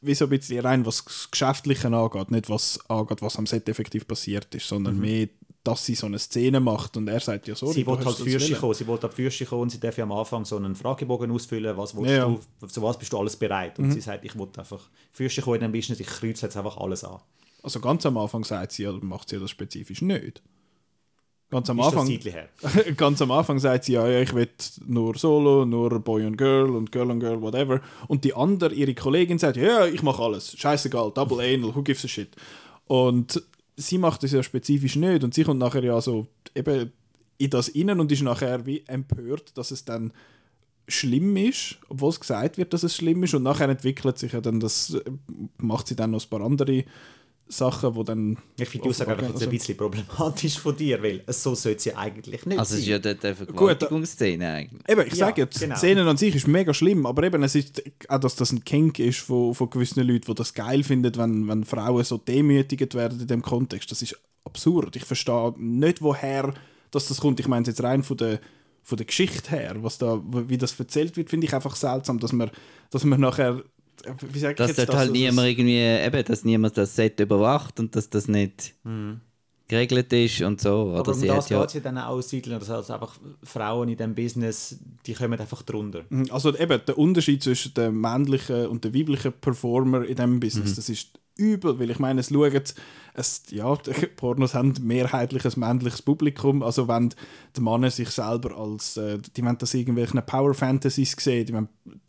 wie 0.00 0.14
so 0.14 0.26
ein 0.26 0.30
bisschen 0.30 0.60
rein, 0.64 0.86
was 0.86 1.04
das 1.04 1.30
Geschäftliche 1.30 1.88
angeht, 1.88 2.30
nicht 2.30 2.48
was 2.48 2.78
angeht, 2.88 3.22
was 3.22 3.36
am 3.36 3.46
Set 3.46 3.68
effektiv 3.68 4.06
passiert 4.06 4.54
ist, 4.54 4.68
sondern 4.68 4.96
mhm. 4.96 5.00
mehr, 5.00 5.28
dass 5.64 5.84
sie 5.84 5.94
so 5.94 6.06
eine 6.06 6.18
Szene 6.18 6.60
macht 6.60 6.96
und 6.96 7.08
er 7.08 7.20
sagt 7.20 7.48
ja 7.48 7.54
so. 7.54 7.72
Sie 7.72 7.86
wollte 7.86 8.06
halt 8.06 8.16
Fürsche 8.16 8.54
kommen, 8.54 8.74
sie 8.74 8.86
wollte 8.86 9.06
ab 9.06 9.14
Fürsche 9.14 9.44
kommen 9.44 9.62
und 9.62 9.70
sie 9.70 9.80
darf 9.80 9.98
ja 9.98 10.04
am 10.04 10.12
Anfang 10.12 10.44
so 10.44 10.56
einen 10.56 10.74
Fragebogen 10.74 11.30
ausfüllen, 11.30 11.76
was 11.76 11.94
ja. 12.04 12.26
du, 12.26 12.66
zu 12.66 12.82
was 12.82 12.98
bist 12.98 13.12
du 13.12 13.18
alles 13.18 13.36
bereit? 13.36 13.78
Und 13.78 13.88
mhm. 13.88 13.92
sie 13.92 14.00
sagt, 14.00 14.24
ich 14.24 14.38
wollte 14.38 14.60
einfach 14.60 14.88
Fürsche 15.12 15.42
kommen 15.42 15.56
in 15.56 15.62
dem 15.62 15.72
Business, 15.72 16.00
ich 16.00 16.06
kreuze 16.06 16.46
jetzt 16.46 16.56
einfach 16.56 16.76
alles 16.76 17.04
an. 17.04 17.20
Also 17.62 17.80
ganz 17.80 18.06
am 18.06 18.16
Anfang 18.16 18.44
sagt 18.44 18.72
sie, 18.72 18.86
macht 18.86 19.28
sie 19.28 19.38
das 19.38 19.50
spezifisch 19.50 20.00
nicht. 20.00 20.42
Ganz 21.50 21.70
am, 21.70 21.80
Anfang, 21.80 22.06
ganz 22.96 23.22
am 23.22 23.30
Anfang 23.30 23.58
sagt 23.58 23.84
sie, 23.84 23.94
ja, 23.94 24.06
ja, 24.06 24.20
ich 24.20 24.34
will 24.34 24.50
nur 24.86 25.16
Solo, 25.16 25.64
nur 25.64 25.98
Boy 25.98 26.26
und 26.26 26.36
Girl 26.36 26.68
und 26.76 26.92
Girl 26.92 27.10
und 27.10 27.20
Girl, 27.20 27.40
whatever. 27.40 27.80
Und 28.06 28.24
die 28.24 28.34
andere, 28.34 28.74
ihre 28.74 28.94
Kollegin 28.94 29.38
sagt, 29.38 29.56
ja, 29.56 29.86
ich 29.86 30.02
mache 30.02 30.22
alles. 30.22 30.54
Scheißegal, 30.58 31.10
Double 31.14 31.40
Anal, 31.40 31.74
who 31.74 31.82
gives 31.82 32.04
a 32.04 32.08
shit. 32.08 32.36
Und 32.86 33.42
sie 33.76 33.96
macht 33.96 34.22
das 34.22 34.32
ja 34.32 34.42
spezifisch 34.42 34.96
nicht. 34.96 35.24
Und 35.24 35.32
sie 35.32 35.44
kommt 35.44 35.60
nachher 35.60 35.82
ja 35.82 35.98
so 36.02 36.26
eben 36.54 36.92
in 37.38 37.50
das 37.50 37.68
innen 37.68 37.98
und 37.98 38.12
ist 38.12 38.22
nachher 38.22 38.66
wie 38.66 38.84
empört, 38.86 39.56
dass 39.56 39.70
es 39.70 39.86
dann 39.86 40.12
schlimm 40.86 41.36
ist, 41.36 41.78
obwohl 41.88 42.10
es 42.10 42.20
gesagt 42.20 42.58
wird, 42.58 42.74
dass 42.74 42.82
es 42.82 42.94
schlimm 42.94 43.22
ist. 43.22 43.32
Und 43.34 43.42
nachher 43.44 43.70
entwickelt 43.70 44.18
sich 44.18 44.32
ja 44.32 44.42
dann 44.42 44.60
das, 44.60 44.98
macht 45.56 45.88
sie 45.88 45.96
dann 45.96 46.10
noch 46.10 46.22
ein 46.22 46.28
paar 46.28 46.42
andere 46.42 46.84
Sachen, 47.48 47.94
die 47.94 48.04
dann... 48.04 48.38
Ich 48.58 48.68
finde 48.68 48.84
die 48.84 48.90
Aussage 48.90 49.12
einfach 49.12 49.32
also, 49.32 49.44
ein 49.44 49.50
bisschen 49.50 49.76
problematisch 49.76 50.58
von 50.58 50.76
dir, 50.76 51.02
weil 51.02 51.22
so 51.28 51.54
sollte 51.54 51.80
sie 51.80 51.94
eigentlich 51.94 52.44
nicht 52.46 52.58
Also 52.58 52.74
es 52.74 52.80
ist 52.80 52.88
ja 52.88 52.98
dort 52.98 53.24
eine 53.24 53.34
Vergewaltigungsszene 53.34 54.48
eigentlich. 54.48 54.88
Eben, 54.88 55.00
ich 55.06 55.14
ja, 55.14 55.26
sage 55.26 55.42
jetzt, 55.42 55.60
genau. 55.60 55.74
die 55.74 55.78
Szene 55.78 56.08
an 56.08 56.16
sich 56.16 56.34
ist 56.34 56.46
mega 56.46 56.74
schlimm, 56.74 57.06
aber 57.06 57.22
eben, 57.22 57.42
es 57.42 57.54
ist 57.54 57.82
auch, 58.08 58.18
dass 58.18 58.36
das 58.36 58.52
ein 58.52 58.64
Kink 58.64 58.98
ist 58.98 59.20
von, 59.20 59.54
von 59.54 59.70
gewissen 59.70 60.06
Leuten, 60.06 60.26
die 60.26 60.34
das 60.34 60.54
geil 60.54 60.82
finden, 60.82 61.16
wenn, 61.16 61.48
wenn 61.48 61.64
Frauen 61.64 62.04
so 62.04 62.18
demütigt 62.18 62.94
werden 62.94 63.20
in 63.20 63.26
dem 63.26 63.42
Kontext. 63.42 63.90
Das 63.90 64.02
ist 64.02 64.18
absurd. 64.44 64.96
Ich 64.96 65.04
verstehe 65.04 65.54
nicht, 65.56 66.02
woher 66.02 66.54
dass 66.90 67.08
das 67.08 67.20
kommt. 67.20 67.38
Ich 67.40 67.48
meine 67.48 67.62
es 67.62 67.68
jetzt 67.68 67.82
rein 67.82 68.02
von 68.02 68.16
der 68.16 68.40
von 68.88 68.96
der 68.96 69.06
Geschichte 69.06 69.50
her, 69.50 69.76
was 69.82 69.98
da, 69.98 70.18
wie 70.24 70.56
das 70.56 70.80
erzählt 70.80 71.18
wird, 71.18 71.28
finde 71.28 71.46
ich 71.46 71.52
einfach 71.52 71.76
seltsam, 71.76 72.18
dass 72.20 72.32
man, 72.32 72.50
dass 72.88 73.04
man 73.04 73.20
nachher 73.20 73.62
wie 74.32 74.38
sag 74.38 74.56
dass 74.56 74.74
dort 74.74 74.88
das, 74.88 74.96
halt 74.96 75.12
niemand 75.12 75.48
irgendwie, 75.48 75.78
eben, 75.78 76.24
dass 76.24 76.44
niemand 76.44 76.76
das 76.76 76.94
Set 76.94 77.20
überwacht 77.20 77.78
und 77.80 77.94
dass 77.94 78.10
das 78.10 78.28
nicht 78.28 78.74
mhm. 78.84 79.20
geregelt 79.66 80.12
ist 80.12 80.42
und 80.42 80.60
so. 80.60 80.94
Aber 80.94 81.12
um 81.12 81.20
das 81.20 81.48
geht 81.48 81.58
es 81.66 81.74
ja 81.74 81.80
dann 81.80 81.98
auch 81.98 82.08
aussiedeln, 82.08 82.58
dass 82.58 82.70
also 82.70 82.92
einfach 82.92 83.18
Frauen 83.42 83.88
in 83.88 83.96
diesem 83.96 84.14
Business, 84.14 84.78
die 85.06 85.14
kommen 85.14 85.38
einfach 85.38 85.62
drunter. 85.62 86.04
Mhm, 86.08 86.26
also 86.30 86.56
eben, 86.56 86.80
der 86.86 86.98
Unterschied 86.98 87.42
zwischen 87.42 87.74
dem 87.74 88.00
männlichen 88.00 88.66
und 88.66 88.84
dem 88.84 88.94
weiblichen 88.94 89.32
Performer 89.32 90.04
in 90.04 90.16
diesem 90.16 90.40
Business, 90.40 90.70
mhm. 90.72 90.76
das 90.76 90.88
ist 90.88 91.18
übel, 91.38 91.78
weil 91.78 91.90
ich 91.90 91.98
meine, 91.98 92.20
es 92.20 92.28
schauen, 92.28 92.60
es, 93.14 93.42
ja, 93.50 93.74
Pornos 94.16 94.54
haben 94.54 94.74
mehrheitlich 94.82 95.44
ein 95.44 95.52
männliches 95.56 96.02
Publikum, 96.02 96.62
also 96.62 96.86
wenn 96.88 97.14
die 97.56 97.60
Männer 97.60 97.90
sich 97.90 98.10
selber 98.10 98.56
als, 98.56 98.96
äh, 98.96 99.18
die 99.36 99.42
wollen 99.42 99.56
das 99.58 99.74
irgendwelchen 99.74 100.24
Power 100.26 100.52
Fantasies 100.54 101.16
sehen, 101.18 101.46
die 101.46 101.54
wollen, 101.54 101.68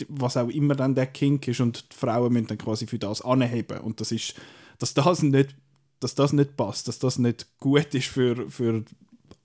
was 0.09 0.37
auch 0.37 0.49
immer 0.49 0.75
dann 0.75 0.95
der 0.95 1.07
Kink 1.07 1.47
ist 1.47 1.61
und 1.61 1.91
die 1.91 1.95
Frauen 1.95 2.33
müssen 2.33 2.47
dann 2.47 2.57
quasi 2.57 2.87
für 2.87 2.99
das 2.99 3.21
anheben 3.21 3.79
und 3.79 4.01
das 4.01 4.11
ist, 4.11 4.35
dass 4.79 4.93
das 4.93 5.23
nicht, 5.23 5.55
dass 5.99 6.15
das 6.15 6.33
nicht 6.33 6.57
passt, 6.57 6.87
dass 6.87 6.99
das 6.99 7.19
nicht 7.19 7.47
gut 7.59 7.93
ist 7.93 8.07
für, 8.07 8.49
für 8.49 8.83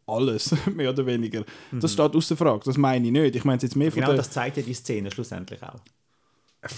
alles, 0.07 0.55
mehr 0.75 0.91
oder 0.91 1.07
weniger. 1.07 1.45
Das 1.73 1.93
mhm. 1.93 1.95
steht 1.95 2.17
außer 2.17 2.37
Frage, 2.37 2.63
das 2.65 2.77
meine 2.77 3.07
ich 3.07 3.13
nicht. 3.13 3.37
Ich 3.37 3.45
meine 3.45 3.63
jetzt 3.63 3.77
mehr 3.77 3.91
von 3.91 4.03
Genau, 4.03 4.15
das 4.15 4.31
zeigt 4.31 4.57
ja 4.57 4.63
die 4.63 4.75
Szene 4.75 5.11
schlussendlich 5.11 5.63
auch 5.63 5.81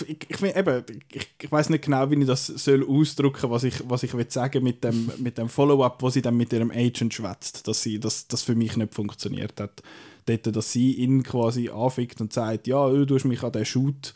ich, 0.06 0.18
ich, 0.28 0.42
ich, 0.42 1.28
ich 1.42 1.52
weiß 1.52 1.70
nicht 1.70 1.84
genau, 1.84 2.10
wie 2.10 2.20
ich 2.20 2.26
das 2.26 2.46
soll 2.46 2.86
ausdrücken 2.88 3.50
was 3.50 3.64
ich, 3.64 3.74
was 3.88 4.02
ich 4.02 4.12
sagen 4.28 4.62
mit 4.62 4.82
dem, 4.82 5.10
mit 5.18 5.38
dem 5.38 5.48
Follow-up, 5.48 6.02
wo 6.02 6.10
sie 6.10 6.22
dann 6.22 6.36
mit 6.36 6.52
ihrem 6.52 6.70
Agent 6.70 7.14
schwätzt, 7.14 7.66
dass 7.68 7.82
sie 7.82 8.00
das, 8.00 8.26
das 8.26 8.42
für 8.42 8.54
mich 8.54 8.76
nicht 8.76 8.94
funktioniert 8.94 9.60
hat. 9.60 9.82
Dort, 10.26 10.54
dass 10.56 10.72
sie 10.72 10.92
ihn 10.94 11.22
quasi 11.22 11.68
anfickt 11.68 12.20
und 12.20 12.32
sagt, 12.32 12.66
ja, 12.66 12.88
du 12.88 13.14
hast 13.14 13.24
mich 13.24 13.42
an 13.42 13.52
den 13.52 13.64
Shoot 13.64 14.14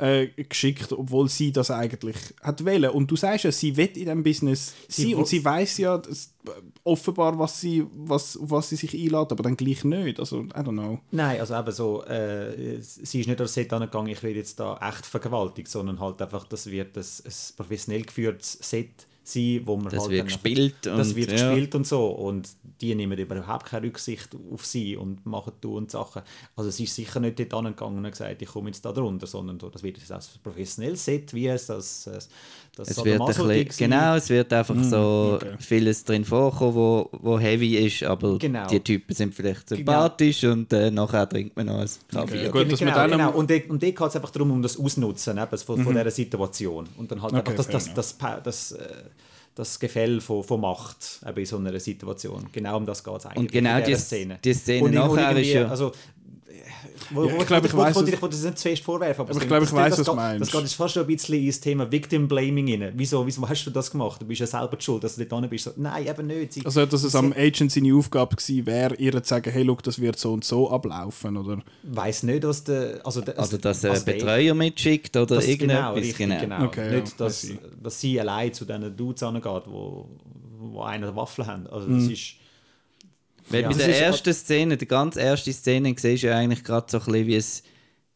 äh, 0.00 0.28
geschickt, 0.48 0.92
obwohl 0.92 1.28
sie 1.28 1.52
das 1.52 1.70
eigentlich 1.70 2.16
hat 2.42 2.64
wollen. 2.64 2.90
Und 2.90 3.10
du 3.10 3.16
sagst 3.16 3.44
ja, 3.44 3.52
sie 3.52 3.76
will 3.76 3.86
in 3.88 3.94
diesem 3.94 4.22
Business 4.22 4.74
sein 4.88 5.14
und 5.14 5.28
sie 5.28 5.44
weiß 5.44 5.78
ja 5.78 5.98
dass, 5.98 6.32
äh, 6.46 6.50
offenbar, 6.84 7.38
was 7.38 7.60
sie, 7.60 7.86
was, 7.94 8.38
was 8.40 8.70
sie 8.70 8.76
sich 8.76 8.94
einlädt, 8.94 9.30
aber 9.30 9.42
dann 9.42 9.56
gleich 9.56 9.84
nicht. 9.84 10.18
Also, 10.18 10.40
I 10.40 10.60
don't 10.60 10.72
know. 10.72 11.00
Nein, 11.10 11.38
also 11.40 11.54
eben 11.54 11.72
so, 11.72 12.02
äh, 12.04 12.80
sie 12.80 13.20
ist 13.20 13.26
nicht 13.26 13.40
aufs 13.40 13.54
Set 13.54 13.72
angegangen, 13.72 14.10
ich 14.10 14.22
will 14.22 14.36
jetzt 14.36 14.58
da 14.58 14.78
echt 14.80 15.04
vergewaltigt, 15.04 15.68
sondern 15.68 16.00
halt 16.00 16.22
einfach, 16.22 16.44
das 16.44 16.70
wird 16.70 16.96
ein, 16.96 17.02
ein 17.02 17.32
professionell 17.56 18.02
geführtes 18.02 18.58
Set 18.62 19.06
sein, 19.30 19.62
wo 19.64 19.76
man 19.76 19.90
das 19.90 20.02
halt 20.02 20.10
wird 20.10 20.26
gespielt 20.26 20.74
das 20.82 21.14
wird 21.14 21.32
ja. 21.32 21.48
gespielt 21.48 21.74
und 21.74 21.86
so 21.86 22.08
und 22.08 22.48
die 22.80 22.94
nehmen 22.94 23.18
überhaupt 23.18 23.66
keine 23.66 23.86
Rücksicht 23.86 24.30
auf 24.52 24.64
sie 24.64 24.96
und 24.96 25.24
machen 25.26 25.52
du 25.60 25.76
und 25.76 25.90
Sachen. 25.90 26.22
Also 26.56 26.70
sie 26.70 26.84
ist 26.84 26.94
sicher 26.94 27.20
nicht 27.20 27.38
dort 27.38 27.54
angegangen 27.54 27.98
und 27.98 28.10
gesagt, 28.10 28.40
ich 28.40 28.48
komme 28.48 28.70
jetzt 28.70 28.84
da 28.84 28.92
drunter, 28.92 29.26
sondern 29.26 29.58
das 29.58 29.82
wird 29.82 29.98
jetzt 29.98 30.12
ein 30.12 30.20
professionelles 30.42 31.04
Set, 31.04 31.34
wie 31.34 31.48
es 31.48 31.66
das, 31.66 32.04
das, 32.04 32.28
das 32.76 32.90
es 32.90 33.04
wird 33.04 33.20
ein 33.20 33.26
bisschen, 33.26 33.90
Genau, 33.90 34.14
es 34.14 34.28
wird 34.28 34.52
einfach 34.52 34.74
mm, 34.74 34.84
so 34.84 35.38
okay. 35.40 35.54
vieles 35.58 36.04
drin 36.04 36.24
vorkommen, 36.24 36.74
wo, 36.74 37.10
wo 37.12 37.38
heavy 37.38 37.76
ist, 37.76 38.02
aber 38.04 38.38
genau. 38.38 38.66
die 38.68 38.80
Typen 38.80 39.14
sind 39.14 39.34
vielleicht 39.34 39.66
genau. 39.66 39.78
sympathisch 39.78 40.40
genau. 40.40 40.52
und 40.52 40.72
äh, 40.72 40.90
nachher 40.90 41.28
trinkt 41.28 41.56
man 41.56 41.66
noch 41.66 41.80
ein 41.80 41.88
Kaffee. 42.10 42.48
Okay. 42.48 42.64
Gut, 42.68 42.78
genau, 42.78 43.08
genau. 43.08 43.30
Und, 43.30 43.50
und 43.50 43.82
dort 43.82 43.96
geht 43.96 44.00
es 44.00 44.16
einfach 44.16 44.30
darum, 44.30 44.52
um 44.52 44.62
das 44.62 44.78
Ausnutzen 44.78 45.38
eben, 45.38 45.58
von, 45.58 45.78
mhm. 45.80 45.84
von 45.84 45.94
dieser 45.94 46.10
Situation 46.10 46.88
und 46.96 47.10
dann 47.10 47.20
halt 47.22 47.32
okay, 47.32 47.40
einfach 47.40 47.54
das, 47.54 47.68
das, 47.68 47.94
das, 47.94 48.18
das, 48.18 48.42
das 48.42 48.72
äh, 48.72 48.84
das 49.54 49.78
Gefälle 49.78 50.20
von, 50.20 50.42
von 50.42 50.60
Macht 50.60 51.20
in 51.34 51.46
so 51.46 51.58
einer 51.58 51.78
Situation. 51.80 52.46
Genau 52.52 52.76
um 52.76 52.86
das 52.86 53.02
geht 53.02 53.14
es 53.14 53.26
eigentlich. 53.26 53.38
Und 53.38 53.52
genau 53.52 53.80
die 53.80 53.94
Szene. 53.94 54.38
Die 54.42 54.54
Szene 54.54 54.84
und 54.84 54.94
nachher 54.94 55.36
ist 55.36 55.48
ja... 55.48 55.68
Also, 55.68 55.92
wo, 57.10 57.24
ja, 57.24 57.36
ich 57.38 57.46
glaube, 57.46 57.66
ich 57.66 57.76
weiß, 57.76 57.96
ich 58.02 58.18
das 58.18 58.42
nicht 58.42 58.58
zu 58.58 58.68
fest 58.68 58.82
vorwerfen, 58.82 59.22
aber, 59.22 59.30
aber 59.30 59.42
ich 59.42 59.48
glaube, 59.48 59.64
ich 59.64 59.72
weiß, 59.72 59.98
was 59.98 60.06
du 60.06 60.14
meinst. 60.14 60.54
Das 60.54 60.62
geht 60.62 60.72
fast 60.72 60.94
schon 60.94 61.02
ein 61.02 61.06
bisschen 61.06 61.44
ins 61.44 61.60
Thema 61.60 61.90
Victim 61.90 62.28
Blaming 62.28 62.82
rein. 62.82 62.92
Wieso, 62.96 63.26
wieso 63.26 63.48
hast 63.48 63.64
du 63.64 63.70
das 63.70 63.90
gemacht? 63.90 64.20
Du 64.20 64.26
bist 64.26 64.40
ja 64.40 64.46
selber 64.46 64.76
schuld, 64.80 65.02
dass 65.04 65.14
du 65.14 65.20
nicht 65.20 65.32
da 65.32 65.40
bist. 65.40 65.64
So, 65.64 65.72
nein, 65.76 66.06
eben 66.06 66.26
nicht. 66.26 66.52
Sie, 66.54 66.64
also, 66.64 66.86
dass 66.86 67.02
es 67.02 67.14
am 67.14 67.32
Agent 67.32 67.72
seine 67.72 67.94
Aufgabe 67.94 68.36
gewesen 68.36 68.66
wäre, 68.66 68.94
ihr 68.96 69.12
zu 69.22 69.28
sagen, 69.28 69.50
hey, 69.50 69.62
look, 69.62 69.82
das 69.82 70.00
wird 70.00 70.18
so 70.18 70.32
und 70.32 70.44
so 70.44 70.70
ablaufen, 70.70 71.36
oder? 71.36 71.62
Weiß 71.82 72.22
nicht, 72.22 72.44
dass 72.44 72.64
der... 72.64 73.00
Also, 73.04 73.20
der, 73.20 73.38
also 73.38 73.58
dass 73.58 73.82
er 73.82 73.92
einen 73.92 74.04
Betreuer 74.04 74.54
mitschickt 74.54 75.16
oder 75.16 75.36
das 75.36 75.46
irgendetwas. 75.46 75.84
Genau, 75.84 75.94
richtig, 75.94 76.16
genau. 76.16 76.40
genau. 76.40 76.64
Okay, 76.64 77.00
nicht, 77.00 77.08
ja, 77.08 77.24
dass, 77.24 77.48
dass 77.82 78.00
sie 78.00 78.20
allein 78.20 78.52
zu 78.52 78.64
diesen 78.64 78.96
Dudes 78.96 79.22
angeht, 79.22 79.62
wo, 79.66 80.08
wo 80.58 80.82
eine 80.82 81.14
Waffe 81.16 81.46
haben. 81.46 81.66
Also, 81.66 81.88
das 81.88 82.04
mhm. 82.04 82.10
ist... 82.10 82.34
Weil 83.50 83.62
ja. 83.62 83.68
bei 83.68 83.74
der 83.74 84.00
ersten 84.00 84.32
Szene, 84.32 84.76
die 84.76 84.86
ganz 84.86 85.16
erste 85.16 85.52
Szene, 85.52 85.94
siehst 85.98 86.22
du 86.22 86.28
ja 86.28 86.36
eigentlich 86.36 86.64
gerade 86.64 86.86
so 86.88 86.98
ein 86.98 87.04
bisschen, 87.04 87.26
wie 87.26 87.36
es, 87.36 87.62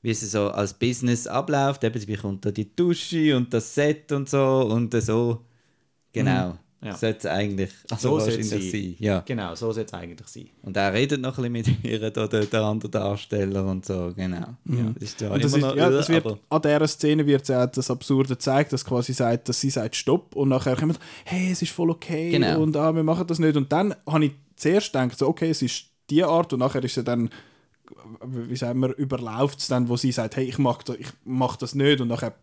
wie 0.02 0.10
es 0.10 0.20
so 0.30 0.50
als 0.50 0.74
Business 0.74 1.26
abläuft. 1.26 1.82
Eben, 1.84 1.98
sie 1.98 2.06
bekommt 2.06 2.46
da 2.46 2.50
die 2.50 2.74
Dusche 2.74 3.36
und 3.36 3.52
das 3.52 3.74
Set 3.74 4.12
und 4.12 4.28
so 4.28 4.68
und 4.70 4.94
so. 5.02 5.44
Genau. 6.12 6.50
Mhm. 6.50 6.58
Ja. 6.84 6.94
Sollte 6.98 7.18
es 7.18 7.26
eigentlich 7.26 7.70
so, 7.98 8.20
so 8.20 8.30
sein. 8.30 8.42
sein. 8.42 8.96
Ja. 8.98 9.20
Genau, 9.20 9.54
so 9.54 9.72
sollte 9.72 9.88
es 9.88 9.94
eigentlich 9.94 10.28
sein. 10.28 10.50
Und 10.60 10.76
er 10.76 10.92
redet 10.92 11.18
noch 11.18 11.38
ein 11.38 11.50
bisschen 11.50 11.78
mit 11.82 11.84
ihr, 11.90 12.10
der, 12.10 12.28
der 12.28 12.60
andere 12.60 12.90
Darsteller 12.90 13.64
und 13.64 13.86
so, 13.86 14.12
genau. 14.14 14.54
Mhm. 14.64 14.78
Ja, 14.78 14.92
das 14.92 15.02
ist 15.02 15.20
da 15.22 15.30
und 15.30 15.42
das, 15.42 15.54
ist, 15.54 15.62
noch, 15.62 15.74
ja, 15.74 15.88
das 15.88 16.10
wird, 16.10 16.26
an 16.26 16.62
dieser 16.62 16.86
Szene 16.86 17.26
wird 17.26 17.50
auch 17.50 17.66
das 17.66 17.90
Absurde 17.90 18.28
gezeigt, 18.28 18.74
dass 18.74 18.84
quasi 18.84 19.14
sagt, 19.14 19.48
dass 19.48 19.62
sie 19.62 19.70
sagt 19.70 19.96
Stopp 19.96 20.36
und 20.36 20.50
nachher 20.50 20.76
kommt, 20.76 21.00
hey, 21.24 21.52
es 21.52 21.62
ist 21.62 21.72
voll 21.72 21.90
okay 21.90 22.30
genau. 22.30 22.60
und 22.60 22.76
ah, 22.76 22.94
wir 22.94 23.02
machen 23.02 23.26
das 23.26 23.38
nicht. 23.38 23.56
Und 23.56 23.72
dann 23.72 23.94
habe 24.06 24.26
ich 24.26 24.32
zuerst 24.56 24.92
gedacht, 24.92 25.18
so, 25.18 25.28
okay, 25.28 25.50
es 25.50 25.62
ist 25.62 25.86
die 26.10 26.24
Art 26.24 26.52
und 26.52 26.60
nachher 26.60 26.84
ist 26.84 26.94
sie 26.94 27.04
dann, 27.04 27.30
wie 28.24 28.56
sagen 28.56 28.80
wir, 28.80 28.96
überläuft 28.96 29.58
es 29.58 29.68
dann, 29.68 29.88
wo 29.88 29.96
sie 29.96 30.12
sagt, 30.12 30.36
hey, 30.36 30.44
ich 30.44 30.58
mache 30.58 30.84
das, 30.84 30.96
mach 31.24 31.56
das 31.56 31.74
nicht 31.74 32.00
und 32.00 32.08
nachher 32.08 32.34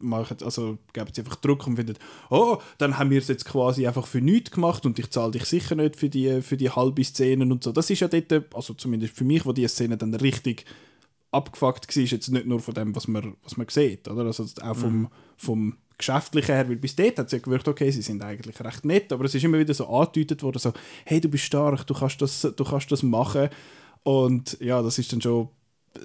machen, 0.00 0.36
also 0.44 0.78
geben 0.92 1.10
sie 1.12 1.22
einfach 1.22 1.36
Druck 1.36 1.66
und 1.66 1.76
finden, 1.76 1.96
oh, 2.30 2.58
dann 2.78 2.98
haben 2.98 3.10
wir 3.10 3.18
es 3.18 3.28
jetzt 3.28 3.44
quasi 3.44 3.86
einfach 3.86 4.06
für 4.06 4.20
nichts 4.20 4.52
gemacht 4.52 4.86
und 4.86 4.98
ich 4.98 5.10
zahle 5.10 5.32
dich 5.32 5.44
sicher 5.44 5.74
nicht 5.74 5.96
für 5.96 6.08
die, 6.08 6.42
für 6.42 6.56
die 6.56 6.70
halbe 6.70 7.02
Szenen 7.02 7.50
und 7.52 7.64
so. 7.64 7.72
Das 7.72 7.90
ist 7.90 8.00
ja 8.00 8.08
dort, 8.08 8.54
also 8.54 8.74
zumindest 8.74 9.16
für 9.16 9.24
mich, 9.24 9.44
wo 9.44 9.52
die 9.52 9.66
Szene 9.66 9.96
dann 9.96 10.14
richtig 10.14 10.64
abgefuckt 11.30 11.94
war, 11.94 12.02
jetzt 12.02 12.28
nicht 12.28 12.46
nur 12.46 12.60
von 12.60 12.74
dem, 12.74 12.94
was 12.94 13.08
man, 13.08 13.36
was 13.42 13.56
man 13.56 13.68
sieht, 13.68 14.08
oder? 14.08 14.24
Also 14.24 14.44
auch 14.62 14.76
vom, 14.76 15.00
mhm. 15.00 15.08
vom 15.36 15.76
Geschäftlichen 15.98 16.54
her, 16.54 16.68
weil 16.68 16.76
bis 16.76 16.94
dort 16.94 17.18
hat 17.18 17.26
es 17.26 17.32
ja 17.32 17.38
gewirkt, 17.38 17.66
okay, 17.66 17.90
sie 17.90 18.02
sind 18.02 18.22
eigentlich 18.22 18.58
recht 18.60 18.84
nett, 18.84 19.12
aber 19.12 19.24
es 19.24 19.34
ist 19.34 19.44
immer 19.44 19.58
wieder 19.58 19.74
so 19.74 19.86
angedeutet 19.88 20.42
worden, 20.42 20.58
so, 20.58 20.72
hey, 21.04 21.20
du 21.20 21.28
bist 21.28 21.44
stark, 21.44 21.86
du 21.86 21.94
kannst 21.94 22.22
das, 22.22 22.40
du 22.40 22.64
kannst 22.64 22.90
das 22.92 23.02
machen. 23.02 23.48
Und 24.04 24.56
ja, 24.60 24.80
das 24.80 24.98
ist 24.98 25.12
dann 25.12 25.20
schon, 25.20 25.48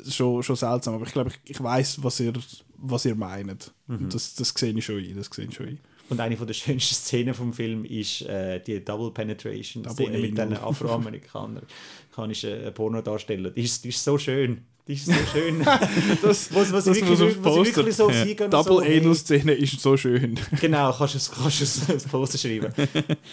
schon, 0.10 0.42
schon 0.44 0.56
seltsam. 0.56 0.96
Aber 0.96 1.06
ich 1.06 1.14
glaube, 1.14 1.30
ich, 1.30 1.52
ich 1.52 1.64
weiß, 1.64 2.04
was 2.04 2.20
ihr, 2.20 2.34
was 2.78 3.06
ihr 3.06 3.16
meint. 3.16 3.72
Mhm. 3.88 4.10
Das, 4.10 4.34
das 4.36 4.50
sehe 4.50 4.74
ich 4.74 4.84
schon 4.84 4.98
ein. 4.98 5.16
Das 5.16 5.28
sehe 5.28 5.46
ich 5.46 5.54
schon 5.54 5.68
ein. 5.68 5.80
Und 6.10 6.20
eine 6.20 6.36
von 6.36 6.48
der 6.48 6.54
schönsten 6.54 6.96
Szenen 6.96 7.34
vom 7.34 7.54
Film 7.54 7.86
ist 7.86 8.24
äh, 8.24 8.60
die 8.60 8.84
Double 8.84 9.12
Penetration 9.12 9.88
Szene 9.90 10.18
mit 10.18 10.38
den 10.38 10.54
Afroamerikanern, 10.58 11.66
kanischen 12.14 12.74
Pornodarstellern. 12.74 13.54
Die 13.54 13.64
ist, 13.64 13.84
die 13.84 13.90
ist 13.90 14.04
so 14.04 14.18
schön. 14.18 14.66
Die 14.86 14.94
ist 14.94 15.06
so 15.06 15.14
schön. 15.32 15.60
das, 16.22 16.54
was, 16.54 16.74
was 16.74 16.84
das 16.84 16.88
wirklich, 16.88 17.18
muss 17.18 17.38
was 17.42 17.76
wirklich 17.76 17.96
so 17.96 18.10
ja. 18.10 18.26
Double 18.50 18.64
so, 18.64 18.80
Anal-Szene 18.80 19.54
ist 19.54 19.80
so 19.80 19.96
schön. 19.96 20.38
genau, 20.60 20.92
kannst 20.92 21.16
du 21.16 21.42
kannst 21.42 21.62
es 21.62 21.90
als 21.90 22.04
Poster 22.04 22.38
schreiben. 22.38 22.74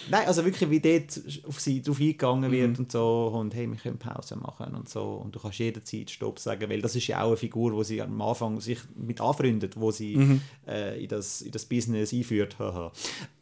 Nein, 0.09 0.28
also 0.28 0.44
wirklich, 0.44 0.70
wie 0.70 0.78
dort 0.78 1.20
auf 1.48 1.59
sie 1.59 1.82
drauf 1.82 1.98
eingegangen 1.98 2.53
wird 2.53 2.70
mhm. 2.70 2.76
und 2.76 2.92
so 2.92 3.32
und 3.34 3.53
hey, 3.53 3.66
wir 3.66 3.76
können 3.78 3.98
Pause 3.98 4.36
machen 4.36 4.76
und 4.76 4.88
so 4.88 5.03
und 5.14 5.34
du 5.34 5.40
kannst 5.40 5.59
jederzeit 5.59 6.11
Stopp 6.11 6.38
sagen, 6.38 6.70
weil 6.70 6.82
das 6.82 6.94
ist 6.94 7.09
ja 7.09 7.22
auch 7.22 7.28
eine 7.28 7.36
Figur, 7.36 7.72
wo 7.72 7.82
sie 7.82 8.01
am 8.01 8.20
Anfang 8.22 8.61
sich 8.61 8.78
mit 8.94 9.20
anfreundet, 9.20 9.74
wo 9.74 9.90
sie 9.90 10.16
mhm. 10.18 10.40
äh, 10.68 11.03
in, 11.03 11.09
das, 11.09 11.42
in 11.42 11.51
das 11.51 11.64
Business 11.64 12.12
einführt. 12.12 12.57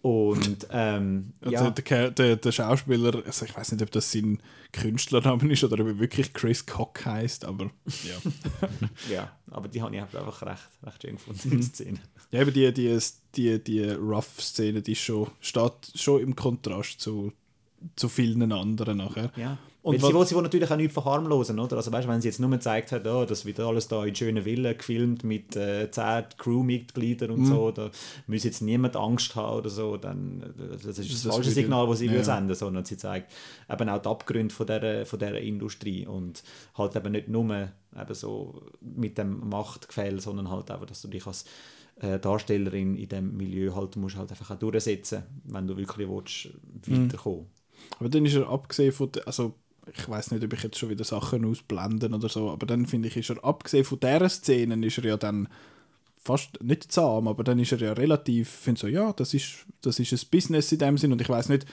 Und 0.01 0.69
ähm, 0.71 1.33
ja. 1.45 1.71
Der, 1.71 2.11
der, 2.11 2.37
der, 2.37 2.53
Schauspieler, 2.53 3.23
also 3.27 3.45
ich 3.45 3.57
weiß 3.57 3.73
nicht, 3.73 3.83
ob 3.83 3.91
das 3.91 4.13
sein 4.13 4.41
Künstlernamen 4.73 5.51
ist 5.51 5.65
oder 5.65 5.83
ob 5.83 5.89
er 5.89 5.99
wirklich 5.99 6.33
Chris 6.33 6.65
Cock 6.65 7.05
heißt, 7.05 7.45
aber 7.45 7.71
ja. 8.05 8.33
ja, 9.11 9.33
aber 9.51 9.67
die 9.67 9.83
habe 9.83 9.97
ich 9.97 10.01
einfach 10.01 10.43
recht, 10.43 10.69
recht 10.85 11.03
schön 11.03 11.17
gefunden, 11.17 11.51
die 11.51 11.63
Szene. 11.63 11.99
Ja, 12.31 12.43
aber 12.43 12.51
die, 12.53 12.73
die, 12.73 12.99
die, 13.35 13.65
die 13.65 13.85
Rough-Szene, 13.91 14.83
die 14.83 14.95
schon, 14.95 15.31
steht 15.41 15.93
schon 15.95 16.21
im 16.21 16.37
Kontrast 16.37 17.01
zu, 17.01 17.33
zu 17.97 18.09
vielen 18.09 18.53
anderen 18.53 18.99
nachher. 18.99 19.33
Ja. 19.37 19.59
Und 19.89 20.03
Weil 20.03 20.13
sie, 20.13 20.27
sie 20.27 20.35
will 20.35 20.43
natürlich 20.43 20.71
auch 20.71 20.77
nicht 20.77 20.93
verharmlosen, 20.93 21.59
oder? 21.59 21.79
Also 21.79 21.91
weißt, 21.91 22.07
wenn 22.07 22.21
sie 22.21 22.29
jetzt 22.29 22.41
nur 22.41 22.51
gezeigt 22.51 22.93
hat, 22.93 23.07
oh, 23.07 23.25
das 23.25 23.47
wird 23.47 23.59
alles 23.59 23.89
da 23.89 24.05
in 24.05 24.15
schönen 24.15 24.43
Villen 24.43 24.77
gefilmt 24.77 25.25
mit 25.25 25.57
äh, 25.57 25.91
zehn 25.91 26.25
Crewmitgliedern 26.37 27.31
und 27.31 27.41
mm. 27.41 27.47
so, 27.47 27.71
da 27.71 27.91
muss 28.27 28.45
jetzt 28.45 28.61
niemand 28.61 28.97
Angst 28.97 29.35
haben 29.35 29.61
oder 29.61 29.71
so, 29.71 29.97
dann 29.97 30.53
das 30.71 30.85
ist 30.85 30.99
das, 30.99 31.23
das 31.23 31.35
falsche 31.35 31.53
Signal, 31.53 31.87
das 31.89 32.01
sie 32.01 32.07
ja. 32.07 32.13
will 32.13 32.23
senden, 32.23 32.55
sondern 32.55 32.85
sie 32.85 32.99
zeigt 32.99 33.33
eben 33.67 33.89
auch 33.89 34.03
die 34.03 34.09
Abgründe 34.11 34.55
von 34.55 34.67
dieser, 34.67 35.07
von 35.07 35.19
dieser 35.19 35.41
Industrie 35.41 36.07
und 36.07 36.43
halt 36.75 36.95
eben 36.95 37.13
nicht 37.13 37.29
nur 37.29 37.47
eben 37.47 38.15
so 38.15 38.61
mit 38.83 39.17
dem 39.17 39.49
Machtgefälle, 39.49 40.21
sondern 40.21 40.51
halt 40.51 40.71
einfach, 40.71 40.85
dass 40.85 41.01
du 41.01 41.09
dich 41.09 41.27
als 41.27 41.47
äh, 42.01 42.19
Darstellerin 42.19 42.95
in 42.95 43.09
diesem 43.09 43.39
Milieu 43.39 43.75
halt 43.75 43.97
musst 43.97 44.19
halt 44.19 44.31
einfach 44.33 44.51
auch 44.51 44.59
durchsetzen, 44.59 45.23
wenn 45.45 45.67
du 45.67 45.79
wirklich 45.79 46.07
willst, 46.07 46.51
weiterkommen. 46.87 47.47
Aber 47.99 48.11
dann 48.11 48.27
ist 48.27 48.35
er 48.35 48.51
abgesehen 48.51 48.93
von, 48.93 49.11
also 49.25 49.55
ich 49.97 50.09
weiß 50.09 50.31
nicht, 50.31 50.45
ob 50.45 50.53
ich 50.53 50.63
jetzt 50.63 50.79
schon 50.79 50.91
wieder 50.91 51.05
Sachen 51.05 51.45
ausblenden 51.45 52.15
oder 52.15 52.29
so, 52.29 52.51
aber 52.51 52.67
dann 52.67 52.87
finde 52.87 53.09
ich, 53.09 53.17
ist 53.17 53.31
er 53.31 53.45
abgesehen 53.45 53.85
von 53.85 54.01
dieser 54.01 54.29
Szene, 54.29 54.87
ist 54.87 54.99
er 54.99 55.05
ja 55.05 55.17
dann 55.17 55.49
fast 56.23 56.63
nicht 56.63 56.91
zahm, 56.93 57.29
aber 57.29 57.45
dann 57.45 57.59
ist 57.59 57.73
er 57.73 57.79
ja 57.79 57.93
relativ, 57.93 58.49
finde 58.49 58.81
so, 58.81 58.87
ja, 58.87 59.13
das 59.13 59.35
ist, 59.35 59.67
das 59.81 59.99
ist 59.99 60.13
ein 60.13 60.29
Business 60.31 60.73
in 60.73 60.79
dem 60.79 60.99
Sinn 60.99 61.13
und 61.13 61.21
ich 61.21 61.29
weiß 61.29 61.49
nicht, 61.49 61.67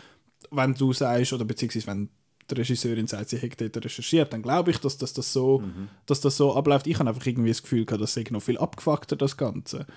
wenn 0.51 0.74
du 0.74 0.93
sagst, 0.93 1.34
oder 1.34 1.45
beziehungsweise 1.45 1.88
wenn 1.88 2.09
die 2.49 2.55
Regisseurin 2.55 3.07
sagt, 3.07 3.30
sie 3.30 3.38
hätte 3.38 3.70
dort 3.70 3.86
recherchiert, 3.86 4.32
dann 4.32 4.43
glaube 4.43 4.72
ich, 4.72 4.78
dass, 4.78 4.97
dass, 4.97 5.13
das 5.13 5.34
so, 5.34 5.59
mhm. 5.59 5.89
dass 6.05 6.22
das 6.22 6.38
so 6.38 6.55
abläuft. 6.55 6.86
Ich 6.86 6.99
habe 6.99 7.09
einfach 7.09 7.26
irgendwie 7.26 7.49
das 7.49 7.63
Gefühl 7.63 7.86
gehabt, 7.86 8.03
das 8.03 8.13
sei 8.13 8.24
noch 8.30 8.43
viel 8.43 8.59
abgefuckter, 8.59 9.16
das 9.16 9.36
Ganze 9.36 9.88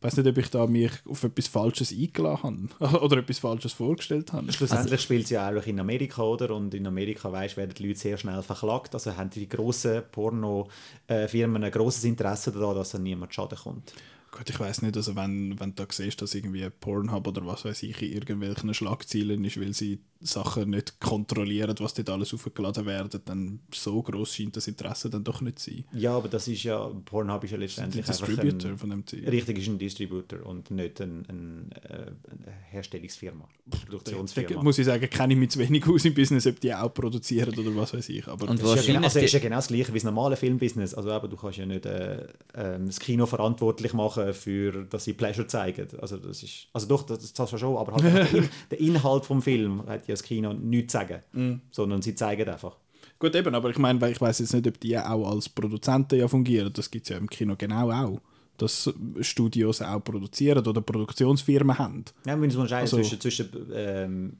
weiß 0.00 0.16
nicht, 0.18 0.26
ob 0.26 0.38
ich 0.38 0.50
da 0.50 0.66
mich 0.66 0.92
auf 1.08 1.24
etwas 1.24 1.46
Falsches 1.46 1.92
eingeladen 1.92 2.70
habe 2.80 3.00
oder 3.02 3.18
etwas 3.18 3.38
Falsches 3.38 3.72
vorgestellt 3.72 4.32
habe. 4.32 4.52
Schlussendlich 4.52 4.92
also, 4.92 5.02
spielt 5.02 5.24
es 5.24 5.30
ja 5.30 5.48
auch 5.48 5.66
in 5.66 5.80
Amerika, 5.80 6.22
oder? 6.22 6.54
Und 6.54 6.74
in 6.74 6.86
Amerika, 6.86 7.32
weißt, 7.32 7.56
werden 7.56 7.74
die 7.76 7.86
Leute 7.86 7.98
sehr 7.98 8.18
schnell 8.18 8.42
verklagt. 8.42 8.94
Also 8.94 9.16
haben 9.16 9.30
die 9.30 9.48
grossen 9.48 10.02
Pornofirmen 10.12 11.64
ein 11.64 11.70
grosses 11.70 12.04
Interesse 12.04 12.52
daran, 12.52 12.76
dass 12.76 12.90
da 12.90 12.98
niemand 12.98 13.34
Schaden 13.34 13.58
kommt. 13.58 13.92
Gut, 14.36 14.50
ich 14.50 14.60
weiß 14.60 14.82
nicht, 14.82 14.94
also 14.98 15.16
wenn, 15.16 15.58
wenn 15.58 15.74
du 15.74 15.86
da 15.86 15.86
siehst, 15.90 16.20
dass 16.20 16.34
irgendwie 16.34 16.68
Pornhub 16.68 17.26
oder 17.26 17.46
was 17.46 17.64
weiß 17.64 17.82
ich 17.84 18.02
in 18.02 18.12
irgendwelchen 18.12 18.74
Schlagzeilen 18.74 19.42
ist, 19.46 19.58
weil 19.58 19.72
sie 19.72 20.00
Sachen 20.20 20.70
nicht 20.70 21.00
kontrollieren, 21.00 21.74
was 21.78 21.94
dort 21.94 22.10
alles 22.10 22.34
aufgeladen 22.34 22.84
werden, 22.84 23.20
dann 23.24 23.60
so 23.72 24.02
groß 24.02 24.34
scheint 24.34 24.56
das 24.56 24.68
Interesse 24.68 25.08
dann 25.08 25.24
doch 25.24 25.40
nicht 25.40 25.58
zu 25.58 25.70
sein. 25.70 25.84
Ja, 25.92 26.16
aber 26.16 26.28
das 26.28 26.48
ist 26.48 26.62
ja, 26.64 26.86
Pornhub 27.06 27.44
ist 27.44 27.50
ja 27.52 27.56
letztendlich 27.56 28.06
ein 28.06 28.12
Distributor 28.12 28.70
ein, 28.72 28.78
von 28.78 28.90
dem 28.90 29.06
Ziel. 29.06 29.26
Richtig, 29.26 29.58
ist 29.58 29.68
ein 29.68 29.78
Distributor 29.78 30.44
und 30.44 30.70
nicht 30.70 31.00
ein, 31.00 31.24
ein, 31.28 31.70
äh, 31.84 31.94
eine 31.94 32.52
Herstellungsfirma, 32.70 33.48
Produktionsfirma. 33.70 34.62
muss 34.62 34.78
ich 34.78 34.84
sagen, 34.84 35.08
kenne 35.08 35.32
ich 35.32 35.38
mich 35.38 35.50
zu 35.50 35.60
wenig 35.60 35.86
aus 35.86 36.04
im 36.04 36.12
Business, 36.12 36.46
ob 36.46 36.60
die 36.60 36.74
auch 36.74 36.92
produzieren 36.92 37.58
oder 37.58 37.74
was 37.74 37.94
weiß 37.94 38.10
ich. 38.10 38.26
Aber 38.26 38.50
und 38.50 38.62
das 38.62 38.80
ist, 38.80 38.88
ja, 38.88 39.00
also 39.00 39.18
ist 39.18 39.32
ja 39.32 39.38
genau 39.38 39.56
das 39.56 39.68
gleiche 39.68 39.88
wie 39.94 39.98
das 39.98 40.04
normale 40.04 40.36
Filmbusiness. 40.36 40.92
Also 40.92 41.10
aber 41.10 41.28
du 41.28 41.36
kannst 41.36 41.56
ja 41.56 41.64
nicht 41.64 41.86
äh, 41.86 42.24
äh, 42.52 42.78
das 42.84 43.00
Kino 43.00 43.24
verantwortlich 43.24 43.94
machen 43.94 44.25
für, 44.32 44.84
dass 44.84 45.04
sie 45.04 45.12
Pleasure 45.12 45.46
zeigen. 45.46 45.88
Also 46.00 46.16
das 46.16 46.42
ist, 46.42 46.68
also 46.72 46.86
doch, 46.86 47.02
das, 47.04 47.32
das 47.32 47.60
schon, 47.60 47.76
aber 47.76 47.94
halt 47.94 48.04
der, 48.32 48.44
der, 48.70 48.80
Inhalt 48.80 49.24
vom 49.24 49.42
Film 49.42 49.86
hat 49.86 50.08
ja 50.08 50.14
das 50.14 50.22
Kino 50.22 50.52
nichts 50.52 50.92
zu 50.92 50.98
sagen, 50.98 51.20
mm. 51.32 51.60
sondern 51.70 52.02
sie 52.02 52.14
zeigen 52.14 52.48
einfach. 52.48 52.76
Gut, 53.18 53.34
eben, 53.34 53.54
aber 53.54 53.70
ich 53.70 53.78
meine, 53.78 54.10
ich 54.10 54.20
weiß 54.20 54.40
jetzt 54.40 54.52
nicht, 54.52 54.66
ob 54.66 54.78
die 54.80 54.98
auch 54.98 55.30
als 55.30 55.48
Produzenten 55.48 56.18
ja 56.18 56.28
fungieren. 56.28 56.72
Das 56.72 56.90
gibt 56.90 57.06
es 57.06 57.10
ja 57.10 57.16
im 57.16 57.30
Kino 57.30 57.54
genau 57.56 57.90
auch. 57.90 58.20
Dass 58.58 58.92
Studios 59.20 59.82
auch 59.82 60.00
produzieren 60.00 60.66
oder 60.66 60.80
Produktionsfirmen 60.80 61.78
haben. 61.78 62.04
Ja, 62.24 62.32
wir 62.32 62.36
müssen 62.36 62.60
unterscheiden 62.60 62.84
also, 62.84 62.96
zwischen, 62.96 63.20
zwischen 63.20 63.70
ähm, 63.72 64.36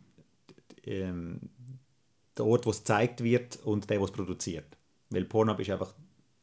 ähm, 0.85 1.41
der 2.37 2.47
Ort, 2.47 2.67
wo 2.67 2.71
es 2.71 2.79
gezeigt 2.79 3.23
wird 3.23 3.59
und 3.65 3.89
der, 3.89 4.01
wo 4.01 4.05
es 4.05 4.11
produziert. 4.11 4.77
Weil 5.11 5.25
Pornhub 5.25 5.61
ist 5.61 5.71
einfach 5.71 5.95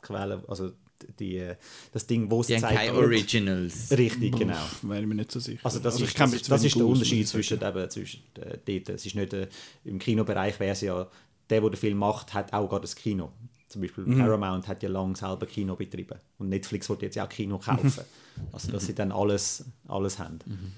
Quelle, 0.02 0.44
also 0.48 0.72
die, 1.20 1.52
das 1.91 2.08
Ding, 2.08 2.30
wo 2.30 2.41
es 2.41 2.48
die 2.48 2.58
zeigt. 2.58 2.76
keine 2.76 2.94
Originals. 2.94 3.91
Richtig, 3.91 4.36
genau. 4.38 4.58
Wäre 4.82 5.02
ich 5.02 5.08
mir 5.08 5.16
nicht 5.16 5.32
so 5.32 5.39
sicher. 5.39 5.60
Also 5.64 5.80
das 5.80 5.96
also 5.96 6.06
ist, 6.06 6.20
das, 6.20 6.34
ist, 6.34 6.52
das 6.52 6.64
ist 6.64 6.76
der 6.76 6.86
Unterschied 6.86 7.28
zwischen, 7.28 7.62
eben, 7.62 7.89
zwischen 7.89 8.22
äh, 8.36 8.58
dort. 8.66 8.89
Es 8.96 9.06
ist 9.06 9.16
nicht, 9.16 9.34
äh, 9.34 9.48
Im 9.84 10.00
Kinobereich 10.00 10.60
wäre 10.60 10.72
es 10.72 10.82
ja, 10.82 11.08
der, 11.50 11.62
der 11.62 11.70
den 11.70 11.78
Film 11.78 11.98
macht, 11.98 12.34
hat 12.34 12.54
auch 12.54 12.70
gerade 12.70 12.82
das 12.82 12.96
Kino. 12.96 13.32
Zum 13.68 13.82
Beispiel 13.82 14.06
mhm. 14.06 14.20
Paramount 14.20 14.68
hat 14.68 14.84
ja 14.84 14.89
lange 14.89 15.16
selber 15.16 15.46
Kino 15.46 15.76
betrieben. 15.76 16.20
Und 16.38 16.50
Netflix 16.50 16.89
wollte 16.89 17.06
jetzt 17.06 17.16
ja 17.16 17.26
auch 17.26 17.30
Kino 17.30 17.58
kaufen. 17.58 18.04
also 18.52 18.72
dass 18.72 18.86
sie 18.86 18.96
dann 18.96 19.12
alles, 19.12 19.66
alles 19.88 20.20
haben. 20.20 20.39
Mhm. 20.46 20.74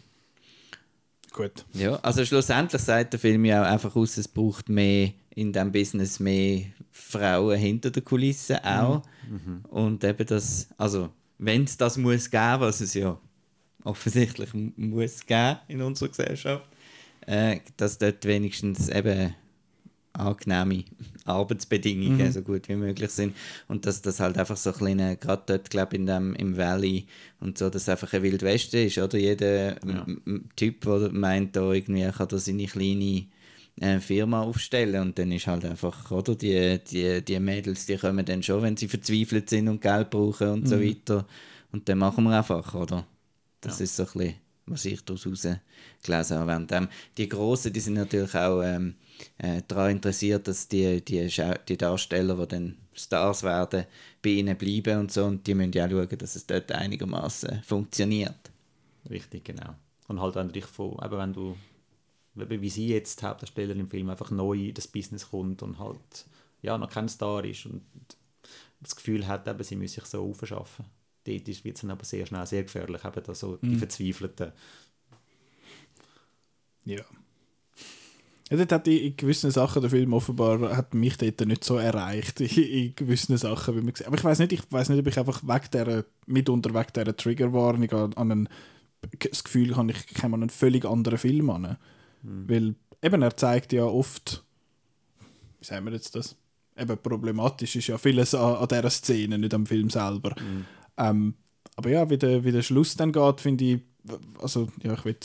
Gut. 1.33 1.65
Ja, 1.73 1.97
also 1.97 2.23
schlussendlich 2.23 2.81
sagt 2.81 3.11
der 3.11 3.19
Film 3.19 3.43
ja 3.43 3.61
auch 3.61 3.67
einfach 3.67 3.93
aus, 3.97 4.15
es 4.15 4.27
braucht 4.29 4.69
mehr 4.69 5.11
in 5.31 5.51
diesem 5.51 5.73
Business 5.73 6.21
mehr 6.21 6.61
Frauen 6.97 7.57
hinter 7.57 7.91
der 7.91 8.03
Kulisse 8.03 8.63
auch. 8.63 9.03
Mhm. 9.29 9.65
Und 9.69 10.03
eben 10.03 10.25
das, 10.25 10.69
also 10.77 11.09
wenn 11.37 11.65
es 11.65 11.75
das 11.75 11.97
muss 11.97 12.31
geben, 12.31 12.61
was 12.61 12.79
es 12.79 12.93
ja 12.93 13.19
offensichtlich 13.83 14.49
muss 14.53 15.25
geben 15.25 15.57
in 15.67 15.81
unserer 15.81 16.09
Gesellschaft, 16.09 16.67
äh, 17.27 17.59
dass 17.75 17.97
dort 17.97 18.23
wenigstens 18.23 18.87
eben 18.87 19.35
angenehme 20.13 20.85
Arbeitsbedingungen 21.25 22.27
mhm. 22.27 22.31
so 22.31 22.41
gut 22.41 22.69
wie 22.69 22.77
möglich 22.77 23.11
sind 23.11 23.35
und 23.67 23.85
dass 23.85 24.01
das 24.01 24.21
halt 24.21 24.37
einfach 24.37 24.55
so 24.55 24.71
ein 24.71 24.77
kleiner, 24.77 25.15
gerade 25.17 25.43
dort 25.45 25.69
glaube 25.69 25.97
in 25.97 26.05
dem, 26.05 26.33
im 26.35 26.55
Valley 26.55 27.07
und 27.41 27.57
so, 27.57 27.69
dass 27.69 27.89
einfach 27.89 28.13
ein 28.13 28.23
Wildwesten 28.23 28.87
ist, 28.87 28.97
oder? 28.97 29.17
Jeder 29.17 29.73
ja. 29.85 30.05
Typ, 30.55 30.79
der 30.81 31.11
meint, 31.11 31.57
da 31.57 31.73
irgendwie 31.73 32.09
kann 32.09 32.27
da 32.29 32.37
seine 32.37 32.67
kleine 32.67 33.25
äh, 33.79 33.99
Firma 33.99 34.41
aufstellen 34.41 35.01
und 35.01 35.19
dann 35.19 35.31
ist 35.31 35.47
halt 35.47 35.65
einfach, 35.65 36.09
oder, 36.11 36.35
die, 36.35 36.79
die, 36.79 37.23
die 37.23 37.39
Mädels, 37.39 37.85
die 37.85 37.97
kommen 37.97 38.25
dann 38.25 38.43
schon, 38.43 38.61
wenn 38.61 38.77
sie 38.77 38.87
verzweifelt 38.87 39.49
sind 39.49 39.67
und 39.67 39.81
Geld 39.81 40.09
brauchen 40.09 40.49
und 40.49 40.63
mhm. 40.63 40.67
so 40.67 40.81
weiter 40.81 41.25
und 41.71 41.89
dann 41.89 41.97
machen 41.97 42.23
wir 42.23 42.37
einfach, 42.37 42.73
oder? 42.73 43.05
Das 43.59 43.79
ja. 43.79 43.83
ist 43.83 43.95
so 43.95 44.03
ein 44.03 44.09
bisschen, 44.13 44.35
was 44.65 44.85
ich 44.85 45.03
daraus 45.03 45.23
gelesen 45.23 45.59
habe. 46.37 46.47
Während, 46.47 46.71
ähm, 46.71 46.87
die 47.17 47.27
Großen, 47.27 47.73
die 47.73 47.79
sind 47.79 47.95
natürlich 47.95 48.33
auch 48.35 48.61
ähm, 48.61 48.95
äh, 49.37 49.61
daran 49.67 49.91
interessiert, 49.91 50.47
dass 50.47 50.67
die, 50.67 51.03
die, 51.03 51.27
die 51.67 51.77
Darsteller, 51.77 52.35
die 52.35 52.47
dann 52.47 52.77
Stars 52.93 53.43
werden, 53.43 53.85
bei 54.21 54.29
ihnen 54.29 54.57
bleiben 54.57 55.01
und 55.01 55.11
so 55.11 55.25
und 55.25 55.45
die 55.45 55.53
müssen 55.53 55.73
ja 55.73 55.85
auch 55.85 55.89
schauen, 55.89 56.17
dass 56.17 56.35
es 56.35 56.47
dort 56.47 56.71
einigermaßen 56.71 57.61
funktioniert. 57.63 58.51
Richtig, 59.09 59.43
genau. 59.43 59.75
Und 60.07 60.21
halt 60.21 60.35
wenn 60.35 60.47
du 60.47 60.53
dich 60.53 60.65
von, 60.65 60.97
eben 61.03 61.17
wenn 61.17 61.33
du 61.33 61.57
wie 62.35 62.69
sie 62.69 62.87
jetzt 62.87 63.21
die 63.21 63.25
Hauptdarstellerin 63.25 63.79
im 63.79 63.89
Film 63.89 64.09
einfach 64.09 64.31
neu 64.31 64.67
in 64.67 64.73
das 64.73 64.87
Business 64.87 65.29
kommt 65.29 65.63
und 65.63 65.79
halt 65.79 66.25
ja, 66.61 66.77
noch 66.77 66.89
kein 66.89 67.09
Star 67.09 67.43
ist 67.45 67.65
und 67.65 67.83
das 68.81 68.95
Gefühl 68.95 69.27
hat, 69.27 69.47
eben, 69.47 69.63
sie 69.63 69.75
müsse 69.75 69.95
sich 69.95 70.05
so 70.05 70.29
aufschaffen. 70.29 70.85
Dort 71.25 71.47
wird 71.47 71.75
es 71.75 71.81
dann 71.81 71.91
aber 71.91 72.05
sehr 72.05 72.25
schnell 72.25 72.45
sehr 72.45 72.63
gefährlich, 72.63 73.03
eben 73.03 73.23
da 73.23 73.33
so 73.33 73.57
die 73.57 73.67
mhm. 73.67 73.79
Verzweifelten. 73.79 74.51
Ja. 76.83 77.03
Ja, 78.51 78.57
dort 78.57 78.71
hat 78.71 78.87
in 78.87 79.17
gewissen 79.17 79.49
Sachen 79.49 79.81
der 79.81 79.89
Film 79.89 80.13
offenbar 80.13 80.77
hat 80.77 80.93
mich 80.93 81.17
dort 81.17 81.41
nicht 81.47 81.63
so 81.63 81.77
erreicht 81.77 82.41
in, 82.41 82.95
gewissen 82.95 83.37
Sachen, 83.37 83.75
wie 83.75 83.81
man 83.81 83.93
Aber 84.05 84.17
ich 84.17 84.23
weiß 84.23 84.39
nicht, 84.39 84.53
ich 84.53 84.71
weiß 84.71 84.89
nicht, 84.89 84.99
ob 84.99 85.07
ich 85.07 85.17
einfach 85.17 85.47
weg 85.47 85.71
der, 85.71 86.05
mitunter 86.27 86.73
weg 86.75 86.93
dieser 86.93 87.15
Triggerwarnung 87.15 87.91
an, 87.91 88.13
an 88.13 88.31
einen 88.31 88.49
das 89.19 89.43
Gefühl 89.43 89.75
habe, 89.75 89.91
ich 89.91 90.07
käme 90.07 90.35
an 90.35 90.43
einen 90.43 90.49
völlig 90.49 90.85
anderen 90.85 91.17
Film 91.17 91.49
an. 91.49 91.77
Mhm. 92.25 92.49
Weil 92.49 92.75
eben, 93.01 93.21
er 93.21 93.37
zeigt 93.37 93.73
ja 93.73 93.83
oft, 93.83 94.43
wie 95.59 95.65
sagen 95.65 95.85
wir 95.85 95.93
jetzt 95.93 96.15
das? 96.15 96.35
Eben 96.77 96.97
problematisch 96.97 97.75
ist 97.75 97.87
ja 97.87 97.97
vieles 97.97 98.35
an, 98.35 98.55
an 98.55 98.67
dieser 98.67 98.89
Szene, 98.89 99.37
nicht 99.37 99.53
am 99.53 99.65
Film 99.65 99.89
selber. 99.89 100.35
Mhm. 100.39 100.65
Ähm, 100.97 101.33
aber 101.77 101.89
ja, 101.89 102.09
wie 102.09 102.17
der, 102.17 102.43
wie 102.43 102.51
der 102.51 102.61
Schluss 102.61 102.95
dann 102.95 103.11
geht, 103.11 103.41
finde 103.41 103.65
ich, 103.65 103.81
also 104.41 104.67
ja, 104.83 104.93
ich 104.93 105.05
will 105.05 105.17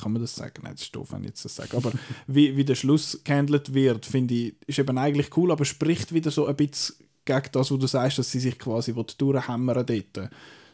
kann 0.00 0.12
man 0.12 0.20
das 0.20 0.34
sagen? 0.34 0.60
Nein, 0.62 0.74
das 0.74 0.82
ist 0.82 0.94
doof, 0.94 1.12
wenn 1.12 1.22
ich 1.22 1.30
jetzt 1.30 1.44
das 1.44 1.56
sage. 1.56 1.76
Aber 1.76 1.92
wie, 2.26 2.56
wie 2.56 2.64
der 2.64 2.74
Schluss 2.74 3.20
gehandelt 3.24 3.72
wird, 3.72 4.06
finde 4.06 4.34
ich, 4.34 4.54
ist 4.66 4.78
eben 4.78 4.98
eigentlich 4.98 5.36
cool, 5.36 5.50
aber 5.50 5.64
spricht 5.64 6.12
wieder 6.12 6.30
so 6.30 6.46
ein 6.46 6.56
bisschen 6.56 6.96
gegen 7.24 7.48
das, 7.52 7.70
was 7.70 7.78
du 7.78 7.86
sagst, 7.86 8.18
dass 8.18 8.30
sie 8.30 8.40
sich 8.40 8.58
quasi 8.58 8.92
durchhämmern 8.92 9.86
dort. 9.86 10.30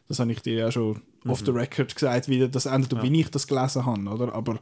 Das 0.08 0.18
habe 0.18 0.32
ich 0.32 0.40
dir 0.40 0.54
ja 0.54 0.72
schon 0.72 1.02
mhm. 1.24 1.30
off 1.30 1.42
the 1.44 1.50
record 1.50 1.94
gesagt, 1.94 2.28
wie 2.28 2.48
das 2.48 2.66
endet 2.66 2.92
ja. 2.92 3.02
wie 3.02 3.20
ich 3.20 3.30
das 3.30 3.46
gelesen 3.46 3.86
habe, 3.86 4.08
oder? 4.08 4.34
Aber 4.34 4.58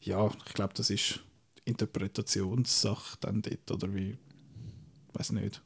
ja, 0.00 0.30
ich 0.46 0.54
glaube, 0.54 0.74
das 0.74 0.90
ist 0.90 1.20
Interpretationssache 1.64 3.18
dann 3.20 3.42
dort, 3.42 3.70
oder 3.70 3.94
wie, 3.94 4.16
weiß 5.12 5.32
nicht. 5.32 5.62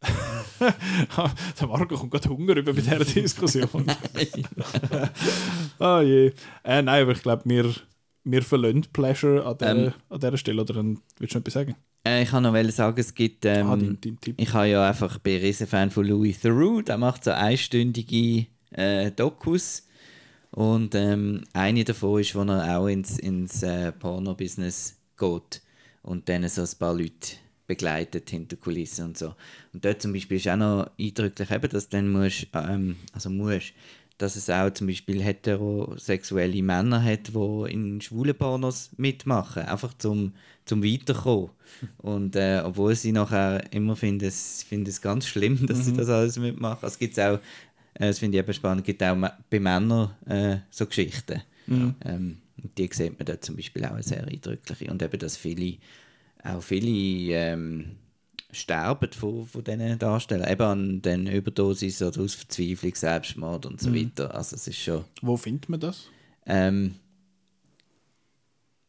der 1.60 1.66
Marco 1.66 1.96
kommt 1.96 2.10
gerade 2.10 2.28
Hunger 2.28 2.56
über 2.56 2.72
bei 2.72 2.80
dieser 2.80 3.04
Diskussion. 3.04 3.86
ah 5.78 6.00
je. 6.02 6.32
Äh, 6.64 6.82
nein, 6.82 7.02
aber 7.02 7.12
ich 7.12 7.22
glaube, 7.22 7.42
wir, 7.46 7.74
wir 8.24 8.42
verlassen 8.42 8.86
Pleasure 8.92 9.44
an 9.44 9.58
dieser, 9.58 9.86
ähm, 9.86 9.92
an 10.08 10.20
dieser 10.20 10.36
Stelle. 10.36 10.62
Oder 10.62 10.74
dann, 10.74 11.00
willst 11.18 11.34
du 11.34 11.38
noch 11.38 11.42
etwas 11.42 11.54
sagen? 11.54 11.76
Äh, 12.06 12.22
ich 12.22 12.30
kann 12.30 12.42
noch 12.42 12.70
sagen, 12.70 13.00
es 13.00 13.14
gibt. 13.14 13.44
Ähm, 13.44 13.66
ah, 13.66 13.76
dein, 13.76 13.98
dein 14.00 14.34
ich 14.36 14.52
habe 14.52 14.68
ja 14.68 14.88
einfach 14.88 15.18
bin 15.18 15.40
Riesenfan 15.40 15.90
von 15.90 16.06
Louis 16.06 16.40
Theroux. 16.40 16.82
Der 16.82 16.98
macht 16.98 17.24
so 17.24 17.30
einstündige 17.30 18.46
äh, 18.70 19.10
Dokus. 19.10 19.84
Und 20.50 20.94
ähm, 20.94 21.44
eine 21.52 21.84
davon 21.84 22.20
ist, 22.20 22.34
wo 22.34 22.42
er 22.42 22.78
auch 22.78 22.86
ins, 22.86 23.18
ins 23.18 23.62
äh, 23.62 23.92
Porno-Business 23.92 24.96
geht 25.18 25.62
und 26.02 26.28
dann 26.28 26.48
so 26.48 26.62
ein 26.62 26.78
paar 26.78 26.94
Leute 26.94 27.36
begleitet 27.66 28.30
hinter 28.30 28.56
Kulissen 28.56 29.04
und 29.04 29.18
so. 29.18 29.34
Und 29.74 29.84
dort 29.84 30.00
zum 30.00 30.12
Beispiel 30.12 30.38
ist 30.38 30.48
auch 30.48 30.56
noch 30.56 30.90
eindrücklich, 30.98 31.50
eben, 31.50 31.68
dass 31.68 31.88
dann 31.90 32.10
musst, 32.10 32.46
ähm, 32.54 32.96
also 33.12 33.28
musst, 33.28 33.74
dass 34.16 34.34
es 34.34 34.50
auch 34.50 34.70
zum 34.70 34.88
Beispiel 34.88 35.22
heterosexuelle 35.22 36.62
Männer 36.62 37.04
hat, 37.04 37.28
die 37.28 37.72
in 37.72 38.00
schwulen 38.00 38.34
Pornos 38.34 38.90
mitmachen, 38.96 39.62
einfach 39.62 39.94
zum, 39.96 40.32
zum 40.68 40.84
Weiterkommen. 40.84 41.50
Und 41.98 42.36
äh, 42.36 42.62
obwohl 42.64 42.94
sie 42.94 43.12
nachher 43.12 43.72
immer 43.72 43.96
finden, 43.96 44.26
es, 44.26 44.62
finden 44.62 44.88
es 44.88 45.00
ganz 45.00 45.26
schlimm, 45.26 45.66
dass 45.66 45.78
mhm. 45.78 45.82
sie 45.82 45.92
das 45.94 46.08
alles 46.08 46.38
mitmachen. 46.38 46.84
Also 46.84 46.98
gibt 46.98 47.18
auch, 47.18 47.38
äh, 47.94 48.06
das 48.06 48.18
finde 48.18 48.38
ich 48.38 48.44
eben 48.44 48.54
spannend, 48.54 48.84
gibt 48.84 49.02
auch 49.02 49.16
bei 49.50 49.60
Männern 49.60 50.10
äh, 50.26 50.58
so 50.70 50.86
Geschichten. 50.86 51.42
Mhm. 51.66 51.94
Ähm, 52.04 52.38
die 52.76 52.88
sieht 52.92 53.18
man 53.18 53.26
da 53.26 53.40
zum 53.40 53.56
Beispiel 53.56 53.84
auch 53.84 54.00
sehr 54.00 54.26
eindrücklich. 54.26 54.90
Und 54.90 55.02
eben, 55.02 55.18
dass 55.18 55.36
viele 55.36 55.76
auch 56.44 56.62
viele 56.62 57.34
ähm, 57.34 57.96
sterben 58.50 59.12
von, 59.12 59.46
von 59.46 59.64
diesen 59.64 59.98
Darstellern. 59.98 60.50
Eben 60.50 60.62
an 60.62 61.02
den 61.02 61.26
Überdosis 61.26 62.02
oder 62.02 62.22
aus 62.22 62.34
Verzweiflung, 62.34 62.94
Selbstmord 62.94 63.66
und 63.66 63.80
so 63.80 63.90
mhm. 63.90 63.96
weiter. 63.96 64.34
Also 64.34 64.56
es 64.56 64.66
ist 64.66 64.78
schon... 64.78 65.04
Wo 65.20 65.36
findet 65.36 65.68
man 65.68 65.80
das? 65.80 66.08
Ähm, 66.46 66.94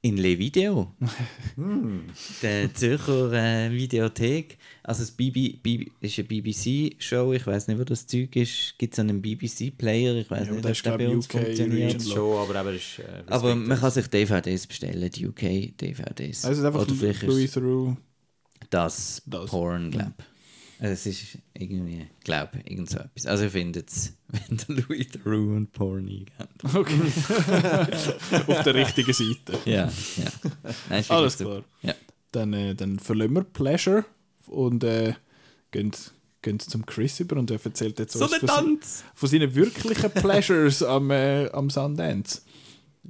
in 0.01 0.17
Le 0.17 0.37
Video. 0.37 0.93
hm. 1.55 2.03
Der 2.41 2.73
Zürcher 2.73 3.33
äh, 3.33 3.71
Videothek. 3.71 4.57
Also 4.83 5.01
das 5.01 5.11
BB, 5.11 5.61
BB 5.61 5.91
ist 5.99 6.19
eine 6.19 6.27
BBC-Show. 6.27 7.33
Ich 7.33 7.45
weiß 7.45 7.67
nicht, 7.67 7.79
wo 7.79 7.83
das 7.83 8.07
Zeug 8.07 8.35
ist. 8.35 8.75
Gibt 8.77 8.93
es 8.93 8.99
einen 8.99 9.21
BBC-Player? 9.21 10.15
Ich 10.15 10.31
weiß 10.31 10.47
ja, 10.47 10.53
nicht, 10.53 10.65
ob 10.65 10.83
der 10.83 10.97
bei 10.97 11.09
uns 11.09 11.25
UK 11.25 11.31
funktioniert. 11.31 12.01
Schon, 12.01 12.37
aber, 12.37 12.55
aber, 12.55 12.73
ist, 12.73 12.99
äh, 12.99 13.23
aber 13.27 13.55
man 13.55 13.77
kann 13.77 13.91
sich 13.91 14.07
DVDs 14.07 14.67
bestellen, 14.67 15.09
die 15.09 15.27
UK-DVDs. 15.27 16.45
Also 16.45 16.65
einfach 16.65 16.81
Oder 16.81 16.95
vielleicht 16.95 17.23
Louis 17.23 17.51
Theroux. 17.51 17.97
Das, 18.69 19.21
das. 19.25 19.49
Porn. 19.49 19.93
Also 19.93 20.13
es 20.79 21.05
ist 21.05 21.37
irgendwie, 21.53 22.07
ich 22.17 22.23
glaube, 22.23 22.59
irgend 22.65 22.89
so 22.89 22.99
etwas. 22.99 23.25
Also 23.25 23.45
ich 23.45 23.51
finde 23.51 23.83
es, 23.85 24.13
wenn 24.27 24.57
der 24.57 24.75
Louis 24.77 25.07
Theroux 25.09 25.55
und 25.55 25.71
Porn 25.73 26.07
eingeht. 26.07 26.31
Okay. 26.73 27.01
Auf 28.47 28.63
der 28.63 28.73
richtigen 28.75 29.13
Seite. 29.13 29.59
Ja, 29.65 29.85
ja. 29.85 30.31
Nein, 30.89 31.03
Alles 31.09 31.37
klar. 31.37 31.63
Ja. 31.81 31.93
Dann, 32.31 32.53
äh, 32.53 32.75
dann 32.75 32.99
verlassen 32.99 33.35
wir 33.35 33.43
Pleasure 33.43 34.05
und 34.47 34.83
äh, 34.83 35.13
gehen, 35.71 35.91
gehen 36.41 36.59
zum 36.59 36.85
Chris 36.85 37.19
über 37.19 37.37
und 37.37 37.51
er 37.51 37.59
erzählt 37.63 37.99
jetzt 37.99 38.13
so 38.13 38.21
was 38.21 38.35
von, 38.35 38.79
von, 39.13 39.29
seinen 39.29 39.53
wirklichen 39.55 40.11
Pleasures 40.11 40.81
am, 40.81 41.11
äh, 41.11 41.49
am 41.49 41.69
Sundance. 41.69 42.41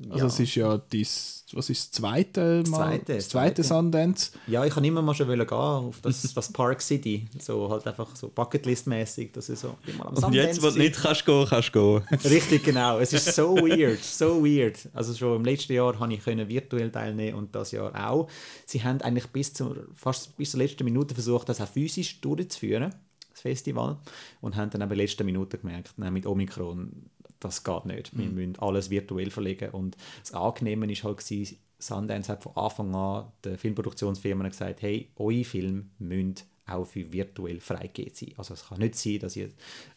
Also 0.09 0.17
ja. 0.17 0.25
es 0.25 0.39
ist 0.39 0.55
ja 0.55 0.77
dies 0.77 1.39
was 1.53 1.69
ist 1.69 1.81
das 1.81 1.91
zweite 1.91 2.63
Mal? 2.67 2.77
Zweite, 2.77 3.15
das 3.15 3.29
zweite, 3.29 3.63
Sundance? 3.63 4.31
Ja, 4.47 4.65
ich 4.65 4.73
kann 4.73 4.83
immer 4.83 5.01
mal 5.01 5.13
schon 5.13 5.27
gehen 5.27 5.51
auf 5.51 6.01
das, 6.01 6.21
das 6.33 6.51
Park 6.51 6.81
City. 6.81 7.27
So 7.39 7.69
halt 7.69 7.87
einfach 7.87 8.15
so 8.15 8.27
Bucketlist-mäßig, 8.27 9.31
dass 9.31 9.49
ich 9.49 9.59
so 9.59 9.75
am 9.99 10.23
Und 10.23 10.33
jetzt, 10.33 10.61
wo 10.61 10.69
du 10.69 10.77
nicht 10.77 10.95
kannst 10.95 11.25
gehen, 11.25 11.45
kannst 11.47 11.73
du 11.73 12.01
gehen. 12.01 12.19
Richtig, 12.23 12.63
genau. 12.63 12.99
Es 12.99 13.13
ist 13.13 13.33
so 13.33 13.55
weird, 13.57 14.03
so 14.03 14.43
weird. 14.43 14.89
Also 14.93 15.13
schon 15.13 15.37
im 15.37 15.45
letzten 15.45 15.73
Jahr 15.73 15.93
konnte 15.93 16.15
ich 16.15 16.25
virtuell 16.25 16.91
teilnehmen 16.91 17.37
und 17.37 17.55
das 17.55 17.71
Jahr 17.71 18.09
auch. 18.09 18.29
Sie 18.65 18.83
haben 18.83 19.01
eigentlich 19.01 19.27
bis 19.27 19.53
zur, 19.53 19.87
fast 19.95 20.37
bis 20.37 20.51
zur 20.51 20.59
letzten 20.59 20.83
Minute 20.83 21.15
versucht, 21.15 21.49
das 21.49 21.61
auch 21.61 21.67
physisch 21.67 22.21
durchzuführen, 22.21 22.93
das 23.31 23.41
Festival, 23.41 23.97
und 24.41 24.55
haben 24.55 24.69
dann 24.69 24.81
aber 24.81 24.93
in 24.93 24.99
der 24.99 25.07
letzten 25.07 25.25
Minute 25.25 25.57
gemerkt, 25.57 25.97
mit 25.97 26.25
Omikron 26.25 27.09
das 27.39 27.63
geht 27.63 27.85
nicht. 27.85 28.17
Wir 28.17 28.25
mhm. 28.25 28.35
müssen 28.35 28.59
alles 28.59 28.89
virtuell 28.89 29.31
verlegen. 29.31 29.71
Und 29.71 29.97
das 30.21 30.33
Angenehme 30.33 30.87
war 30.87 30.95
halt, 30.95 31.17
gewesen, 31.17 31.57
Sundance 31.77 32.31
hat 32.31 32.43
von 32.43 32.55
Anfang 32.55 32.93
an 32.93 33.31
den 33.45 33.57
Filmproduktionsfirmen 33.57 34.49
gesagt, 34.49 34.81
hey, 34.81 35.11
eure 35.15 35.43
Filme 35.43 35.85
müssen 35.97 36.35
auch 36.69 36.85
für 36.85 37.11
virtuell 37.11 37.59
freigegeben 37.59 38.13
sein. 38.13 38.33
Also 38.37 38.53
es 38.53 38.67
kann 38.67 38.79
nicht 38.79 38.95
sein, 38.95 39.19
dass 39.19 39.35
ihr 39.35 39.49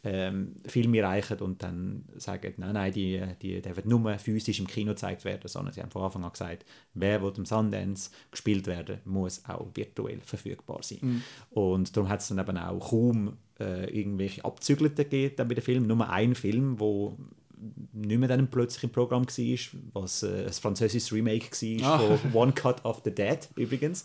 ähm, 0.05 0.57
Filme 0.66 0.99
erreicht 0.99 1.43
und 1.43 1.62
dann 1.62 2.05
sagt, 2.16 2.59
nein, 2.59 2.75
nein, 2.75 2.93
die, 2.93 3.20
die, 3.41 3.64
wird 3.64 3.87
nur 3.87 4.18
physisch 4.18 4.61
im 4.61 4.66
Kino 4.66 4.93
gezeigt 4.93 5.25
werden, 5.25 5.49
sondern 5.49 5.73
sie 5.75 5.83
haben 5.83 5.91
von 5.91 6.03
Anfang 6.03 6.25
an 6.25 6.33
gesagt, 6.33 6.64
wer 6.95 7.23
will 7.23 7.33
im 7.37 7.47
Sundance 7.47 8.11
gespielt 8.31 8.66
werden, 8.66 8.99
muss 9.05 9.45
auch 9.47 9.68
virtuell 9.75 10.20
verfügbar 10.20 10.83
sein. 10.83 10.99
Mhm. 11.01 11.23
Und 11.51 11.97
darum 11.97 12.09
hat 12.09 12.20
es 12.20 12.29
dann 12.29 12.39
eben 12.39 12.57
auch 12.57 12.91
kaum 12.91 13.37
äh, 13.61 13.91
irgendwelche 13.91 14.45
Abzügelten 14.45 14.97
gegeben 15.09 15.49
bei 15.49 15.55
den 15.55 15.62
Filmen. 15.62 15.87
Nur 15.87 16.09
ein 16.09 16.35
Film, 16.35 16.81
wo 16.81 17.16
nicht 17.93 18.18
mehr 18.18 18.29
dann 18.29 18.49
plötzlich 18.49 18.85
im 18.85 18.91
Programm 18.91 19.27
war, 19.27 19.59
was 19.93 20.23
äh, 20.23 20.47
ein 20.47 20.53
französisches 20.53 21.12
Remake 21.12 21.51
war 21.81 22.01
ah. 22.01 22.16
von 22.18 22.35
One 22.35 22.53
Cut 22.53 22.85
of 22.85 23.03
the 23.05 23.14
Dead 23.14 23.39
übrigens. 23.57 24.05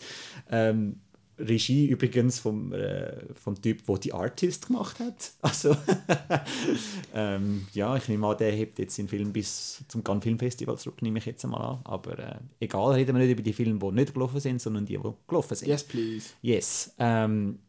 Ähm, 0.49 1.01
Regie 1.39 1.87
übrigens 1.87 2.39
vom, 2.39 2.73
äh, 2.73 3.33
vom 3.35 3.61
Typ, 3.61 3.85
der 3.85 3.97
die 3.97 4.13
Artist 4.13 4.67
gemacht 4.67 4.99
hat. 4.99 5.31
Also, 5.41 5.75
ähm, 7.13 7.67
ja, 7.73 7.95
ich 7.95 8.07
nehme 8.09 8.27
an, 8.27 8.37
der 8.37 8.51
hebt 8.51 8.79
jetzt 8.79 8.97
den 8.97 9.07
Film 9.07 9.31
bis 9.31 9.83
zum 9.87 10.03
Cannes 10.03 10.23
Film 10.23 10.39
Festival 10.39 10.77
zurück, 10.77 11.01
nehme 11.01 11.19
ich 11.19 11.25
jetzt 11.25 11.43
einmal 11.45 11.61
an. 11.61 11.79
Aber 11.83 12.19
äh, 12.19 12.35
egal, 12.59 12.93
reden 12.93 13.15
wir 13.15 13.23
nicht 13.23 13.31
über 13.31 13.41
die 13.41 13.53
Filme, 13.53 13.79
die 13.79 13.91
nicht 13.91 14.13
gelaufen 14.13 14.39
sind, 14.39 14.61
sondern 14.61 14.85
die, 14.85 14.97
die 14.97 15.13
gelaufen 15.27 15.55
sind. 15.55 15.67
Yes, 15.67 15.83
please. 15.83 16.29
Yes. 16.41 16.93
Ähm, 16.97 17.59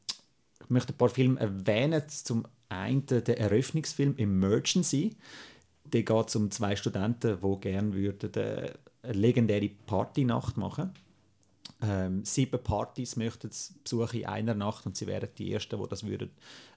ich 0.60 0.70
möchte 0.70 0.92
ein 0.92 0.96
paar 0.96 1.08
Filme 1.08 1.38
erwähnen. 1.38 2.02
Zum 2.08 2.46
einen 2.68 3.06
der 3.06 3.38
Eröffnungsfilm 3.38 4.16
Emergency. 4.16 5.16
Der 5.84 6.02
geht 6.02 6.36
um 6.36 6.50
zwei 6.50 6.76
Studenten, 6.76 7.38
die 7.40 7.60
gerne 7.60 7.94
würden 7.94 8.30
eine 8.34 8.72
legendäre 9.14 9.70
Partynacht 9.86 10.56
machen 10.56 10.92
ähm, 11.80 12.24
sieben 12.24 12.62
Partys 12.62 13.16
möchten 13.16 13.50
besuchen 13.84 14.20
in 14.20 14.26
einer 14.26 14.54
Nacht 14.54 14.86
und 14.86 14.96
sie 14.96 15.06
wären 15.06 15.28
die 15.38 15.52
Ersten, 15.52 15.80
die 15.80 15.88
das 15.88 16.04
würden, 16.04 16.30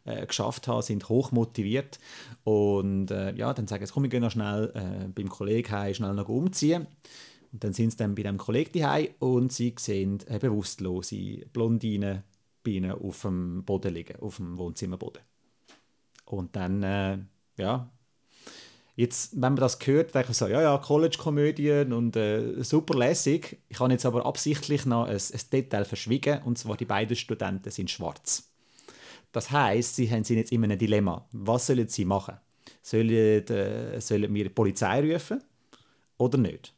äh, 0.06 0.26
geschafft 0.26 0.68
haben, 0.68 0.82
sind 0.82 1.10
hoch 1.10 1.32
motiviert 1.32 2.00
und 2.44 3.12
äh, 3.12 3.34
ja, 3.36 3.54
dann 3.54 3.68
sagen 3.68 3.86
sie, 3.86 3.94
komm, 3.94 4.04
wir 4.04 4.10
gehen 4.10 4.22
noch 4.22 4.32
schnell 4.32 4.72
äh, 4.76 5.08
beim 5.08 5.30
Kollegen 5.30 5.72
heim, 5.72 5.94
schnell 5.94 6.14
noch 6.14 6.30
umziehen. 6.30 6.88
Und 7.52 7.64
dann 7.64 7.74
sind 7.74 7.92
sie 7.92 7.98
dann 7.98 8.16
bei 8.16 8.24
dem 8.24 8.38
Kollegen 8.38 8.86
heim 8.86 9.10
und 9.20 9.52
sie 9.52 9.76
sehen 9.78 10.20
eine 10.28 10.40
bewusstlose 10.40 11.46
Blondine 11.52 12.24
bei 12.64 12.72
ihnen 12.72 12.92
auf 12.92 13.24
dem 13.24 13.64
Boden 13.66 13.94
liegen, 13.94 14.20
auf 14.22 14.38
dem 14.38 14.58
Wohnzimmerboden. 14.58 15.22
Und 16.26 16.56
dann, 16.56 16.84
äh, 16.84 17.18
ja, 17.58 17.90
jetzt, 18.96 19.34
wenn 19.34 19.54
man 19.54 19.56
das 19.56 19.78
hört, 19.84 20.14
denke 20.14 20.32
ich 20.32 20.38
so, 20.38 20.48
ja, 20.48 20.62
ja, 20.62 20.78
College-Komödien 20.78 21.94
und 21.94 22.16
äh, 22.16 22.64
super 22.64 22.98
lässig. 22.98 23.60
Ich 23.70 23.80
habe 23.80 23.92
jetzt 23.92 24.06
aber 24.06 24.26
absichtlich 24.26 24.86
noch 24.86 25.06
ein, 25.06 25.16
ein, 25.16 25.42
Detail 25.52 25.86
verschwiegen, 25.86 26.42
und 26.44 26.58
zwar 26.58 26.78
die 26.78 26.86
beiden 26.86 27.16
Studenten 27.16 27.72
sind 27.72 27.90
schwarz. 27.90 28.52
Das 29.32 29.50
heißt, 29.52 29.96
sie 29.96 30.08
sind 30.08 30.30
jetzt 30.30 30.52
immer 30.52 30.70
ein 30.70 30.78
Dilemma. 30.78 31.28
Was 31.32 31.68
sollen 31.68 31.88
sie 31.88 32.06
machen? 32.06 32.38
Sollen, 32.82 33.10
äh, 33.10 34.02
sollen 34.02 34.34
wir 34.34 34.44
die 34.44 34.50
Polizei 34.50 35.14
rufen 35.14 35.42
oder 36.18 36.38
nicht? 36.38 36.74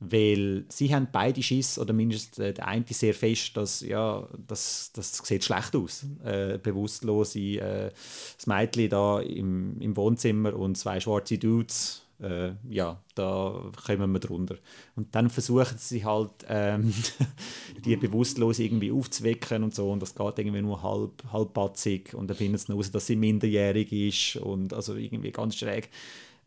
Weil 0.00 0.64
sie 0.70 0.94
haben 0.94 1.08
beide 1.12 1.42
Schiss, 1.42 1.78
oder 1.78 1.92
mindestens 1.92 2.54
der 2.54 2.66
eine 2.66 2.84
sehr 2.88 3.14
fest, 3.14 3.56
dass 3.56 3.82
ja, 3.82 4.26
das, 4.46 4.90
das 4.94 5.18
sieht 5.18 5.44
schlecht 5.44 5.76
aus. 5.76 6.06
Äh, 6.24 6.58
bewusstlose 6.58 7.38
äh, 7.38 7.90
das 8.36 8.46
Mädchen 8.46 8.88
da 8.88 9.20
im, 9.20 9.78
im 9.80 9.96
Wohnzimmer 9.96 10.54
und 10.56 10.78
zwei 10.78 11.00
schwarze 11.00 11.36
Dudes, 11.36 12.02
äh, 12.22 12.52
ja, 12.68 12.98
da 13.14 13.70
kommen 13.86 14.12
wir 14.12 14.20
drunter. 14.20 14.56
Und 14.96 15.14
dann 15.14 15.30
versuchen 15.30 15.78
sie 15.78 16.04
halt, 16.04 16.30
ähm, 16.48 16.92
die 17.84 17.96
Bewusstlose 17.96 18.64
irgendwie 18.64 18.92
aufzuwecken 18.92 19.64
und 19.64 19.74
so, 19.74 19.90
und 19.90 20.00
das 20.00 20.14
geht 20.14 20.38
irgendwie 20.38 20.62
nur 20.62 20.82
halb, 20.82 21.22
halbpatzig, 21.32 22.14
und 22.14 22.28
dann 22.28 22.36
finden 22.36 22.58
sie 22.58 22.72
raus, 22.72 22.90
dass 22.90 23.06
sie 23.06 23.16
minderjährig 23.16 23.92
ist, 23.92 24.36
und 24.36 24.72
also 24.72 24.94
irgendwie 24.94 25.30
ganz 25.30 25.56
schräg. 25.56 25.88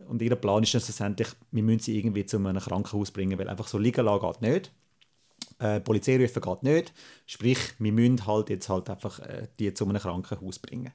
Und 0.07 0.21
ihr 0.21 0.35
Plan 0.35 0.63
ist 0.63 0.69
schlussendlich, 0.69 1.29
wir 1.51 1.63
müssen 1.63 1.79
sie 1.79 1.97
irgendwie 1.97 2.25
zu 2.25 2.37
einem 2.37 2.57
Krankenhaus 2.57 3.11
bringen, 3.11 3.37
weil 3.39 3.49
einfach 3.49 3.67
so 3.67 3.77
liegen 3.77 4.05
lassen 4.05 4.21
geht 4.21 4.41
nicht. 4.41 4.71
Äh, 5.59 5.81
Polizei 5.81 6.17
rufen 6.17 6.41
geht 6.41 6.63
nicht. 6.63 6.93
Sprich, 7.25 7.59
wir 7.79 7.91
müssen 7.91 8.25
halt 8.25 8.49
jetzt 8.49 8.69
halt 8.69 8.89
einfach 8.89 9.19
äh, 9.19 9.47
die 9.59 9.73
zu 9.73 9.87
einem 9.87 10.01
Krankenhaus 10.01 10.59
bringen. 10.59 10.91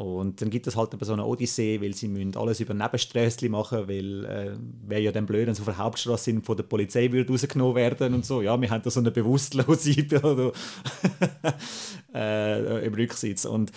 Und 0.00 0.40
dann 0.40 0.48
gibt 0.48 0.66
es 0.66 0.76
halt 0.76 0.96
so 0.98 1.12
eine 1.12 1.26
Odyssee, 1.26 1.78
weil 1.82 1.92
sie 1.92 2.08
müssen 2.08 2.34
alles 2.34 2.58
über 2.58 2.72
Nebensträßchen 2.72 3.50
machen, 3.50 3.86
weil 3.86 4.24
äh, 4.24 4.56
wäre 4.88 5.02
ja 5.02 5.12
dann 5.12 5.26
blöd, 5.26 5.46
wenn 5.46 5.54
sie 5.54 5.60
auf 5.60 5.66
der 5.66 5.76
Hauptstraße 5.76 6.24
sind, 6.24 6.46
von 6.46 6.56
der 6.56 6.64
Polizei 6.64 7.12
würde 7.12 7.30
rausgenommen 7.30 7.74
werden 7.74 8.14
und 8.14 8.24
so. 8.24 8.40
Ja, 8.40 8.58
wir 8.58 8.70
haben 8.70 8.82
da 8.82 8.88
so 8.88 9.00
eine 9.00 9.10
Bewusstlose 9.10 9.90
äh, 12.14 12.86
im 12.86 12.94
Rücksitz. 12.94 13.44
Und 13.44 13.72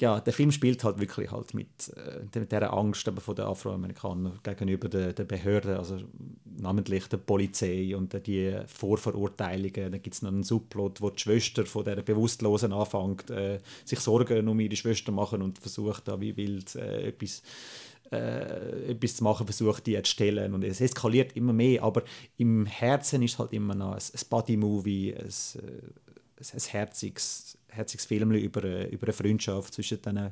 ja, 0.00 0.20
der 0.20 0.32
Film 0.32 0.50
spielt 0.50 0.82
halt 0.84 0.98
wirklich 0.98 1.30
halt 1.30 1.54
mit, 1.54 1.68
äh, 1.96 2.38
mit 2.38 2.50
dieser 2.50 2.72
Angst 2.72 3.06
aber 3.08 3.20
von 3.20 3.34
den 3.34 3.44
Afroamerikanern 3.44 4.38
gegenüber 4.42 4.88
den, 4.88 5.14
den 5.14 5.26
Behörden, 5.26 5.76
also 5.76 5.98
namentlich 6.44 7.06
der 7.08 7.18
Polizei 7.18 7.94
und 7.96 8.14
die 8.26 8.56
Vorverurteilungen. 8.66 9.92
Dann 9.92 10.02
gibt 10.02 10.14
es 10.14 10.22
noch 10.22 10.30
einen 10.30 10.42
Subplot, 10.42 11.00
wo 11.00 11.10
die 11.10 11.20
Schwester 11.20 11.66
von 11.66 11.84
der 11.84 11.96
Bewusstlosen 12.02 12.72
anfängt, 12.72 13.30
äh, 13.30 13.60
sich 13.84 14.00
Sorgen 14.00 14.48
um 14.48 14.60
ihre 14.60 14.76
Schwester 14.76 15.12
machen 15.12 15.42
und 15.42 15.58
versucht 15.58 16.08
da 16.08 16.20
wie 16.20 16.36
wild 16.36 16.74
äh, 16.74 17.08
etwas 17.08 17.42
äh, 18.12 18.90
etwas 18.90 19.16
zu 19.16 19.24
machen, 19.24 19.46
versucht 19.46 19.86
die 19.86 20.02
zu 20.02 20.10
stellen 20.10 20.52
und 20.54 20.64
es 20.64 20.80
eskaliert 20.80 21.36
immer 21.36 21.52
mehr, 21.52 21.82
aber 21.82 22.02
im 22.38 22.66
Herzen 22.66 23.22
ist 23.22 23.38
halt 23.38 23.52
immer 23.52 23.74
noch 23.74 23.92
ein, 23.92 23.98
ein 23.98 24.28
Buddy-Movie, 24.28 25.14
ein, 25.14 25.26
äh, 25.26 25.28
ein, 25.28 26.46
ein 26.52 26.60
herziges 26.70 27.56
herziges 27.70 28.06
Film 28.06 28.32
über, 28.32 28.62
eine, 28.62 28.88
über 28.88 29.06
eine 29.06 29.12
Freundschaft 29.12 29.74
zwischen 29.74 30.02
den, 30.02 30.30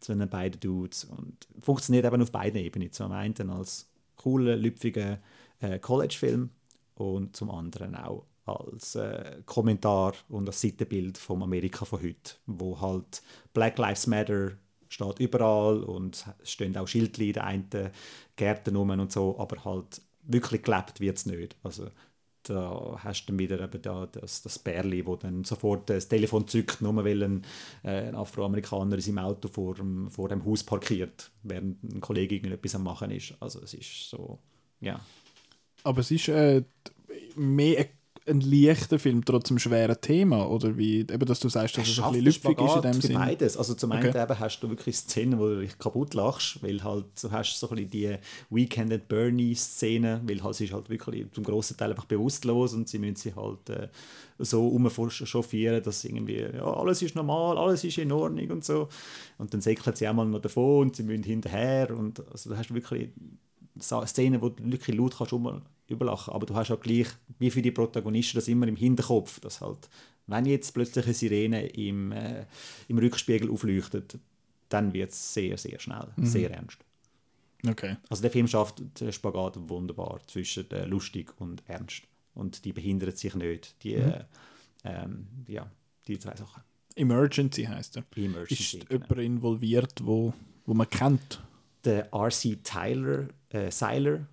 zwischen 0.00 0.28
beiden 0.28 0.60
Dudes. 0.60 1.04
Und 1.04 1.46
funktioniert 1.60 2.06
eben 2.06 2.22
auf 2.22 2.32
beiden 2.32 2.60
Ebenen. 2.60 2.92
Zum 2.92 3.12
einen 3.12 3.50
als 3.50 3.88
cooler, 4.16 4.56
lüpfiger 4.56 5.18
äh, 5.60 5.78
College-Film 5.78 6.50
und 6.94 7.36
zum 7.36 7.50
anderen 7.50 7.94
auch 7.94 8.24
als 8.44 8.94
äh, 8.94 9.42
Kommentar 9.44 10.14
und 10.28 10.48
als 10.48 10.60
Seitenbild 10.60 11.18
vom 11.18 11.42
Amerika 11.42 11.84
von 11.84 12.02
heute, 12.02 12.36
wo 12.46 12.80
halt 12.80 13.22
Black 13.52 13.78
Lives 13.78 14.06
Matter 14.06 14.52
steht 14.88 15.20
überall 15.20 15.82
und 15.82 16.24
stehen 16.42 16.76
auch 16.76 16.88
Schildchen 16.88 17.26
in 17.26 17.32
den 17.34 17.42
einen 17.42 17.90
Gärten 18.36 18.76
rum 18.76 18.90
und 18.90 19.12
so, 19.12 19.38
aber 19.38 19.64
halt 19.64 20.00
wirklich 20.22 20.62
gelebt 20.62 21.00
wird 21.00 21.18
es 21.18 21.26
nicht. 21.26 21.56
Also 21.62 21.88
da 22.48 22.98
hast 23.02 23.24
du 23.24 23.32
dann 23.32 23.38
wieder 23.38 23.60
eben 23.60 23.82
da 23.82 24.06
das, 24.06 24.42
das 24.42 24.58
Bärli, 24.58 25.06
wo 25.06 25.16
dann 25.16 25.44
sofort 25.44 25.90
das 25.90 26.08
Telefon 26.08 26.46
zückt, 26.48 26.80
nur 26.80 27.04
weil 27.04 27.22
ein, 27.22 27.42
äh, 27.82 28.08
ein 28.08 28.14
Afroamerikaner 28.14 28.96
in 28.96 29.00
seinem 29.00 29.18
Auto 29.18 29.48
vor 29.48 29.74
dem, 29.74 30.10
vor 30.10 30.28
dem 30.28 30.44
Haus 30.44 30.64
parkiert, 30.64 31.30
während 31.42 31.82
ein 31.82 32.00
Kollege 32.00 32.36
irgendetwas 32.36 32.74
am 32.74 32.84
machen 32.84 33.10
ist. 33.10 33.34
Also 33.40 33.60
es 33.62 33.74
ist 33.74 34.10
so, 34.10 34.38
ja. 34.80 35.00
Aber 35.84 36.00
es 36.00 36.10
ist 36.10 36.28
äh, 36.28 36.62
mehr 37.36 37.78
eine 37.78 37.97
ein 38.28 38.40
leichter 38.40 38.98
Film, 38.98 39.24
trotz 39.24 39.50
einem 39.50 39.58
schweren 39.58 40.00
Thema? 40.00 40.48
Oder 40.48 40.76
wie, 40.76 41.00
eben, 41.00 41.26
dass 41.26 41.40
du 41.40 41.48
sagst, 41.48 41.76
dass 41.76 41.88
es 41.88 41.98
ein 41.98 42.12
bisschen 42.12 42.24
lüpfig 42.24 42.60
ist 42.60 42.76
in 42.76 42.82
dem 42.82 43.00
Sinne? 43.00 43.18
beides. 43.18 43.56
Also 43.56 43.74
zum 43.74 43.92
einen 43.92 44.08
okay. 44.08 44.22
eben 44.22 44.38
hast 44.38 44.60
du 44.60 44.68
wirklich 44.68 44.96
Szenen, 44.96 45.38
wo 45.38 45.48
du 45.48 45.60
dich 45.60 45.78
kaputt 45.78 46.14
lachst, 46.14 46.62
weil 46.62 46.82
halt 46.84 47.06
du 47.22 47.30
hast 47.30 47.58
so 47.58 47.68
ein 47.68 47.76
bisschen 47.76 47.90
die 47.90 48.16
Weekend 48.50 48.92
at 48.92 49.08
Bernie-Szene, 49.08 50.22
weil 50.24 50.42
halt, 50.42 50.56
sie 50.56 50.64
ist 50.66 50.72
halt 50.72 50.90
wirklich 50.90 51.26
zum 51.32 51.44
grossen 51.44 51.76
Teil 51.76 51.90
einfach 51.90 52.04
bewusstlos 52.04 52.74
und 52.74 52.88
sie 52.88 52.98
müssen 52.98 53.16
sich 53.16 53.34
halt 53.36 53.68
äh, 53.70 53.88
so 54.38 54.68
umchauffieren, 54.68 55.82
dass 55.82 56.04
irgendwie, 56.04 56.40
ja, 56.40 56.64
alles 56.64 57.02
ist 57.02 57.14
normal, 57.14 57.58
alles 57.58 57.84
ist 57.84 57.98
in 57.98 58.12
Ordnung 58.12 58.50
und 58.50 58.64
so. 58.64 58.88
Und 59.38 59.52
dann 59.52 59.60
säckelt 59.60 59.96
sie 59.96 60.06
einmal 60.06 60.26
noch 60.26 60.40
davon 60.40 60.88
und 60.88 60.96
sie 60.96 61.02
müssen 61.02 61.24
hinterher 61.24 61.96
und 61.96 62.20
also 62.30 62.50
da 62.50 62.56
hast 62.56 62.70
du 62.70 62.74
wirklich 62.74 63.10
Szenen, 63.80 64.40
wo 64.40 64.48
du 64.48 64.70
wirklich 64.70 64.96
laut 64.96 65.16
kannst 65.16 65.32
um 65.32 65.62
überlachen. 65.88 66.32
Aber 66.34 66.46
du 66.46 66.54
hast 66.54 66.70
auch 66.70 66.80
gleich, 66.80 67.08
wie 67.38 67.50
für 67.50 67.62
die 67.62 67.70
Protagonisten, 67.70 68.38
das 68.38 68.48
immer 68.48 68.68
im 68.68 68.76
Hinterkopf, 68.76 69.40
dass 69.40 69.60
halt, 69.60 69.88
wenn 70.26 70.46
jetzt 70.46 70.72
plötzlich 70.72 71.04
eine 71.04 71.14
Sirene 71.14 71.66
im, 71.68 72.12
äh, 72.12 72.44
im 72.88 72.98
Rückspiegel 72.98 73.50
aufleuchtet, 73.50 74.18
dann 74.68 74.92
wird 74.92 75.10
es 75.10 75.34
sehr, 75.34 75.56
sehr 75.56 75.80
schnell, 75.80 76.08
mhm. 76.16 76.26
sehr 76.26 76.50
ernst. 76.50 76.78
Okay. 77.66 77.96
Also 78.08 78.22
der 78.22 78.30
Film 78.30 78.46
schafft 78.46 78.82
den 79.00 79.12
Spagat 79.12 79.56
wunderbar 79.68 80.20
zwischen 80.26 80.70
äh, 80.70 80.84
lustig 80.84 81.32
und 81.40 81.62
ernst. 81.66 82.02
Und 82.34 82.64
die 82.64 82.72
behindert 82.72 83.18
sich 83.18 83.34
nicht, 83.34 83.82
die, 83.82 83.96
mhm. 83.96 84.02
äh, 84.02 84.24
ähm, 84.84 85.26
ja, 85.48 85.68
die 86.06 86.18
zwei 86.18 86.36
Sachen. 86.36 86.62
Emergency 86.94 87.64
heißt 87.64 87.96
er. 87.96 88.04
Emergency, 88.16 88.78
ist 88.78 88.88
genau. 88.88 89.04
jemand 89.04 89.20
involviert, 89.20 90.00
wo, 90.02 90.32
wo 90.66 90.74
man 90.74 90.88
kennt? 90.88 91.40
Der 91.84 92.12
R.C. 92.12 92.58
Tyler, 92.62 93.28
äh, 93.50 93.70
Seiler, 93.70 94.26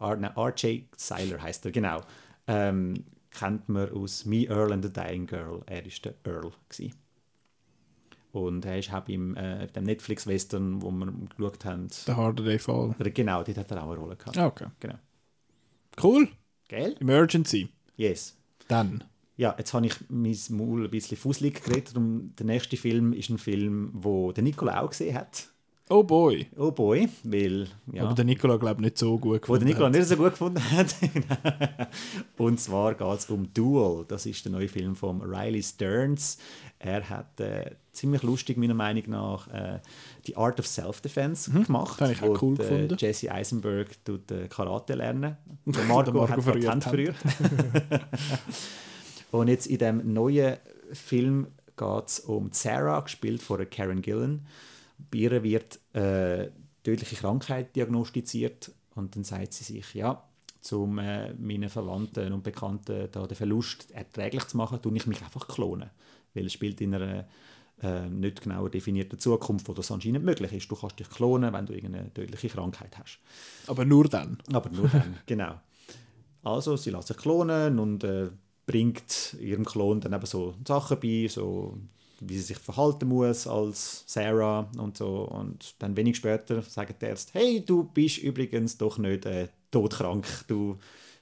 R.J. 0.00 0.84
Seiler 0.96 1.42
heißt 1.42 1.64
er, 1.66 1.72
genau. 1.72 2.00
Ähm, 2.46 3.04
kennt 3.30 3.68
man 3.68 3.90
aus 3.90 4.24
Me, 4.24 4.46
Earl 4.46 4.72
and 4.72 4.84
the 4.84 4.92
Dying 4.92 5.26
Girl. 5.26 5.62
Er 5.66 5.84
war 5.84 5.92
der 6.04 6.14
Earl. 6.24 6.52
Gewesen. 6.68 6.94
Und 8.32 8.64
er 8.64 8.78
ist 8.78 8.92
auch 8.92 9.00
beim 9.00 9.36
äh, 9.36 9.66
dem 9.66 9.84
Netflix-Western, 9.84 10.82
wo 10.82 10.90
wir 10.90 11.12
geschaut 11.36 11.64
haben. 11.64 11.88
The 11.90 12.12
Harder 12.12 12.44
Day 12.44 12.58
Fall. 12.58 12.94
Genau, 12.98 13.42
dort 13.42 13.58
hat 13.58 13.70
er 13.70 13.82
auch 13.82 13.90
eine 13.90 14.00
Rolle 14.00 14.16
gehabt. 14.16 14.38
Ah, 14.38 14.46
okay. 14.46 14.66
Genau. 14.78 14.98
Cool. 16.00 16.28
Gell? 16.68 16.96
Emergency. 17.00 17.68
Yes. 17.96 18.36
Dann. 18.68 19.02
Ja, 19.36 19.54
jetzt 19.58 19.74
habe 19.74 19.86
ich 19.86 19.94
mein 20.08 20.36
Maul 20.50 20.84
ein 20.84 20.90
bisschen 20.90 21.16
fusselig 21.16 21.64
geredet. 21.64 21.96
Und 21.96 22.36
der 22.36 22.46
nächste 22.46 22.76
Film 22.76 23.12
ist 23.12 23.30
ein 23.30 23.38
Film, 23.38 23.90
wo 23.92 24.30
der 24.32 24.44
Nicola 24.44 24.80
auch 24.80 24.90
gesehen 24.90 25.16
hat. 25.16 25.48
Oh 25.92 26.04
boy. 26.04 26.46
Oh 26.56 26.70
boy, 26.70 27.08
weil... 27.24 27.66
Ja, 27.92 28.04
Aber 28.04 28.14
der 28.14 28.24
Nikola, 28.24 28.58
glaube 28.58 28.80
ich, 28.80 28.84
nicht 28.84 28.98
so 28.98 29.18
gut 29.18 29.42
gefunden 29.42 29.62
Wo 29.62 29.64
der 29.64 29.74
Nikola 29.74 29.90
nicht 29.90 30.06
so 30.06 30.16
gut 30.16 30.30
gefunden 30.30 30.62
hat. 30.70 30.94
und 32.38 32.60
zwar 32.60 32.94
geht 32.94 33.18
es 33.18 33.28
um 33.28 33.52
Duel. 33.52 34.04
Das 34.06 34.24
ist 34.24 34.44
der 34.44 34.52
neue 34.52 34.68
Film 34.68 34.94
von 34.94 35.20
Riley 35.20 35.60
Stearns. 35.60 36.38
Er 36.78 37.10
hat 37.10 37.40
äh, 37.40 37.72
ziemlich 37.90 38.22
lustig, 38.22 38.56
meiner 38.56 38.74
Meinung 38.74 39.02
nach, 39.08 39.48
äh, 39.48 39.80
die 40.28 40.36
Art 40.36 40.60
of 40.60 40.66
Self-Defense 40.68 41.50
mhm, 41.50 41.64
gemacht. 41.64 42.00
Das 42.00 42.12
ich 42.12 42.22
auch 42.22 42.40
cool 42.40 42.54
der, 42.54 42.68
gefunden. 42.68 42.96
Jesse 42.96 43.32
Eisenberg 43.32 44.04
tut 44.04 44.30
äh, 44.30 44.46
Karate 44.46 44.94
lernen. 44.94 45.38
Der 45.66 45.84
Marco, 45.86 46.12
der 46.12 46.20
Marco 46.20 46.28
hat 46.36 46.42
verrührt. 46.44 46.68
Hand 46.68 46.84
verrührt. 46.84 47.16
und 49.32 49.48
jetzt 49.48 49.66
in 49.66 49.78
dem 49.78 50.12
neuen 50.12 50.56
Film 50.92 51.48
geht 51.76 52.06
es 52.06 52.20
um 52.20 52.50
Sarah, 52.52 53.00
gespielt 53.00 53.42
von 53.42 53.68
Karen 53.68 54.02
Gillan 54.02 54.46
bei 55.10 55.18
ihr 55.18 55.42
wird 55.42 55.78
äh, 55.94 56.50
tödliche 56.82 57.16
Krankheit 57.16 57.76
diagnostiziert 57.76 58.72
und 58.94 59.16
dann 59.16 59.24
sagt 59.24 59.52
sie 59.52 59.64
sich, 59.64 59.94
ja, 59.94 60.22
um 60.72 60.98
äh, 60.98 61.32
meinen 61.34 61.68
Verwandten 61.68 62.32
und 62.32 62.42
Bekannten 62.42 63.08
da 63.10 63.26
den 63.26 63.36
Verlust 63.36 63.90
erträglich 63.92 64.46
zu 64.46 64.56
machen, 64.56 64.80
tue 64.82 64.94
ich 64.96 65.06
mich 65.06 65.22
einfach 65.22 65.48
klonen. 65.48 65.90
Weil 66.34 66.46
es 66.46 66.52
spielt 66.52 66.80
in 66.80 66.94
einer 66.94 67.26
äh, 67.82 68.08
nicht 68.08 68.42
genau 68.42 68.68
definierten 68.68 69.18
Zukunft, 69.18 69.68
wo 69.68 69.72
das 69.72 69.90
anscheinend 69.90 70.24
möglich 70.24 70.52
ist. 70.52 70.70
Du 70.70 70.76
kannst 70.76 70.98
dich 70.98 71.08
klonen, 71.08 71.52
wenn 71.52 71.66
du 71.66 71.72
irgendeine 71.72 72.12
tödliche 72.12 72.48
Krankheit 72.48 72.98
hast. 72.98 73.20
Aber 73.66 73.84
nur 73.84 74.04
dann. 74.04 74.38
Aber 74.52 74.70
nur 74.70 74.88
dann, 74.88 75.16
genau. 75.26 75.60
Also, 76.42 76.76
sie 76.76 76.90
lässt 76.90 77.08
sich 77.08 77.16
klonen 77.16 77.78
und 77.78 78.04
äh, 78.04 78.30
bringt 78.66 79.36
ihrem 79.40 79.64
Klon 79.64 80.00
dann 80.00 80.12
eben 80.12 80.26
so 80.26 80.54
Sachen 80.66 81.00
bei, 81.00 81.26
so 81.28 81.78
wie 82.20 82.36
sie 82.36 82.44
sich 82.44 82.58
verhalten 82.58 83.08
muss 83.08 83.46
als 83.46 84.04
Sarah 84.06 84.70
und 84.76 84.96
so. 84.96 85.22
Und 85.22 85.74
dann 85.78 85.96
wenig 85.96 86.16
später 86.16 86.62
sagt 86.62 87.02
der 87.02 87.10
Arzt, 87.10 87.34
hey, 87.34 87.64
du 87.64 87.84
bist 87.84 88.18
übrigens 88.18 88.78
doch 88.78 88.98
nicht 88.98 89.24
äh, 89.26 89.48
todkrank, 89.70 90.26
du 90.46 90.78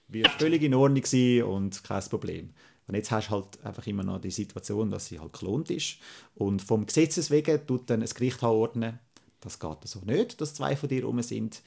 wirst 0.08 0.32
völlig 0.32 0.62
in 0.62 0.74
Ordnung 0.74 1.04
sein 1.04 1.44
und 1.44 1.84
kein 1.84 2.02
Problem. 2.04 2.50
Und 2.88 2.94
jetzt 2.94 3.10
hast 3.10 3.28
du 3.28 3.32
halt 3.32 3.64
einfach 3.64 3.86
immer 3.86 4.02
noch 4.02 4.20
die 4.20 4.30
Situation, 4.30 4.90
dass 4.90 5.06
sie 5.06 5.20
halt 5.20 5.34
klont 5.34 5.70
ist. 5.70 5.98
Und 6.34 6.62
vom 6.62 6.86
Gesetzes 6.86 7.30
wegen 7.30 7.66
tut 7.66 7.90
dann 7.90 8.02
ein 8.02 8.08
Gericht 8.08 8.42
anordnen, 8.42 8.98
das 9.40 9.58
geht 9.60 9.76
so 9.84 10.00
nicht, 10.00 10.40
dass 10.40 10.54
zwei 10.54 10.74
von 10.74 10.88
dir 10.88 11.04
rum 11.04 11.22
sind. 11.22 11.62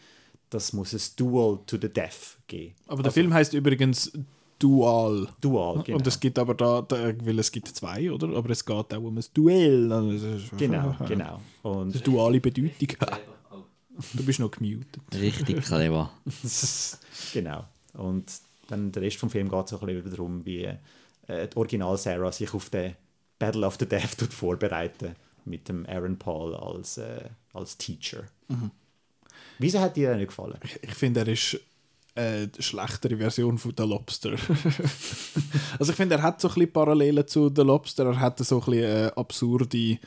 Das 0.50 0.74
muss 0.74 0.94
ein 0.94 1.02
Duel 1.16 1.60
to 1.66 1.78
the 1.80 1.88
Death 1.88 2.38
geben. 2.48 2.76
Aber 2.88 3.04
der 3.04 3.12
also, 3.12 3.22
Film 3.22 3.34
heißt 3.34 3.54
übrigens 3.54 4.12
Dual. 4.62 5.28
Dual, 5.41 5.84
genau. 5.84 5.97
Und 5.97 6.07
es 6.07 6.20
gibt 6.20 6.38
aber 6.38 6.53
da, 6.53 6.82
da, 6.82 7.14
weil 7.26 7.39
es 7.39 7.51
gibt 7.51 7.68
zwei, 7.70 8.12
oder? 8.12 8.30
Aber 8.38 8.49
es 8.51 8.64
geht 8.64 8.93
auch 8.93 9.01
um 9.01 9.18
ein 9.18 9.26
Duell. 9.34 9.91
Also, 9.91 10.28
genau, 10.55 10.95
genau. 11.07 11.41
Und 11.64 11.95
das 11.95 12.03
duale 12.03 12.39
Bedeutung. 12.39 12.89
Du 14.14 14.24
bist 14.24 14.39
noch 14.39 14.51
gemutet. 14.51 15.01
Richtig 15.14 15.64
clever. 15.64 16.12
genau. 17.34 17.66
Und 17.93 18.32
dann 18.68 18.91
der 18.91 19.01
Rest 19.01 19.18
vom 19.18 19.30
Film 19.30 19.49
geht 19.49 19.68
so 19.68 19.80
ein 19.80 19.86
bisschen 19.88 20.12
darum, 20.12 20.45
wie 20.45 20.64
äh, 21.28 21.47
die 21.47 21.57
Original 21.57 21.97
Sarah 21.97 22.32
sich 22.32 22.53
auf 22.53 22.70
den 22.70 22.95
Battle 23.39 23.66
of 23.66 23.78
the 23.80 23.88
Death 23.88 24.18
tut 24.18 24.34
vorbereiten 24.34 25.16
mit 25.45 25.68
dem 25.68 25.86
Aaron 25.88 26.18
Paul 26.18 26.55
als, 26.55 26.97
äh, 26.97 27.30
als 27.53 27.78
Teacher. 27.78 28.24
Wieso 29.57 29.80
hat 29.80 29.95
dir 29.95 30.09
der 30.09 30.18
nicht 30.18 30.28
gefallen? 30.28 30.57
Ich, 30.64 30.84
ich 30.84 30.93
finde, 30.93 31.22
er 31.22 31.28
ist 31.28 31.59
eine 32.16 32.49
schlechtere 32.59 33.18
Version 33.18 33.57
von 33.57 33.74
The 33.78 33.84
Lobster. 33.84 34.32
also 35.80 35.91
ich 35.91 35.95
finde, 35.97 36.16
er 36.16 36.22
hat 36.22 36.41
so 36.41 36.49
ein 36.49 36.53
bisschen 36.55 36.74
Parallelen 36.74 37.28
zu 37.28 37.51
The 37.53 37.62
Lobster. 37.62 38.05
Er 38.05 38.20
hat 38.20 38.39
so 38.39 38.59
ein 38.59 38.66
bisschen 38.66 38.84
äh, 38.84 39.12
absurde, 39.16 39.97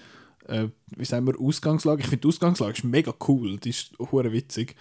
äh, 0.47 0.69
wie 0.97 1.05
sagen 1.05 1.27
wir, 1.27 1.41
Ausgangslage. 1.41 2.03
Ich 2.03 2.09
finde, 2.09 2.23
die 2.23 2.29
Ausgangslage 2.29 2.73
ist 2.75 2.85
mega 2.85 3.15
cool. 3.29 3.57
Die 3.59 3.71
ist 3.71 3.93
hure 3.99 4.33
witzig. 4.33 4.77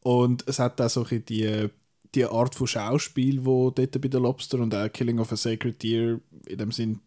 Und 0.00 0.44
es 0.46 0.58
hat 0.58 0.80
auch 0.80 0.90
so 0.90 1.00
ein 1.00 1.04
bisschen 1.04 1.24
die, 1.26 1.68
die 2.14 2.24
Art 2.26 2.54
von 2.54 2.66
Schauspiel, 2.66 3.44
wo 3.44 3.70
dort 3.70 4.00
bei 4.00 4.08
The 4.10 4.18
Lobster 4.18 4.58
und 4.58 4.74
auch 4.74 4.92
Killing 4.92 5.18
of 5.18 5.32
a 5.32 5.36
Sacred 5.36 5.82
Deer 5.82 6.20
in 6.46 6.58
dem 6.58 6.72
Sinn 6.72 7.00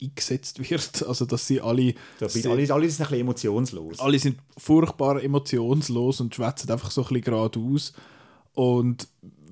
eingesetzt 0.00 0.58
wird. 0.70 1.04
Also, 1.06 1.26
dass 1.26 1.46
sie 1.46 1.60
alle... 1.60 1.94
Sehr- 2.20 2.50
alle, 2.50 2.72
alle 2.72 2.88
sind 2.88 3.00
ein 3.04 3.08
bisschen 3.08 3.20
emotionslos. 3.20 3.98
alle 4.00 4.18
sind 4.18 4.38
furchtbar 4.56 5.22
emotionslos 5.22 6.20
und 6.20 6.34
schwätzen 6.34 6.70
einfach 6.70 6.90
so 6.90 7.02
ein 7.02 7.08
bisschen 7.08 7.22
geradeaus. 7.22 7.92
Und 8.54 9.08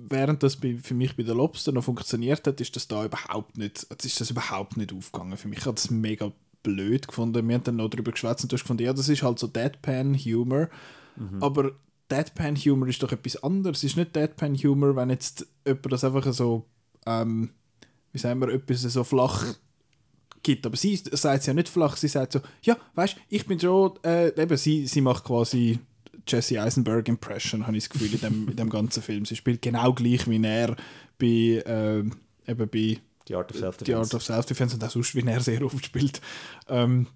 während 0.08 0.42
das 0.42 0.56
bei, 0.56 0.76
für 0.76 0.94
mich 0.94 1.16
bei 1.16 1.22
der 1.22 1.34
Lobster 1.34 1.72
noch 1.72 1.84
funktioniert 1.84 2.46
hat, 2.46 2.60
ist 2.60 2.74
das 2.76 2.88
da 2.88 3.04
überhaupt 3.04 3.56
nicht, 3.56 3.84
ist 4.02 4.20
das 4.20 4.30
überhaupt 4.30 4.76
nicht 4.76 4.92
aufgegangen. 4.92 5.36
Für 5.36 5.48
mich 5.48 5.64
hat 5.64 5.76
das 5.76 5.90
mega 5.90 6.32
blöd 6.62 7.06
gefunden. 7.06 7.46
Wir 7.46 7.54
haben 7.54 7.64
dann 7.64 7.76
noch 7.76 7.88
darüber 7.88 8.12
geschwätzt 8.12 8.42
und 8.42 8.52
du 8.52 8.56
hast 8.56 8.62
gefunden, 8.62 8.84
ja, 8.84 8.92
das 8.92 9.08
ist 9.08 9.22
halt 9.22 9.38
so 9.38 9.46
Deadpan-Humor. 9.46 10.68
Aber 11.40 11.72
Deadpan-Humor 12.10 12.88
ist 12.88 13.02
doch 13.02 13.12
etwas 13.12 13.42
anderes. 13.42 13.78
Es 13.78 13.84
ist 13.84 13.96
nicht 13.96 14.16
Deadpan-Humor, 14.16 14.96
wenn 14.96 15.10
jetzt 15.10 15.46
jemand 15.66 15.92
das 15.92 16.04
einfach 16.04 16.32
so, 16.32 16.64
ähm, 17.06 17.50
wie 18.12 18.18
sagen 18.18 18.40
wir, 18.40 18.48
etwas 18.48 18.82
so 18.82 19.04
flach 19.04 19.44
gibt. 20.42 20.66
Aber 20.66 20.76
sie 20.76 20.96
sagt 20.96 21.40
es 21.40 21.46
ja 21.46 21.54
nicht 21.54 21.68
flach, 21.68 21.96
sie 21.96 22.08
sagt 22.08 22.32
so, 22.32 22.40
ja, 22.62 22.76
weißt 22.94 23.16
du, 23.16 23.20
ich 23.28 23.46
bin 23.46 23.60
schon, 23.60 23.92
äh, 24.04 24.28
eben, 24.40 24.56
sie, 24.56 24.86
sie 24.86 25.00
macht 25.00 25.24
quasi 25.24 25.78
Jesse 26.28 26.60
Eisenberg 26.60 27.08
Impression, 27.08 27.66
habe 27.66 27.76
ich 27.76 27.84
das 27.84 27.90
Gefühl, 27.90 28.14
in 28.14 28.20
dem, 28.20 28.48
in 28.48 28.56
dem 28.56 28.70
ganzen 28.70 29.02
Film. 29.02 29.24
Sie 29.24 29.36
spielt 29.36 29.62
genau 29.62 29.92
gleich 29.92 30.28
wie 30.28 30.44
er 30.44 30.76
bei, 31.18 31.62
ähm, 31.66 32.12
eben 32.46 32.68
bei 32.68 32.98
Die 33.28 33.34
Art 33.34 33.50
of 33.50 33.56
The 33.56 33.60
Self-Defense. 33.60 33.98
Art 33.98 34.14
of 34.14 34.22
Self-Defense 34.24 34.74
und 34.76 34.84
auch 34.84 34.90
sonst, 34.90 35.14
wie 35.14 35.26
er 35.26 35.40
sehr 35.40 35.62
oft 35.62 35.84
spielt. 35.84 36.20
Ähm, 36.68 37.06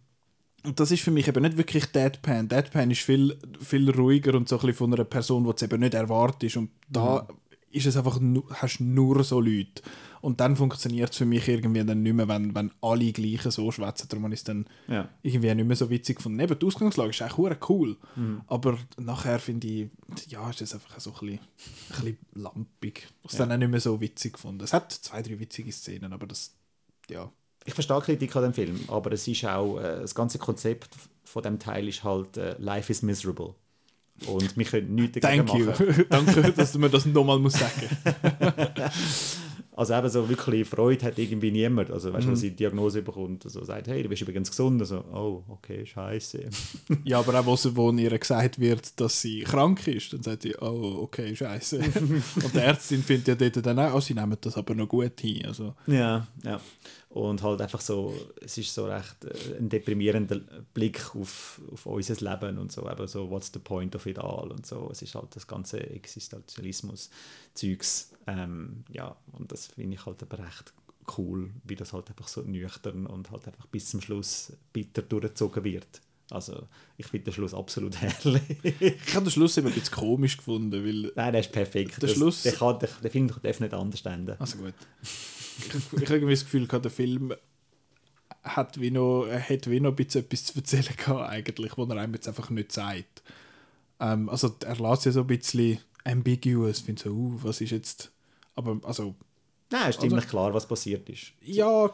und 0.65 0.79
das 0.79 0.91
ist 0.91 1.03
für 1.03 1.11
mich 1.11 1.27
eben 1.29 1.43
nicht 1.43 1.57
wirklich 1.57 1.87
Deadpan. 1.87 2.49
Deadpan 2.49 2.91
ist 2.91 3.01
viel, 3.01 3.37
viel 3.61 3.91
ruhiger 3.91 4.35
und 4.35 4.49
so 4.49 4.57
ein 4.57 4.61
bisschen 4.61 4.75
von 4.75 4.95
einer 4.95 5.05
Person, 5.05 5.45
die 5.45 5.51
es 5.51 5.63
eben 5.63 5.81
nicht 5.81 5.95
erwartet. 5.95 6.57
Und 6.57 6.71
da 6.89 7.27
ist 7.73 7.87
es 7.87 7.97
einfach, 7.97 8.21
hast 8.51 8.81
nur 8.81 9.25
so 9.25 9.41
Leute. 9.41 9.83
Und 10.21 10.39
dann 10.41 10.55
funktioniert 10.55 11.11
es 11.11 11.17
für 11.17 11.25
mich 11.25 11.49
irgendwie 11.49 11.83
dann 11.85 12.03
nicht 12.03 12.13
mehr, 12.15 12.29
wenn, 12.29 12.55
wenn 12.55 12.71
alle 12.81 13.11
gleichen 13.13 13.51
so 13.51 13.73
schwätzen. 13.73 14.09
Darum 14.09 14.27
ich 14.33 14.39
es 14.41 14.45
dann 14.45 14.67
Ja. 14.87 15.09
irgendwie 15.23 15.53
nicht 15.55 15.67
mehr 15.67 15.77
so 15.77 15.91
witzig 15.91 16.17
gefunden. 16.17 16.37
Neben 16.37 16.57
die 16.59 16.65
Ausgangslage 16.67 17.11
ist 17.11 17.37
hure 17.37 17.59
cool. 17.69 17.97
Aber 18.47 18.79
nachher 18.99 19.39
finde 19.41 19.67
ich, 19.67 19.89
ja, 20.29 20.49
ist 20.51 20.63
es 20.63 20.75
einfach 20.75 21.01
so 21.01 21.11
ein 21.11 21.15
bisschen, 21.27 21.39
ein 21.39 22.05
bisschen 22.05 22.19
lampig. 22.35 22.99
Ich 22.99 23.05
habe 23.05 23.29
es 23.33 23.37
dann 23.37 23.53
auch 23.53 23.57
nicht 23.57 23.71
mehr 23.71 23.81
so 23.81 24.01
witzig 24.01 24.35
gefunden. 24.35 24.63
Es 24.63 24.73
hat 24.73 24.93
zwei, 24.93 25.23
drei 25.23 25.39
witzige 25.41 25.73
Szenen, 25.73 26.13
aber 26.13 26.27
das, 26.27 26.55
ja. 27.11 27.33
Ich 27.65 27.75
verstehe 27.75 27.97
die 27.99 28.05
Kritik 28.05 28.37
an 28.37 28.43
dem 28.43 28.55
Film, 28.55 28.81
aber 28.89 29.13
es 29.13 29.27
ist 29.27 29.45
auch, 29.45 29.79
äh, 29.79 30.01
das 30.01 30.15
ganze 30.15 30.39
Konzept 30.39 30.91
von 31.25 31.43
dem 31.43 31.59
Teil 31.59 31.87
ist 31.89 32.03
halt, 32.05 32.37
äh, 32.37 32.57
life 32.59 32.91
is 32.93 33.03
miserable. 33.03 33.55
Und 34.29 34.57
wir 34.57 34.65
können 34.65 34.95
nichts 34.95 35.21
dagegen 35.21 35.47
Thank 35.47 35.59
you. 35.59 35.67
machen. 35.67 36.05
Danke, 36.11 36.53
dass 36.53 36.73
du 36.73 36.79
mir 36.79 36.91
das 36.91 37.07
nochmal 37.07 37.39
muss 37.39 37.55
sagen 37.55 37.89
Also 39.75 39.95
eben 39.95 40.09
so 40.11 40.29
wirklich 40.29 40.69
Freude 40.69 41.07
hat 41.07 41.19
irgendwie 41.19 41.51
niemand. 41.51 41.91
Also 41.91 42.13
weißt 42.13 42.25
du, 42.25 42.27
Mhm. 42.29 42.33
wenn 42.33 42.37
sie 42.37 42.51
die 42.51 42.57
Diagnose 42.57 43.01
bekommt, 43.01 43.47
also 43.47 43.65
sagt, 43.65 43.89
hey, 43.89 44.03
du 44.03 44.09
bist 44.11 44.21
übrigens 44.21 44.51
gesund. 44.51 44.79
Also, 44.83 44.99
oh, 45.13 45.43
okay, 45.49 45.87
scheiße. 45.87 46.45
Ja, 47.05 47.21
aber 47.21 47.41
auch, 47.41 47.47
wo, 47.47 47.57
sie, 47.57 47.75
wo 47.75 47.91
ihr 47.91 48.19
gesagt 48.19 48.61
wird, 48.61 49.01
dass 49.01 49.23
sie 49.23 49.41
krank 49.41 49.87
ist, 49.89 50.13
dann 50.13 50.23
sagt 50.23 50.43
sie, 50.43 50.55
oh, 50.61 50.99
okay, 51.03 51.35
scheiße. 51.35 51.79
Und 51.79 52.55
die 52.55 52.59
Ärztin 52.59 53.03
findet 53.03 53.29
ja 53.29 53.35
dort 53.49 53.65
dann 53.65 53.79
auch, 53.79 53.95
oh, 53.95 54.01
sie 54.01 54.13
nehmen 54.13 54.37
das 54.43 54.59
aber 54.59 54.75
noch 54.75 54.89
gut 54.89 55.19
hin. 55.21 55.47
Also, 55.47 55.75
Ja, 55.87 56.27
ja. 56.45 56.61
Und 57.15 57.43
halt 57.43 57.61
einfach 57.61 57.83
so, 57.83 58.15
es 58.41 58.57
ist 58.57 58.73
so 58.75 58.87
recht 58.87 59.23
äh, 59.25 59.59
ein 59.59 59.69
deprimierender 59.69 60.41
Blick 60.73 61.15
auf, 61.15 61.61
auf 61.71 61.85
unser 61.85 62.15
Leben 62.15 62.57
und 62.57 62.73
so, 62.73 62.91
eben 62.91 63.07
so, 63.07 63.29
what's 63.29 63.51
the 63.53 63.59
point 63.59 63.95
of 63.95 64.07
it 64.07 64.19
all 64.19 64.51
und 64.51 64.65
so. 64.67 64.89
Es 64.91 65.03
ist 65.03 65.15
halt 65.15 65.37
das 65.37 65.47
ganze 65.47 65.79
Existenzialismus-Zeugs. 65.91 68.13
Ähm, 68.27 68.85
ja, 68.93 69.15
und 69.33 69.51
das 69.53 69.67
finde 69.67 69.97
ich 69.97 70.07
halt 70.07 70.23
aber 70.23 70.39
recht 70.39 70.73
cool, 71.19 71.51
wie 71.65 71.77
das 71.77 71.93
halt 71.93 72.09
einfach 72.09 72.29
so 72.29 72.41
nüchtern 72.43 73.07
und 73.07 73.31
halt 73.31 73.47
einfach 73.47 73.67
bis 73.67 73.91
zum 73.91 74.01
Schluss 74.01 74.53
bitter 74.73 75.03
durchgezogen 75.03 75.65
wird. 75.65 76.01
Also, 76.31 76.67
ich 76.97 77.07
finde 77.09 77.25
den 77.25 77.35
Schluss 77.35 77.53
absolut 77.53 77.95
herrlich. 78.01 78.41
ich 78.63 79.15
habe 79.15 79.27
den 79.27 79.31
Schluss 79.33 79.59
eben 79.59 79.67
ein 79.67 79.75
bisschen 79.75 79.95
komisch 79.95 80.37
gefunden, 80.39 80.83
weil 80.85 81.13
Nein, 81.15 81.33
der 81.33 81.41
ist 81.43 81.53
perfekt. 81.53 82.01
Der 82.01 82.09
Das- 82.09 82.17
Schluss- 82.17 82.43
Der, 82.45 82.53
kann, 82.53 82.79
der, 82.79 82.89
der 83.03 83.11
Film 83.11 83.29
darf 83.43 83.61
nicht 83.61 83.75
anders 83.75 84.01
enden. 84.07 84.37
Also 84.39 84.57
gut. 84.59 84.73
Ich, 85.59 85.75
habe 85.75 86.15
irgendwie 86.15 86.35
das 86.35 86.45
Gefühl, 86.45 86.67
gehabt, 86.67 86.85
der 86.85 86.93
Film 86.93 87.35
hat 88.43 88.81
wie 88.81 88.91
noch, 88.91 89.27
hat 89.29 89.71
wie 89.71 89.81
noch 89.81 89.91
ein 89.91 89.97
bisschen 89.97 90.25
etwas 90.25 90.45
zu 90.47 90.59
erzählen 90.59 90.97
gehabt, 90.97 91.31
eigentlich, 91.31 91.77
wo 91.77 91.85
er 91.85 91.97
einem 91.97 92.15
jetzt 92.15 92.29
einfach 92.29 92.51
nicht 92.51 92.73
sagt. 92.73 93.23
Ähm, 94.01 94.29
also 94.29 94.55
er 94.65 94.77
lässt 94.77 95.05
ja 95.07 95.13
so 95.13 95.21
ein 95.21 95.27
bisschen 95.27 95.79
ambiguous, 96.05 96.79
ich 96.79 96.85
finde 96.85 97.03
so, 97.03 97.11
uh, 97.11 97.39
was 97.43 97.61
ist 97.61 97.71
jetzt... 97.71 98.11
Aber 98.55 98.79
also, 98.83 99.15
Nein, 99.71 99.91
ist 99.91 100.01
ziemlich 100.01 100.29
klar, 100.29 100.53
was 100.53 100.69
passiert 100.69 101.09
ist. 101.09 101.33
ja, 101.41 101.91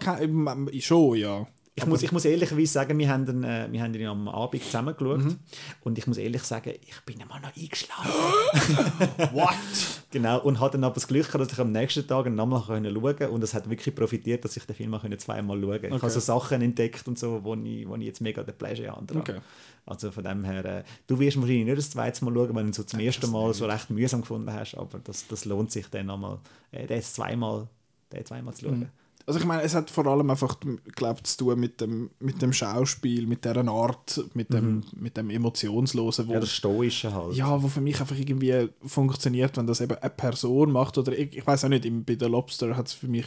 schon, 0.81 1.17
ja. 1.17 1.47
Ich 1.79 1.87
muss, 1.87 2.03
ich 2.03 2.13
muss 2.13 2.25
ehrlicherweise 2.25 2.73
sagen, 2.73 2.99
wir 2.99 3.09
haben 3.09 3.45
äh, 3.45 3.69
wir 3.71 3.83
haben 3.83 3.95
ihn 3.95 4.07
am 4.07 4.29
Abend 4.29 4.63
zusammen 4.63 4.97
geschaut. 4.97 5.25
Mhm. 5.25 5.39
Und 5.83 5.99
ich 5.99 6.07
muss 6.07 6.17
ehrlich 6.19 6.43
sagen, 6.43 6.75
ich 6.81 7.01
bin 7.07 7.21
einmal 7.23 7.41
noch 7.41 7.57
eingeschlafen. 7.57 8.11
What? 9.33 9.55
genau. 10.11 10.41
Und 10.41 10.61
hatte 10.61 10.73
dann 10.73 10.85
aber 10.85 10.95
das 10.95 11.07
Glück 11.07 11.27
gehabt, 11.27 11.45
dass 11.45 11.53
ich 11.53 11.59
am 11.59 11.73
nächsten 11.73 12.07
Tag 12.07 12.31
nochmal 12.31 12.63
schauen 12.67 12.95
konnte. 12.95 13.31
Und 13.31 13.43
es 13.45 13.55
hat 13.55 13.69
wirklich 13.71 13.95
profitiert, 13.95 14.45
dass 14.45 14.57
ich 14.57 14.65
den 14.65 14.75
Film 14.75 14.95
auch 14.95 15.05
zweimal 15.19 15.61
schauen 15.61 15.71
konnte. 15.71 15.97
Ich 15.97 16.03
habe 16.03 16.11
so 16.11 16.21
Sachen 16.21 16.63
entdeckt 16.63 17.07
und 17.07 17.19
so, 17.19 17.43
wo 17.43 17.55
ich, 17.55 17.89
wo 17.89 17.97
ich 17.97 18.03
jetzt 18.03 18.21
mega 18.21 18.43
den 18.43 18.57
Pleasure 18.57 18.91
habe. 18.91 19.17
Okay. 19.17 19.41
Also 19.87 20.11
von 20.11 20.23
dem 20.23 20.45
her, 20.45 20.65
äh, 20.65 20.85
du 21.07 21.19
wirst 21.19 21.39
wahrscheinlich 21.39 21.65
nicht 21.65 21.79
das 21.79 21.91
zweite 21.91 22.23
Mal 22.25 22.35
schauen, 22.35 22.49
wenn 22.49 22.57
du 22.57 22.71
ihn 22.71 22.73
so 22.75 22.83
zum 22.83 23.01
ersten 23.01 23.31
Mal 23.31 23.55
so 23.55 23.67
recht 23.67 23.89
mühsam 23.89 24.21
gefunden 24.21 24.53
hast. 24.53 24.75
Aber 24.75 24.99
das, 24.99 25.27
das 25.29 25.45
lohnt 25.47 25.73
sich 25.73 25.89
dann 25.89 26.07
nochmal, 26.07 26.39
äh, 26.73 26.87
den 26.87 27.01
zweimal, 27.01 27.69
den 28.13 28.25
zweimal 28.27 28.53
zu 28.55 28.67
schauen. 28.67 28.91
Also 29.29 29.41
ich 29.41 29.45
meine, 29.45 29.63
es 29.63 29.75
hat 29.75 29.91
vor 29.91 30.07
allem 30.07 30.31
einfach, 30.31 30.59
glaube 30.97 31.23
zu 31.23 31.37
tun 31.37 31.61
mit 31.61 31.81
dem, 31.83 32.09
mit 32.19 32.41
dem 32.41 32.53
Schauspiel, 32.55 33.27
mit 33.27 33.45
dieser 33.45 33.69
Art, 33.69 34.25
mit 34.33 34.51
dem, 34.55 34.83
mit 34.97 35.19
dem 35.19 35.29
Emotionslosen, 35.29 36.27
wo, 36.29 36.33
Ja, 36.33 36.41
das 36.41 36.53
Stoische 36.53 37.13
halt. 37.13 37.35
ja, 37.37 37.63
wo 37.63 37.69
für 37.69 37.83
mich 37.83 38.01
einfach 38.01 38.17
irgendwie 38.17 38.71
funktioniert, 38.87 39.57
wenn 39.59 39.67
das 39.67 39.83
eben 39.83 39.97
eine 39.99 40.09
Person 40.11 40.73
macht 40.73 40.97
oder 40.97 41.13
ich, 41.17 41.37
ich 41.37 41.47
weiß 41.47 41.65
auch 41.65 41.69
nicht, 41.69 41.85
im- 41.85 42.05
bei 42.05 42.15
der 42.15 42.31
Lobster 42.31 42.75
hat 42.75 42.87
es 42.87 42.95
für 42.95 43.07
mich 43.09 43.27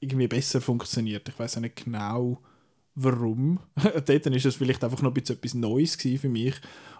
irgendwie 0.00 0.26
besser 0.26 0.60
funktioniert. 0.60 1.28
Ich 1.28 1.38
weiß 1.38 1.56
auch 1.58 1.60
nicht 1.60 1.84
genau, 1.84 2.38
warum. 2.96 3.60
Dort 4.06 4.08
ist 4.26 4.46
es 4.46 4.56
vielleicht 4.56 4.82
einfach 4.82 5.00
noch 5.00 5.10
ein 5.10 5.14
bisschen 5.14 5.36
etwas 5.36 5.54
Neues 5.54 5.96
gewesen 5.96 6.18
für 6.22 6.28
mich 6.28 6.54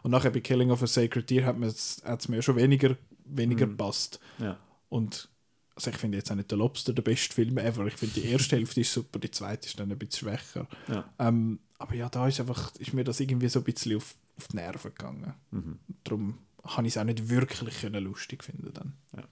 und 0.04 0.12
nachher 0.12 0.30
bei 0.30 0.38
Killing 0.40 0.70
of 0.70 0.82
a 0.84 0.86
Sacred 0.86 1.28
Deer 1.30 1.46
hat 1.46 1.56
es 1.60 2.28
mir 2.28 2.42
schon 2.42 2.54
weniger, 2.56 2.96
weniger 3.24 3.66
gepasst. 3.66 4.20
Ja. 4.38 4.56
Und 4.88 5.28
also 5.76 5.90
ich 5.90 5.96
finde 5.96 6.18
jetzt 6.18 6.30
auch 6.30 6.36
nicht 6.36 6.50
der 6.50 6.58
Lobster 6.58 6.92
der 6.92 7.02
beste 7.02 7.34
Film 7.34 7.58
ever. 7.58 7.86
Ich 7.86 7.94
finde 7.94 8.20
die 8.20 8.28
erste 8.28 8.56
Hälfte 8.56 8.80
ist 8.80 8.92
super, 8.92 9.18
die 9.18 9.30
zweite 9.30 9.66
ist 9.66 9.78
dann 9.78 9.90
ein 9.90 9.98
bisschen 9.98 10.28
schwächer. 10.28 10.68
Ja. 10.88 11.04
Ähm, 11.18 11.58
aber 11.78 11.94
ja, 11.94 12.08
da 12.08 12.28
ist 12.28 12.40
einfach 12.40 12.72
ist 12.76 12.92
mir 12.94 13.04
das 13.04 13.20
irgendwie 13.20 13.48
so 13.48 13.60
ein 13.60 13.64
bisschen 13.64 13.96
auf, 13.96 14.14
auf 14.36 14.48
die 14.48 14.56
Nerven 14.56 14.92
gegangen. 14.94 15.34
Mhm. 15.50 15.78
Darum 16.04 16.38
habe 16.64 16.86
ich 16.86 16.94
es 16.94 16.98
auch 16.98 17.04
nicht 17.04 17.28
wirklich 17.28 17.80
können 17.80 18.04
lustig 18.04 18.44
finden 18.44 18.72
dann. 18.72 18.92
Ja. 19.16 19.24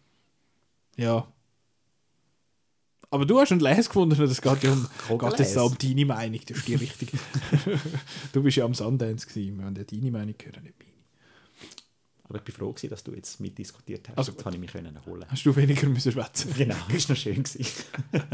Ja. 0.96 1.32
Aber 3.10 3.26
du 3.26 3.38
hast 3.38 3.52
einen 3.52 3.60
Les 3.60 3.88
gefunden, 3.88 4.18
das 4.18 4.40
geht 4.40 4.62
ja 4.62 4.72
um, 4.72 4.88
geht 5.18 5.38
jetzt 5.38 5.56
um 5.56 5.76
deine 5.78 6.06
Meinung, 6.06 6.40
das 6.46 6.58
ist 6.58 6.68
die 6.68 6.74
richtige. 6.74 7.18
du 8.32 8.42
bist 8.42 8.56
ja 8.56 8.64
am 8.64 8.74
Sundance 8.74 9.26
gewesen, 9.26 9.58
wir 9.58 9.66
haben 9.66 9.76
ja 9.76 9.84
deine 9.84 10.10
Meinung 10.10 10.34
gehört, 10.36 10.62
nicht 10.62 10.78
meine. 10.78 10.91
Aber 12.24 12.38
ich 12.38 12.44
bin 12.44 12.54
froh, 12.54 12.72
gewesen, 12.72 12.88
dass 12.90 13.02
du 13.04 13.12
jetzt 13.14 13.40
mitdiskutiert 13.40 14.08
hast. 14.08 14.18
Also 14.18 14.32
Jetzt 14.32 14.42
kann 14.42 14.54
ich 14.54 14.60
mich 14.60 14.72
können 14.72 14.98
holen. 15.06 15.24
Hast 15.28 15.44
du 15.44 15.54
weniger 15.54 15.86
müssen 15.88 16.12
schwätzen? 16.12 16.54
Genau, 16.56 16.76
ist 16.94 17.08
noch 17.08 17.16
schön 17.16 17.42
gewesen. 17.42 17.66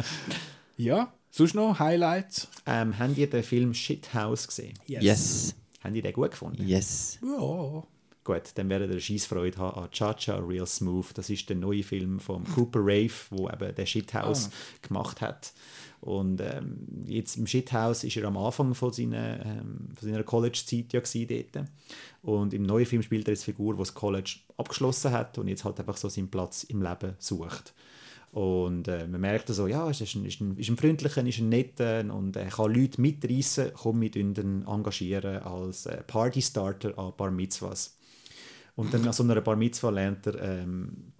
Ja, 0.77 1.13
sonst 1.31 1.55
noch 1.55 1.79
Highlights? 1.81 2.47
ähm, 2.65 2.97
habt 2.99 3.19
ihr 3.19 3.29
den 3.29 3.43
Film 3.43 3.75
Shithouse 3.75 4.47
gesehen? 4.47 4.79
Yes. 4.87 5.55
Habt 5.83 5.95
ihr 5.97 6.03
den 6.03 6.13
gut 6.13 6.31
gefunden? 6.31 6.65
Yes. 6.67 7.19
Ja. 7.21 7.83
Gut, 8.23 8.43
dann 8.55 8.69
werdet 8.69 8.93
ihr 8.93 9.01
Scheissfreude 9.01 9.57
haben 9.59 9.77
an 9.85 9.91
Cha-Cha 9.91 10.37
Real 10.37 10.67
Smooth. 10.67 11.07
Das 11.15 11.31
ist 11.31 11.49
der 11.49 11.57
neue 11.57 11.83
Film 11.83 12.21
von 12.21 12.45
Cooper 12.45 12.81
Rave, 12.81 13.11
wo 13.31 13.49
eben 13.49 13.75
der 13.75 13.87
Shithouse 13.87 14.51
gemacht 14.83 15.21
hat. 15.21 15.53
Und 16.01 16.41
ähm, 16.41 17.05
jetzt 17.07 17.37
im 17.37 17.47
Shithouse 17.47 18.05
ist 18.05 18.17
er 18.17 18.25
am 18.27 18.37
Anfang 18.37 18.75
von 18.75 18.93
seiner, 18.93 19.45
ähm, 19.45 19.89
seiner 20.01 20.23
College-Zeit 20.23 20.93
ja 20.93 21.01
dort. 21.01 21.69
Und 22.23 22.55
im 22.55 22.63
neuen 22.63 22.87
Film 22.87 23.03
spielt 23.03 23.27
er 23.29 23.33
als 23.33 23.45
Figur, 23.45 23.75
die 23.75 23.81
das 23.81 23.95
College 23.95 24.37
abgeschlossen 24.57 25.13
hat 25.13 25.39
und 25.39 25.49
jetzt 25.49 25.65
halt 25.65 25.79
einfach 25.81 25.97
so 25.97 26.09
seinen 26.09 26.31
Platz 26.31 26.63
im 26.65 26.83
Leben 26.83 27.15
sucht. 27.19 27.75
Und 28.31 28.89
äh, 28.89 29.07
man 29.07 29.21
merkt 29.21 29.49
so, 29.49 29.67
ja, 29.67 29.89
es 29.89 30.01
ist 30.01 30.15
ein, 30.15 30.25
ist 30.27 30.41
ein, 30.41 30.57
ist 30.57 30.69
ein 30.69 30.77
freundlicher, 30.77 31.27
ist 31.27 31.39
ein 31.39 31.49
netter 31.49 32.01
und 32.15 32.37
er 32.37 32.49
kann 32.49 32.75
Leute 32.75 33.01
mitreißen, 33.01 33.73
komm, 33.75 34.03
wir 34.03 34.15
ihn 34.15 34.65
engagieren 34.67 35.43
als 35.43 35.87
äh, 35.87 36.03
Partystarter 36.03 36.97
an 36.99 37.13
Bar 37.17 37.31
Mitzvahs. 37.31 37.97
Und 38.77 38.93
dann 38.95 39.07
an 39.07 39.13
so 39.13 39.25
einer 39.25 39.41
Bar 39.41 39.57
Mitzvah 39.57 39.91
lernt 39.91 40.27
er 40.27 40.41
ähm, 40.41 40.93
äh, 40.93 41.18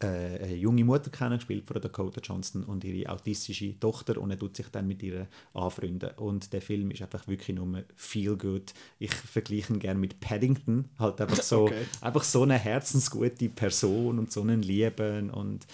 eine 0.00 0.54
junge 0.54 0.84
Mutter 0.84 1.10
kennen, 1.10 1.38
gespielt 1.38 1.66
von 1.66 1.80
Dakota 1.80 2.20
Johnson 2.22 2.62
und 2.64 2.84
ihre 2.84 3.10
autistische 3.10 3.78
Tochter 3.80 4.20
und 4.20 4.30
er 4.30 4.38
tut 4.38 4.56
sich 4.56 4.68
dann 4.68 4.86
mit 4.86 5.02
ihr 5.02 5.26
anfreunden. 5.54 6.10
Und 6.16 6.52
der 6.52 6.62
Film 6.62 6.90
ist 6.92 7.02
einfach 7.02 7.26
wirklich 7.26 7.56
nur 7.56 7.82
feel 7.96 8.36
good. 8.36 8.72
Ich 9.00 9.12
vergleiche 9.12 9.72
ihn 9.72 9.80
gerne 9.80 9.98
mit 9.98 10.20
Paddington, 10.20 10.84
halt 10.98 11.20
einfach 11.20 11.42
so, 11.42 11.64
Okay. 11.64 11.84
einfach 12.00 12.22
so 12.22 12.42
eine 12.44 12.58
herzensgute 12.58 13.48
Person 13.48 14.18
und 14.20 14.30
so 14.30 14.42
einen 14.42 14.62
Lieben 14.62 15.30
und 15.30 15.66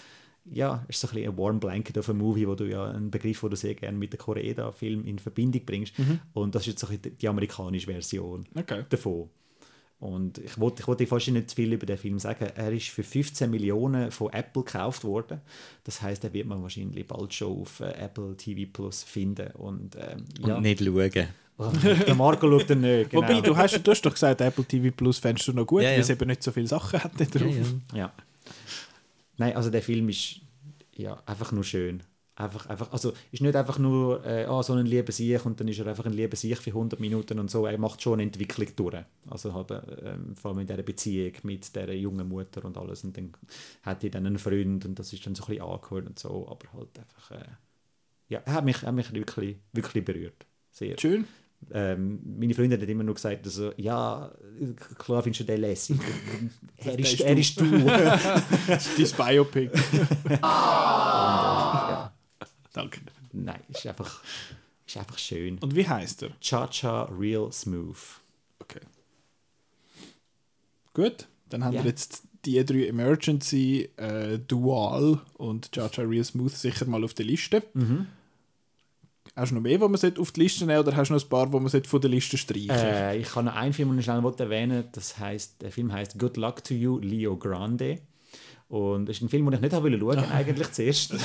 ja, 0.51 0.83
ist 0.87 0.99
so 1.01 1.07
ein 1.07 1.13
bisschen 1.15 1.31
ein 1.31 1.37
Warm 1.37 1.59
Blanket 1.59 1.97
of 1.97 2.09
a 2.09 2.13
Movie, 2.13 2.47
wo 2.47 2.53
du 2.55 2.65
ja 2.69 2.85
einen 2.91 3.09
Begriff, 3.09 3.41
den 3.41 3.49
du 3.51 3.55
sehr 3.55 3.73
gerne 3.75 3.97
mit 3.97 4.13
den 4.13 4.19
Koreeda-Film 4.19 5.05
in 5.05 5.17
Verbindung 5.17 5.65
bringst. 5.65 5.93
Und 6.33 6.53
das 6.53 6.63
ist 6.63 6.67
jetzt 6.67 6.81
so 6.81 6.87
ein 6.87 6.99
bisschen 6.99 7.17
die 7.17 7.27
amerikanische 7.27 7.87
Version 7.91 8.45
Okay. 8.55 8.83
davon. 8.89 9.29
Und 9.99 10.37
ich 10.39 10.59
wollte, 10.59 10.83
ich 11.03 11.09
fast 11.09 11.27
nicht 11.29 11.49
zu 11.49 11.55
viel 11.55 11.71
über 11.71 11.85
den 11.85 11.97
Film 11.97 12.19
sagen. 12.19 12.47
Er 12.55 12.71
ist 12.71 12.89
für 12.89 13.03
15 13.03 13.49
Millionen 13.49 14.11
von 14.11 14.31
Apple 14.33 14.63
gekauft 14.63 15.03
worden. 15.03 15.41
Das 15.83 16.01
heißt, 16.01 16.23
er 16.25 16.33
wird 16.33 16.47
man 16.47 16.61
wahrscheinlich 16.61 17.07
bald 17.07 17.33
schon 17.33 17.61
auf 17.61 17.79
äh, 17.79 17.91
Apple 17.91 18.35
TV 18.35 18.69
Plus 18.71 19.03
finden. 19.03 19.51
Und, 19.51 19.95
ähm, 19.95 20.25
Und 20.41 20.47
ja. 20.47 20.59
nicht 20.59 20.83
schauen. 20.83 21.27
der 22.07 22.15
Marco 22.15 22.49
schaut 22.49 22.69
dann 22.69 22.81
nicht. 22.81 23.09
Genau. 23.09 23.23
Wobei, 23.23 23.39
du 23.39 23.55
hast, 23.55 23.81
du 23.81 23.91
hast 23.91 24.01
doch 24.01 24.13
gesagt, 24.13 24.41
Apple 24.41 24.65
TV 24.65 24.93
Plus 24.95 25.19
fändest 25.19 25.47
du 25.47 25.53
noch 25.53 25.65
gut, 25.65 25.83
Ja, 25.83 25.89
ja. 25.89 25.95
weil 25.95 26.01
es 26.01 26.09
eben 26.09 26.27
nicht 26.27 26.43
so 26.43 26.51
viele 26.51 26.67
Sachen 26.67 27.01
hat 27.01 27.13
drauf. 27.17 27.41
Ja, 27.41 27.49
ja. 27.49 27.97
Ja. 27.97 28.13
Nein, 29.37 29.55
also 29.55 29.69
der 29.69 29.81
Film 29.81 30.09
ist 30.09 30.41
ja, 30.95 31.21
einfach 31.25 31.51
nur 31.51 31.63
schön. 31.63 32.03
Einfach, 32.37 32.65
einfach, 32.65 32.91
also 32.91 33.13
ist 33.31 33.41
nicht 33.41 33.55
einfach 33.55 33.79
nur 33.79 34.25
äh, 34.25 34.43
ah, 34.43 34.61
so 34.61 34.73
ein 34.73 34.85
lieber 34.85 35.13
Sieg 35.13 35.45
und 35.45 35.57
dann 35.57 35.69
ist 35.69 35.79
er 35.79 35.87
einfach 35.87 36.05
ein 36.05 36.11
lieber 36.11 36.35
Sieg 36.35 36.57
für 36.57 36.71
100 36.71 36.99
Minuten 36.99 37.39
und 37.39 37.49
so. 37.49 37.65
Er 37.65 37.77
macht 37.77 38.01
schon 38.01 38.13
eine 38.13 38.23
Entwicklung 38.23 38.67
durch. 38.75 39.05
Also 39.29 39.53
halt, 39.53 39.71
ähm, 40.03 40.35
vor 40.35 40.51
allem 40.51 40.59
in 40.59 40.67
dieser 40.67 40.83
Beziehung 40.83 41.31
mit 41.43 41.73
der 41.77 41.97
jungen 41.97 42.27
Mutter 42.27 42.65
und 42.65 42.77
alles. 42.77 43.05
Und 43.05 43.15
dann 43.15 43.31
hat 43.83 44.03
er 44.03 44.09
dann 44.09 44.25
einen 44.25 44.37
Freund 44.37 44.83
und 44.85 44.99
das 44.99 45.13
ist 45.13 45.25
dann 45.25 45.33
so 45.33 45.45
ein 45.45 45.47
bisschen 45.47 45.63
angehört 45.63 46.07
und 46.07 46.19
so. 46.19 46.45
Aber 46.49 46.73
halt 46.73 46.99
einfach, 46.99 47.31
äh, 47.31 47.45
ja, 48.27 48.41
er 48.43 48.53
hat 48.53 48.65
mich, 48.65 48.81
er 48.81 48.87
hat 48.87 48.95
mich 48.95 49.13
wirklich, 49.13 49.55
wirklich 49.71 50.03
berührt. 50.03 50.45
Sehr. 50.71 50.99
Schön. 50.99 51.25
Ähm, 51.71 52.19
meine 52.37 52.53
Freundin 52.53 52.81
hat 52.81 52.89
immer 52.89 53.03
nur 53.03 53.15
gesagt, 53.15 53.45
also, 53.45 53.71
ja, 53.77 54.29
klar 54.99 55.23
findest 55.23 55.39
du 55.39 55.43
den 55.45 55.61
lässig. 55.61 55.97
er, 56.77 56.99
ist, 56.99 57.21
er 57.21 57.37
ist 57.37 57.49
ist 57.49 57.61
du. 57.61 57.65
Dein 57.85 59.11
Biopic. 59.17 59.71
ja. 60.29 61.81
Danke. 62.75 62.99
Nein, 63.31 63.59
ist 63.69 63.87
einfach, 63.87 64.21
ist 64.85 64.97
einfach 64.97 65.17
schön. 65.17 65.57
Und 65.59 65.75
wie 65.75 65.87
heißt 65.87 66.23
er? 66.23 66.29
Cha-Cha 66.41 67.03
Real 67.05 67.51
Smooth. 67.51 67.97
Okay. 68.59 68.81
Gut, 70.93 71.27
dann 71.49 71.63
haben 71.63 71.73
Ja. 71.73 71.83
wir 71.83 71.89
jetzt 71.89 72.23
die 72.45 72.63
drei 72.63 72.87
Emergency, 72.87 73.89
äh, 73.97 74.37
Dual 74.39 75.19
und 75.37 75.75
Jaja 75.75 76.03
Real 76.03 76.23
Smooth 76.23 76.51
sicher 76.51 76.85
mal 76.85 77.03
auf 77.03 77.13
der 77.13 77.25
Liste. 77.25 77.63
Mhm. 77.73 78.07
Hast 79.35 79.51
du 79.51 79.55
noch 79.55 79.61
mehr, 79.63 79.81
wo 79.81 79.87
man 79.87 79.99
auf 80.17 80.31
die 80.31 80.39
Liste 80.41 80.65
nehmen 80.65 80.79
oder 80.79 80.95
hast 80.95 81.09
du 81.09 81.13
noch 81.15 81.21
ein 81.23 81.29
paar, 81.29 81.51
wo 81.51 81.59
man 81.59 81.69
von 81.83 82.01
der 82.01 82.09
Liste 82.09 82.37
streichen 82.37 82.69
Äh, 82.69 83.17
ich 83.17 83.27
kann 83.27 83.45
noch 83.45 83.55
einen 83.55 83.73
Film, 83.73 83.89
den 83.89 83.99
ich 83.99 84.05
schnell 84.05 84.23
erwähnen 84.37 84.85
Das 84.93 85.17
heißt, 85.17 85.61
der 85.61 85.71
Film 85.71 85.91
heißt 85.91 86.17
Good 86.19 86.37
Luck 86.37 86.63
to 86.63 86.73
You, 86.73 86.99
Leo 86.99 87.35
Grande. 87.35 87.99
Und 88.67 89.05
das 89.05 89.17
ist 89.17 89.21
ein 89.21 89.29
Film, 89.29 89.45
den 89.45 89.55
ich 89.55 89.61
nicht 89.61 89.73
habe 89.73 89.89
schauen 89.91 90.01
wollte, 90.01 90.27
eigentlich 90.31 90.71
zuerst. 90.71 91.13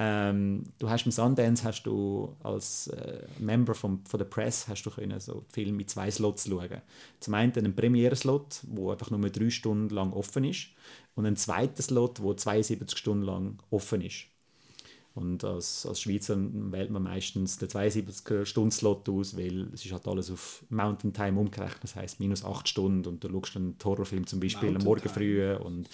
Ähm, 0.00 0.62
du 0.78 0.88
hast 0.88 1.06
im 1.06 1.12
Sundance 1.12 1.64
hast 1.64 1.82
du 1.82 2.36
als 2.44 2.86
äh, 2.86 3.26
Member 3.40 3.74
vom, 3.74 4.04
von 4.04 4.18
der 4.18 4.26
Press 4.26 4.68
hast 4.68 4.84
du 4.84 4.90
können 4.90 5.18
so 5.18 5.44
Film 5.52 5.76
mit 5.76 5.90
zwei 5.90 6.08
Slots 6.08 6.48
schauen. 6.48 6.82
Zum 7.18 7.34
einen 7.34 7.52
einen 7.52 7.74
Premiere-Slot, 7.74 8.60
wo 8.68 8.92
einfach 8.92 9.10
nur 9.10 9.28
drei 9.28 9.50
Stunden 9.50 9.92
lang 9.92 10.12
offen 10.12 10.44
ist, 10.44 10.68
und 11.16 11.26
einen 11.26 11.36
zweiten 11.36 11.82
Slot, 11.82 12.22
wo 12.22 12.32
72 12.32 12.96
Stunden 12.96 13.24
lang 13.24 13.58
offen 13.70 14.00
ist. 14.02 14.26
Und 15.18 15.42
als, 15.42 15.84
als 15.84 16.00
Schweizer 16.00 16.36
wählt 16.38 16.90
man 16.90 17.02
meistens 17.02 17.58
den 17.58 17.68
72-Stunden-Slot 17.68 19.08
aus, 19.08 19.36
weil 19.36 19.68
es 19.74 19.84
ist 19.84 19.90
halt 19.90 20.06
alles 20.06 20.30
auf 20.30 20.64
Mountain 20.70 21.12
Time 21.12 21.40
umgerechnet, 21.40 21.82
das 21.82 21.96
heißt 21.96 22.20
minus 22.20 22.44
8 22.44 22.68
Stunden 22.68 23.04
und 23.08 23.24
du 23.24 23.28
schaust 23.28 23.56
einen 23.56 23.74
Horrorfilm 23.82 24.28
zum 24.28 24.38
Beispiel 24.38 24.76
am 24.76 24.84
Morgen 24.84 25.08
früh 25.08 25.52
und 25.54 25.88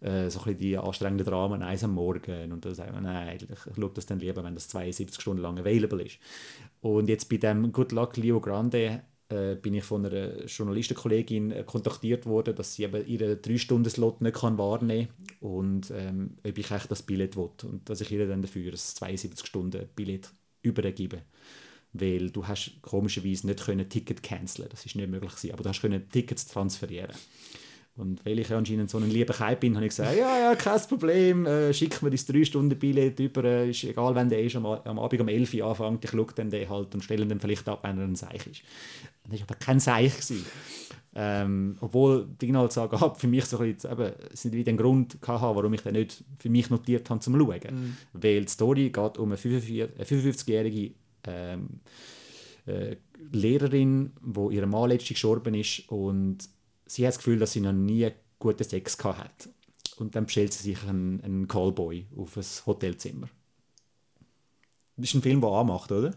äh, 0.00 0.30
so 0.30 0.38
ein 0.38 0.44
bisschen 0.44 0.56
die 0.56 0.78
anstrengenden 0.78 1.26
Dramen 1.26 1.62
eins 1.62 1.84
am 1.84 1.92
Morgen 1.92 2.52
und 2.52 2.64
dann 2.64 2.74
sagt 2.74 2.92
man, 2.94 3.02
nein, 3.02 3.36
ich 3.38 3.74
schaue 3.76 3.90
das 3.92 4.06
dann 4.06 4.20
lieber, 4.20 4.42
wenn 4.42 4.54
das 4.54 4.68
72 4.68 5.20
Stunden 5.20 5.42
lang 5.42 5.58
available 5.58 6.02
ist. 6.02 6.18
Und 6.80 7.10
jetzt 7.10 7.28
bei 7.28 7.36
dem 7.36 7.70
Good 7.70 7.92
Luck 7.92 8.16
Leo 8.16 8.40
Grande 8.40 9.02
äh, 9.28 9.54
bin 9.54 9.74
ich 9.74 9.84
von 9.84 10.04
einer 10.04 10.44
Journalistenkollegin 10.44 11.50
äh, 11.50 11.64
kontaktiert 11.64 12.26
worden, 12.26 12.54
dass 12.54 12.74
sie 12.74 12.84
eben 12.84 13.06
ihren 13.06 13.38
3-Stunden-Slot 13.40 14.20
nicht 14.20 14.36
kann 14.36 14.58
wahrnehmen 14.58 15.08
kann 15.08 15.50
und 15.50 15.90
ähm, 15.90 16.36
ob 16.46 16.58
ich 16.58 16.70
echt 16.70 16.90
das 16.90 17.02
Billett 17.02 17.36
will 17.36 17.50
und 17.62 17.88
dass 17.88 18.00
ich 18.00 18.12
ihr 18.12 18.26
dann 18.26 18.42
dafür 18.42 18.72
ein 18.72 18.76
72-Stunden-Billett 18.76 20.30
übergebe. 20.62 21.22
Weil 21.92 22.30
du 22.30 22.46
hast 22.46 22.82
komischerweise 22.82 23.46
nicht 23.46 23.64
können 23.64 23.88
Ticket 23.88 24.22
canceln, 24.22 24.68
das 24.70 24.84
ist 24.84 24.96
nicht 24.96 25.08
möglich 25.08 25.34
gewesen, 25.34 25.52
aber 25.52 25.62
du 25.62 25.68
hast 25.68 25.80
können 25.80 26.08
Tickets 26.10 26.46
transferieren. 26.46 27.14
Und 27.96 28.26
weil 28.26 28.40
ich 28.40 28.48
ja 28.48 28.58
anscheinend 28.58 28.90
so 28.90 28.98
ein 28.98 29.08
lieber 29.08 29.34
Kai 29.34 29.54
bin, 29.54 29.76
habe 29.76 29.86
ich 29.86 29.90
gesagt, 29.90 30.16
ja, 30.16 30.36
ja, 30.36 30.54
kein 30.56 30.80
Problem, 30.80 31.46
äh, 31.46 31.72
schick 31.72 32.02
mir 32.02 32.10
das 32.10 32.28
3-Stunden-Billett 32.28 33.20
über, 33.20 33.44
äh, 33.44 33.70
ist 33.70 33.84
egal, 33.84 34.16
wenn 34.16 34.28
der 34.28 34.42
ist, 34.42 34.56
am, 34.56 34.66
am 34.66 34.98
Abend 34.98 35.20
um 35.20 35.28
11 35.28 35.54
Uhr 35.54 35.66
anfängt, 35.66 36.04
ich 36.04 36.10
schaue 36.10 36.26
dann 36.34 36.50
den 36.50 36.68
halt 36.68 36.92
und 36.94 37.04
stelle 37.04 37.24
dann 37.24 37.38
vielleicht 37.38 37.68
ab, 37.68 37.84
wenn 37.84 37.98
er 37.98 38.04
ein 38.04 38.16
Seich 38.16 38.46
ist. 38.48 38.62
Das 39.28 39.38
war 39.40 39.46
aber 39.48 39.54
kein 39.54 39.78
Seich. 39.78 40.12
Gewesen. 40.12 40.44
Ähm, 41.16 41.76
obwohl 41.80 42.26
die 42.40 42.48
Inhaltsangabe 42.48 43.00
halt 43.00 43.16
für 43.18 43.28
mich 43.28 43.44
so 43.44 43.58
ein 43.58 43.72
bisschen, 43.72 43.92
eben, 43.92 44.12
es 44.32 44.42
sind 44.42 44.54
wieder 44.54 44.72
ein 44.72 44.76
Grund 44.76 45.16
hatte, 45.24 45.56
warum 45.56 45.72
ich 45.74 45.82
den 45.82 45.92
nicht 45.92 46.24
für 46.38 46.48
mich 46.48 46.70
notiert 46.70 47.08
habe 47.08 47.20
zum 47.20 47.38
Schauen. 47.38 47.96
Weil 48.12 48.44
die 48.44 48.50
Story 48.50 48.90
geht 48.90 49.18
um 49.18 49.28
eine 49.28 49.36
55 49.36 49.82
eine 49.82 50.04
55-jährige 50.04 50.94
ähm, 51.28 51.68
äh, 52.66 52.96
Lehrerin, 53.32 54.12
wo 54.20 54.50
ihr 54.50 54.66
Mann 54.66 54.90
letztlich 54.90 55.10
gestorben 55.10 55.54
ist 55.54 55.88
und 55.88 56.48
sie 56.86 57.06
hat 57.06 57.14
das 57.14 57.18
Gefühl, 57.18 57.38
dass 57.38 57.52
sie 57.52 57.60
noch 57.60 57.72
nie 57.72 58.10
guten 58.38 58.64
Sex 58.64 58.98
gehabt 58.98 59.20
hat. 59.20 59.48
Und 59.96 60.14
dann 60.16 60.26
bestellt 60.26 60.52
sie 60.52 60.62
sich 60.62 60.82
einen, 60.84 61.20
einen 61.22 61.48
Callboy 61.48 62.06
auf 62.16 62.36
ein 62.36 62.44
Hotelzimmer. 62.66 63.28
Das 64.96 65.08
ist 65.08 65.14
ein 65.14 65.22
Film, 65.22 65.40
der 65.40 65.50
anmacht, 65.50 65.90
oder? 65.92 66.14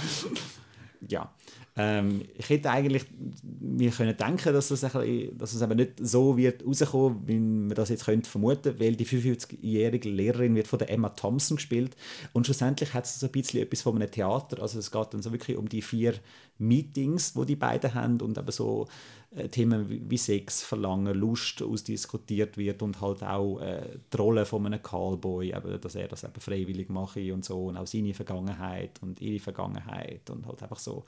ja. 1.08 1.34
Ähm, 1.78 2.22
ich 2.38 2.48
hätte 2.48 2.70
eigentlich 2.70 3.04
mir 3.42 3.90
können 3.90 4.16
denken, 4.16 4.54
dass 4.54 4.70
es, 4.70 4.80
bisschen, 4.80 5.36
dass 5.36 5.52
es 5.52 5.60
eben 5.60 5.76
nicht 5.76 5.92
so 6.00 6.36
wird 6.36 6.64
rauskommen, 6.66 7.22
wie 7.26 7.38
man 7.38 7.74
das 7.74 7.90
jetzt 7.90 8.06
könnte 8.06 8.30
vermuten, 8.30 8.80
weil 8.80 8.96
die 8.96 9.06
55-jährige 9.06 10.08
Lehrerin 10.08 10.54
wird 10.54 10.68
von 10.68 10.78
der 10.78 10.90
Emma 10.90 11.10
Thompson 11.10 11.56
gespielt 11.56 11.94
und 12.32 12.46
schlussendlich 12.46 12.94
hat 12.94 13.04
es 13.04 13.20
so 13.20 13.26
ein 13.26 13.32
bisschen 13.32 13.60
etwas 13.60 13.82
von 13.82 13.96
einem 13.96 14.10
Theater, 14.10 14.62
also 14.62 14.78
es 14.78 14.90
geht 14.90 15.12
dann 15.12 15.20
so 15.20 15.32
wirklich 15.32 15.58
um 15.58 15.68
die 15.68 15.82
vier 15.82 16.14
Meetings, 16.58 17.36
wo 17.36 17.44
die 17.44 17.56
beiden 17.56 17.92
haben 17.92 18.22
und 18.22 18.38
eben 18.38 18.50
so 18.50 18.88
äh, 19.34 19.48
Themen 19.48 19.90
wie 19.90 20.02
wie 20.08 20.16
Sex, 20.16 20.62
Verlangen, 20.62 21.14
Lust 21.14 21.62
ausdiskutiert 21.62 22.56
wird 22.56 22.80
und 22.80 23.02
halt 23.02 23.22
auch 23.22 23.60
äh, 23.60 23.82
die 24.10 24.16
Rolle 24.16 24.46
von 24.46 24.64
einem 24.64 24.82
Callboy, 24.82 25.54
eben, 25.54 25.78
dass 25.78 25.94
er 25.94 26.08
das 26.08 26.24
eben 26.24 26.40
freiwillig 26.40 26.88
mache 26.88 27.34
und 27.34 27.44
so 27.44 27.66
und 27.66 27.76
auch 27.76 27.86
seine 27.86 28.14
Vergangenheit 28.14 28.98
und 29.02 29.20
ihre 29.20 29.40
Vergangenheit 29.40 30.30
und 30.30 30.46
halt 30.46 30.62
einfach 30.62 30.78
so 30.78 31.04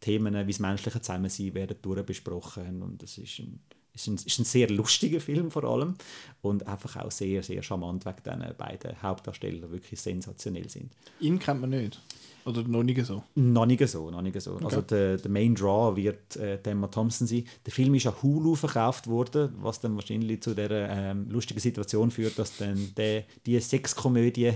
Themen 0.00 0.34
wie 0.46 0.52
das 0.52 0.60
menschliche 0.60 1.00
Zusammensein 1.00 1.54
werden 1.54 1.76
durchbesprochen 1.82 2.82
und 2.82 3.02
das 3.02 3.18
ist 3.18 3.38
ein, 3.40 3.60
ist 3.94 4.06
ein, 4.06 4.14
ist 4.14 4.38
ein 4.38 4.44
sehr 4.44 4.70
lustiger 4.70 5.20
Film 5.20 5.50
vor 5.50 5.64
allem 5.64 5.94
und 6.42 6.66
einfach 6.66 6.96
auch 6.96 7.10
sehr, 7.10 7.42
sehr 7.42 7.62
charmant, 7.62 8.06
wegen 8.06 8.22
diesen 8.24 8.56
beiden 8.56 9.02
Hauptdarsteller 9.02 9.70
wirklich 9.70 10.00
sensationell 10.00 10.68
sind. 10.68 10.92
Ihn 11.20 11.38
kennt 11.38 11.60
man 11.60 11.70
nicht. 11.70 12.00
Oder 12.44 12.62
noch 12.62 12.82
nicht 12.82 13.04
so. 13.04 13.22
Noch 13.34 13.66
nicht 13.66 13.86
so, 13.86 14.10
noch 14.10 14.22
nicht 14.22 14.40
so. 14.40 14.56
Also 14.56 14.80
der, 14.80 15.18
der 15.18 15.30
Main 15.30 15.54
Draw 15.54 15.94
wird 15.94 16.36
äh, 16.36 16.58
Emma 16.62 16.86
Thompson 16.86 17.26
sein. 17.26 17.44
Der 17.66 17.72
Film 17.72 17.94
ist 17.94 18.06
an 18.06 18.14
Hulu 18.22 18.54
verkauft 18.54 19.06
worden, 19.06 19.54
was 19.60 19.80
dann 19.80 19.94
wahrscheinlich 19.94 20.42
zu 20.42 20.54
der 20.54 20.70
ähm, 20.70 21.28
lustigen 21.30 21.60
Situation 21.60 22.10
führt, 22.10 22.38
dass 22.38 22.56
dann 22.56 22.92
der, 22.96 23.24
die 23.44 23.60
Sexkomödie 23.60 24.54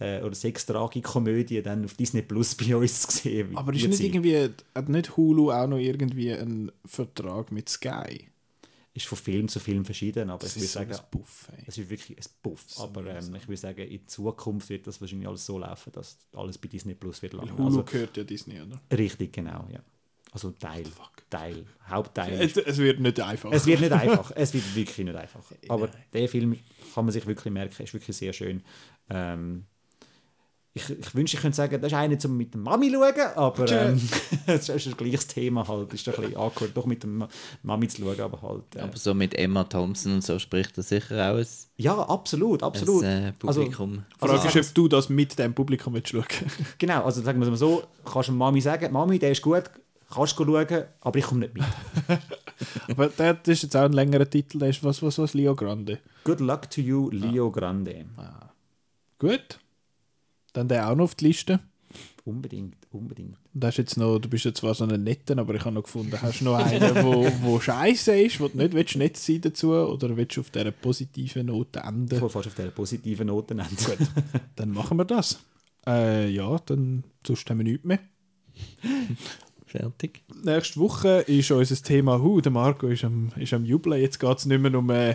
äh, 0.00 0.22
oder 0.22 0.34
Sextragikomödie 0.34 1.62
dann 1.62 1.84
auf 1.84 1.94
Disney 1.94 2.22
Plus 2.22 2.54
bei 2.54 2.76
uns 2.76 3.06
gesehen 3.06 3.56
Aber 3.56 3.72
ist 3.72 3.86
nicht 3.88 4.00
irgendwie, 4.00 4.50
hat 4.74 4.88
nicht 4.88 5.16
Hulu 5.16 5.50
auch 5.50 5.66
noch 5.66 5.78
irgendwie 5.78 6.32
einen 6.32 6.70
Vertrag 6.84 7.50
mit 7.52 7.68
Sky? 7.68 8.28
Ist 8.94 9.06
von 9.06 9.18
Film 9.18 9.48
zu 9.48 9.60
Film 9.60 9.84
verschieden, 9.84 10.30
aber 10.30 10.40
Das 10.40 10.56
ich 10.56 10.62
würde 10.62 10.66
so 10.66 10.78
sagen, 10.78 10.92
ein 10.92 11.00
Buffet. 11.10 11.52
es 11.66 11.78
ist 11.78 11.90
wirklich 11.90 12.18
ein 12.18 12.24
Buff. 12.42 12.64
Aber 12.78 13.06
ähm, 13.06 13.34
ich 13.36 13.46
würde 13.46 13.56
sagen, 13.56 13.80
in 13.86 14.08
Zukunft 14.08 14.68
wird 14.70 14.86
das 14.86 15.00
wahrscheinlich 15.00 15.28
alles 15.28 15.46
so 15.46 15.58
laufen, 15.58 15.92
dass 15.92 16.18
alles 16.32 16.58
bei 16.58 16.68
Disney 16.68 16.94
Plus 16.94 17.22
wird 17.22 17.34
landen. 17.34 17.52
Hulu 17.52 17.64
Also, 17.64 17.84
gehört 17.84 18.16
ja 18.16 18.24
Disney, 18.24 18.60
oder? 18.60 18.80
Richtig, 18.96 19.32
genau, 19.32 19.68
ja. 19.72 19.80
Also 20.32 20.50
Teil. 20.50 20.84
Teil. 21.30 21.64
Hauptteil. 21.88 22.40
Es, 22.40 22.56
es 22.56 22.78
wird 22.78 23.00
nicht 23.00 23.20
einfach. 23.20 23.52
Es 23.52 23.66
wird 23.66 23.80
nicht 23.80 23.92
einfach. 23.92 24.32
Es 24.34 24.52
wird 24.52 24.74
wirklich 24.74 25.06
nicht 25.06 25.16
einfach. 25.16 25.42
Aber 25.68 25.88
der 26.12 26.28
Film 26.28 26.56
kann 26.94 27.04
man 27.04 27.12
sich 27.12 27.26
wirklich 27.26 27.52
merken, 27.52 27.82
ist 27.82 27.94
wirklich 27.94 28.16
sehr 28.16 28.32
schön. 28.32 28.62
Ähm, 29.10 29.64
ich, 30.78 30.98
ich 30.98 31.14
wünschte, 31.14 31.36
ich 31.36 31.42
könnte 31.42 31.56
sagen, 31.56 31.80
das 31.80 31.92
ist 31.92 31.96
einer 31.98 32.18
zum 32.18 32.36
mit 32.36 32.54
der 32.54 32.60
Mami 32.60 32.90
schauen, 32.90 33.12
aber 33.36 33.70
ähm, 33.70 34.00
das 34.46 34.68
ist 34.68 34.86
das 34.86 34.96
gleiche 34.96 35.18
Thema 35.18 35.66
halt. 35.66 35.92
Ist 35.92 36.08
ein 36.08 36.14
bisschen 36.14 36.36
awkward, 36.36 36.70
doch 36.74 36.86
mit 36.86 37.02
der 37.02 37.10
Ma- 37.10 37.28
Mami 37.62 37.88
zu 37.88 38.02
schauen, 38.02 38.20
aber 38.20 38.40
halt. 38.42 38.76
Äh, 38.76 38.80
Aber 38.80 38.96
so 38.96 39.14
mit 39.14 39.34
Emma 39.38 39.64
Thompson 39.64 40.14
und 40.14 40.24
so 40.24 40.38
spricht 40.38 40.76
er 40.76 40.82
sicher 40.82 41.32
auch 41.32 41.36
ein, 41.36 41.46
ja, 41.76 41.98
absolut, 41.98 42.62
absolut. 42.62 43.04
ein 43.04 43.24
äh, 43.26 43.32
Publikum. 43.32 44.04
Die 44.14 44.18
Frage 44.26 44.40
also- 44.42 44.58
ist, 44.58 44.68
ob 44.70 44.74
du 44.74 44.88
das 44.88 45.08
mit 45.08 45.38
dem 45.38 45.54
Publikum 45.54 45.94
willst 45.94 46.08
schauen 46.08 46.24
Genau, 46.78 47.04
also 47.04 47.22
sagen 47.22 47.38
wir 47.40 47.44
es 47.44 47.50
mal 47.50 47.56
so, 47.56 47.82
kannst 48.04 48.28
du 48.28 48.32
Mami 48.32 48.60
sagen, 48.60 48.92
Mami, 48.92 49.18
der 49.18 49.32
ist 49.32 49.42
gut, 49.42 49.64
kannst 50.12 50.38
du 50.38 50.44
schauen, 50.44 50.84
aber 51.00 51.18
ich 51.18 51.24
komme 51.24 51.40
nicht 51.40 51.54
mit. 51.54 51.64
Aber 52.88 53.06
der, 53.08 53.34
das 53.34 53.48
ist 53.48 53.62
jetzt 53.64 53.76
auch 53.76 53.82
ein 53.82 53.92
längerer 53.92 54.28
Titel, 54.28 54.58
der 54.58 54.70
ist 54.70 54.82
was, 54.82 55.00
was, 55.02 55.16
was, 55.18 55.32
Leo 55.34 55.54
Grande. 55.54 56.00
Good 56.24 56.40
luck 56.40 56.68
to 56.70 56.80
you, 56.80 57.08
Leo 57.10 57.52
Grande. 57.52 58.06
Gut. 59.18 59.60
Dann 60.52 60.68
der 60.68 60.88
auch 60.90 60.96
noch 60.96 61.04
auf 61.04 61.14
die 61.14 61.26
Liste. 61.26 61.60
Unbedingt, 62.24 62.76
unbedingt. 62.90 63.38
Und 63.54 63.64
hast 63.64 63.78
jetzt 63.78 63.96
noch, 63.96 64.18
du 64.18 64.28
bist 64.28 64.44
jetzt 64.44 64.58
zwar 64.58 64.74
so 64.74 64.84
ein 64.84 65.02
netter, 65.02 65.38
aber 65.38 65.54
ich 65.54 65.64
habe 65.64 65.74
noch 65.74 65.84
gefunden, 65.84 66.20
hast 66.20 66.40
du 66.40 66.44
noch 66.44 66.56
einen, 66.56 66.94
wo, 67.02 67.26
wo 67.40 67.58
scheiße 67.58 68.20
ist, 68.20 68.38
wo 68.40 68.48
du 68.48 68.58
nicht 68.58 68.74
willst, 68.74 68.96
nett 68.96 69.16
sein 69.16 69.40
dazu 69.40 69.72
oder 69.72 70.14
willst 70.16 70.36
du 70.36 70.42
auf 70.42 70.50
dieser 70.50 70.70
positiven 70.70 71.46
Note 71.46 71.78
Ich 71.80 71.86
enden? 71.88 72.20
wollte 72.20 72.32
fast 72.32 72.48
auf 72.48 72.54
dieser 72.54 72.70
positiven 72.70 73.28
Note 73.28 73.54
nennen. 73.54 73.76
Dann 74.56 74.70
machen 74.72 74.98
wir 74.98 75.06
das. 75.06 75.38
Äh, 75.86 76.28
ja, 76.28 76.58
dann 76.66 77.04
sonst 77.26 77.48
haben 77.48 77.58
wir 77.58 77.64
nichts 77.64 77.84
mehr. 77.86 78.00
Fertig. 79.68 80.22
Nächste 80.44 80.80
Woche 80.80 81.08
ist 81.26 81.50
unser 81.50 81.76
Thema 81.76 82.20
Hu. 82.22 82.40
Der 82.40 82.50
Marco 82.50 82.86
ist 82.88 83.04
am, 83.04 83.30
ist 83.36 83.52
am 83.52 83.64
Jubeln. 83.64 84.00
Jetzt 84.00 84.18
geht 84.18 84.38
es 84.38 84.46
nicht 84.46 84.60
mehr 84.60 84.74
um 84.74 84.88
äh, 84.90 85.14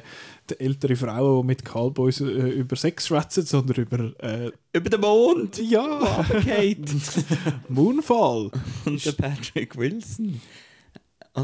die 0.49 0.59
ältere 0.59 0.95
Frauen, 0.95 1.41
die 1.41 1.47
mit 1.47 1.63
Cowboys 1.65 2.21
äh, 2.21 2.25
über 2.25 2.75
Sex 2.75 3.07
schwätzen, 3.07 3.43
sondern 3.45 3.77
über 3.77 4.23
äh, 4.23 4.51
Über 4.73 4.89
den 4.89 5.01
Mond! 5.01 5.57
ja, 5.57 6.23
Kate! 6.45 6.83
Moonfall. 7.69 8.51
und 8.85 9.03
der 9.05 9.11
Patrick 9.13 9.75
Wilson. 9.77 10.39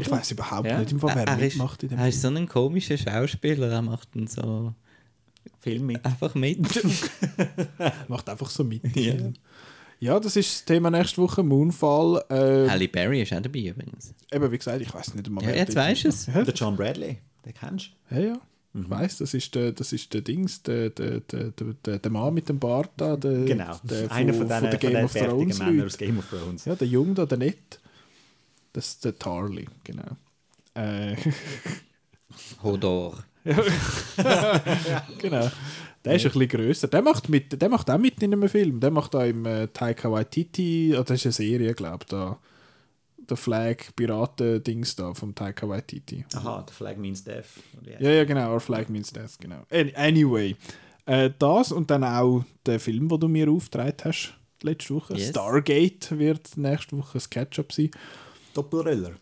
Ich 0.00 0.08
weiß 0.10 0.30
überhaupt 0.30 0.68
Ja. 0.68 0.78
nicht, 0.78 0.92
im 0.92 1.00
Fall, 1.00 1.16
wer 1.16 1.26
er 1.26 1.38
ist, 1.40 1.54
mitmacht 1.56 1.82
in 1.82 1.88
dem 1.88 1.98
er 1.98 2.08
ist 2.08 2.22
so 2.22 2.28
ein 2.28 2.46
komischer 2.48 2.96
Schauspieler, 2.96 3.68
er 3.72 3.82
macht 3.82 4.08
dann 4.14 4.28
so 4.28 4.72
Film 5.58 5.86
mit. 5.86 6.04
einfach 6.04 6.34
mit. 6.36 6.60
macht 8.08 8.28
einfach 8.28 8.50
so 8.50 8.62
mit. 8.62 8.94
Ja. 8.96 9.14
Ja, 10.00 10.18
das 10.18 10.34
ist 10.34 10.50
das 10.50 10.64
Thema 10.64 10.90
nächste 10.90 11.20
Woche, 11.20 11.42
Moonfall. 11.42 12.24
Äh, 12.30 12.68
Halle 12.70 12.88
Berry 12.88 13.20
ist 13.20 13.32
auch 13.34 13.40
dabei 13.40 13.60
übrigens. 13.60 14.14
eben, 14.32 14.50
wie 14.50 14.56
gesagt, 14.58 14.80
ich 14.80 14.92
weiß 14.92 15.14
nicht 15.14 15.26
einmal, 15.26 15.44
Ja, 15.44 15.50
jetzt 15.50 15.76
weisst 15.76 16.04
du 16.04 16.08
es. 16.08 16.26
mitmacht. 16.26 16.46
Der 16.48 16.54
John 16.54 16.76
Bradley, 16.76 17.18
den 17.44 17.54
kennst 17.54 17.90
Ja, 18.10 18.18
ja. 18.18 18.40
Mhm. 18.72 18.82
Ich 18.84 18.90
weiss, 18.90 19.18
das 19.18 19.34
ist 19.34 19.54
der, 19.54 19.72
das 19.72 19.92
ist 19.92 20.14
der 20.14 20.22
Dings, 20.22 20.62
der, 20.62 20.90
der, 20.90 21.20
der, 21.20 21.50
der, 21.50 21.98
der, 21.98 22.10
Mann 22.10 22.32
mit 22.32 22.48
dem 22.48 22.58
Bart 22.58 22.90
da. 22.96 23.16
Der, 23.16 23.32
du? 23.32 23.44
Genau. 23.44 23.78
Der 23.82 24.10
Einer 24.10 24.32
von, 24.32 24.48
von 24.48 24.62
den, 24.62 24.70
der 24.70 24.78
Game 24.78 25.08
Thrones 25.08 25.58
Männern 25.58 25.76
Leute. 25.76 25.86
aus 25.86 25.98
Game 25.98 26.18
of 26.18 26.30
Thrones. 26.30 26.64
Ja, 26.64 26.74
der 26.76 26.86
Jung 26.88 27.14
da, 27.14 27.26
der 27.26 27.38
Nett. 27.38 27.80
Das 28.72 28.88
ist 28.88 29.04
der 29.04 29.18
Tarly, 29.18 29.66
genau. 29.84 30.16
Äh, 30.74 31.16
Hodor. 32.62 33.24
genau. 35.18 35.50
Der 36.04 36.14
ist 36.14 36.24
ein 36.24 36.32
bisschen 36.32 36.48
grösser. 36.48 36.88
Der 36.88 37.02
macht, 37.02 37.28
mit, 37.28 37.60
der 37.60 37.68
macht 37.68 37.90
auch 37.90 37.98
mit 37.98 38.22
in 38.22 38.32
einem 38.32 38.48
Film. 38.48 38.80
Der 38.80 38.90
macht 38.90 39.12
da 39.14 39.24
im 39.24 39.44
äh, 39.44 39.68
Taika 39.68 40.10
Waititi, 40.10 40.94
oh, 40.96 41.02
das 41.02 41.18
ist 41.24 41.26
eine 41.26 41.32
Serie, 41.50 41.74
glaube 41.74 41.98
ich, 42.04 42.08
da. 42.08 42.38
Der 43.28 43.36
Flag-Piraten-Dings 43.36 44.96
da 44.96 45.14
vom 45.14 45.34
Taika 45.34 45.68
Waititi. 45.68 46.24
Aha, 46.34 46.64
The 46.68 46.74
Flag 46.74 46.96
Means 46.96 47.22
Death. 47.22 47.44
Oder 47.80 48.00
Ja, 48.00 48.10
ja, 48.10 48.24
genau. 48.24 48.52
Our 48.54 48.60
Flag 48.60 48.88
Means 48.88 49.12
Death, 49.12 49.38
genau. 49.38 49.62
An- 49.70 49.92
Anyway. 49.94 50.56
Äh, 51.06 51.30
das 51.38 51.72
und 51.72 51.90
dann 51.90 52.04
auch 52.04 52.44
der 52.66 52.80
Film, 52.80 53.08
den 53.08 53.20
du 53.20 53.28
mir 53.28 53.48
aufgetragen 53.50 53.96
hast 54.04 54.34
letzte 54.62 54.94
Woche. 54.94 55.14
Yes. 55.14 55.28
Stargate 55.30 56.18
wird 56.18 56.56
nächste 56.56 56.96
Woche 56.96 57.18
ein 57.18 57.30
Catch-up 57.30 57.72
sein. 57.72 57.90
Doppelröller. 58.54 59.12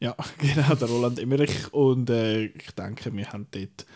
Ja, 0.00 0.14
genau, 0.38 0.74
der 0.74 0.88
Roland 0.88 1.18
Emmerich. 1.18 1.72
Und 1.72 2.10
äh, 2.10 2.46
ich 2.46 2.70
denke, 2.76 3.12
wir 3.14 3.32
haben 3.32 3.46
dort, 3.50 3.86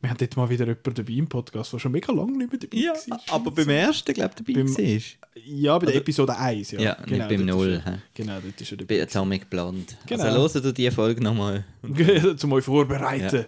wir 0.00 0.10
haben 0.10 0.16
dort 0.18 0.36
mal 0.36 0.48
wieder 0.48 0.66
jemanden 0.66 0.94
dabei 0.94 1.12
im 1.12 1.26
Podcast, 1.28 1.72
der 1.72 1.78
schon 1.80 1.92
mega 1.92 2.12
lange 2.12 2.36
nicht 2.38 2.50
mehr 2.52 2.60
dabei 2.60 2.76
Ja, 2.78 2.92
war. 3.08 3.20
aber 3.30 3.50
beim 3.50 3.68
ersten, 3.68 4.14
glaube 4.14 4.30
ich, 4.38 4.44
dabei 4.44 4.62
Beim- 4.62 4.76
war. 4.76 5.42
Ja, 5.44 5.78
bei 5.78 5.86
der 5.86 5.94
Episode 5.96 6.36
1, 6.36 6.70
ja. 6.72 6.80
Ja, 6.80 6.96
nicht 7.06 7.28
beim 7.28 7.46
dort 7.46 7.58
Null, 7.58 7.68
Ist 7.74 7.86
er, 7.86 7.92
hä? 7.92 7.98
genau, 8.14 8.38
dort 8.40 8.60
ist 8.60 8.70
er 8.72 8.76
Bei 8.78 8.84
dabei. 8.84 9.02
Atomic 9.02 9.50
Blonde. 9.50 9.92
Genau. 10.06 10.24
Also 10.24 10.38
hören 10.58 10.62
du 10.64 10.72
die 10.72 10.90
Folge 10.90 11.22
nochmal. 11.22 11.64
zum 12.36 12.52
euch 12.52 12.64
vorbereiten. 12.64 13.44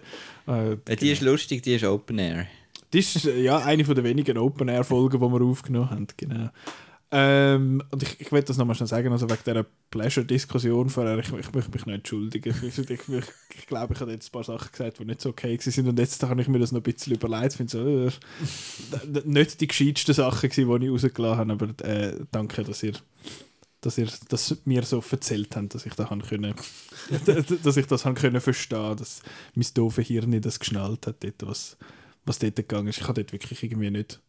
Äh, 0.47 0.77
Weil 0.85 0.95
Die 0.99 1.11
ist 1.11 1.21
lustig, 1.21 1.61
die 1.63 1.75
ist 1.75 1.83
Open 1.85 2.17
Air. 2.19 2.47
Das 2.91 3.15
ist 3.15 3.25
äh, 3.25 3.41
ja 3.41 3.59
eine 3.59 3.83
der 3.83 4.03
wenigen 4.03 4.37
Open-Air-Folgen, 4.37 5.19
die 5.21 5.25
wir 5.25 5.41
aufgenommen 5.45 5.89
haben. 5.89 6.07
Genau. 6.17 6.49
Ähm, 7.13 7.83
und 7.91 8.03
ich, 8.03 8.21
ich 8.21 8.31
will 8.31 8.41
das 8.41 8.55
nochmal 8.55 8.73
schnell 8.73 8.87
sagen, 8.87 9.11
also 9.11 9.29
wegen 9.29 9.41
dieser 9.45 9.65
Pleasure-Diskussion 9.89 10.89
vorher, 10.89 11.17
ich, 11.19 11.29
möchte 11.31 11.51
mich 11.51 11.85
nicht 11.85 11.87
entschuldigen. 11.87 12.55
Ich, 12.63 12.79
ich, 12.79 12.89
ich, 12.89 13.01
ich 13.09 13.67
glaube, 13.67 13.93
ich 13.93 13.99
habe 13.99 14.11
jetzt 14.13 14.29
ein 14.29 14.31
paar 14.31 14.45
Sachen 14.45 14.71
gesagt, 14.71 14.99
die 14.99 15.05
nicht 15.05 15.19
so 15.19 15.29
okay 15.29 15.59
waren 15.59 15.87
und 15.89 15.99
jetzt 15.99 16.23
habe 16.23 16.41
ich 16.41 16.47
mir 16.47 16.59
das 16.59 16.71
noch 16.71 16.79
ein 16.79 16.83
bisschen 16.83 17.13
überlegt. 17.13 17.51
Ich 17.51 17.57
finde 17.57 17.71
so, 17.71 18.07
äh, 18.07 19.21
nicht 19.25 19.59
die 19.59 19.67
gescheitsten 19.67 20.15
Sachen 20.15 20.49
die 20.49 20.61
ich 20.61 20.67
rausgelassen 20.67 21.51
habe, 21.51 21.51
aber 21.51 21.85
äh, 21.85 22.15
danke, 22.31 22.63
dass 22.63 22.81
ihr 22.81 22.93
dass 23.81 23.97
ihr 23.97 24.07
das 24.29 24.57
mir 24.65 24.83
so 24.83 25.03
erzählt 25.11 25.55
habt, 25.55 25.73
dass 25.73 25.87
ich 25.87 25.97
haben 25.97 26.21
können, 26.21 26.53
dass 27.63 27.77
ich 27.77 27.87
das 27.87 28.05
haben 28.05 28.15
können 28.15 28.39
verstehen, 28.39 28.95
dass 28.95 29.23
mein 29.55 29.65
doofe 29.73 30.03
Hirn 30.03 30.39
das 30.39 30.59
geschnallt 30.59 31.07
hat, 31.07 31.23
dort, 31.23 31.47
was, 31.47 31.77
was 32.23 32.37
dort 32.37 32.55
gegangen 32.55 32.87
ist. 32.87 32.99
Ich 32.99 33.07
habe 33.07 33.15
dort 33.15 33.33
wirklich 33.33 33.63
irgendwie 33.63 33.89
nicht, 33.89 34.21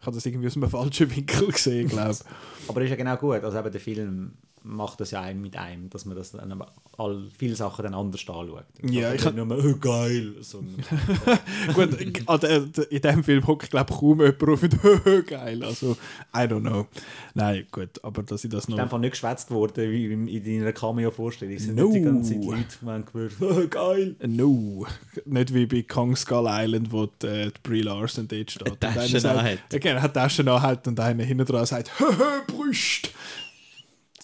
ich 0.00 0.06
habe 0.06 0.14
das 0.16 0.26
irgendwie 0.26 0.46
aus 0.46 0.56
einem 0.56 0.70
falschen 0.70 1.14
Winkel 1.14 1.48
gesehen, 1.48 1.88
glaube 1.88 2.12
ich. 2.12 2.68
Aber 2.68 2.80
ist 2.82 2.90
ja 2.90 2.96
genau 2.96 3.16
gut. 3.16 3.42
Also 3.44 3.58
eben 3.58 3.70
der 3.70 3.80
Film 3.80 4.32
macht 4.68 5.00
das 5.00 5.12
ja 5.12 5.20
einem 5.22 5.40
mit 5.42 5.56
einem, 5.56 5.88
dass 5.90 6.04
man 6.06 6.16
das 6.16 6.32
dann 6.32 6.50
aber 6.50 6.72
all 6.98 7.22
viele 7.38 7.54
Sachen 7.54 7.82
dann 7.84 7.94
anders 7.94 8.20
anschaut. 8.22 8.64
Ja, 8.82 9.12
ich 9.14 9.24
nicht 9.24 9.36
nur 9.36 9.46
mehr, 9.46 9.58
oh, 9.64 9.76
geil, 9.80 10.34
sondern 10.40 10.84
Gut, 11.74 12.42
der- 12.42 12.64
in 12.90 13.00
diesem 13.02 13.24
Film 13.24 13.46
hockt, 13.46 13.70
glaube 13.70 13.92
ich, 13.92 13.98
kaum 13.98 14.20
jemand 14.20 14.42
auf 14.42 14.62
und 14.62 15.26
geil. 15.26 15.62
Also, 15.62 15.92
I 16.34 16.38
don't 16.40 16.60
know. 16.60 16.86
Nein, 17.34 17.66
gut, 17.70 18.02
aber 18.02 18.22
dass 18.22 18.44
ich 18.44 18.50
das 18.50 18.64
ist 18.64 18.68
noch. 18.70 18.78
einfach 18.78 18.98
nicht 18.98 19.12
geschwätzt 19.12 19.50
worden 19.50 19.90
wie 19.90 20.12
in 20.12 20.26
in 20.26 20.44
deiner 20.60 20.72
Cameo-Vorstellung. 20.72 21.54
Es 21.54 21.64
sind 21.64 21.76
No. 21.76 21.84
nicht 21.88 21.96
die 21.96 22.02
ganze 22.02 22.32
Zeit 22.34 22.44
Leute, 22.44 22.64
die 22.82 22.86
haben 22.86 23.04
gehört, 23.04 23.32
oh, 23.40 23.68
geil. 23.68 24.16
No, 24.26 24.86
nicht 25.26 25.54
wie 25.54 25.66
bei 25.66 25.82
Kong 25.82 26.16
Skull 26.16 26.46
Island, 26.48 26.90
wo 26.92 27.06
die, 27.06 27.26
äh, 27.26 27.46
die 27.46 27.52
Brie 27.62 27.82
Larson 27.82 28.26
dort 28.26 28.50
steht. 28.50 28.70
Und 28.70 28.84
einer 28.84 28.94
Taschen 28.94 29.26
anhat. 29.26 29.58
Ja, 29.72 29.78
genau, 29.78 30.00
hat 30.00 30.14
Taschen 30.14 30.48
anhat 30.48 30.88
und 30.88 30.98
einer 30.98 31.22
hinten 31.24 31.44
dran 31.46 31.66
sagt, 31.66 31.98
höhö, 32.00 32.42
Brüst. 32.46 33.10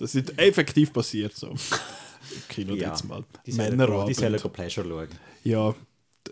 Das 0.03 0.17
ist 0.17 0.37
effektiv 0.37 0.93
passiert 0.93 1.33
so. 1.37 1.47
Im 1.47 1.57
Kino 2.49 2.75
Ja, 2.75 2.89
jetzt 2.89 3.05
mal. 3.05 3.23
Die 3.47 3.53
sollen, 3.53 3.71
die 3.71 4.15
sollen 4.15 4.33
Männerabend. 4.33 4.53
Pleasure 4.53 4.89
schauen. 4.89 5.09
Ja, 5.45 5.75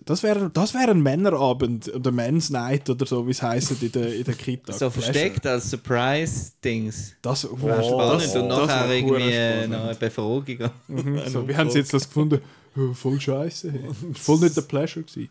das 0.04 0.24
wäre 0.24 0.50
das 0.50 0.74
wär 0.74 0.88
ein 0.88 1.00
Männerabend 1.00 1.94
oder 1.94 2.10
Men's 2.10 2.50
Night 2.50 2.90
oder 2.90 3.06
so, 3.06 3.24
wie 3.28 3.30
es 3.30 3.40
heisst 3.40 3.80
in 3.80 3.92
der, 3.92 4.12
in 4.12 4.24
der 4.24 4.34
Kita. 4.34 4.72
So 4.72 4.90
versteckt 4.90 5.46
als 5.46 5.70
Surprise-Dings. 5.70 7.12
Das 7.22 7.46
wow, 7.48 7.84
spannend 7.84 8.22
das, 8.22 8.34
und 8.34 8.48
das 8.48 8.58
nachher 8.58 8.88
wär 8.88 8.96
irgendwie 8.96 9.32
spannend. 9.32 9.70
noch 9.70 9.84
eine 9.84 9.94
Befragung. 9.94 10.70
Mhm, 10.88 11.20
so, 11.28 11.46
wie 11.46 11.56
haben 11.56 11.70
sie 11.70 11.78
jetzt 11.78 11.94
das 11.94 12.08
gefunden? 12.08 12.40
Ja, 12.74 12.92
voll 12.92 13.20
scheiße. 13.20 13.72
Voll 14.14 14.40
nicht 14.40 14.56
der 14.56 14.62
Pleasure 14.62 15.04
gewesen. 15.04 15.28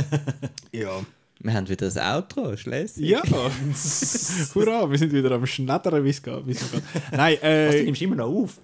ja. 0.72 1.00
Wir 1.42 1.54
haben 1.54 1.68
wieder 1.68 1.86
das 1.86 1.96
Outro, 1.96 2.56
Schleswig. 2.56 3.06
Ja. 3.06 3.22
Hurra, 4.54 4.90
wir 4.90 4.98
sind 4.98 5.12
wieder 5.12 5.30
am 5.32 5.46
Schnettern, 5.46 6.04
wie 6.04 6.10
es 6.10 6.22
geht. 6.22 6.44
Nein, 7.12 7.34
Was, 7.34 7.40
du 7.40 7.46
äh, 7.46 7.82
nimmst 7.82 8.02
immer 8.02 8.16
noch 8.16 8.28
auf? 8.28 8.58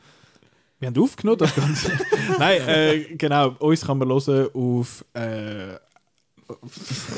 wir 0.78 0.89
haben 0.89 1.03
aufgenommen 1.03 1.39
das 1.39 1.55
Ganze. 1.55 1.90
Nein, 2.39 2.61
äh, 2.69 2.98
genau, 3.16 3.55
uns 3.59 3.85
kann 3.85 3.98
man 3.98 4.09
hören 4.09 4.48
auf. 4.53 5.05
Äh, 5.15 5.74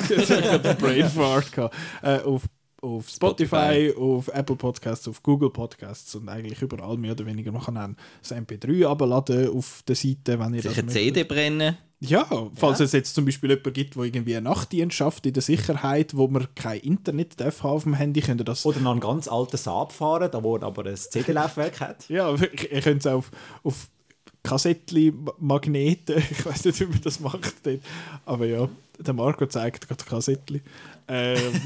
ich 0.09 0.29
gerade 0.29 0.71
einen 0.71 0.79
Brainfart. 0.79 1.73
Äh, 2.03 2.21
auf, 2.21 2.45
auf 2.81 3.09
Spotify, 3.09 3.93
auf 3.99 4.29
Apple 4.29 4.57
Podcasts, 4.57 5.09
auf 5.09 5.23
Google 5.23 5.51
Podcasts 5.51 6.15
und 6.15 6.29
eigentlich 6.29 6.63
überall 6.63 6.97
mehr 6.97 7.13
oder 7.13 7.27
weniger. 7.27 7.51
Man 7.51 7.63
kann 7.63 7.77
auch 7.77 7.89
das 8.23 8.33
MP3 8.33 8.87
abladen 8.87 9.51
auf 9.51 9.83
der 9.87 9.97
Seite, 9.97 10.39
wenn 10.39 10.55
ihr 10.55 10.63
Sich 10.63 10.71
das 10.71 10.79
eine. 10.79 10.93
CD 10.93 11.25
brennen. 11.25 11.77
Ja, 12.01 12.27
falls 12.55 12.79
Ja. 12.79 12.85
es 12.85 12.93
jetzt 12.93 13.15
zum 13.15 13.25
Beispiel 13.25 13.51
jemanden 13.51 13.73
gibt, 13.73 13.97
der 13.97 14.05
irgendwie 14.05 14.37
eine 14.37 14.49
Nachtdienst 14.49 14.97
schafft 14.97 15.27
in 15.27 15.33
der 15.33 15.43
Sicherheit, 15.43 16.17
wo 16.17 16.29
man 16.29 16.47
kein 16.55 16.79
Internet 16.81 17.41
darf 17.41 17.65
haben 17.65 17.73
auf 17.73 17.83
dem 17.83 17.95
Handy, 17.95 18.21
könnt 18.21 18.41
ihr 18.41 18.45
das... 18.45 18.65
Oder 18.65 18.79
noch 18.81 18.93
einen 18.93 19.01
ganz 19.01 19.27
alten 19.27 19.57
Saab 19.57 19.93
fahren, 19.93 20.31
da 20.31 20.43
wo 20.45 20.57
er 20.57 20.63
aber 20.63 20.87
ein 20.87 20.97
CD-Laufwerk 20.97 21.81
hat. 21.81 22.09
Ja, 22.09 22.33
ihr 22.35 22.81
könnt 22.83 23.01
es 23.05 23.07
auf, 23.09 23.31
auf 23.65 23.89
Kassettli-Magneten. 24.43 26.23
Ich 26.31 26.47
weiß 26.47 26.65
nicht, 26.67 26.81
wie 26.81 26.87
man 26.87 27.01
das 27.03 27.21
macht. 27.21 27.55
Dort. 27.65 27.81
Aber 28.25 28.47
ja, 28.47 28.69
der 28.99 29.15
Marco 29.15 29.47
zeigt 29.47 29.89
gerade 29.89 30.05
Kassettli. 30.05 30.63
Ähm, 31.11 31.61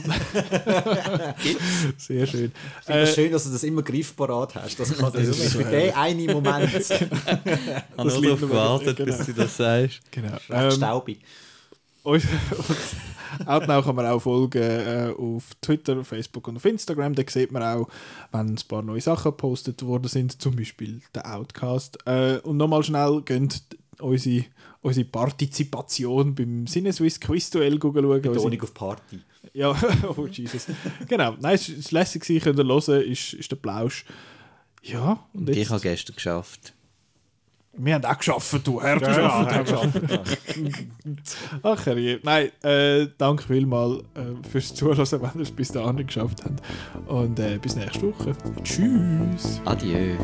sehr 1.97 2.27
schön. 2.27 2.53
Ich 2.81 2.87
finde 2.87 3.01
es 3.03 3.11
äh, 3.11 3.15
schön, 3.15 3.33
dass 3.33 3.45
du 3.45 3.51
das 3.51 3.65
immer 3.65 3.83
griffparat 3.83 4.55
hast. 4.55 4.79
Das, 4.79 4.97
kann, 4.97 5.13
das 5.13 5.27
ist 5.27 5.53
für 5.55 5.65
den 5.65 5.93
einen 5.95 6.27
Moment. 6.27 6.73
ich 6.79 6.91
habe 6.91 7.83
nur 7.97 8.23
darauf 8.23 8.41
gewartet, 8.41 8.97
genau. 8.97 9.17
bis 9.17 9.27
du 9.27 9.33
das 9.33 9.57
sagst. 9.57 10.01
Genau. 10.13 10.37
Ähm, 10.49 10.71
staubig. 10.71 11.21
Und, 12.05 12.23
Outnow 13.47 13.85
kann 13.85 13.97
man 13.97 14.07
auch 14.07 14.21
folgen 14.21 14.63
äh, 14.63 15.13
auf 15.17 15.55
Twitter, 15.61 16.05
Facebook 16.05 16.49
und 16.49 16.57
auf 16.57 16.65
Instagram. 16.65 17.15
Da 17.15 17.23
sieht 17.29 17.53
man 17.53 17.63
auch, 17.63 17.89
wenn 18.33 18.51
ein 18.51 18.59
paar 18.69 18.83
neue 18.83 19.01
Sachen 19.01 19.31
gepostet 19.31 19.83
worden 19.83 20.09
sind, 20.09 20.41
zum 20.41 20.57
Beispiel 20.57 21.01
der 21.15 21.35
Outcast. 21.35 21.99
Äh, 22.07 22.39
und 22.39 22.57
nochmal 22.57 22.83
schnell, 22.83 23.23
gönnt 23.25 23.63
unsere, 24.01 24.45
unsere 24.81 25.07
Partizipation 25.07 26.35
beim 26.35 26.67
Sinneswiss 26.67 27.21
Quiz-Duell 27.21 27.79
schauen. 27.81 28.23
Betonung 28.23 28.63
auf 28.63 28.75
Party. 28.75 29.21
Ja, 29.53 29.75
oh 30.17 30.27
Jesus. 30.27 30.67
genau, 31.09 31.37
nein, 31.41 31.55
es 31.55 31.93
war 31.93 32.01
lässig, 32.01 32.23
könnt 32.43 32.59
ihr 32.59 32.65
hören, 32.65 33.03
ist, 33.03 33.33
ist 33.35 33.51
der 33.51 33.57
Plausch. 33.57 34.05
Ja, 34.83 35.19
und 35.33 35.49
jetzt... 35.49 35.59
Ich 35.59 35.71
habe 35.71 35.81
gestern 35.81 36.17
geschafft. 36.17 36.75
Wir 37.75 37.95
haben 37.95 38.05
auch 38.05 38.19
geschafft, 38.19 38.67
du 38.67 38.83
Herr, 38.83 38.99
du 39.01 39.07
ja, 39.07 39.51
ja, 39.51 39.63
geschafft. 39.63 40.01
Ach 41.63 41.87
herrje. 41.87 42.21
Nein, 42.23 42.51
äh, 42.63 43.07
danke 43.17 43.45
vielmals 43.45 44.01
äh, 44.15 44.49
fürs 44.49 44.75
Zuhören, 44.75 44.99
wenn 44.99 45.31
ihr 45.37 45.41
es 45.41 45.51
bis 45.51 45.73
dahin 45.73 46.07
geschafft 46.07 46.45
habt. 46.45 46.61
Und 47.09 47.39
äh, 47.39 47.59
bis 47.59 47.75
nächste 47.75 48.03
Woche. 48.03 48.37
Tschüss. 48.63 49.61
Adieu. 49.65 50.19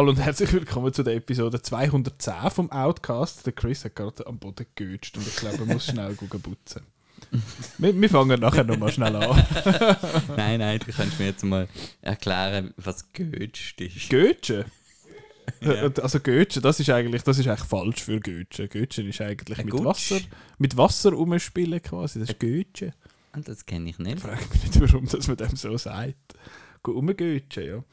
Hallo 0.00 0.12
und 0.12 0.16
herzlich 0.16 0.50
willkommen 0.54 0.94
zu 0.94 1.02
der 1.02 1.14
Episode 1.16 1.60
210 1.60 2.32
vom 2.54 2.72
Outcast. 2.72 3.44
Der 3.44 3.52
Chris 3.52 3.84
hat 3.84 3.96
gerade 3.96 4.26
am 4.26 4.38
Boden 4.38 4.64
geötscht 4.74 5.14
und 5.18 5.28
ich 5.28 5.36
glaube, 5.36 5.58
er 5.58 5.66
muss 5.66 5.84
schnell 5.84 6.14
putzen. 6.14 6.86
wir, 7.76 8.00
wir 8.00 8.08
fangen 8.08 8.40
nachher 8.40 8.64
nochmal 8.64 8.90
schnell 8.92 9.14
an. 9.14 9.44
nein, 10.38 10.60
nein, 10.60 10.78
du 10.78 10.90
kannst 10.90 11.18
mir 11.18 11.26
jetzt 11.26 11.44
mal 11.44 11.68
erklären, 12.00 12.72
was 12.78 13.12
Götsch 13.12 13.74
ist. 13.78 14.08
Götschen? 14.08 14.64
Ja. 15.60 15.90
Also 16.02 16.18
Götschen, 16.20 16.62
das 16.62 16.80
ist 16.80 16.88
eigentlich, 16.88 17.22
das 17.22 17.38
ist 17.38 17.46
eigentlich 17.46 17.68
falsch 17.68 18.02
für 18.02 18.20
Götschen. 18.20 18.70
Götschen 18.70 19.06
ist 19.06 19.20
eigentlich 19.20 19.62
mit 19.62 19.84
Wasser, 19.84 20.20
mit 20.56 20.78
Wasser 20.78 21.12
umspielen 21.12 21.82
quasi. 21.82 22.20
Das 22.20 22.30
ist 22.30 22.40
Götschen. 22.40 22.94
Ah, 23.32 23.40
das 23.44 23.66
kenne 23.66 23.90
ich 23.90 23.98
nicht. 23.98 24.16
Ich 24.16 24.22
frage 24.22 24.46
mich 24.50 24.64
nicht, 24.64 24.80
warum 24.80 25.06
das 25.06 25.28
man 25.28 25.36
dem 25.36 25.56
so 25.56 25.76
sagt. 25.76 26.16
Umgötschen, 26.86 27.66
ja. 27.66 27.84